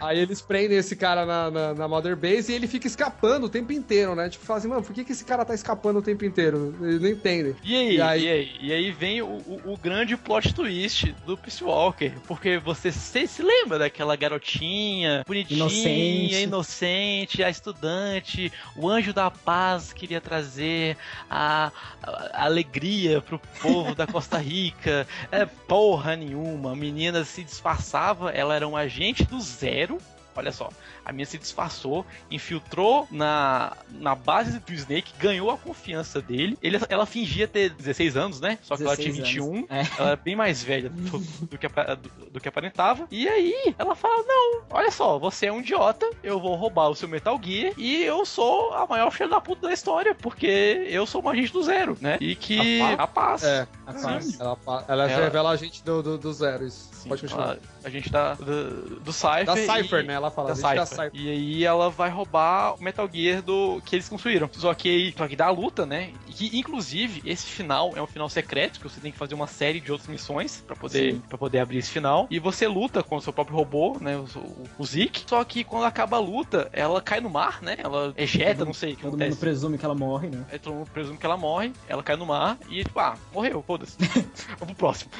Aí 0.00 0.18
eles 0.18 0.40
prendem 0.40 0.78
esse 0.78 0.96
cara 0.96 1.24
na, 1.26 1.50
na, 1.50 1.74
na 1.74 1.88
Mother 1.88 2.16
Base 2.16 2.52
e 2.52 2.54
ele 2.54 2.66
fica 2.66 2.86
escapando 2.86 3.44
o 3.44 3.48
tempo 3.48 3.72
inteiro, 3.72 4.14
né? 4.14 4.28
Tipo, 4.28 4.44
fala 4.44 4.58
assim, 4.64 4.68
mano, 4.68 4.82
por 4.82 4.94
que, 4.94 5.04
que 5.04 5.12
esse 5.12 5.24
cara 5.24 5.44
tá 5.44 5.54
escapando 5.54 5.98
o 5.98 6.02
tempo 6.02 6.24
inteiro? 6.24 6.74
Eles 6.80 7.00
não 7.00 7.08
entendem. 7.08 7.54
E 7.62 7.74
aí, 7.76 7.88
E 7.90 7.96
e 7.96 8.00
aí- 8.02 8.28
aí, 8.28 8.56
e 8.60 8.72
aí, 8.72 8.90
vem 8.92 9.22
o, 9.22 9.26
o- 9.26 9.72
o 9.72 9.76
grande 9.76 10.16
plot 10.16 10.54
twist 10.54 11.12
do 11.26 11.36
Peace 11.36 11.62
Walker. 11.62 12.12
Porque 12.26 12.58
você 12.58 12.90
se, 12.90 13.26
se 13.26 13.42
lembra 13.42 13.78
daquela 13.78 14.16
garotinha 14.16 15.22
bonitinha, 15.26 15.58
Inocente. 15.58 16.42
inocente, 16.42 17.42
a 17.44 17.50
estudante, 17.50 18.52
o 18.76 18.88
anjo 18.88 19.12
da 19.12 19.30
paz 19.30 19.92
queria 19.92 20.20
trazer 20.20 20.96
a, 21.28 21.70
a- 22.02 22.30
a 22.32 22.44
alegria 22.44 23.20
pro 23.20 23.38
povo 23.60 23.94
da 23.94 24.06
Costa 24.06 24.38
Rica. 24.38 25.06
É 25.30 25.44
porra 25.46 26.16
nenhuma. 26.16 26.72
A 26.72 26.76
menina 26.76 27.24
se 27.24 27.42
disfarçava, 27.42 28.30
ela 28.30 28.54
era 28.54 28.66
um 28.68 28.76
agente 28.76 29.24
do 29.24 29.40
zero. 29.40 29.98
olha 30.36 30.52
só. 30.52 30.70
A 31.04 31.12
mina 31.12 31.26
se 31.26 31.38
disfarçou, 31.38 32.04
infiltrou 32.30 33.06
na, 33.10 33.76
na 33.90 34.14
base 34.14 34.58
do 34.58 34.72
Snake, 34.72 35.12
ganhou 35.18 35.50
a 35.50 35.58
confiança 35.58 36.20
dele. 36.20 36.58
Ele, 36.62 36.78
ela 36.88 37.06
fingia 37.06 37.46
ter 37.46 37.70
16 37.70 38.16
anos, 38.16 38.40
né? 38.40 38.58
Só 38.62 38.76
que 38.76 38.82
ela 38.82 38.96
tinha 38.96 39.12
21. 39.12 39.66
É. 39.68 39.86
Ela 39.98 40.10
é 40.12 40.16
bem 40.16 40.34
mais 40.34 40.62
velha 40.62 40.88
do, 40.88 41.18
do, 41.46 41.58
que, 41.58 41.68
do, 41.68 42.30
do, 42.30 42.40
que 42.40 42.48
aparentava. 42.48 43.06
E 43.10 43.28
aí, 43.28 43.74
ela 43.78 43.94
fala: 43.94 44.24
Não, 44.26 44.62
olha 44.70 44.90
só, 44.90 45.18
você 45.18 45.46
é 45.46 45.52
um 45.52 45.60
idiota, 45.60 46.08
eu 46.22 46.40
vou 46.40 46.54
roubar 46.54 46.88
o 46.88 46.94
seu 46.94 47.08
Metal 47.08 47.38
Gear 47.42 47.72
e 47.76 48.02
eu 48.02 48.24
sou 48.24 48.72
a 48.72 48.86
maior 48.86 49.10
filha 49.10 49.28
da 49.28 49.40
puta 49.40 49.68
da 49.68 49.72
história, 49.72 50.14
porque 50.14 50.86
eu 50.88 51.06
sou 51.06 51.20
uma 51.20 51.32
agente 51.32 51.52
do 51.52 51.62
zero, 51.62 51.96
né? 52.00 52.16
E 52.20 52.34
que. 52.34 52.80
A 52.80 53.06
paz. 53.06 53.42
É, 53.42 53.66
a 53.86 53.92
paz. 53.92 54.40
Ela, 54.40 54.58
ela, 54.66 54.84
ela 54.88 55.06
revela 55.06 55.50
a 55.50 55.56
gente 55.56 55.84
do, 55.84 56.02
do, 56.02 56.18
do 56.18 56.32
zero, 56.32 56.66
isso. 56.66 56.88
Sim, 56.92 57.08
Pode 57.08 57.20
continuar. 57.22 57.56
A, 57.84 57.86
a 57.86 57.90
gente 57.90 58.10
tá 58.10 58.34
do, 58.34 59.00
do 59.00 59.12
Cypher. 59.12 59.44
Da 59.44 59.56
Cypher, 59.56 60.00
e, 60.00 60.06
né? 60.06 60.14
Ela 60.14 60.30
fala. 60.30 60.48
Da 60.48 60.54
Cypher. 60.56 60.74
da 60.76 60.86
E 61.12 61.30
aí 61.30 61.64
ela 61.64 61.90
vai 61.90 62.10
roubar 62.10 62.74
o 62.74 62.82
Metal 62.82 63.08
Gear 63.12 63.42
do 63.42 63.80
que 63.84 63.96
eles 63.96 64.08
construíram. 64.08 64.48
Só 64.52 64.72
que, 64.74 65.14
só 65.16 65.26
que 65.28 65.36
dá 65.36 65.46
a 65.46 65.50
luta, 65.50 65.84
né? 65.86 66.12
E 66.28 66.32
que, 66.32 66.58
inclusive, 66.58 67.22
esse 67.24 67.46
final 67.46 67.92
é 67.96 68.02
um 68.02 68.06
final 68.06 68.28
secreto, 68.28 68.78
que 68.80 68.88
você 68.88 69.00
tem 69.00 69.12
que 69.12 69.18
fazer 69.18 69.34
uma 69.34 69.46
série 69.46 69.80
de 69.80 69.90
outras 69.92 70.08
missões 70.08 70.62
para 70.66 70.76
poder, 70.76 71.20
pra 71.28 71.38
poder 71.38 71.58
abrir 71.60 71.78
esse 71.78 71.90
final. 71.90 72.26
E 72.30 72.38
você 72.38 72.66
luta 72.66 73.02
com 73.02 73.16
o 73.16 73.20
seu 73.20 73.32
próprio 73.32 73.56
robô, 73.56 73.96
né? 74.00 74.16
O, 74.16 74.24
o, 74.38 74.64
o 74.78 74.84
Zik. 74.86 75.24
Só 75.28 75.42
que 75.44 75.64
quando 75.64 75.84
acaba 75.84 76.16
a 76.16 76.20
luta, 76.20 76.68
ela 76.72 77.00
cai 77.00 77.20
no 77.20 77.30
mar, 77.30 77.60
né? 77.62 77.76
Ela 77.78 78.12
ejeta, 78.16 78.58
todo, 78.58 78.66
não 78.66 78.74
sei 78.74 78.92
o 78.92 78.96
que 78.96 79.02
Todo 79.02 79.10
acontece. 79.10 79.30
mundo 79.30 79.40
presume 79.40 79.78
que 79.78 79.84
ela 79.84 79.94
morre, 79.94 80.28
né? 80.28 80.44
É, 80.50 80.58
todo 80.58 80.74
mundo 80.74 80.90
presume 80.90 81.18
que 81.18 81.26
ela 81.26 81.36
morre, 81.36 81.72
ela 81.88 82.02
cai 82.02 82.16
no 82.16 82.26
mar 82.26 82.58
e, 82.68 82.84
tipo, 82.84 82.98
ah, 83.00 83.16
morreu, 83.32 83.62
foda-se. 83.66 83.96
Vamos 84.58 84.74
pro 84.74 84.74
próximo. 84.74 85.10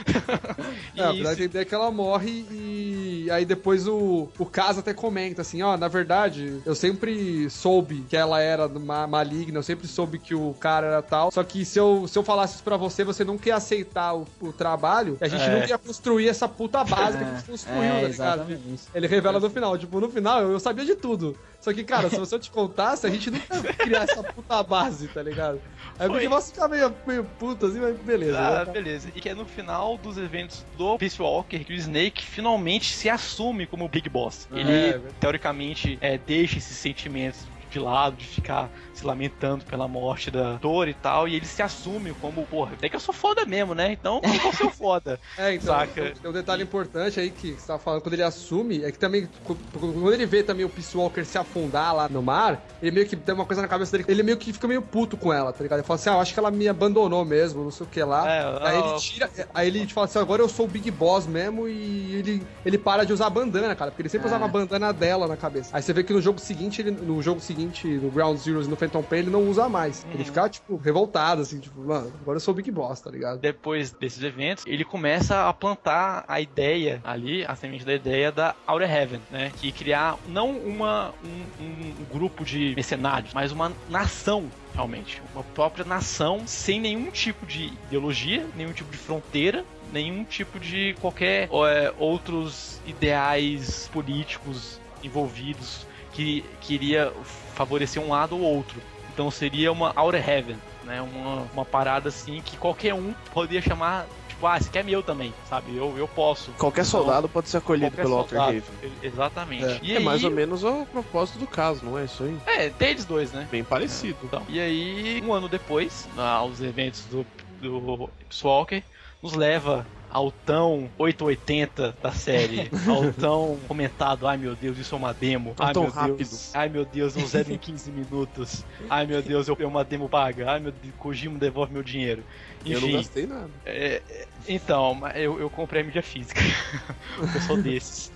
é, 0.97 1.03
a 1.03 1.13
verdade 1.13 1.59
é 1.59 1.65
que 1.65 1.75
ela 1.75 1.91
morre 1.91 2.47
e 2.51 3.29
aí 3.31 3.45
depois 3.45 3.87
o, 3.89 4.29
o 4.39 4.47
caso 4.47 4.81
até 4.81 4.93
comenta 4.95 5.43
assim, 5.43 5.63
ó, 5.65 5.77
na 5.77 5.89
verdade, 5.89 6.61
eu 6.65 6.75
sempre 6.75 7.49
soube 7.51 8.05
que 8.09 8.17
ela 8.17 8.41
era 8.41 8.69
ma 8.69 9.07
maligna, 9.07 9.59
eu 9.59 9.63
sempre 9.63 9.87
soube 9.87 10.19
que 10.19 10.35
o 10.35 10.55
cara 10.55 10.87
era 10.87 11.03
tal, 11.03 11.31
só 11.31 11.43
que 11.43 11.65
se 11.65 11.79
eu, 11.79 12.07
se 12.07 12.19
eu 12.19 12.23
falasse 12.23 12.55
isso 12.55 12.65
pra 12.65 12.77
você, 12.77 13.05
você 13.05 13.25
não 13.25 13.39
quer 13.39 13.53
aceitar 13.53 14.15
o, 14.15 14.27
o 14.41 14.53
trabalho, 14.53 15.17
a 15.21 15.29
gente 15.29 15.43
é. 15.43 15.51
não 15.51 15.67
ia 15.67 15.79
construir 15.79 16.29
essa 16.29 16.49
puta 16.49 16.85
base 16.85 17.17
é. 17.17 17.21
que 17.21 17.25
a 17.25 17.35
gente 17.35 17.45
construiu, 17.45 17.83
é, 17.83 18.01
tá 18.01 18.09
ligado? 18.09 18.47
Ele 18.95 19.07
revela 19.07 19.41
no 19.41 19.51
final, 19.51 19.79
tipo, 19.79 20.01
no 20.01 20.09
final 20.09 20.43
eu, 20.43 20.53
eu 20.53 20.61
sabia 20.61 20.85
de 20.85 20.95
tudo. 20.95 21.37
Só 21.65 21.73
que, 21.73 21.83
cara, 21.83 22.11
se 22.11 22.19
você 22.19 22.39
te 22.39 22.51
contasse, 22.51 23.07
a 23.07 23.11
gente 23.11 23.31
nunca 23.31 23.57
ia 23.57 23.73
criar 23.73 24.03
essa 24.03 24.23
puta 24.23 24.63
base, 24.63 25.09
tá 25.09 25.23
ligado? 25.23 25.63
Aí 25.99 26.07
porque 26.09 26.29
você 26.29 26.53
fica 26.53 26.69
meio, 26.69 26.95
meio 27.07 27.25
puto 27.25 27.65
assim, 27.65 27.81
mas 27.81 27.99
beleza. 28.01 28.39
Ah, 28.39 28.65
né? 28.67 28.73
beleza. 28.73 29.09
E 29.15 29.21
que 29.21 29.31
é 29.31 29.35
no 29.35 29.47
final 29.47 29.97
dos 29.97 30.19
eventos 30.19 30.63
do 30.77 30.99
Peace 30.99 31.21
Walker 31.21 31.59
que 31.61 31.73
o 31.73 31.77
Snake 31.77 32.23
finalmente 32.23 32.95
se 32.95 33.09
assume 33.09 33.67
como 33.67 33.87
o 33.87 33.89
Big 33.89 34.11
Boss. 34.11 34.47
Ele, 34.53 34.71
é, 34.71 35.01
teoricamente, 35.19 35.54
é, 36.01 36.19
deixa 36.19 36.59
esses 36.59 36.77
sentimentos 36.77 37.54
de 37.75 37.81
lado, 37.81 38.17
de 38.17 38.25
ficar 38.25 38.71
se 38.93 39.05
lamentando 39.05 39.65
pela 39.65 39.89
morte 39.89 40.31
da 40.31 40.55
dor 40.55 40.87
e 40.89 40.95
tal, 40.95 41.27
e 41.27 41.35
ele 41.35 41.45
se 41.45 41.61
assume 41.61 42.15
como, 42.15 42.47
porra, 42.47 42.75
até 42.75 42.89
que 42.89 42.95
eu 42.95 43.01
sou 43.01 43.13
foda 43.13 43.45
mesmo, 43.45 43.75
né? 43.75 43.93
Então 43.93 44.21
eu 44.23 44.41
vou 44.41 44.53
ser 44.53 44.71
foda. 44.71 45.21
É, 45.37 45.55
então, 45.55 45.75
saca? 45.75 46.13
tem 46.13 46.31
um 46.31 46.33
detalhe 46.33 46.63
importante 46.63 47.19
aí 47.19 47.31
que 47.31 47.53
você 47.53 47.67
tava 47.67 47.79
falando, 47.79 48.03
quando 48.03 48.15
ele 48.15 48.23
assume, 48.23 48.85
é 48.85 48.93
que 48.93 48.99
também, 48.99 49.29
quando 49.45 50.13
ele 50.13 50.27
vê 50.27 50.43
também 50.43 50.65
o 50.65 50.69
Peace 50.69 50.97
Walker 50.97 51.25
se 51.25 51.37
afundar 51.37 51.95
lá 51.95 52.09
no 52.09 52.23
mar, 52.23 52.65
ele 52.81 52.93
meio 52.93 53.07
que 53.07 53.17
tem 53.17 53.35
uma 53.35 53.45
coisa 53.45 53.61
na 53.61 53.67
cabeça 53.67 53.93
dele, 53.93 54.05
ele 54.07 54.23
meio 54.23 54.37
que 54.37 54.53
fica 54.53 54.69
meio 54.69 54.81
puto 54.81 55.17
com 55.17 55.33
ela, 55.33 55.53
tá 55.53 55.63
ligado? 55.63 55.81
Ele 55.81 55.87
fala 55.87 55.99
assim, 55.99 56.11
ah, 56.11 56.15
eu 56.15 56.21
acho 56.21 56.33
que 56.33 56.39
ela 56.39 56.51
me 56.51 56.69
abandonou 56.69 57.25
mesmo, 57.25 57.65
não 57.65 57.71
sei 57.71 57.87
o 57.87 57.89
que 57.89 58.03
lá. 58.03 58.31
É, 58.31 58.69
aí 58.69 58.79
ele 58.79 58.99
tira, 59.01 59.31
aí 59.53 59.69
ele 59.69 59.87
fala 59.89 60.07
assim, 60.07 60.19
agora 60.19 60.41
eu 60.41 60.49
sou 60.49 60.67
o 60.67 60.69
Big 60.69 60.91
Boss 60.91 61.27
mesmo, 61.27 61.67
e 61.67 62.15
ele, 62.15 62.47
ele 62.65 62.79
para 62.79 63.05
de 63.05 63.13
usar 63.13 63.27
a 63.27 63.31
bandana, 63.31 63.75
cara, 63.75 63.91
porque 63.91 64.03
ele 64.03 64.09
sempre 64.09 64.27
é. 64.27 64.31
usava 64.31 64.45
a 64.45 64.49
bandana 64.49 64.93
dela 64.93 65.27
na 65.27 65.37
cabeça. 65.37 65.71
Aí 65.73 65.83
você 65.83 65.93
vê 65.93 66.05
que 66.05 66.13
no 66.13 66.21
jogo 66.21 66.39
seguinte, 66.39 66.81
ele, 66.81 66.93
no 66.93 67.21
jogo 67.21 67.41
seguinte, 67.41 67.64
no 68.01 68.11
Ground 68.11 68.39
Zeroes 68.39 68.69
no 68.69 68.77
Phantom 68.77 69.03
Pain, 69.03 69.21
ele 69.21 69.31
não 69.31 69.43
usa 69.49 69.69
mais. 69.69 70.05
Uhum. 70.05 70.13
Ele 70.13 70.25
fica, 70.25 70.49
tipo, 70.49 70.77
revoltado, 70.77 71.43
assim, 71.43 71.61
tipo, 71.61 71.81
mano, 71.81 72.13
agora 72.21 72.37
eu 72.37 72.41
sou 72.41 72.53
o 72.53 72.57
Big 72.57 72.71
Boss, 72.71 73.01
tá 73.01 73.11
ligado? 73.11 73.39
Depois 73.39 73.93
desses 73.93 74.23
eventos, 74.23 74.65
ele 74.67 74.85
começa 74.85 75.49
a 75.49 75.53
plantar 75.53 76.25
a 76.27 76.41
ideia 76.41 77.01
ali, 77.05 77.45
a 77.45 77.55
semente 77.55 77.85
da 77.85 77.95
ideia 77.95 78.31
da 78.31 78.55
Outer 78.67 78.91
Heaven, 78.91 79.21
né? 79.31 79.53
Que 79.57 79.73
criar 79.73 80.19
não 80.29 80.51
uma, 80.51 81.13
um, 81.25 81.65
um 82.01 82.05
grupo 82.13 82.45
de 82.45 82.75
mercenários, 82.75 83.33
mas 83.35 83.53
uma 83.53 83.73
nação 83.89 84.49
realmente. 84.75 85.23
Uma 85.33 85.45
própria 85.45 85.85
nação 85.85 86.43
sem 86.47 86.81
nenhum 86.81 87.11
tipo 87.11 87.47
de 87.47 87.73
ideologia, 87.87 88.47
nenhum 88.57 88.73
tipo 88.73 88.91
de 88.91 88.99
fronteira, 88.99 89.65
nenhum 89.93 90.25
tipo 90.25 90.59
de 90.59 90.95
qualquer 91.01 91.49
é, 91.49 91.95
outros 91.99 92.81
ideais 92.87 93.89
políticos 93.93 94.81
envolvidos 95.03 95.87
que 96.13 96.45
queria 96.61 97.13
favorecer 97.55 98.03
um 98.03 98.11
lado 98.11 98.37
ou 98.37 98.43
outro. 98.43 98.81
Então 99.13 99.31
seria 99.31 99.71
uma 99.71 99.93
Outer 99.97 100.29
Heaven, 100.29 100.57
né? 100.85 101.01
Uma, 101.01 101.49
uma 101.53 101.65
parada 101.65 102.09
assim 102.09 102.43
que 102.45 102.57
qualquer 102.57 102.95
um 102.95 103.15
poderia 103.33 103.63
chamar 103.63 104.07
tipo, 104.29 104.47
ah, 104.47 104.57
esse 104.57 104.69
aqui 104.69 104.79
é 104.79 104.83
meu 104.83 105.03
também, 105.03 105.33
sabe? 105.49 105.77
Eu, 105.77 105.97
eu 105.97 106.09
posso. 106.09 106.51
Qualquer 106.53 106.83
então, 106.83 106.91
soldado 106.91 107.29
pode 107.29 107.49
ser 107.49 107.59
acolhido 107.59 107.97
pelo 107.97 108.17
Outer 108.17 108.41
Haven. 108.41 108.63
Exatamente. 109.03 109.65
É, 109.65 109.81
e 109.83 109.93
é 109.95 109.99
aí... 109.99 110.05
mais 110.05 110.25
ou 110.25 110.31
menos 110.31 110.65
o 110.65 110.85
propósito 110.87 111.39
do 111.39 111.47
caso, 111.47 111.85
não 111.85 111.99
é 111.99 112.05
isso 112.05 112.25
aí? 112.25 112.37
É, 112.47 112.71
deles 112.71 113.05
dois, 113.05 113.33
né? 113.33 113.49
Bem 113.51 113.65
parecido. 113.65 114.19
Então, 114.25 114.43
e 114.49 114.61
aí, 114.61 115.23
um 115.25 115.33
ano 115.33 115.49
depois, 115.49 116.09
aos 116.17 116.61
eventos 116.61 117.05
do, 117.05 117.25
do 117.61 118.11
Walker, 118.43 118.83
nos 119.23 119.33
leva 119.35 119.87
ao 120.15 120.31
tão 120.31 120.89
880 120.97 121.97
da 122.01 122.13
série, 122.13 122.71
ao 122.89 123.13
tão 123.13 123.59
comentado, 123.67 124.29
ai 124.29 124.37
meu 124.37 124.55
Deus, 124.55 124.79
isso 124.79 124.95
é 124.95 124.99
uma 124.99 125.13
demo, 125.13 125.57
ai 125.59 125.73
meu 125.73 125.91
rápido. 125.91 126.17
Deus, 126.17 126.55
ai 126.55 126.69
meu 126.69 126.85
Deus, 126.85 127.17
um 127.17 127.27
zero 127.27 127.53
em 127.53 127.59
15 127.59 127.91
minutos, 127.91 128.65
ai 128.89 129.07
meu 129.07 129.21
Deus, 129.21 129.49
eu 129.49 129.57
uma 129.65 129.83
demo 129.83 130.09
paga, 130.09 130.53
ai 130.53 130.61
meu 130.61 130.71
Deus, 130.71 130.95
Kojima 130.99 131.37
devolve 131.37 131.73
meu 131.73 131.83
dinheiro. 131.83 132.23
Enfim, 132.65 132.73
eu 132.73 132.81
não 132.81 132.93
gastei 132.93 133.27
nada. 133.27 133.51
É, 133.67 134.01
então, 134.49 135.01
eu, 135.15 135.39
eu 135.39 135.51
comprei 135.51 135.83
a 135.83 135.85
mídia 135.85 136.03
física. 136.03 136.41
eu 137.19 137.41
sou 137.43 137.61
desses. 137.61 138.11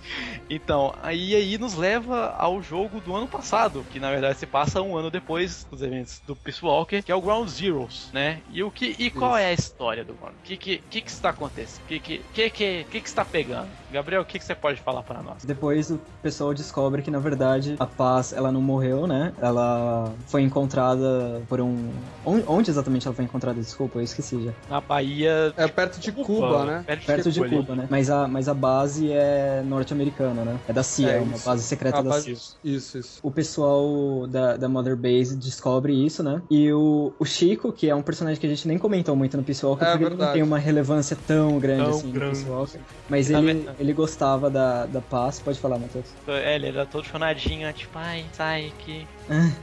Então, 0.49 0.95
aí, 1.03 1.35
aí 1.35 1.57
nos 1.57 1.75
leva 1.75 2.35
ao 2.37 2.61
jogo 2.61 2.99
do 2.99 3.15
ano 3.15 3.27
passado, 3.27 3.85
que 3.91 3.99
na 3.99 4.09
verdade 4.09 4.39
se 4.39 4.47
passa 4.47 4.81
um 4.81 4.97
ano 4.97 5.11
depois 5.11 5.65
dos 5.65 5.81
eventos 5.81 6.19
do 6.25 6.35
Peace 6.35 6.63
Walker, 6.63 7.01
que 7.03 7.11
é 7.11 7.15
o 7.15 7.21
Ground 7.21 7.47
Zeroes, 7.47 8.09
né? 8.11 8.41
E, 8.51 8.63
o 8.63 8.71
que, 8.71 8.95
e 8.97 9.11
qual 9.11 9.31
Isso. 9.31 9.39
é 9.39 9.45
a 9.47 9.53
história 9.53 10.03
do 10.03 10.13
Ground? 10.13 10.35
O 10.35 10.43
que, 10.43 10.57
que, 10.57 10.77
que 10.79 11.09
está 11.09 11.29
acontecendo? 11.29 11.85
Que, 11.89 11.99
que, 11.99 12.19
que, 12.35 12.51
que, 12.51 12.85
que, 12.85 13.01
que 13.01 13.07
está 13.07 13.25
pegando? 13.25 13.75
Gabriel, 13.91 14.21
o 14.21 14.25
que, 14.25 14.39
que 14.39 14.45
você 14.45 14.55
pode 14.55 14.79
falar 14.81 15.03
para 15.03 15.21
nós? 15.21 15.43
Depois 15.43 15.89
o 15.89 15.99
pessoal 16.21 16.53
descobre 16.53 17.01
que 17.01 17.09
na 17.09 17.19
verdade 17.19 17.75
a 17.79 17.85
Paz 17.85 18.33
ela 18.33 18.51
não 18.51 18.61
morreu, 18.61 19.07
né? 19.07 19.33
Ela 19.41 20.13
foi 20.27 20.41
encontrada 20.43 21.41
por 21.47 21.59
um. 21.59 21.89
Onde 22.25 22.69
exatamente 22.69 23.07
ela 23.07 23.15
foi 23.15 23.25
encontrada? 23.25 23.59
Desculpa, 23.59 23.99
eu 23.99 24.03
esqueci 24.03 24.43
já. 24.45 24.51
Na 24.69 24.79
Bahia. 24.79 25.53
É 25.57 25.67
perto 25.67 25.99
de 25.99 26.11
Cuba, 26.11 26.25
Cuba 26.25 26.65
né? 26.65 26.83
Perto, 26.85 27.05
perto 27.05 27.31
de, 27.31 27.39
Cuba, 27.39 27.55
Cuba 27.55 27.75
né? 27.75 27.87
Mas 27.89 28.09
a, 28.09 28.27
mas 28.27 28.47
a 28.47 28.53
base 28.53 29.11
é 29.11 29.63
norte-americana, 29.65 30.43
né? 30.43 30.59
É 30.67 30.73
da 30.73 30.83
CIA, 30.83 31.11
é, 31.11 31.17
é 31.17 31.21
uma 31.21 31.37
base 31.37 31.63
secreta 31.63 32.03
da 32.03 32.21
CIA. 32.21 32.33
Isso, 32.33 32.57
isso. 32.63 33.19
O 33.23 33.31
pessoal 33.31 34.27
da, 34.27 34.55
da 34.55 34.69
Mother 34.69 34.95
Base 34.95 35.35
descobre 35.35 35.93
isso, 35.93 36.21
né? 36.21 36.41
E 36.49 36.71
o, 36.71 37.13
o 37.17 37.25
Chico, 37.25 37.71
que 37.71 37.89
é 37.89 37.95
um 37.95 38.01
personagem 38.01 38.39
que 38.39 38.45
a 38.45 38.49
gente 38.49 38.67
nem 38.67 38.77
comentou 38.77 39.15
muito 39.15 39.35
no 39.35 39.43
Walker, 39.43 39.83
é, 39.83 39.91
porque 39.91 40.03
verdade. 40.03 40.13
ele 40.13 40.15
não 40.15 40.33
tem 40.33 40.43
uma 40.43 40.59
relevância 40.59 41.17
tão 41.27 41.57
grande 41.59 41.79
tão 41.79 41.89
assim 41.97 42.11
grande. 42.11 42.43
no 42.43 42.51
Walker. 42.51 42.79
Mas 43.09 43.29
ele, 43.29 43.67
ele 43.79 43.93
gostava 43.93 44.49
da, 44.49 44.85
da 44.85 45.01
paz. 45.01 45.39
Pode 45.39 45.59
falar, 45.59 45.79
Matheus. 45.79 46.05
É, 46.27 46.55
ele 46.55 46.67
era 46.67 46.85
todo 46.85 47.05
chonadinho, 47.05 47.71
tipo, 47.73 47.97
ai, 47.97 48.25
sai 48.33 48.73
que 48.79 49.07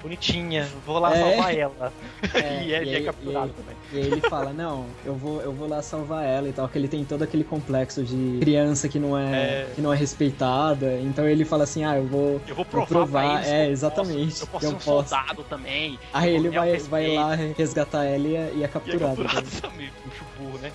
bonitinha, 0.01 0.69
vou 0.85 0.99
lá 0.99 1.15
é. 1.15 1.21
salvar 1.21 1.57
ela. 1.57 1.93
É, 2.37 2.65
e 2.65 2.75
ele 2.75 2.97
é 2.97 3.01
capturado 3.03 3.53
também. 3.53 3.77
E 3.93 3.99
aí 3.99 4.07
ele 4.07 4.21
fala, 4.21 4.53
não, 4.55 4.87
eu 5.05 5.15
vou, 5.15 5.41
eu 5.41 5.53
vou 5.53 5.69
lá 5.69 5.81
salvar 5.83 6.25
ela 6.25 6.49
e 6.49 6.53
tal, 6.53 6.69
que 6.69 6.79
ele 6.79 6.89
tem 6.89 7.05
todo 7.05 7.23
aquele 7.23 7.45
complexo 7.45 8.03
de 8.03 8.39
criança 8.41 8.89
que 8.89 8.99
não 8.99 9.19
é, 9.19 9.33
é. 9.33 9.73
que 9.75 9.81
não 9.81 9.93
é 9.93 9.97
respeitada. 9.97 10.99
Então 11.01 11.27
ele 11.27 11.45
fala 11.45 11.65
assim, 11.65 11.85
ah, 11.85 11.97
eu 11.97 12.07
vou, 12.07 12.41
eu 12.47 12.55
vou 12.55 12.65
provar. 12.65 12.87
Vou 12.87 12.87
provar. 12.87 13.47
é, 13.47 13.69
exatamente. 13.69 14.41
Eu 14.41 14.47
posso, 14.47 14.47
eu 14.47 14.47
posso 14.49 14.67
ser 14.67 14.69
um 14.69 14.79
posso. 14.79 15.09
soldado 15.09 15.45
também. 15.45 15.99
Aí 16.13 16.35
ele 16.35 16.51
vai, 16.51 16.77
vai 16.79 17.15
lá 17.15 17.35
resgatar 17.35 18.05
ela 18.05 18.27
e 18.27 18.37
é, 18.37 18.53
e 18.55 18.65
é 18.65 18.69
capturado. 18.69 19.23
E 19.23 19.25
é 19.25 19.29
capturado 19.29 19.61
também, 19.61 19.91
burro, 20.39 20.59
né? 20.59 20.73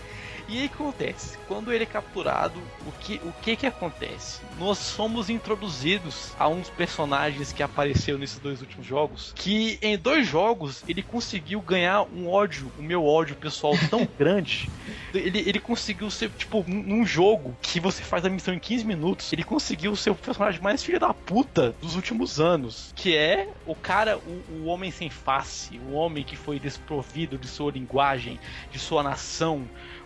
E 0.51 0.57
aí 0.57 0.65
acontece, 0.65 1.37
quando 1.47 1.71
ele 1.71 1.85
é 1.85 1.87
capturado, 1.87 2.61
o 2.85 2.91
que, 2.91 3.21
o 3.23 3.31
que 3.41 3.55
que 3.55 3.65
acontece? 3.65 4.41
Nós 4.59 4.77
somos 4.77 5.29
introduzidos 5.29 6.33
a 6.37 6.49
uns 6.49 6.69
personagens 6.69 7.53
que 7.53 7.63
apareceram 7.63 8.19
nesses 8.19 8.37
dois 8.37 8.59
últimos 8.59 8.85
jogos, 8.85 9.31
que 9.33 9.79
em 9.81 9.97
dois 9.97 10.27
jogos 10.27 10.83
ele 10.89 11.01
conseguiu 11.01 11.61
ganhar 11.61 12.01
um 12.03 12.27
ódio, 12.27 12.69
o 12.77 12.83
meu 12.83 13.05
ódio 13.05 13.33
pessoal 13.37 13.75
tão 13.89 14.05
grande. 14.19 14.69
Ele, 15.13 15.39
ele 15.39 15.59
conseguiu 15.61 16.11
ser, 16.11 16.29
tipo, 16.31 16.65
num 16.67 17.05
jogo 17.05 17.55
que 17.61 17.79
você 17.79 18.03
faz 18.03 18.25
a 18.25 18.29
missão 18.29 18.53
em 18.53 18.59
15 18.59 18.83
minutos, 18.83 19.31
ele 19.31 19.45
conseguiu 19.45 19.95
ser 19.95 20.09
o 20.09 20.15
personagem 20.15 20.61
mais 20.61 20.83
filho 20.83 20.99
da 20.99 21.13
puta 21.13 21.73
dos 21.81 21.95
últimos 21.95 22.41
anos, 22.41 22.91
que 22.93 23.15
é 23.15 23.47
o 23.65 23.73
cara, 23.73 24.17
o, 24.17 24.43
o 24.51 24.65
homem 24.65 24.91
sem 24.91 25.09
face, 25.09 25.79
o 25.79 25.93
homem 25.93 26.25
que 26.25 26.35
foi 26.35 26.59
desprovido 26.59 27.37
de 27.37 27.47
sua 27.47 27.71
linguagem, 27.71 28.37
de 28.69 28.79
sua 28.79 29.01
nação, 29.01 29.65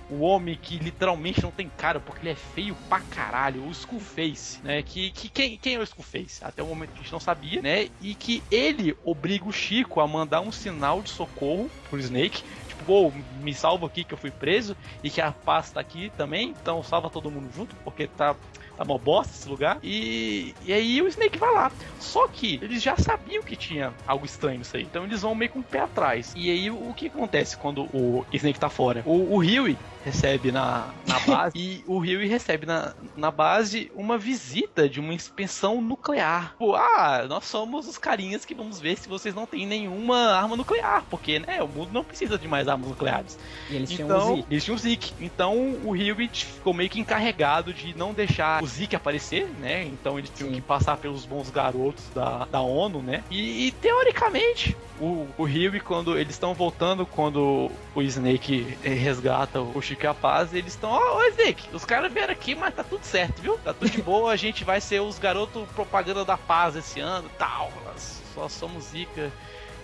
o 0.10 0.22
homem 0.22 0.58
que 0.62 0.78
literalmente 0.78 1.41
não 1.41 1.51
tem 1.51 1.70
cara, 1.70 1.99
porque 1.99 2.22
ele 2.22 2.32
é 2.32 2.36
feio 2.36 2.76
pra 2.88 2.99
caralho, 2.99 3.64
o 3.64 3.72
Skullface, 3.72 4.60
né? 4.64 4.82
Que, 4.84 5.12
que 5.12 5.30
quem, 5.30 5.58
quem 5.58 5.76
é 5.76 5.80
o 5.80 5.84
Skullface? 5.84 6.43
Até 6.43 6.62
o 6.62 6.68
momento 6.68 6.91
a 6.93 6.97
gente 6.97 7.12
não 7.12 7.20
sabia, 7.20 7.62
né? 7.62 7.89
E 8.01 8.14
que 8.14 8.43
ele 8.51 8.95
obriga 9.03 9.47
o 9.47 9.51
Chico 9.51 9.99
a 9.99 10.08
mandar 10.08 10.41
um 10.41 10.51
sinal 10.51 11.01
de 11.01 11.10
socorro 11.10 11.70
pro 11.89 11.99
Snake. 11.99 12.43
Tipo, 12.68 12.93
oh, 12.93 13.12
me 13.41 13.53
salva 13.53 13.86
aqui 13.88 14.03
que 14.03 14.14
eu 14.14 14.18
fui 14.18 14.32
preso 14.32 14.76
e 15.03 15.10
que 15.10 15.22
a 15.22 15.32
paz 15.32 15.72
tá 15.72 15.80
aqui 15.80 16.12
também, 16.18 16.49
então 16.49 16.84
salva 16.84 17.10
todo 17.10 17.32
mundo 17.32 17.49
junto, 17.56 17.76
porque 17.78 18.06
tá 18.06 18.36
tá 18.76 18.84
uma 18.84 18.97
bosta 18.97 19.34
esse 19.34 19.47
lugar. 19.49 19.80
E, 19.82 20.53
e 20.66 20.74
aí 20.74 21.01
o 21.01 21.08
Snake 21.08 21.38
vai 21.38 21.53
lá. 21.53 21.72
Só 21.99 22.28
que 22.28 22.60
eles 22.62 22.82
já 22.82 22.95
sabiam 22.97 23.41
que 23.43 23.56
tinha 23.56 23.93
algo 24.06 24.26
estranho 24.26 24.62
isso 24.62 24.76
aí. 24.76 24.84
Então 24.84 25.06
eles 25.06 25.22
vão 25.22 25.34
meio 25.34 25.51
com 25.51 25.60
o 25.60 25.64
pé 25.64 25.80
atrás. 25.80 26.34
E 26.36 26.51
aí 26.51 26.70
o 26.70 26.93
que 26.93 27.08
acontece 27.08 27.58
quando 27.58 27.84
o 27.93 28.26
Snake 28.34 28.60
tá 28.60 28.70
fora? 28.70 29.01
O, 29.06 29.36
o 29.36 29.38
Huey 29.38 29.78
recebe 30.06 30.51
na, 30.51 30.93
na 31.08 31.20
base 31.26 31.58
e 31.58 31.84
o 31.88 31.97
Huey 31.97 32.28
recebe 32.28 32.68
na, 32.68 32.93
na 33.18 33.32
base 33.32 33.91
uma 33.95 34.18
visita 34.20 34.88
de 34.88 34.99
uma 34.99 35.14
inspeção 35.14 35.82
nuclear. 35.82 36.51
Tipo, 36.51 36.76
ah, 36.76 37.26
nós 37.28 37.45
somos 37.45 37.88
os 37.88 37.97
carinhas 37.97 38.45
que 38.45 38.53
vamos 38.53 38.80
ver 38.80 38.97
se 38.97 39.10
vocês 39.10 39.34
não 39.34 39.47
têm 39.47 39.66
nenhuma 39.66 40.34
arma 40.34 40.56
nuclear, 40.56 41.03
porque, 41.10 41.39
né, 41.39 41.62
o 41.64 41.68
mundo 41.68 41.89
não 41.91 42.03
precisa 42.03 42.38
de 42.38 42.47
mais 42.47 42.68
armas 42.68 42.88
nucleares. 42.89 43.38
E 43.70 43.76
eles 43.76 43.89
tinham 43.89 44.06
então, 44.06 44.34
o 44.34 44.36
Zeke. 44.36 44.47
eles 44.51 44.64
tinham 44.64 44.76
o 44.76 44.80
Zeke. 44.80 45.14
Então 45.20 45.58
o 45.84 45.91
Huey 45.91 46.30
ficou 46.32 46.74
meio 46.74 46.89
que 46.89 46.99
encarregado 46.99 47.74
de 47.74 47.97
não 47.97 48.14
deixar 48.14 48.62
o 48.62 48.68
Zeke 48.68 48.95
aparecer, 48.95 49.49
né? 49.60 49.86
Então 49.86 50.20
eles 50.20 50.30
tinham 50.30 50.49
Sim. 50.49 50.56
que 50.56 50.62
passar 50.62 50.97
pelos 50.97 51.26
bons 51.26 51.49
garotos 51.49 52.03
da, 52.14 52.45
da 52.45 52.62
ONU, 52.62 53.01
né? 53.01 53.24
E, 53.32 53.68
e, 53.68 53.72
teoricamente, 53.72 54.78
o, 54.99 55.27
o 55.37 55.43
Huey, 55.43 55.79
quando 55.79 56.17
eles 56.17 56.33
estão 56.35 56.53
voltando, 56.53 57.05
quando 57.05 57.69
o 57.93 58.01
Snake 58.01 58.77
eh, 58.83 58.89
resgata 58.89 59.61
o 59.61 59.81
Chico 59.81 60.05
e 60.05 60.07
a 60.07 60.13
Paz, 60.13 60.53
eles 60.53 60.73
estão, 60.73 60.89
ó, 60.91 61.17
ô 61.17 61.23
Snake, 61.29 61.67
os 61.73 61.83
caras 61.85 62.11
vieram 62.11 62.31
aqui, 62.33 62.55
mas 62.55 62.73
tá 62.73 62.83
tudo 62.83 63.03
certo, 63.03 63.41
viu? 63.41 63.57
Tá 63.57 63.73
tudo 63.73 63.89
de 63.89 64.01
boa, 64.03 64.31
a 64.31 64.35
gente 64.35 64.63
vai 64.63 64.79
ser 64.81 65.01
os 65.01 65.19
garotos 65.19 65.67
propaganda 65.75 66.23
da 66.23 66.37
paz 66.37 66.75
esse 66.75 66.99
ano 66.99 67.29
tal. 67.37 67.71
Nós 67.85 68.21
Só 68.33 68.47
somos 68.49 68.85
Zika. 68.85 69.31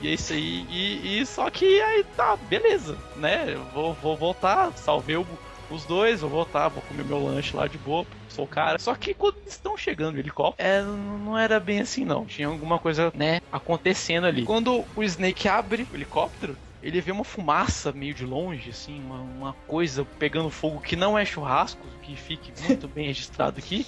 E 0.01 0.07
é 0.07 0.13
isso 0.13 0.33
aí. 0.33 0.65
E, 0.69 1.19
e 1.19 1.25
só 1.27 1.49
que 1.51 1.79
aí 1.81 2.03
tá, 2.17 2.35
beleza, 2.35 2.97
né? 3.15 3.55
Vou, 3.73 3.93
vou 3.93 4.17
voltar, 4.17 4.71
salvei 4.75 5.15
o- 5.15 5.27
os 5.73 5.85
dois, 5.85 6.21
vou 6.21 6.29
voltar, 6.29 6.69
vou 6.69 6.81
comer 6.83 7.05
meu 7.05 7.23
lanche 7.23 7.55
lá 7.55 7.67
de 7.67 7.77
boa, 7.77 8.05
sou 8.27 8.45
o 8.45 8.47
cara. 8.47 8.77
Só 8.79 8.93
que 8.95 9.13
quando 9.13 9.37
estão 9.45 9.77
chegando 9.77 10.13
no 10.13 10.19
helicóptero, 10.19 10.67
é, 10.67 10.81
não 10.81 11.37
era 11.37 11.59
bem 11.59 11.81
assim 11.81 12.05
não. 12.05 12.25
Tinha 12.25 12.47
alguma 12.47 12.79
coisa, 12.79 13.11
né, 13.15 13.39
acontecendo 13.51 14.25
ali. 14.27 14.43
Quando 14.43 14.85
o 14.95 15.03
Snake 15.03 15.47
abre 15.47 15.87
o 15.91 15.95
helicóptero, 15.95 16.57
ele 16.81 16.99
vê 16.99 17.11
uma 17.11 17.23
fumaça 17.23 17.91
meio 17.91 18.13
de 18.13 18.25
longe, 18.25 18.71
assim, 18.71 18.99
uma, 18.99 19.21
uma 19.21 19.53
coisa 19.67 20.03
pegando 20.17 20.49
fogo 20.49 20.81
que 20.81 20.95
não 20.95 21.17
é 21.17 21.23
churrasco, 21.23 21.85
que 22.01 22.15
fique 22.15 22.51
muito 22.65 22.87
bem 22.87 23.07
registrado 23.07 23.59
aqui. 23.59 23.85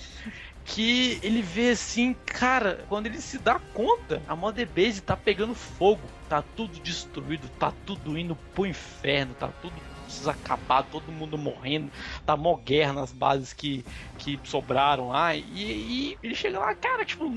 Que 0.66 1.20
ele 1.22 1.42
vê 1.42 1.72
assim, 1.72 2.14
cara, 2.26 2.86
quando 2.88 3.08
ele 3.08 3.20
se 3.20 3.38
dá 3.38 3.60
conta, 3.74 4.22
a 4.26 4.36
Mother 4.36 4.68
Base 4.68 5.02
tá 5.02 5.18
pegando 5.18 5.54
fogo, 5.54 6.02
tá 6.30 6.42
tudo 6.42 6.80
destruído, 6.80 7.50
tá 7.60 7.74
tudo 7.86 8.18
indo 8.18 8.38
pro 8.54 8.66
inferno, 8.66 9.34
tá 9.34 9.50
tudo 9.50 9.76
desacabado, 10.20 10.88
todo 10.92 11.12
mundo 11.12 11.38
morrendo, 11.38 11.92
tá 12.26 12.36
mó 12.36 12.56
guerra 12.56 12.94
nas 12.94 13.12
bases 13.12 13.54
que, 13.54 13.86
que 14.18 14.40
sobraram 14.44 15.10
lá, 15.10 15.36
e, 15.36 15.42
e 15.44 16.18
ele 16.24 16.36
chega 16.36 16.60
lá, 16.60 16.74
cara, 16.76 17.06
tipo, 17.06 17.30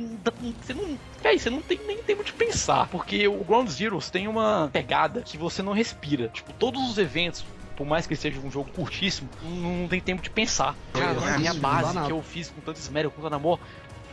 você 0.61 0.75
não. 0.75 0.99
Véi, 1.23 1.39
você 1.39 1.51
não 1.51 1.63
tem 1.63 1.79
nem 1.87 2.03
tempo 2.03 2.23
de 2.23 2.33
pensar, 2.33 2.89
porque 2.89 3.27
o 3.27 3.45
Ground 3.45 3.69
Zeroes 3.69 4.11
tem 4.11 4.29
uma 4.29 4.71
pegada 4.73 5.23
que 5.23 5.37
você 5.37 5.63
não 5.63 5.73
respira. 5.73 6.29
Tipo, 6.29 6.53
todos 6.53 6.91
os 6.91 6.99
eventos. 6.99 7.45
Por 7.77 7.87
mais 7.87 8.07
que 8.07 8.17
seja 8.17 8.41
um 8.41 8.51
jogo 8.51 8.71
curtíssimo, 8.71 9.29
não 9.43 9.87
tem 9.87 10.01
tempo 10.01 10.23
de 10.23 10.31
pensar. 10.31 10.75
Cara, 10.95 11.13
É, 11.13 11.35
a 11.35 11.39
minha 11.39 11.53
base 11.53 12.01
que 12.07 12.11
eu 12.11 12.23
fiz 12.23 12.49
com 12.49 12.63
tanto 12.63 12.79
esmero, 12.79 13.11
com 13.11 13.21
tanto 13.21 13.35
amor, 13.35 13.61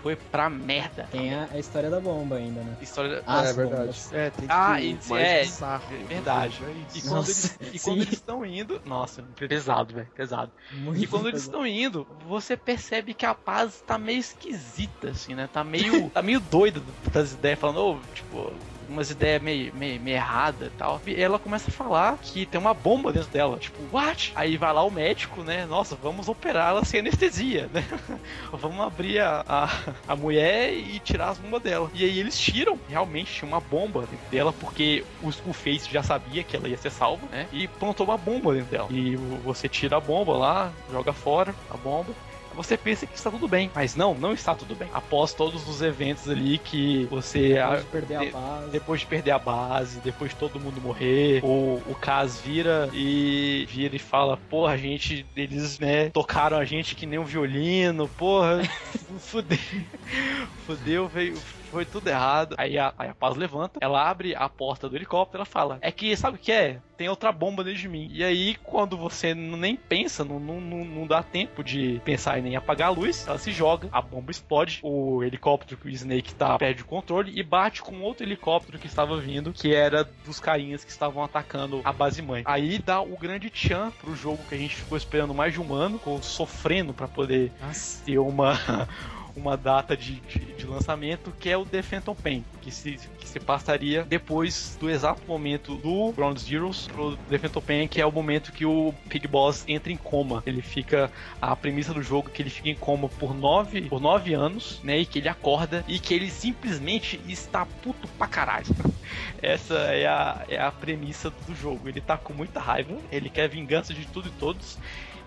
foi 0.04 0.16
pra 0.18 0.50
merda. 0.50 1.08
Tem 1.10 1.34
a, 1.34 1.48
a 1.52 1.58
história 1.58 1.90
da 1.90 2.00
bomba 2.00 2.36
ainda, 2.36 2.62
né? 2.62 2.76
História. 2.82 3.24
As 3.26 3.50
é 3.50 3.54
verdade. 3.54 3.80
bombas. 3.84 4.14
É, 4.14 4.30
tem 4.30 4.48
Ah, 4.50 4.76
que 4.78 4.86
e- 4.86 5.10
mais 5.10 5.12
é, 5.26 5.42
bizarro. 5.44 5.84
verdade. 6.08 6.60
É 6.66 6.72
E 6.72 6.98
isso. 6.98 7.08
quando, 7.08 7.16
Nossa, 7.16 7.56
eles, 7.62 7.74
e 7.76 7.80
quando 7.80 8.02
eles 8.02 8.14
estão 8.14 8.46
indo. 8.46 8.82
Nossa, 8.86 9.24
pesado, 9.48 9.94
velho. 9.94 10.12
Pesado. 10.14 10.52
Muito 10.74 11.02
E 11.02 11.08
quando 11.08 11.30
eles 11.30 11.42
pesado. 11.46 11.64
estão 11.64 11.66
indo, 11.66 12.06
você 12.28 12.58
percebe 12.58 13.14
que 13.14 13.26
a 13.26 13.34
paz 13.34 13.82
tá 13.86 13.98
meio 13.98 14.20
esquisita, 14.20 15.12
assim, 15.12 15.34
né? 15.36 15.48
Tá 15.48 15.64
meio, 15.64 16.10
tá 16.12 16.22
meio 16.22 16.42
doida 16.42 16.82
das 17.12 17.32
ideias, 17.32 17.58
falando, 17.58 17.80
ô, 17.80 18.00
tipo, 18.14 18.52
umas 18.88 19.10
ideias 19.10 19.42
meio, 19.42 19.74
meio, 19.76 20.00
meio 20.00 20.16
erradas 20.16 20.68
e 20.68 20.72
tal. 20.72 21.02
E 21.06 21.22
ela 21.22 21.40
começa 21.40 21.70
a 21.70 21.74
falar 21.74 22.18
que 22.22 22.46
tem 22.46 22.60
uma 22.60 22.74
bomba 22.74 23.12
dentro 23.12 23.30
dela. 23.30 23.58
Tipo, 23.58 23.82
what? 23.92 24.32
Aí 24.36 24.58
vai 24.58 24.74
lá 24.74 24.84
o 24.84 24.92
médico, 24.92 25.44
né? 25.44 25.66
Nossa, 25.66 25.96
vamos 25.96 26.28
operar 26.28 26.70
ela 26.70 26.86
sem 26.86 27.00
anestesia, 27.00 27.70
né? 27.74 27.84
vamos 28.52 28.80
abrir 28.80 29.20
a, 29.20 29.44
a, 29.48 29.70
a 30.08 30.16
mulher 30.16 30.74
e 30.74 31.00
tirar 31.00 31.30
as 31.30 31.38
bombas 31.38 31.62
dela. 31.62 31.90
E 31.94 32.04
aí 32.04 32.20
eles 32.20 32.38
tiram, 32.38 32.80
realmente 32.88 33.34
tinha 33.34 33.48
uma 33.48 33.60
bomba 33.60 34.02
dentro 34.02 34.30
dela, 34.30 34.54
porque 34.54 35.04
o 35.22 35.30
Skullface 35.30 35.92
já 35.92 36.04
sabia 36.04 36.44
que 36.44 36.56
ela 36.56 36.68
ia 36.68 36.78
ser 36.78 36.92
salva, 36.92 37.26
né? 37.32 37.48
E 37.52 37.68
plantou 37.68 38.06
uma 38.06 38.18
bomba 38.18 38.54
dentro 38.54 38.72
dela. 38.72 38.88
E 38.92 39.16
você 39.16 39.68
tira 39.68 39.98
a 39.98 40.00
bomba 40.00 40.34
lá, 40.34 40.72
joga 40.92 41.14
fora 41.14 41.56
a 41.70 41.78
bomba. 41.78 42.14
Você 42.56 42.78
pensa 42.78 43.06
que 43.08 43.16
está 43.16 43.32
tudo 43.32 43.48
bem, 43.48 43.72
mas 43.74 43.96
não, 43.96 44.14
não 44.14 44.34
está 44.34 44.56
tudo 44.56 44.76
bem. 44.76 44.90
Após 44.94 45.34
todos 45.34 45.68
os 45.68 45.82
eventos 45.82 46.30
ali 46.30 46.58
que 46.58 47.06
você 47.06 47.56
perder 47.92 48.20
de- 48.20 48.36
a 48.36 48.62
depois 48.72 49.02
de 49.02 49.08
perder 49.08 49.32
a 49.32 49.40
base, 49.40 50.00
depois 50.02 50.32
de 50.32 50.38
todo 50.38 50.60
mundo 50.60 50.82
morrer, 50.82 51.42
o, 51.44 51.82
o 51.86 51.96
Kaz 51.96 52.40
vira 52.40 52.90
e 52.94 53.66
vira 53.70 53.96
e 53.96 54.00
fala, 54.00 54.38
porra, 54.38 54.74
a 54.74 54.78
gente, 54.78 55.26
eles, 55.36 55.80
né, 55.80 56.10
tocaram 56.10 56.58
a 56.58 56.66
gente 56.66 56.96
que 56.96 57.06
nem 57.06 57.20
um 57.20 57.24
violino, 57.26 58.08
porra, 58.08 58.62
fudeu, 59.20 59.58
fudeu, 60.66 61.08
veio, 61.08 61.42
foi 61.74 61.86
tudo 61.86 62.08
errado. 62.08 62.56
Aí 62.58 62.78
a, 62.78 62.94
aí 62.98 63.10
a 63.10 63.16
Paz 63.16 63.36
levanta, 63.36 63.80
ela 63.82 64.08
abre 64.08 64.36
a 64.36 64.48
porta 64.48 64.88
do 64.88 64.96
helicóptero, 64.96 65.40
ela 65.40 65.46
fala, 65.46 65.80
é 65.82 65.92
que, 65.92 66.16
sabe 66.16 66.38
o 66.38 66.40
que 66.40 66.52
é? 66.52 66.80
Tem 66.96 67.10
outra 67.10 67.32
bomba 67.32 67.64
dentro 67.64 67.82
de 67.82 67.90
mim. 67.90 68.08
E 68.12 68.24
aí, 68.24 68.56
quando 68.64 68.96
você 68.96 69.34
nem 69.34 69.76
pensa, 69.76 70.24
não, 70.24 70.40
não, 70.40 70.62
não, 70.62 71.08
dá 71.08 71.24
tempo 71.24 71.64
de 71.64 72.00
pensar 72.06 72.38
e 72.38 72.42
nem 72.42 72.56
apagar 72.56 72.90
a 72.90 72.92
luz, 72.92 73.28
ela 73.28 73.40
se 73.40 73.52
joga, 73.52 73.90
a 73.92 74.00
bomba 74.00 74.32
explode, 74.32 74.80
o 74.84 75.24
helicóptero 75.24 75.82
que 75.82 75.88
o 75.88 75.90
Snake 75.90 76.36
tá 76.36 76.58
perde 76.58 76.84
o 76.84 76.86
controle 76.86 77.34
e 77.36 77.42
bate 77.42 77.82
com 77.82 78.00
outro 78.02 78.24
helicóptero 78.24 78.78
que 78.78 78.86
estava 78.86 79.20
vindo, 79.20 79.52
que 79.52 79.74
era 79.74 80.08
dos 80.24 80.40
carinhas 80.40 80.86
que 80.86 80.92
estavam 80.92 81.24
atacando 81.24 81.82
a 81.84 81.92
base 81.92 82.22
mãe. 82.22 82.44
Aí 82.46 82.78
dá 82.78 83.02
o 83.02 83.18
grande 83.18 83.50
tchan 83.50 83.92
pro 84.00 84.16
jogo 84.16 84.40
que 84.48 84.54
a 84.54 84.58
gente 84.58 84.76
ficou 84.76 84.98
esperando 84.98 85.34
mais 85.34 85.52
de 85.52 85.60
um 85.60 85.74
ano, 85.74 86.00
sofrendo 86.22 86.94
para 86.94 87.08
poder 87.08 87.52
Nossa. 87.60 88.04
ter 88.06 88.20
uma 88.20 88.88
uma 89.36 89.58
data 89.58 89.96
de, 89.96 90.16
de, 90.22 90.40
de 90.40 90.66
lançamento 90.66 91.34
que 91.40 91.50
é 91.50 91.58
o 91.58 91.66
The 91.66 91.82
Phantom 91.82 92.16
Pain, 92.16 92.46
que 92.62 92.72
se, 92.72 93.00
que 93.20 93.28
se 93.28 93.40
passaria 93.40 94.04
depois 94.04 94.78
do 94.80 94.90
exato 94.90 95.22
momento 95.28 95.76
do 95.76 96.12
Ground 96.12 96.38
Zeroes 96.38 96.88
pro 96.88 97.18
The 97.30 97.38
Phantom 97.38 97.62
Pain, 97.62 97.88
que 97.88 98.02
é 98.02 98.06
o 98.06 98.12
momento 98.12 98.52
que 98.52 98.66
o 98.66 98.94
Big 99.06 99.28
Boss 99.28 99.64
entra 99.68 99.92
em 99.92 99.98
coma. 99.98 100.44
Ele 100.46 100.62
fica. 100.62 101.12
A 101.42 101.56
premissa 101.56 101.94
do 101.94 102.02
jogo 102.02 102.30
é 102.30 102.32
que 102.32 102.42
ele 102.42 102.50
fica 102.50 102.70
em 102.70 102.76
coma 102.76 103.10
por 103.10 103.36
nove, 103.36 103.82
por 103.84 104.00
nove 104.00 104.34
anos, 104.34 104.80
né? 104.84 105.00
E 105.00 105.06
que 105.06 105.20
ele 105.20 105.30
acorda 105.30 105.84
e 105.88 106.00
que 106.00 106.14
ele 106.14 106.30
simplesmente 106.30 107.20
está 107.28 107.66
puto 107.66 108.08
pra 108.18 108.28
caralho. 108.28 108.68
Essa 109.42 109.76
é 109.76 110.08
a, 110.08 110.46
é 110.48 110.60
a 110.60 110.72
premissa 110.72 111.30
do 111.46 111.56
jogo. 111.56 111.90
Ele 111.90 112.02
tá 112.02 112.18
com 112.18 112.34
muita 112.34 112.60
raiva, 112.60 112.96
ele 113.12 113.30
quer 113.30 113.50
vingança 113.50 113.94
de 113.94 114.06
tudo 114.06 114.30
e 114.30 114.32
todos. 114.32 114.78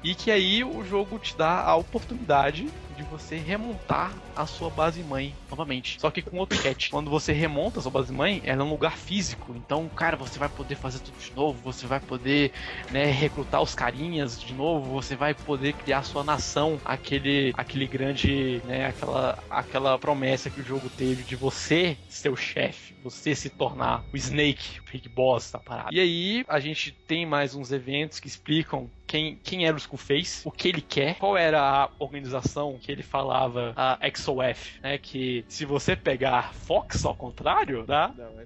E 0.07 0.15
que 0.15 0.31
aí 0.31 0.63
o 0.63 0.85
jogo 0.85 1.19
te 1.19 1.37
dá 1.37 1.65
a 1.65 1.75
oportunidade 1.75 2.69
de 2.97 3.03
você 3.03 3.37
remontar 3.37 4.15
a 4.37 4.47
sua 4.47 4.71
base 4.71 5.03
mãe 5.03 5.35
novamente. 5.51 6.01
Só 6.01 6.13
que 6.13 6.23
com 6.23 6.39
outro 6.39 6.63
catch. 6.63 6.91
Quando 6.95 7.11
você 7.11 7.33
remonta 7.33 7.81
a 7.81 7.83
sua 7.83 7.91
base 7.91 8.13
mãe, 8.13 8.41
ela 8.45 8.63
é 8.63 8.65
um 8.65 8.71
lugar 8.71 8.97
físico. 8.97 9.53
Então, 9.57 9.89
cara, 9.89 10.17
você 10.17 10.39
vai 10.39 10.49
poder 10.49 10.77
fazer 10.77 11.01
tudo 11.01 11.19
de 11.19 11.35
novo. 11.35 11.61
Você 11.65 11.89
vai 11.89 11.99
poder, 11.99 12.53
né, 12.93 13.07
recrutar 13.07 13.61
os 13.61 13.75
carinhas 13.75 14.41
de 14.41 14.55
novo. 14.55 14.93
Você 14.93 15.17
vai 15.17 15.35
poder 15.35 15.73
criar 15.73 16.05
sua 16.05 16.23
nação. 16.23 16.81
Aquele, 16.85 17.53
aquele 17.57 17.89
grande, 17.89 18.63
né, 18.65 18.87
aquela, 18.87 19.39
aquela 19.51 19.99
promessa 19.99 20.49
que 20.51 20.61
o 20.61 20.65
jogo 20.65 20.89
teve 20.89 21.25
de 21.25 21.35
você 21.35 21.97
ser 22.09 22.29
o 22.29 22.37
chefe. 22.37 22.95
Você 23.03 23.35
se 23.35 23.51
tornar 23.51 24.05
o 24.13 24.17
Snake, 24.17 24.81
o 24.81 24.91
Big 24.93 25.09
Boss 25.09 25.51
da 25.51 25.59
parada. 25.59 25.91
E 25.93 25.99
aí, 25.99 26.45
a 26.47 26.61
gente 26.61 26.93
tem 26.93 27.27
mais 27.27 27.57
uns 27.57 27.73
eventos 27.73 28.21
que 28.21 28.29
explicam 28.29 28.89
quem, 29.07 29.37
quem 29.43 29.67
era 29.67 29.75
o 29.75 29.79
Skullface, 29.79 30.43
o 30.47 30.51
que 30.51 30.69
ele 30.69 30.81
quer, 30.81 31.17
qual 31.17 31.37
era 31.37 31.61
a 31.61 31.91
organização 31.99 32.79
que 32.81 32.91
ele 32.91 33.03
falava, 33.03 33.73
a 33.77 33.99
XOF, 34.15 34.81
né? 34.81 34.99
Que 34.99 35.45
se 35.49 35.65
você 35.65 35.95
pegar 35.95 36.53
Fox 36.55 37.05
ao 37.05 37.15
contrário, 37.15 37.85
tá? 37.85 38.13
Não, 38.17 38.41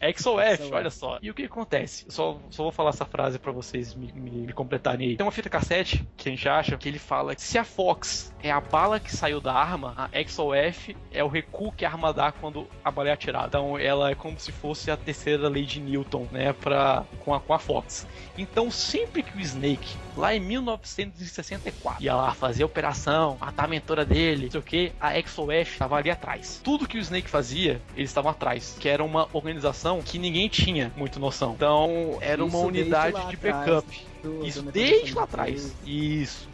é. 0.00 0.12
XOF, 0.12 0.56
XOF. 0.56 0.72
olha 0.72 0.90
só. 0.90 1.18
E 1.22 1.30
o 1.30 1.34
que 1.34 1.44
acontece? 1.44 2.04
Eu 2.06 2.10
só, 2.10 2.40
só 2.50 2.62
vou 2.64 2.72
falar 2.72 2.90
essa 2.90 3.04
frase 3.04 3.38
pra 3.38 3.52
vocês 3.52 3.94
me, 3.94 4.12
me, 4.12 4.30
me 4.30 4.52
completarem 4.52 5.08
aí. 5.08 5.16
Tem 5.16 5.24
uma 5.24 5.32
fita 5.32 5.48
cassete 5.48 6.06
que 6.16 6.28
a 6.28 6.32
gente 6.32 6.48
acha 6.48 6.76
que 6.76 6.88
ele 6.88 6.98
fala 6.98 7.34
que 7.34 7.42
se 7.42 7.58
a 7.58 7.64
Fox 7.64 8.34
é 8.42 8.50
a 8.50 8.60
bala 8.60 9.00
que 9.00 9.14
saiu 9.14 9.40
da 9.40 9.54
arma, 9.54 9.94
a 9.96 10.22
XOF 10.22 10.96
é 11.10 11.24
o 11.24 11.28
recuo 11.28 11.72
que 11.72 11.84
a 11.84 11.90
arma 11.90 12.12
dá 12.12 12.30
quando 12.32 12.68
a 12.84 12.90
bala 12.90 13.08
é 13.08 13.12
atirada. 13.12 13.46
Então 13.46 13.78
ela 13.78 14.10
é 14.10 14.14
como 14.14 14.38
se 14.38 14.52
fosse 14.52 14.90
a 14.90 14.96
terceira 14.96 15.48
lei 15.48 15.64
de 15.64 15.80
Newton, 15.80 16.26
né, 16.30 16.52
pra, 16.52 17.04
com, 17.20 17.34
a, 17.34 17.40
com 17.40 17.54
a 17.54 17.58
Fox. 17.58 18.06
Então, 18.36 18.70
sempre 18.70 19.22
que 19.22 19.36
o 19.36 19.40
Snake, 19.40 19.93
lá 20.16 20.34
em 20.34 20.40
1964, 20.40 22.02
ia 22.02 22.14
lá 22.14 22.32
fazer 22.34 22.62
a 22.62 22.66
operação, 22.66 23.36
matar 23.40 23.64
a 23.64 23.68
mentora 23.68 24.04
dele, 24.04 24.44
não 24.44 24.50
sei 24.50 24.60
o 24.60 24.62
que, 24.62 24.92
a 25.00 25.18
ExoWest 25.18 25.72
estava 25.72 25.96
ali 25.96 26.10
atrás. 26.10 26.60
Tudo 26.62 26.86
que 26.86 26.96
o 26.98 27.00
Snake 27.00 27.28
fazia, 27.28 27.80
eles 27.96 28.10
estavam 28.10 28.30
atrás, 28.30 28.76
que 28.78 28.88
era 28.88 29.02
uma 29.02 29.28
organização 29.32 30.00
que 30.02 30.18
ninguém 30.18 30.48
tinha 30.48 30.92
muito 30.96 31.18
noção. 31.18 31.52
Então, 31.54 32.18
era 32.20 32.44
Isso 32.44 32.56
uma 32.56 32.66
unidade 32.66 33.26
de 33.28 33.36
backup. 33.36 34.06
do- 34.22 34.44
Isso 34.46 34.62
do 34.62 34.72
desde 34.72 35.14
lá 35.14 35.24
atrás. 35.24 35.74
Isso. 35.84 36.48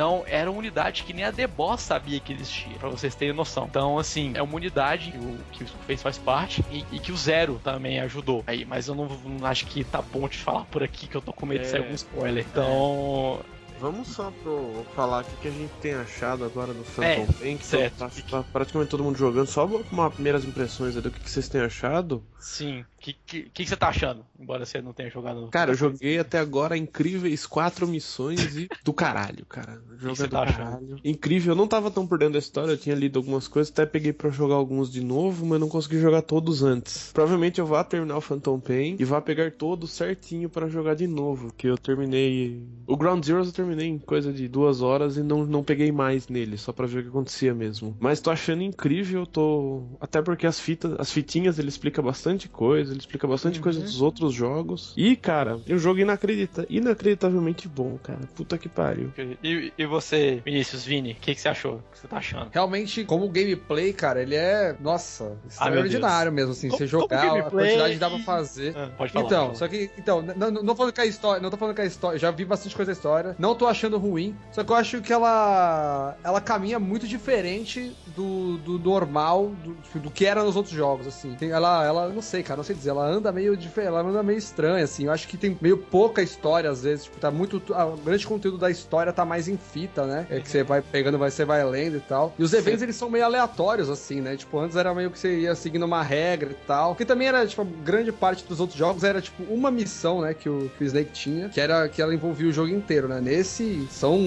Então, 0.00 0.24
era 0.26 0.50
uma 0.50 0.58
unidade 0.58 1.02
que 1.02 1.12
nem 1.12 1.26
a 1.26 1.30
The 1.30 1.46
Boss 1.46 1.82
sabia 1.82 2.18
que 2.20 2.32
existia, 2.32 2.78
pra 2.78 2.88
vocês 2.88 3.14
terem 3.14 3.34
noção. 3.34 3.66
Então, 3.68 3.98
assim, 3.98 4.32
é 4.34 4.40
uma 4.40 4.56
unidade 4.56 5.12
que 5.12 5.18
o, 5.18 5.38
que 5.52 5.64
o 5.64 5.66
Face 5.66 6.02
faz 6.02 6.16
parte 6.16 6.64
e, 6.70 6.86
e 6.90 6.98
que 6.98 7.12
o 7.12 7.16
Zero 7.18 7.60
também 7.62 8.00
ajudou. 8.00 8.42
Aí, 8.46 8.64
mas 8.64 8.88
eu 8.88 8.94
não, 8.94 9.04
não 9.06 9.46
acho 9.46 9.66
que 9.66 9.84
tá 9.84 10.00
bom 10.00 10.26
de 10.26 10.38
falar 10.38 10.64
por 10.64 10.82
aqui 10.82 11.06
que 11.06 11.14
eu 11.14 11.20
tô 11.20 11.34
com 11.34 11.44
medo 11.44 11.60
de 11.60 11.66
É. 11.66 11.70
sair 11.72 11.80
algum 11.80 11.94
spoiler. 11.94 12.46
Então, 12.50 13.40
Vamos 13.78 14.08
só 14.08 14.30
pro 14.42 14.86
falar 14.94 15.22
o 15.22 15.24
que 15.24 15.36
que 15.36 15.48
a 15.48 15.50
gente 15.50 15.72
tem 15.80 15.94
achado 15.94 16.44
agora 16.44 16.72
do 16.72 16.84
Phantom 16.84 17.22
É, 17.22 17.26
Pain, 17.38 17.56
que 17.58 17.64
certo. 17.64 17.98
tá, 17.98 18.10
tá 18.30 18.44
praticamente 18.52 18.90
todo 18.90 19.04
mundo 19.04 19.18
jogando. 19.18 19.46
Só 19.46 19.66
uma 19.90 20.10
primeiras 20.10 20.44
impressões 20.44 20.96
aí 20.96 21.02
do 21.02 21.10
que, 21.10 21.18
que 21.20 21.30
vocês 21.30 21.48
têm 21.48 21.60
achado. 21.60 22.22
sim. 22.38 22.84
O 23.00 23.02
que, 23.02 23.14
que, 23.14 23.42
que 23.44 23.66
você 23.66 23.76
tá 23.76 23.88
achando? 23.88 24.26
Embora 24.38 24.66
você 24.66 24.82
não 24.82 24.92
tenha 24.92 25.08
jogado. 25.08 25.48
Cara, 25.48 25.70
eu 25.70 25.74
joguei 25.74 26.18
até 26.18 26.38
agora 26.38 26.76
incríveis 26.76 27.46
quatro 27.46 27.88
missões 27.88 28.54
e 28.58 28.68
do 28.84 28.92
caralho, 28.92 29.46
cara. 29.46 29.80
O 29.90 29.96
jogo 29.96 30.14
você 30.14 30.24
é 30.24 30.26
do 30.26 30.32
tá 30.32 30.42
achando? 30.42 30.56
caralho. 30.58 31.00
Incrível, 31.02 31.52
eu 31.52 31.56
não 31.56 31.66
tava 31.66 31.90
tão 31.90 32.06
por 32.06 32.18
dentro 32.18 32.34
da 32.34 32.38
história, 32.38 32.72
eu 32.72 32.76
tinha 32.76 32.94
lido 32.94 33.18
algumas 33.18 33.48
coisas, 33.48 33.72
até 33.72 33.86
peguei 33.86 34.12
pra 34.12 34.28
jogar 34.28 34.56
alguns 34.56 34.92
de 34.92 35.02
novo, 35.02 35.46
mas 35.46 35.58
não 35.58 35.66
consegui 35.66 35.98
jogar 35.98 36.20
todos 36.20 36.62
antes. 36.62 37.10
Provavelmente 37.14 37.58
eu 37.58 37.64
vá 37.64 37.82
terminar 37.82 38.18
o 38.18 38.20
Phantom 38.20 38.60
Pain 38.60 38.96
e 38.98 39.04
vá 39.04 39.18
pegar 39.18 39.50
todos 39.52 39.92
certinho 39.92 40.50
pra 40.50 40.68
jogar 40.68 40.94
de 40.94 41.06
novo, 41.06 41.50
que 41.56 41.66
eu 41.66 41.78
terminei... 41.78 42.62
O 42.86 42.98
Ground 42.98 43.24
Zero 43.24 43.42
eu 43.42 43.52
terminei 43.52 43.88
em 43.88 43.98
coisa 43.98 44.30
de 44.30 44.46
duas 44.46 44.82
horas 44.82 45.16
e 45.16 45.22
não, 45.22 45.46
não 45.46 45.64
peguei 45.64 45.90
mais 45.90 46.28
nele, 46.28 46.58
só 46.58 46.70
pra 46.70 46.86
ver 46.86 46.98
o 46.98 47.02
que 47.04 47.08
acontecia 47.08 47.54
mesmo. 47.54 47.96
Mas 47.98 48.20
tô 48.20 48.30
achando 48.30 48.62
incrível, 48.62 49.24
tô... 49.26 49.84
Até 49.98 50.20
porque 50.20 50.46
as 50.46 50.60
fitas, 50.60 50.94
as 50.98 51.10
fitinhas 51.10 51.58
ele 51.58 51.68
explica 51.68 52.02
bastante 52.02 52.46
coisa, 52.46 52.89
ele 52.90 53.00
explica 53.00 53.26
bastante 53.26 53.60
coisa 53.60 53.80
dos 53.80 54.00
outros 54.02 54.32
jogos. 54.34 54.92
E, 54.96 55.16
cara, 55.16 55.60
é 55.68 55.74
um 55.74 55.78
jogo 55.78 56.00
inacredita... 56.00 56.66
inacreditavelmente 56.68 57.68
bom, 57.68 57.98
cara. 58.02 58.20
Puta 58.34 58.58
que 58.58 58.68
pariu. 58.68 59.12
E, 59.42 59.72
e 59.76 59.86
você, 59.86 60.40
Vinícius 60.44 60.84
Vini, 60.84 61.12
o 61.12 61.16
que, 61.16 61.34
que 61.34 61.40
você 61.40 61.48
achou? 61.48 61.74
O 61.76 61.82
que 61.92 61.98
você 61.98 62.08
tá 62.08 62.16
achando? 62.18 62.50
Realmente, 62.52 63.04
como 63.04 63.28
gameplay, 63.28 63.92
cara, 63.92 64.22
ele 64.22 64.34
é, 64.34 64.76
nossa, 64.80 65.36
extraordinário 65.48 66.32
mesmo, 66.32 66.52
assim, 66.52 66.68
Como- 66.68 66.78
você 66.78 66.86
jogar, 66.86 67.38
a 67.38 67.42
quantidade 67.50 67.94
que 67.94 67.98
dá 68.00 68.10
pra 68.10 68.18
fazer. 68.20 68.74
Ah, 68.76 68.90
pode 68.96 69.12
falar. 69.12 69.26
Então, 69.26 69.46
pode 69.46 69.58
só 69.58 69.68
que, 69.68 69.90
então, 69.98 70.22
não, 70.22 70.50
não- 70.50 70.62
não 70.62 70.76
falando 70.76 70.92
que 70.92 71.00
a 71.00 71.06
história, 71.06 71.42
não 71.42 71.50
tô 71.50 71.56
falando 71.56 71.74
que 71.74 71.80
a 71.82 71.86
história, 71.86 72.18
já 72.18 72.30
vi 72.30 72.44
bastante 72.44 72.74
coisa 72.74 72.90
da 72.92 72.96
história, 72.96 73.36
não 73.38 73.54
tô 73.54 73.66
achando 73.66 73.98
ruim, 73.98 74.34
só 74.52 74.62
que 74.64 74.70
eu 74.72 74.76
acho 74.76 75.00
que 75.00 75.12
ela, 75.12 76.16
ela 76.22 76.40
caminha 76.40 76.78
muito 76.78 77.06
diferente 77.06 77.92
do, 78.16 78.58
do 78.58 78.78
normal, 78.78 79.52
do, 79.64 80.00
do 80.00 80.10
que 80.10 80.26
era 80.26 80.42
nos 80.42 80.56
outros 80.56 80.74
jogos, 80.74 81.06
assim. 81.06 81.34
Tem- 81.34 81.50
ela, 81.50 81.84
ela, 81.84 82.08
não 82.08 82.22
sei, 82.22 82.42
cara, 82.42 82.58
não 82.58 82.64
sei 82.64 82.74
ela 82.86 83.04
anda 83.04 83.32
meio 83.32 83.56
diferente, 83.56 83.88
ela 83.88 84.00
anda 84.00 84.22
meio 84.22 84.38
estranha, 84.38 84.84
assim, 84.84 85.06
eu 85.06 85.12
acho 85.12 85.28
que 85.28 85.36
tem 85.36 85.56
meio 85.60 85.78
pouca 85.78 86.22
história, 86.22 86.70
às 86.70 86.82
vezes, 86.82 87.04
tipo, 87.04 87.18
tá 87.18 87.30
muito, 87.30 87.56
o 87.56 87.96
grande 87.98 88.26
conteúdo 88.26 88.58
da 88.58 88.70
história 88.70 89.12
tá 89.12 89.24
mais 89.24 89.48
em 89.48 89.56
fita, 89.56 90.06
né, 90.06 90.26
é 90.30 90.40
que 90.40 90.48
você 90.48 90.62
vai 90.62 90.82
pegando, 90.82 91.18
vai, 91.18 91.30
você 91.30 91.44
vai 91.44 91.64
lendo 91.64 91.96
e 91.96 92.00
tal, 92.00 92.34
e 92.38 92.42
os 92.42 92.52
eventos, 92.52 92.82
eles 92.82 92.96
são 92.96 93.10
meio 93.10 93.24
aleatórios, 93.24 93.88
assim, 93.88 94.20
né, 94.20 94.36
tipo, 94.36 94.58
antes 94.58 94.76
era 94.76 94.94
meio 94.94 95.10
que 95.10 95.18
você 95.18 95.40
ia 95.40 95.54
seguindo 95.54 95.84
uma 95.84 96.02
regra 96.02 96.50
e 96.50 96.66
tal, 96.66 96.94
que 96.94 97.04
também 97.04 97.28
era, 97.28 97.46
tipo, 97.46 97.64
grande 97.64 98.12
parte 98.12 98.44
dos 98.44 98.60
outros 98.60 98.78
jogos 98.78 99.04
era, 99.04 99.20
tipo, 99.20 99.42
uma 99.44 99.70
missão, 99.70 100.20
né, 100.20 100.34
que 100.34 100.48
o, 100.48 100.70
que 100.76 100.84
o 100.84 100.86
Snake 100.86 101.12
tinha, 101.12 101.48
que 101.48 101.60
era, 101.60 101.88
que 101.88 102.00
ela 102.00 102.14
envolvia 102.14 102.48
o 102.48 102.52
jogo 102.52 102.68
inteiro, 102.68 103.08
né, 103.08 103.20
nesse 103.20 103.86
são. 103.90 104.20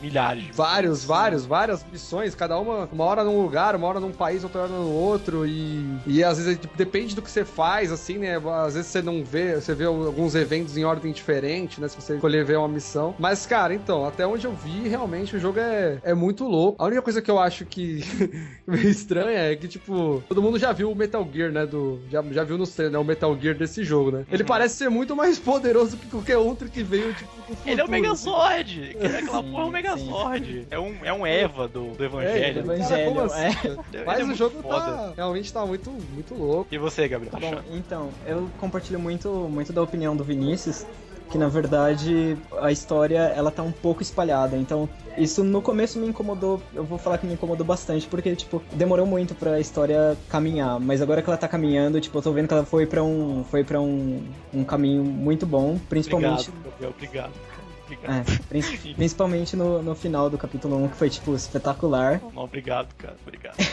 Milhares. 0.00 0.54
vários, 0.54 1.04
vários, 1.04 1.46
várias 1.46 1.84
missões, 1.90 2.34
cada 2.34 2.58
uma, 2.58 2.88
uma 2.92 3.04
hora 3.04 3.24
num 3.24 3.40
lugar, 3.40 3.74
uma 3.74 3.86
hora 3.86 4.00
num 4.00 4.12
país, 4.12 4.44
outra 4.44 4.62
hora 4.62 4.72
no 4.72 4.90
outro, 4.90 5.46
e, 5.46 5.86
e 6.06 6.22
às 6.22 6.38
vezes 6.38 6.58
tipo, 6.58 6.76
depende 6.76 7.14
do 7.14 7.22
que 7.22 7.30
você 7.30 7.44
faz, 7.44 7.90
assim, 7.96 8.18
né? 8.18 8.36
Às 8.64 8.74
vezes 8.74 8.90
você 8.90 9.02
não 9.02 9.24
vê, 9.24 9.54
você 9.60 9.74
vê 9.74 9.84
alguns 9.84 10.34
eventos 10.34 10.76
em 10.76 10.84
ordem 10.84 11.12
diferente, 11.12 11.80
né? 11.80 11.88
Se 11.88 11.96
você 11.96 12.14
escolher 12.14 12.44
ver 12.44 12.56
uma 12.58 12.68
missão. 12.68 13.14
Mas, 13.18 13.44
cara, 13.46 13.74
então, 13.74 14.04
até 14.06 14.26
onde 14.26 14.46
eu 14.46 14.52
vi, 14.52 14.88
realmente 14.88 15.34
o 15.36 15.38
jogo 15.38 15.58
é, 15.58 15.98
é 16.02 16.14
muito 16.14 16.44
louco. 16.44 16.82
A 16.82 16.86
única 16.86 17.02
coisa 17.02 17.20
que 17.20 17.30
eu 17.30 17.38
acho 17.38 17.64
que 17.66 18.00
meio 18.66 18.88
estranha 18.88 19.38
é 19.52 19.56
que, 19.56 19.68
tipo, 19.68 20.22
todo 20.28 20.42
mundo 20.42 20.58
já 20.58 20.72
viu 20.72 20.90
o 20.90 20.94
Metal 20.94 21.26
Gear, 21.32 21.50
né? 21.52 21.66
Do, 21.66 22.00
já, 22.08 22.22
já 22.30 22.44
viu 22.44 22.58
no 22.58 22.66
trailer, 22.66 22.92
né? 22.92 22.98
O 22.98 23.04
Metal 23.04 23.36
Gear 23.40 23.56
desse 23.56 23.82
jogo, 23.84 24.10
né? 24.10 24.24
Ele 24.30 24.42
Uhum. 24.42 24.48
parece 24.48 24.76
ser 24.76 24.88
muito 24.88 25.16
mais 25.16 25.38
poderoso 25.38 25.96
que 25.96 26.06
qualquer 26.08 26.36
outro 26.38 26.68
que 26.70 26.82
veio, 26.82 27.12
tipo, 27.14 27.30
do 27.36 27.56
futuro. 27.56 27.70
Ele 27.70 27.80
é 27.80 27.84
o 27.84 27.86
assim. 27.86 27.92
Megazord! 27.92 28.96
Aquela 29.16 29.42
Sim, 29.42 29.50
porra 29.50 29.62
é 29.62 29.66
o. 29.66 29.70
Megazord! 29.72 30.66
É 30.70 30.78
um, 30.78 31.04
é 31.04 31.12
um 31.12 31.26
Eva 31.26 31.66
do, 31.68 31.90
do 31.92 32.02
É, 32.02 32.06
Evangelho. 32.06 32.62
do 32.62 32.72
Evangelho, 32.72 33.04
como 33.08 33.20
assim? 33.22 33.58
Ele 33.92 34.04
Mas 34.04 34.20
é 34.20 34.24
o 34.24 34.34
jogo 34.34 34.62
tá, 34.62 35.12
realmente 35.16 35.52
tá 35.52 35.64
muito, 35.66 35.90
muito 35.90 36.34
louco. 36.34 36.68
E 36.72 36.78
você, 36.78 37.08
Gabriel? 37.08 37.32
Tá 37.32 37.38
Bom, 37.38 37.46
achando? 37.48 37.64
Então, 37.86 38.10
eu 38.26 38.50
compartilho 38.58 38.98
muito, 38.98 39.30
muito 39.48 39.72
da 39.72 39.80
opinião 39.80 40.16
do 40.16 40.24
Vinícius, 40.24 40.84
que 41.30 41.38
na 41.38 41.48
verdade 41.48 42.36
a 42.58 42.70
história 42.70 43.18
ela 43.18 43.50
tá 43.50 43.62
um 43.62 43.72
pouco 43.72 44.02
espalhada. 44.02 44.56
Então, 44.56 44.88
isso 45.16 45.42
no 45.44 45.62
começo 45.62 45.98
me 45.98 46.08
incomodou, 46.08 46.60
eu 46.74 46.84
vou 46.84 46.98
falar 46.98 47.18
que 47.18 47.26
me 47.26 47.34
incomodou 47.34 47.64
bastante, 47.64 48.06
porque, 48.06 48.34
tipo, 48.34 48.62
demorou 48.72 49.06
muito 49.06 49.34
pra 49.34 49.60
história 49.60 50.16
caminhar. 50.28 50.78
Mas 50.80 51.00
agora 51.00 51.22
que 51.22 51.30
ela 51.30 51.38
tá 51.38 51.48
caminhando, 51.48 52.00
tipo, 52.00 52.18
eu 52.18 52.22
tô 52.22 52.32
vendo 52.32 52.48
que 52.48 52.54
ela 52.54 52.64
foi 52.64 52.86
pra 52.86 53.02
um, 53.02 53.44
foi 53.44 53.64
pra 53.64 53.80
um, 53.80 54.22
um 54.52 54.64
caminho 54.64 55.02
muito 55.04 55.46
bom, 55.46 55.78
principalmente. 55.88 56.50
Obrigado. 56.50 56.94
Obrigado. 56.96 57.55
Obrigado. 57.86 58.28
É, 58.30 58.38
prin- 58.48 58.62
principalmente 58.94 59.56
no, 59.56 59.82
no 59.82 59.94
final 59.94 60.28
do 60.28 60.36
capítulo 60.36 60.76
1, 60.84 60.88
que 60.88 60.96
foi, 60.96 61.08
tipo, 61.10 61.34
espetacular. 61.34 62.20
Não, 62.34 62.42
obrigado, 62.44 62.88
cara. 62.96 63.14
Obrigado. 63.22 63.56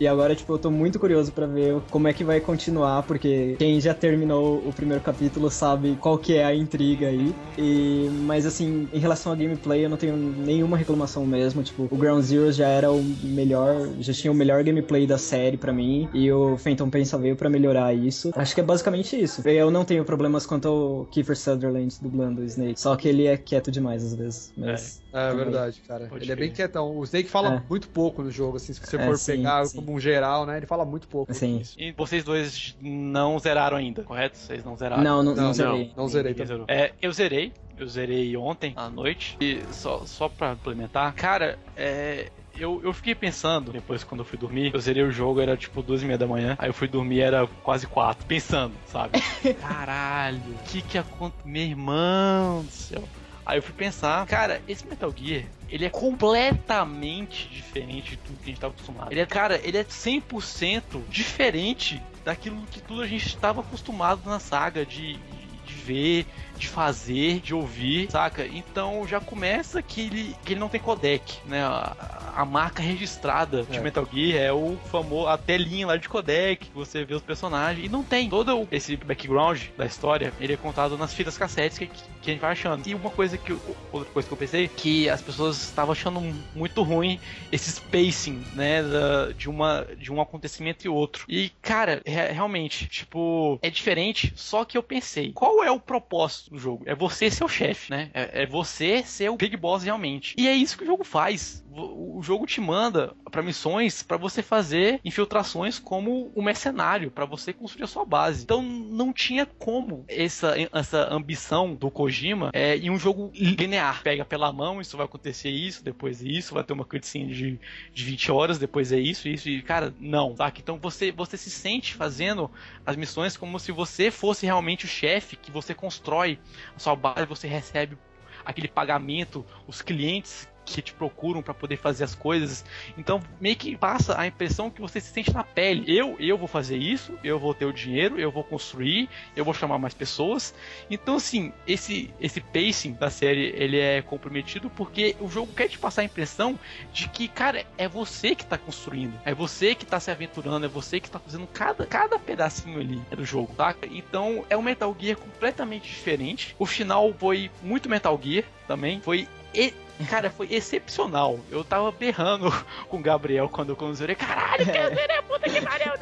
E 0.00 0.06
agora, 0.06 0.34
tipo, 0.34 0.52
eu 0.52 0.58
tô 0.58 0.70
muito 0.70 0.98
curioso 0.98 1.32
pra 1.32 1.46
ver 1.46 1.80
como 1.90 2.08
é 2.08 2.12
que 2.12 2.24
vai 2.24 2.40
continuar, 2.40 3.02
porque 3.02 3.56
quem 3.58 3.80
já 3.80 3.92
terminou 3.94 4.66
o 4.66 4.72
primeiro 4.72 5.02
capítulo 5.02 5.50
sabe 5.50 5.96
qual 5.96 6.16
que 6.18 6.34
é 6.36 6.44
a 6.44 6.54
intriga 6.54 7.08
aí. 7.08 7.34
E, 7.58 8.08
mas 8.24 8.46
assim, 8.46 8.88
em 8.92 8.98
relação 8.98 9.32
ao 9.32 9.38
gameplay, 9.38 9.84
eu 9.84 9.90
não 9.90 9.96
tenho 9.96 10.16
nenhuma 10.16 10.76
reclamação 10.76 11.26
mesmo. 11.26 11.62
Tipo, 11.62 11.88
o 11.90 11.96
Ground 11.96 12.22
Zero 12.24 12.50
já 12.52 12.66
era 12.68 12.90
o 12.90 13.02
melhor, 13.22 13.88
já 14.00 14.12
tinha 14.12 14.32
o 14.32 14.34
melhor 14.34 14.62
gameplay 14.64 15.06
da 15.06 15.18
série 15.18 15.56
pra 15.56 15.72
mim, 15.72 16.08
e 16.14 16.30
o 16.32 16.56
Phantom 16.56 16.88
Pain 16.90 17.04
só 17.04 17.18
veio 17.18 17.36
pra 17.36 17.50
melhorar 17.50 17.94
isso. 17.94 18.30
Acho 18.34 18.54
que 18.54 18.60
é 18.60 18.64
basicamente 18.64 19.20
isso. 19.20 19.46
Eu 19.48 19.70
não 19.70 19.84
tenho 19.84 20.04
problemas 20.04 20.46
quanto 20.46 20.68
ao 20.68 21.04
Kiefer 21.10 21.36
Sutherland 21.36 21.94
dublando 22.00 22.40
o 22.40 22.44
Snake, 22.44 22.80
só 22.80 22.96
que 22.96 23.01
ele 23.08 23.26
é 23.26 23.36
quieto 23.36 23.70
demais 23.70 24.04
às 24.04 24.14
vezes. 24.14 24.52
Mas 24.56 25.02
É 25.12 25.28
também. 25.30 25.44
verdade, 25.44 25.80
cara. 25.86 26.06
Pode 26.08 26.24
ele 26.24 26.32
é 26.32 26.36
bem 26.36 26.50
quietão. 26.52 26.96
O 26.96 27.04
Snake 27.04 27.28
fala 27.28 27.54
É. 27.56 27.62
muito 27.68 27.88
pouco 27.88 28.22
no 28.22 28.30
jogo, 28.30 28.56
assim, 28.56 28.72
se 28.72 28.80
você 28.80 28.96
É, 28.96 29.06
for 29.06 29.18
sim, 29.18 29.36
pegar 29.36 29.64
sim. 29.66 29.76
como 29.78 29.92
um 29.92 30.00
geral, 30.00 30.46
né? 30.46 30.56
Ele 30.56 30.66
fala 30.66 30.84
muito 30.84 31.08
pouco. 31.08 31.30
Assim, 31.32 31.62
E 31.76 31.92
vocês 31.92 32.24
dois 32.24 32.76
não 32.80 33.38
zeraram 33.38 33.76
ainda, 33.76 34.02
correto? 34.02 34.36
Vocês 34.38 34.64
não 34.64 34.76
zeraram? 34.76 35.02
não, 35.02 35.22
não, 35.22 35.34
Não, 35.34 35.36
não, 35.36 35.42
não, 35.48 35.52
zerei. 35.54 35.92
não 35.96 36.08
zerei 36.08 36.32
Ninguém 36.32 36.46
também. 36.46 36.66
zerou. 36.66 36.82
É, 36.82 36.92
eu 37.00 37.12
zerei. 37.12 37.52
Eu 37.76 37.86
zerei 37.88 38.36
ontem 38.36 38.74
à 38.76 38.88
noite. 38.90 39.36
E 39.40 39.62
só, 39.72 40.04
só 40.06 40.28
pra 40.28 40.52
implementar, 40.52 41.12
cara, 41.14 41.58
é. 41.76 42.30
Eu, 42.56 42.80
eu 42.84 42.92
fiquei 42.92 43.14
pensando, 43.14 43.72
depois 43.72 44.04
quando 44.04 44.20
eu 44.20 44.24
fui 44.24 44.38
dormir, 44.38 44.72
eu 44.74 44.80
zerei 44.80 45.02
o 45.02 45.10
jogo, 45.10 45.40
era 45.40 45.56
tipo 45.56 45.82
duas 45.82 46.02
e 46.02 46.04
meia 46.04 46.18
da 46.18 46.26
manhã. 46.26 46.54
Aí 46.58 46.68
eu 46.68 46.74
fui 46.74 46.86
dormir, 46.86 47.20
era 47.20 47.46
quase 47.62 47.86
quatro, 47.86 48.26
pensando, 48.26 48.74
sabe? 48.86 49.20
Caralho, 49.60 50.38
o 50.38 50.58
que 50.64 50.82
que 50.82 50.98
aconteceu? 50.98 51.46
Meu 51.46 51.62
irmão 51.62 52.62
do 52.62 52.70
céu. 52.70 53.02
Aí 53.44 53.58
eu 53.58 53.62
fui 53.62 53.74
pensar, 53.74 54.24
cara, 54.26 54.62
esse 54.68 54.86
Metal 54.86 55.12
Gear, 55.14 55.44
ele 55.68 55.84
é 55.84 55.90
completamente 55.90 57.48
diferente 57.48 58.10
de 58.10 58.16
tudo 58.18 58.36
que 58.38 58.44
a 58.44 58.46
gente 58.46 58.60
tava 58.60 58.72
acostumado. 58.72 59.10
Ele 59.10 59.20
é, 59.20 59.26
cara, 59.26 59.60
ele 59.64 59.78
é 59.78 59.84
100% 59.84 61.02
diferente 61.08 62.00
daquilo 62.24 62.62
que 62.70 62.80
tudo 62.80 63.02
a 63.02 63.06
gente 63.06 63.26
estava 63.26 63.62
acostumado 63.62 64.28
na 64.28 64.38
saga 64.38 64.86
de, 64.86 65.18
de 65.66 65.74
ver, 65.74 66.26
de 66.56 66.68
fazer, 66.68 67.40
de 67.40 67.52
ouvir, 67.52 68.08
saca? 68.10 68.46
Então 68.46 69.04
já 69.08 69.20
começa 69.20 69.82
que 69.82 70.02
ele, 70.02 70.36
que 70.44 70.52
ele 70.52 70.60
não 70.60 70.68
tem 70.68 70.80
codec, 70.80 71.38
né? 71.44 71.64
A, 71.64 72.31
a 72.34 72.44
marca 72.44 72.82
registrada 72.82 73.62
de 73.64 73.78
É. 73.78 73.80
Metal 73.80 74.06
Gear 74.12 74.42
é 74.42 74.52
o 74.52 74.76
famoso, 74.90 75.28
a 75.28 75.36
telinha 75.38 75.86
lá 75.86 75.96
de 75.96 76.08
codec, 76.08 76.66
que 76.66 76.74
você 76.74 77.04
vê 77.04 77.14
os 77.14 77.22
personagens, 77.22 77.84
e 77.84 77.88
não 77.88 78.02
tem. 78.02 78.28
Todo 78.28 78.66
esse 78.70 78.96
background 78.96 79.60
da 79.76 79.84
história, 79.86 80.32
ele 80.40 80.52
é 80.52 80.56
contado 80.56 80.96
nas 80.96 81.12
fitas 81.12 81.36
cassetes 81.36 81.78
que, 81.78 81.86
que 81.86 82.30
a 82.30 82.32
gente 82.32 82.40
vai 82.40 82.52
achando. 82.52 82.86
E 82.86 82.94
uma 82.94 83.10
coisa 83.10 83.36
que, 83.36 83.52
eu- 83.52 83.60
outra 83.92 84.10
coisa 84.12 84.28
que 84.28 84.32
eu 84.32 84.38
pensei, 84.38 84.68
que 84.68 85.08
as 85.08 85.20
pessoas 85.20 85.56
estavam 85.62 85.92
achando 85.92 86.20
muito 86.54 86.82
ruim 86.82 87.18
esse 87.50 87.70
spacing, 87.70 88.42
né, 88.54 88.82
da- 88.82 89.32
de, 89.32 89.48
uma, 89.48 89.86
de 89.98 90.12
um 90.12 90.20
acontecimento 90.20 90.84
e 90.86 90.88
outro. 90.88 91.24
E, 91.28 91.50
cara, 91.60 92.00
re- 92.06 92.32
realmente, 92.32 92.86
tipo, 92.86 93.58
é 93.62 93.70
diferente, 93.70 94.32
só 94.36 94.64
que 94.64 94.76
eu 94.78 94.82
pensei, 94.82 95.32
qual 95.32 95.62
é 95.62 95.70
o 95.70 95.80
propósito 95.80 96.50
do 96.50 96.58
jogo? 96.58 96.82
É 96.86 96.94
você 96.94 97.30
ser 97.30 97.44
o 97.44 97.48
chefe, 97.48 97.90
né? 97.90 98.10
É, 98.14 98.42
é 98.42 98.46
você 98.46 99.02
ser 99.02 99.30
o 99.30 99.36
Big 99.36 99.56
Boss 99.56 99.82
realmente. 99.82 100.34
E 100.38 100.48
é 100.48 100.52
isso 100.54 100.76
que 100.76 100.84
o 100.84 100.86
jogo 100.86 101.04
faz. 101.04 101.62
O 101.74 102.20
jogo 102.22 102.46
te 102.46 102.60
manda 102.60 103.14
para 103.30 103.42
missões 103.42 104.02
para 104.02 104.16
você 104.16 104.42
fazer 104.42 105.00
infiltrações 105.04 105.78
como 105.78 106.30
o 106.34 106.40
um 106.40 106.42
mercenário, 106.42 107.10
para 107.10 107.24
você 107.24 107.52
construir 107.52 107.84
a 107.84 107.88
sua 107.88 108.04
base. 108.04 108.42
Então 108.42 108.62
não 108.62 109.12
tinha 109.12 109.46
como 109.46 110.04
essa, 110.08 110.54
essa 110.72 111.12
ambição 111.12 111.74
do 111.74 111.90
Kojima 111.90 112.50
é, 112.52 112.76
em 112.76 112.90
um 112.90 112.98
jogo 112.98 113.30
linear. 113.34 114.02
Pega 114.02 114.24
pela 114.24 114.52
mão, 114.52 114.80
isso 114.80 114.96
vai 114.96 115.06
acontecer 115.06 115.50
isso, 115.50 115.82
depois 115.82 116.22
isso, 116.22 116.54
vai 116.54 116.64
ter 116.64 116.72
uma 116.72 116.84
cutscene 116.84 117.32
de, 117.32 117.60
de 117.92 118.04
20 118.04 118.32
horas, 118.32 118.58
depois 118.58 118.92
é 118.92 118.98
isso, 118.98 119.28
isso, 119.28 119.48
e 119.48 119.62
cara, 119.62 119.94
não, 119.98 120.36
saca? 120.36 120.60
Então 120.60 120.78
você, 120.78 121.10
você 121.10 121.36
se 121.36 121.50
sente 121.50 121.94
fazendo 121.94 122.50
as 122.84 122.96
missões 122.96 123.36
como 123.36 123.58
se 123.58 123.72
você 123.72 124.10
fosse 124.10 124.46
realmente 124.46 124.84
o 124.84 124.88
chefe, 124.88 125.36
que 125.36 125.50
você 125.50 125.74
constrói 125.74 126.38
a 126.76 126.78
sua 126.78 126.94
base, 126.94 127.26
você 127.26 127.46
recebe 127.46 127.96
aquele 128.44 128.68
pagamento, 128.68 129.44
os 129.66 129.82
clientes 129.82 130.48
que 130.64 130.82
te 130.82 130.92
procuram 130.92 131.42
para 131.42 131.54
poder 131.54 131.76
fazer 131.76 132.04
as 132.04 132.14
coisas. 132.14 132.64
Então, 132.96 133.20
meio 133.40 133.56
que 133.56 133.76
passa 133.76 134.18
a 134.18 134.26
impressão 134.26 134.70
que 134.70 134.80
você 134.80 135.00
se 135.00 135.12
sente 135.12 135.32
na 135.32 135.44
pele. 135.44 135.84
Eu, 135.86 136.16
eu 136.18 136.38
vou 136.38 136.48
fazer 136.48 136.76
isso, 136.76 137.18
eu 137.22 137.38
vou 137.38 137.54
ter 137.54 137.64
o 137.64 137.72
dinheiro, 137.72 138.18
eu 138.18 138.30
vou 138.30 138.44
construir, 138.44 139.08
eu 139.36 139.44
vou 139.44 139.54
chamar 139.54 139.78
mais 139.78 139.94
pessoas. 139.94 140.54
Então, 140.90 141.16
assim, 141.16 141.52
esse 141.66 142.12
esse 142.20 142.40
pacing 142.40 142.92
da 142.92 143.10
série, 143.10 143.52
ele 143.56 143.78
é 143.78 144.02
comprometido 144.02 144.70
porque 144.70 145.16
o 145.20 145.28
jogo 145.28 145.52
quer 145.52 145.68
te 145.68 145.78
passar 145.78 146.02
a 146.02 146.04
impressão 146.04 146.58
de 146.92 147.08
que, 147.08 147.28
cara, 147.28 147.64
é 147.76 147.88
você 147.88 148.34
que 148.34 148.44
tá 148.44 148.56
construindo, 148.56 149.18
é 149.24 149.34
você 149.34 149.74
que 149.74 149.84
tá 149.84 149.98
se 149.98 150.10
aventurando, 150.10 150.66
é 150.66 150.68
você 150.68 151.00
que 151.00 151.10
tá 151.10 151.18
fazendo 151.18 151.46
cada, 151.46 151.86
cada 151.86 152.18
pedacinho 152.18 152.80
ali 152.80 153.00
do 153.16 153.24
jogo, 153.24 153.52
tá? 153.54 153.74
Então, 153.90 154.44
é 154.48 154.56
um 154.56 154.62
Metal 154.62 154.94
Gear 154.98 155.16
completamente 155.16 155.88
diferente. 155.88 156.54
O 156.58 156.66
final 156.66 157.12
foi 157.14 157.50
muito 157.62 157.88
Metal 157.88 158.18
Gear 158.22 158.44
também, 158.66 159.00
foi 159.00 159.28
e, 159.54 159.74
cara, 160.08 160.30
foi 160.30 160.48
excepcional. 160.50 161.38
Eu 161.50 161.64
tava 161.64 161.90
berrando 161.90 162.50
com 162.88 162.98
o 162.98 163.02
Gabriel 163.02 163.48
quando 163.48 163.76
eu 163.78 163.94
zerei. 163.94 164.16
Caralho, 164.16 164.64
que 164.64 164.70
é. 164.70 165.22
puta 165.22 165.48
que 165.48 165.60
pariu! 165.60 165.92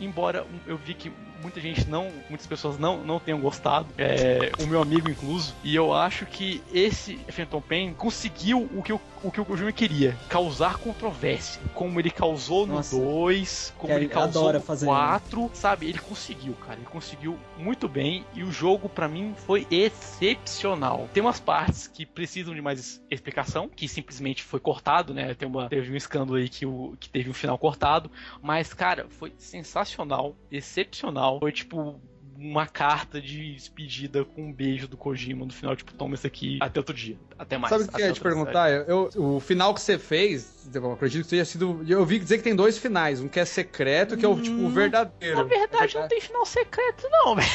Embora 0.00 0.46
eu 0.66 0.76
vi 0.76 0.94
que 0.94 1.12
muita 1.42 1.60
gente 1.60 1.88
não, 1.88 2.10
muitas 2.28 2.46
pessoas 2.46 2.78
não, 2.78 2.98
não 2.98 3.18
tenham 3.18 3.40
gostado, 3.40 3.86
é, 3.98 4.52
o 4.62 4.66
meu 4.66 4.80
amigo 4.80 5.10
incluso, 5.10 5.54
e 5.64 5.74
eu 5.74 5.92
acho 5.92 6.26
que 6.26 6.62
esse 6.72 7.16
Phantom 7.28 7.60
Pain 7.60 7.94
conseguiu 7.94 8.68
o 8.74 8.82
que 8.82 8.92
o, 8.92 9.00
o 9.22 9.30
que 9.30 9.40
o 9.40 9.44
Kojima 9.44 9.72
queria, 9.72 10.16
causar 10.28 10.78
controvérsia, 10.78 11.60
como 11.74 11.98
ele 12.00 12.10
causou 12.10 12.66
no 12.66 12.80
2, 12.80 13.74
como 13.78 13.92
ele 13.92 14.08
causou 14.08 14.52
no 14.52 14.60
4, 14.60 15.50
sabe? 15.54 15.88
Ele 15.88 15.98
conseguiu, 15.98 16.54
cara, 16.54 16.78
ele 16.78 16.86
conseguiu 16.86 17.38
muito 17.58 17.88
bem 17.88 18.24
e 18.34 18.42
o 18.42 18.50
jogo 18.50 18.88
para 18.88 19.08
mim 19.08 19.34
foi 19.36 19.66
excepcional. 19.70 21.08
Tem 21.12 21.22
umas 21.22 21.40
partes 21.40 21.86
que 21.86 22.06
precisam 22.06 22.54
de 22.54 22.62
mais 22.62 23.02
explicação, 23.10 23.68
que 23.68 23.88
simplesmente 23.88 24.42
foi 24.42 24.60
cortado, 24.60 25.12
né? 25.12 25.34
Tem 25.34 25.48
uma, 25.48 25.68
teve 25.68 25.92
um 25.92 25.96
escândalo 25.96 26.38
aí 26.38 26.48
que, 26.48 26.64
o, 26.64 26.96
que 26.98 27.08
teve 27.08 27.30
um 27.30 27.34
final 27.34 27.58
cortado, 27.58 28.10
mas 28.42 28.72
cara, 28.72 29.06
foi 29.10 29.32
sensacional, 29.38 30.36
excepcional 30.50 31.38
foi 31.40 31.52
tipo 31.52 32.00
uma 32.40 32.66
carta 32.66 33.20
de 33.20 33.54
despedida 33.54 34.24
com 34.24 34.44
um 34.44 34.52
beijo 34.52 34.88
do 34.88 34.96
Kojima 34.96 35.44
no 35.44 35.52
final, 35.52 35.76
tipo, 35.76 35.92
toma 35.92 36.14
isso 36.14 36.26
aqui 36.26 36.58
até 36.60 36.80
outro 36.80 36.94
dia. 36.94 37.18
Até 37.38 37.58
mais. 37.58 37.70
Sabe 37.70 37.84
o 37.84 37.88
que 37.88 38.02
eu 38.02 38.06
ia 38.06 38.12
te 38.12 38.20
perguntar? 38.20 38.70
Eu, 38.70 39.10
eu, 39.14 39.24
o 39.36 39.40
final 39.40 39.74
que 39.74 39.80
você 39.80 39.98
fez, 39.98 40.68
eu 40.74 40.92
acredito 40.92 41.24
que 41.24 41.30
tenha 41.30 41.44
sido. 41.44 41.84
Eu 41.86 42.00
ouvi 42.00 42.18
dizer 42.18 42.38
que 42.38 42.44
tem 42.44 42.54
dois 42.54 42.78
finais. 42.78 43.20
Um 43.20 43.28
que 43.28 43.38
é 43.38 43.44
secreto, 43.44 44.16
que 44.16 44.24
é 44.24 44.28
o 44.28 44.40
tipo 44.40 44.56
o 44.62 44.68
verdadeiro. 44.70 45.36
Na 45.36 45.42
verdade, 45.42 45.96
não 45.96 46.08
tem 46.08 46.20
final 46.20 46.46
secreto, 46.46 47.08
não, 47.10 47.34
velho. 47.36 47.48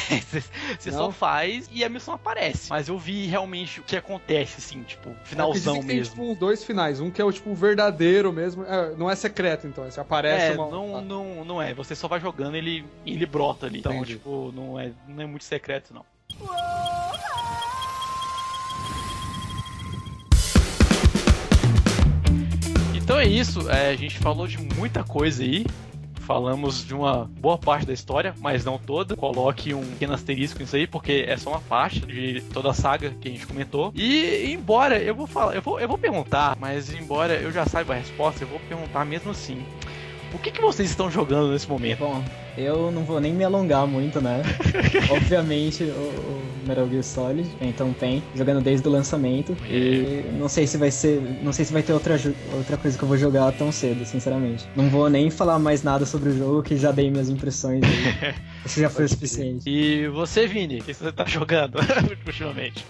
Você 0.78 0.92
só 0.92 1.10
faz 1.10 1.68
e 1.72 1.84
a 1.84 1.88
missão 1.88 2.14
aparece. 2.14 2.70
Mas 2.70 2.88
eu 2.88 2.98
vi 2.98 3.26
realmente 3.26 3.80
o 3.80 3.82
que 3.82 3.96
acontece, 3.96 4.56
assim, 4.58 4.82
tipo, 4.82 5.14
finalzão 5.24 5.82
mesmo. 5.82 6.16
Tem, 6.16 6.26
tipo, 6.26 6.40
dois 6.40 6.64
finais. 6.64 7.00
Um 7.00 7.10
que 7.10 7.20
é 7.20 7.24
o 7.24 7.32
tipo 7.32 7.54
verdadeiro 7.54 8.32
mesmo. 8.32 8.64
É, 8.64 8.94
não 8.96 9.10
é 9.10 9.16
secreto, 9.16 9.66
então. 9.66 9.84
Você 9.84 10.00
aparece 10.00 10.52
é, 10.52 10.52
uma... 10.52 10.68
não, 10.68 11.02
não, 11.02 11.44
não 11.44 11.62
é. 11.62 11.74
Você 11.74 11.94
só 11.94 12.06
vai 12.06 12.20
jogando 12.20 12.56
ele 12.56 12.84
ele 13.04 13.26
brota 13.26 13.66
ali. 13.66 13.78
Então, 13.78 13.92
Entendi. 13.92 14.14
tipo, 14.14 14.52
não 14.54 14.75
é, 14.78 14.92
não 15.08 15.22
é 15.22 15.26
muito 15.26 15.44
secreto, 15.44 15.94
não. 15.94 16.04
Então 22.94 23.18
é 23.20 23.24
isso, 23.24 23.70
é, 23.70 23.90
a 23.90 23.96
gente 23.96 24.18
falou 24.18 24.48
de 24.48 24.58
muita 24.58 25.04
coisa 25.04 25.42
aí. 25.42 25.64
Falamos 26.26 26.84
de 26.84 26.92
uma 26.92 27.30
boa 27.38 27.56
parte 27.56 27.86
da 27.86 27.92
história, 27.92 28.34
mas 28.40 28.64
não 28.64 28.78
toda. 28.78 29.14
Coloque 29.14 29.72
um 29.72 29.86
pequeno 29.90 30.12
asterisco 30.12 30.58
nisso 30.58 30.74
aí, 30.74 30.84
porque 30.84 31.24
é 31.28 31.36
só 31.36 31.50
uma 31.50 31.60
parte 31.60 32.00
de 32.00 32.40
toda 32.52 32.70
a 32.70 32.74
saga 32.74 33.10
que 33.10 33.28
a 33.28 33.30
gente 33.30 33.46
comentou. 33.46 33.92
E 33.94 34.50
embora 34.50 34.98
eu 34.98 35.14
vou 35.14 35.28
falar, 35.28 35.54
eu 35.54 35.62
vou, 35.62 35.78
eu 35.78 35.86
vou 35.86 35.96
perguntar, 35.96 36.56
mas 36.58 36.92
embora 36.92 37.34
eu 37.34 37.52
já 37.52 37.64
saiba 37.64 37.94
a 37.94 37.96
resposta, 37.96 38.42
eu 38.42 38.48
vou 38.48 38.58
perguntar 38.58 39.04
mesmo 39.04 39.30
assim. 39.30 39.64
O 40.34 40.38
que, 40.38 40.50
que 40.50 40.60
vocês 40.60 40.90
estão 40.90 41.08
jogando 41.08 41.52
nesse 41.52 41.68
momento? 41.68 42.00
Bom, 42.00 42.24
eu 42.56 42.90
não 42.90 43.04
vou 43.04 43.20
nem 43.20 43.32
me 43.32 43.44
alongar 43.44 43.86
muito, 43.86 44.20
né? 44.20 44.42
Obviamente, 45.10 45.84
o, 45.84 45.86
o, 45.86 46.46
Metal 46.66 46.88
Gear 46.88 47.02
Solid, 47.02 47.48
então 47.60 47.92
tem, 47.92 48.22
jogando 48.34 48.60
desde 48.60 48.86
o 48.88 48.90
lançamento. 48.90 49.56
E... 49.68 49.74
e... 49.74 50.30
não 50.38 50.48
sei 50.48 50.66
se 50.66 50.76
vai 50.76 50.90
ser. 50.90 51.20
Não 51.42 51.52
sei 51.52 51.64
se 51.64 51.72
vai 51.72 51.82
ter 51.82 51.92
outra, 51.92 52.18
outra 52.52 52.76
coisa 52.76 52.98
que 52.98 53.04
eu 53.04 53.08
vou 53.08 53.16
jogar 53.16 53.52
tão 53.52 53.70
cedo, 53.70 54.04
sinceramente. 54.04 54.66
Não 54.74 54.88
vou 54.88 55.08
nem 55.08 55.30
falar 55.30 55.58
mais 55.58 55.82
nada 55.82 56.04
sobre 56.04 56.30
o 56.30 56.36
jogo, 56.36 56.62
que 56.62 56.76
já 56.76 56.90
dei 56.90 57.10
minhas 57.10 57.28
impressões. 57.28 57.82
Isso 58.66 58.80
já 58.80 58.90
foi 58.90 59.04
o 59.04 59.08
suficiente. 59.08 59.62
E 59.68 60.08
você, 60.08 60.46
Vini, 60.46 60.80
o 60.80 60.82
que 60.82 60.92
você 60.92 61.12
tá 61.12 61.24
jogando 61.24 61.78
ultimamente? 62.26 62.84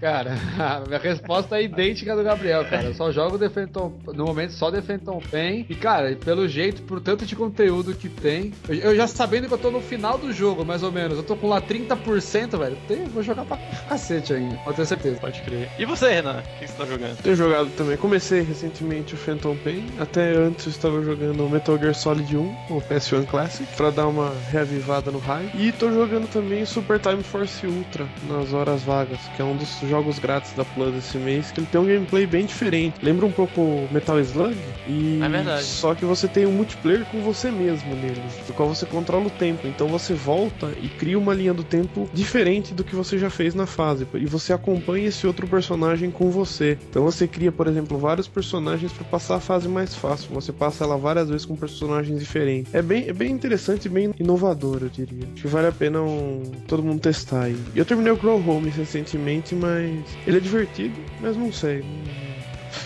Cara, 0.00 0.36
a 0.58 0.80
minha 0.86 0.98
resposta 0.98 1.56
é 1.56 1.62
idêntica 1.62 2.16
do 2.16 2.24
Gabriel, 2.24 2.64
cara. 2.64 2.88
Eu 2.88 2.94
só 2.94 3.12
jogo 3.12 3.38
The 3.38 3.48
Phantom, 3.48 3.92
no 4.12 4.24
momento 4.24 4.52
só 4.52 4.72
The 4.72 4.82
Phantom 4.82 5.20
Pain. 5.30 5.66
E, 5.68 5.74
cara, 5.76 6.16
pelo 6.16 6.48
jeito, 6.48 6.82
por 6.82 7.00
tanto 7.00 7.24
de 7.24 7.36
conteúdo 7.36 7.94
que 7.94 8.08
tem, 8.08 8.52
eu, 8.68 8.74
eu 8.74 8.96
já 8.96 9.06
sabendo 9.10 9.48
que 9.48 9.54
eu 9.54 9.58
tô 9.58 9.70
no 9.70 9.80
final 9.80 10.18
do 10.18 10.32
jogo, 10.32 10.64
mais 10.64 10.82
ou 10.82 10.92
menos. 10.92 11.18
Eu 11.18 11.24
tô 11.24 11.36
com 11.36 11.48
lá 11.48 11.60
30%, 11.60 12.58
velho. 12.58 12.76
Tem, 12.88 13.04
vou 13.04 13.22
jogar 13.22 13.44
pra 13.44 13.58
cacete 13.88 14.32
ainda, 14.32 14.56
pode 14.64 14.76
ter 14.76 14.86
certeza. 14.86 15.20
Pode 15.20 15.40
crer. 15.42 15.68
E 15.78 15.84
você, 15.84 16.10
Renan? 16.10 16.42
O 16.56 16.58
que 16.58 16.66
você 16.66 16.74
tá 16.74 16.86
jogando? 16.86 17.22
Tenho 17.22 17.36
jogado 17.36 17.70
também. 17.76 17.96
Comecei 17.96 18.42
recentemente 18.42 19.14
o 19.14 19.16
Phantom 19.16 19.56
Pain. 19.56 19.84
Até 19.98 20.32
antes 20.36 20.66
eu 20.66 20.70
estava 20.70 21.02
jogando 21.02 21.48
Metal 21.48 21.78
Gear 21.78 21.94
Solid 21.94 22.36
1, 22.36 22.40
o 22.70 22.82
PS1 22.82 23.26
Classic, 23.26 23.66
pra 23.76 23.90
dar 23.90 24.06
uma 24.06 24.32
reavivada 24.50 25.10
no 25.10 25.18
raio. 25.18 25.50
E 25.54 25.72
tô 25.72 25.90
jogando 25.90 26.28
também 26.30 26.64
Super 26.64 26.98
Time 26.98 27.22
Force 27.22 27.66
Ultra 27.66 28.06
nas 28.28 28.52
horas 28.52 28.82
vagas, 28.82 29.18
que 29.36 29.42
é 29.42 29.44
um 29.44 29.56
dos 29.56 29.68
jogos 29.88 30.18
grátis 30.18 30.52
da 30.52 30.64
Plus 30.64 30.94
esse 30.96 31.18
mês, 31.18 31.50
que 31.50 31.60
ele 31.60 31.66
tem 31.70 31.80
um 31.80 31.86
gameplay 31.86 32.26
bem 32.26 32.46
diferente. 32.46 32.96
Lembra 33.02 33.26
um 33.26 33.32
pouco 33.32 33.88
Metal 33.90 34.18
Slug? 34.20 34.56
E... 34.86 35.20
É 35.22 35.28
verdade. 35.28 35.64
Só 35.64 35.94
que 35.94 36.04
você 36.04 36.28
tem 36.28 36.46
um 36.46 36.52
multiplayer 36.52 37.04
com 37.06 37.20
você 37.20 37.50
mesmo 37.50 37.94
nele, 37.94 38.22
do 38.46 38.52
qual 38.52 38.68
você 38.68 38.86
controla 39.00 39.26
o 39.26 39.30
tempo. 39.30 39.66
Então 39.66 39.88
você 39.88 40.12
volta 40.14 40.72
e 40.80 40.88
cria 40.88 41.18
uma 41.18 41.32
linha 41.32 41.54
do 41.54 41.64
tempo 41.64 42.08
diferente 42.12 42.74
do 42.74 42.84
que 42.84 42.94
você 42.94 43.18
já 43.18 43.30
fez 43.30 43.54
na 43.54 43.66
fase. 43.66 44.06
E 44.14 44.26
você 44.26 44.52
acompanha 44.52 45.08
esse 45.08 45.26
outro 45.26 45.46
personagem 45.46 46.10
com 46.10 46.30
você. 46.30 46.78
Então 46.88 47.02
você 47.02 47.26
cria, 47.26 47.50
por 47.50 47.66
exemplo, 47.66 47.98
vários 47.98 48.28
personagens 48.28 48.92
para 48.92 49.04
passar 49.04 49.36
a 49.36 49.40
fase 49.40 49.68
mais 49.68 49.94
fácil. 49.94 50.28
Você 50.34 50.52
passa 50.52 50.84
ela 50.84 50.96
várias 50.96 51.28
vezes 51.28 51.46
com 51.46 51.56
personagens 51.56 52.18
diferentes. 52.18 52.74
É 52.74 52.82
bem, 52.82 53.08
é 53.08 53.12
bem 53.12 53.32
interessante 53.32 53.86
e 53.86 53.88
bem 53.88 54.12
inovador, 54.18 54.78
eu 54.82 54.88
diria. 54.88 55.26
Acho 55.32 55.42
que 55.42 55.48
vale 55.48 55.68
a 55.68 55.72
pena 55.72 56.02
um, 56.02 56.42
todo 56.68 56.82
mundo 56.82 57.00
testar 57.00 57.44
aí. 57.44 57.56
Eu 57.74 57.84
terminei 57.84 58.12
o 58.12 58.16
Grow 58.16 58.36
Home 58.46 58.68
recentemente, 58.68 59.54
mas 59.54 60.04
ele 60.26 60.36
é 60.36 60.40
divertido, 60.40 60.94
mas 61.20 61.36
não 61.36 61.52
sei. 61.52 61.78
Não 61.78 62.29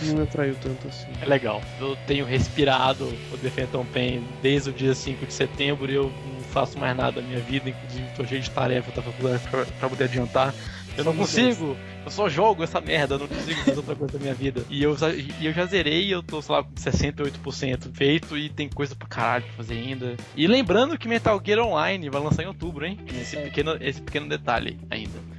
não 0.03 0.15
me 0.15 0.23
atraiu 0.23 0.55
tanto 0.61 0.87
assim. 0.87 1.07
É 1.21 1.25
legal. 1.25 1.61
Eu 1.79 1.95
tenho 2.07 2.25
respirado 2.25 3.05
o 3.31 3.37
The 3.37 3.49
Phantom 3.49 3.85
Pain 3.85 4.23
desde 4.41 4.69
o 4.69 4.73
dia 4.73 4.93
5 4.93 5.25
de 5.25 5.33
setembro 5.33 5.91
e 5.91 5.95
eu 5.95 6.11
não 6.33 6.41
faço 6.41 6.77
mais 6.77 6.95
nada 6.95 7.21
na 7.21 7.27
minha 7.27 7.39
vida, 7.39 7.69
inclusive 7.69 8.07
tô 8.15 8.25
cheio 8.25 8.41
de 8.41 8.49
tarefa 8.49 8.91
da 8.91 9.01
faculdade 9.01 9.43
pra, 9.49 9.65
pra 9.65 9.89
poder 9.89 10.05
adiantar. 10.05 10.53
Eu 10.97 11.03
não 11.03 11.13
consigo, 11.13 11.75
eu 12.05 12.11
só 12.11 12.29
jogo 12.29 12.63
essa 12.63 12.79
merda, 12.79 13.15
eu 13.15 13.19
não 13.19 13.27
consigo 13.27 13.59
fazer 13.61 13.77
outra 13.77 13.95
coisa 13.95 14.13
da 14.13 14.19
minha 14.19 14.33
vida. 14.33 14.63
E 14.69 14.81
eu, 14.81 14.95
e 15.39 15.45
eu 15.45 15.51
já 15.51 15.65
zerei, 15.65 16.13
eu 16.13 16.23
tô, 16.23 16.41
sei 16.41 16.55
lá, 16.55 16.63
com 16.63 16.71
68% 16.71 17.93
feito 17.93 18.37
e 18.37 18.47
tem 18.47 18.69
coisa 18.69 18.95
pra 18.95 19.07
caralho 19.07 19.43
pra 19.43 19.53
fazer 19.55 19.73
ainda. 19.73 20.15
E 20.35 20.47
lembrando 20.47 20.97
que 20.97 21.07
Metal 21.07 21.41
Gear 21.43 21.59
Online 21.59 22.09
vai 22.09 22.21
lançar 22.21 22.43
em 22.43 22.47
outubro, 22.47 22.85
hein? 22.85 22.97
Esse 23.19 23.35
pequeno, 23.35 23.77
esse 23.81 24.01
pequeno 24.01 24.29
detalhe. 24.29 24.77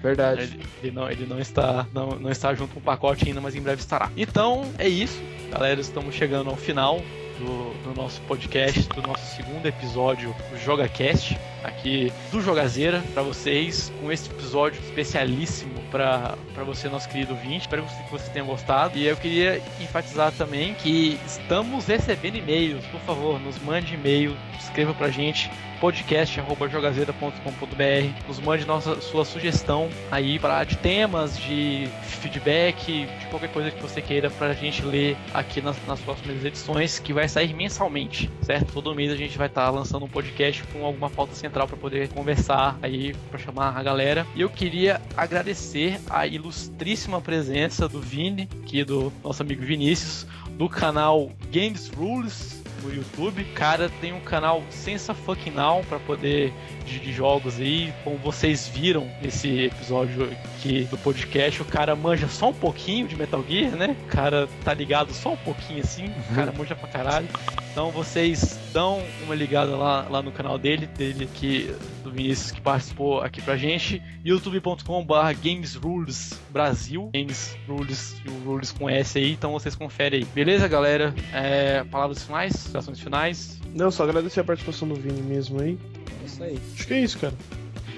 Verdade. 0.07 0.43
Ele, 0.43 0.62
ele, 0.83 0.93
não, 0.93 1.11
ele 1.11 1.27
não 1.27 1.39
está 1.41 1.85
não, 1.93 2.11
não 2.11 2.31
está 2.31 2.55
junto 2.55 2.74
com 2.74 2.81
o 2.81 2.83
pacote 2.83 3.27
ainda, 3.27 3.41
mas 3.41 3.57
em 3.57 3.61
breve 3.61 3.81
estará. 3.81 4.11
Então, 4.16 4.70
é 4.78 4.89
isso. 4.89 5.20
Galera, 5.51 5.81
estamos 5.81 6.15
chegando 6.15 6.49
ao 6.49 6.57
final 6.57 7.03
do, 7.39 7.74
do, 7.83 7.95
nosso 7.95 8.20
podcast, 8.23 8.89
do 8.91 9.03
nosso 9.03 9.35
segundo 9.35 9.66
episódio 9.66 10.35
do 10.51 10.59
JogaCast. 10.59 11.37
Aqui 11.66 12.12
do 12.30 12.40
Jogazeira 12.40 13.02
para 13.12 13.22
vocês, 13.22 13.93
com 14.01 14.10
esse 14.10 14.30
episódio 14.30 14.80
especialíssimo 14.80 15.74
para 15.90 16.36
você, 16.64 16.88
nosso 16.88 17.09
querido 17.09 17.34
ouvinte. 17.34 17.62
Espero 17.62 17.82
que 17.82 18.10
você 18.10 18.30
tenha 18.30 18.44
gostado. 18.44 18.98
E 18.98 19.06
eu 19.06 19.16
queria 19.16 19.60
enfatizar 19.80 20.32
também 20.32 20.74
que 20.74 21.18
estamos 21.26 21.86
recebendo 21.86 22.36
e-mails. 22.36 22.84
Por 22.86 23.01
favor, 23.01 23.40
nos 23.40 23.59
mande 23.62 23.94
e-mail, 23.94 24.36
escreva 24.59 24.94
pra 24.94 25.10
gente 25.10 25.51
podcast@jogazeira.com.br. 25.80 28.26
Nos 28.26 28.40
mande 28.40 28.66
nossa 28.66 29.01
sua 29.01 29.24
sugestão 29.24 29.88
aí 30.10 30.36
para 30.38 30.64
de 30.64 30.76
temas, 30.78 31.38
de 31.38 31.88
feedback, 32.02 33.06
de 33.06 33.26
qualquer 33.26 33.52
coisa 33.52 33.70
que 33.70 33.80
você 33.80 34.02
queira 34.02 34.28
pra 34.30 34.55
gente 34.55 34.82
ler 34.82 35.16
aqui 35.32 35.60
nas, 35.60 35.76
nas 35.86 36.01
próximas 36.01 36.44
edições, 36.44 36.98
que 36.98 37.12
vai 37.12 37.28
sair 37.28 37.55
mensalmente, 37.55 38.28
certo? 38.43 38.72
Todo 38.72 38.93
mês 38.94 39.12
a 39.12 39.16
gente 39.16 39.36
vai 39.36 39.48
estar 39.48 39.66
tá 39.66 39.70
lançando 39.70 40.05
um 40.05 40.09
podcast 40.09 40.62
com 40.72 40.84
alguma 40.84 41.10
pauta 41.10 41.34
central 41.34 41.56
para 41.65 41.77
poder 41.77 42.09
conversar 42.09 42.77
aí, 42.83 43.15
para 43.31 43.39
chamar 43.39 43.77
a 43.77 43.83
galera. 43.83 44.27
E 44.35 44.41
eu 44.41 44.51
queria 44.51 45.01
agradecer 45.16 46.01
a 46.11 46.27
ilustríssima 46.27 47.20
presença 47.20 47.89
do 47.89 48.01
Vini, 48.01 48.49
aqui 48.65 48.83
do 48.83 49.12
nosso 49.23 49.43
amigo 49.43 49.62
Vinícius, 49.62 50.27
do 50.51 50.69
canal 50.69 51.31
Games 51.53 51.89
Rules 51.89 52.66
no 52.83 52.95
YouTube. 52.95 53.45
Cara, 53.55 53.91
tem 54.01 54.12
um 54.12 54.20
canal 54.20 54.62
Sensa 54.70 55.15
Fucking 55.15 55.51
Now 55.51 55.85
pra 55.89 55.99
poder 55.99 56.53
de, 56.85 56.99
de, 56.99 57.12
jogos 57.12 57.59
aí. 57.59 57.93
Como 58.05 58.16
vocês 58.19 58.69
viram 58.69 59.09
nesse 59.23 59.65
episódio 59.65 60.24
aqui 60.57 60.85
do 60.85 60.97
podcast, 60.99 61.62
o 61.62 61.65
cara 61.65 61.95
manja 61.95 62.28
só 62.28 62.51
um 62.51 62.55
pouquinho 62.55 63.07
de 63.07 63.16
Metal 63.16 63.45
Gear, 63.49 63.73
né? 63.73 63.97
O 64.05 64.07
cara 64.09 64.49
tá 64.65 64.73
ligado 64.73 65.12
só 65.12 65.33
um 65.33 65.37
pouquinho 65.39 65.81
assim, 65.81 66.12
o 66.31 66.35
cara 66.35 66.53
manja 66.53 66.74
pra 66.74 66.89
caralho. 66.89 67.28
Então 67.73 67.91
vocês 67.91 68.59
dão 68.77 69.03
uma 69.24 69.35
ligada 69.35 69.74
lá, 69.74 70.07
lá 70.07 70.20
no 70.20 70.31
canal 70.31 70.59
dele, 70.59 70.86
dele 70.86 71.27
que 71.32 71.74
do 72.05 72.11
Vinícius 72.11 72.51
que 72.51 72.61
participou 72.61 73.23
aqui 73.23 73.40
pra 73.40 73.57
gente, 73.57 74.03
youtube.com/barra 74.23 75.32
Games 75.32 75.77
Rules 75.77 76.39
Brasil, 76.51 77.09
Games 77.15 77.57
Rules 77.66 78.20
e 78.23 78.28
o 78.28 78.39
Rules 78.44 78.73
com 78.73 78.86
S 78.90 79.19
aí, 79.19 79.32
então 79.32 79.53
vocês 79.53 79.74
conferem 79.74 80.20
aí. 80.20 80.27
Beleza, 80.27 80.69
galera? 80.69 81.15
É, 81.32 81.85
palavras 81.85 82.23
finais, 82.23 82.74
ações 82.74 83.01
finais. 83.01 83.59
Não, 83.74 83.90
só 83.90 84.05
agradecer 84.05 84.40
a 84.40 84.44
participação 84.44 84.86
do 84.86 84.94
Vini 84.94 85.23
mesmo 85.23 85.59
aí. 85.59 85.78
É 86.23 86.27
isso 86.27 86.43
aí. 86.43 86.59
Acho 86.74 86.86
que 86.86 86.93
é 86.93 87.01
isso, 87.01 87.19
cara. 87.19 87.35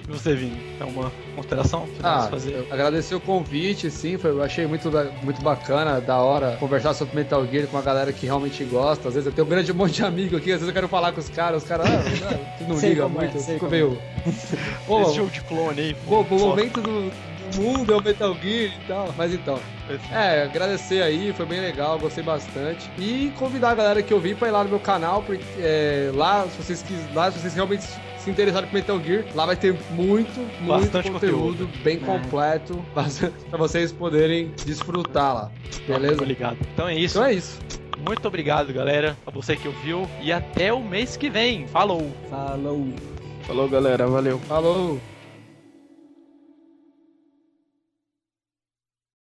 E 0.09 0.13
você, 0.13 0.35
Vini? 0.35 0.59
É 0.81 0.85
uma 0.85 1.13
consideração? 1.37 1.87
Ah, 2.03 2.29
fazer? 2.31 2.67
agradecer 2.71 3.15
o 3.15 3.21
convite, 3.21 3.91
sim, 3.91 4.17
foi, 4.17 4.31
eu 4.31 4.43
achei 4.43 4.67
muito, 4.67 4.91
muito 5.23 5.43
bacana, 5.43 6.01
da 6.01 6.17
hora 6.17 6.57
conversar 6.59 6.95
sobre 6.95 7.15
Metal 7.15 7.47
Gear 7.47 7.67
com 7.67 7.77
uma 7.77 7.83
galera 7.83 8.11
que 8.11 8.25
realmente 8.25 8.65
gosta. 8.65 9.09
Às 9.09 9.15
vezes 9.15 9.27
eu 9.27 9.33
tenho 9.33 9.47
um 9.47 9.51
grande 9.51 9.71
monte 9.73 9.97
de 9.97 10.05
amigo 10.05 10.37
aqui, 10.39 10.51
às 10.51 10.61
vezes 10.61 10.69
eu 10.69 10.73
quero 10.73 10.89
falar 10.89 11.13
com 11.13 11.21
os 11.21 11.29
caras, 11.29 11.63
os 11.63 11.69
caras 11.69 11.87
ah, 11.87 12.63
não, 12.63 12.69
não 12.69 12.81
liga 12.81 13.03
é, 13.03 13.07
muito, 13.07 13.37
é, 13.37 13.41
fico 13.41 13.67
meio. 13.69 13.99
Pô, 14.87 15.03
Esse 15.03 15.17
jogo 15.17 15.31
de 15.31 15.43
clone 15.43 15.81
aí, 15.81 15.95
pô. 16.07 16.25
Pô, 16.25 16.37
o 16.37 16.41
momento 16.41 16.81
do, 16.81 17.11
do 17.11 17.61
mundo 17.61 17.93
é 17.93 17.97
o 17.97 18.03
Metal 18.03 18.35
Gear 18.35 18.73
e 18.73 18.89
tal. 18.89 19.15
Mas 19.15 19.35
então. 19.35 19.61
É, 20.11 20.45
agradecer 20.45 21.03
aí, 21.03 21.35
foi 21.35 21.45
bem 21.45 21.61
legal, 21.61 21.99
gostei 21.99 22.25
bastante. 22.25 22.91
E 22.99 23.31
convidar 23.39 23.71
a 23.71 23.75
galera 23.75 24.03
que 24.03 24.13
eu 24.13 24.21
vi 24.21 24.35
pra 24.35 24.49
ir 24.49 24.53
lá 24.53 24.65
no 24.65 24.71
meu 24.71 24.81
canal, 24.81 25.23
porque 25.23 25.45
é, 25.59 26.11
lá, 26.15 26.47
se 26.49 26.63
vocês 26.63 26.83
quiserem, 26.83 27.15
lá, 27.15 27.31
se 27.31 27.39
vocês 27.39 27.55
realmente 27.55 27.87
se 28.29 28.33
interessarem 28.33 28.69
por 28.69 28.75
Metal 28.75 29.01
Gear, 29.03 29.25
lá 29.35 29.47
vai 29.47 29.57
ter 29.57 29.73
muito, 29.91 30.39
muito 30.39 30.67
Bastante 30.67 31.11
conteúdo, 31.11 31.67
conteúdo. 31.67 31.83
bem 31.83 31.97
é. 31.97 32.01
completo 32.01 32.85
para 32.93 33.59
vocês 33.59 33.91
poderem 33.93 34.53
desfrutar 34.65 35.35
lá. 35.35 35.51
Beleza? 35.87 36.23
Obrigado. 36.23 36.59
Então 36.75 36.89
é 36.89 36.95
isso. 36.95 37.19
Então 37.19 37.29
é 37.29 37.35
isso. 37.35 37.59
Muito 38.07 38.29
obrigado, 38.29 38.73
galera, 38.73 39.17
a 39.27 39.31
você 39.31 39.57
que 39.57 39.67
ouviu 39.67 40.09
e 40.23 40.31
até 40.31 40.73
o 40.73 40.81
mês 40.83 41.17
que 41.17 41.29
vem. 41.29 41.67
Falou. 41.67 42.13
Falou. 42.31 42.89
Falou, 43.43 43.69
galera. 43.69 44.07
Valeu. 44.07 44.39
Falou. 44.41 45.01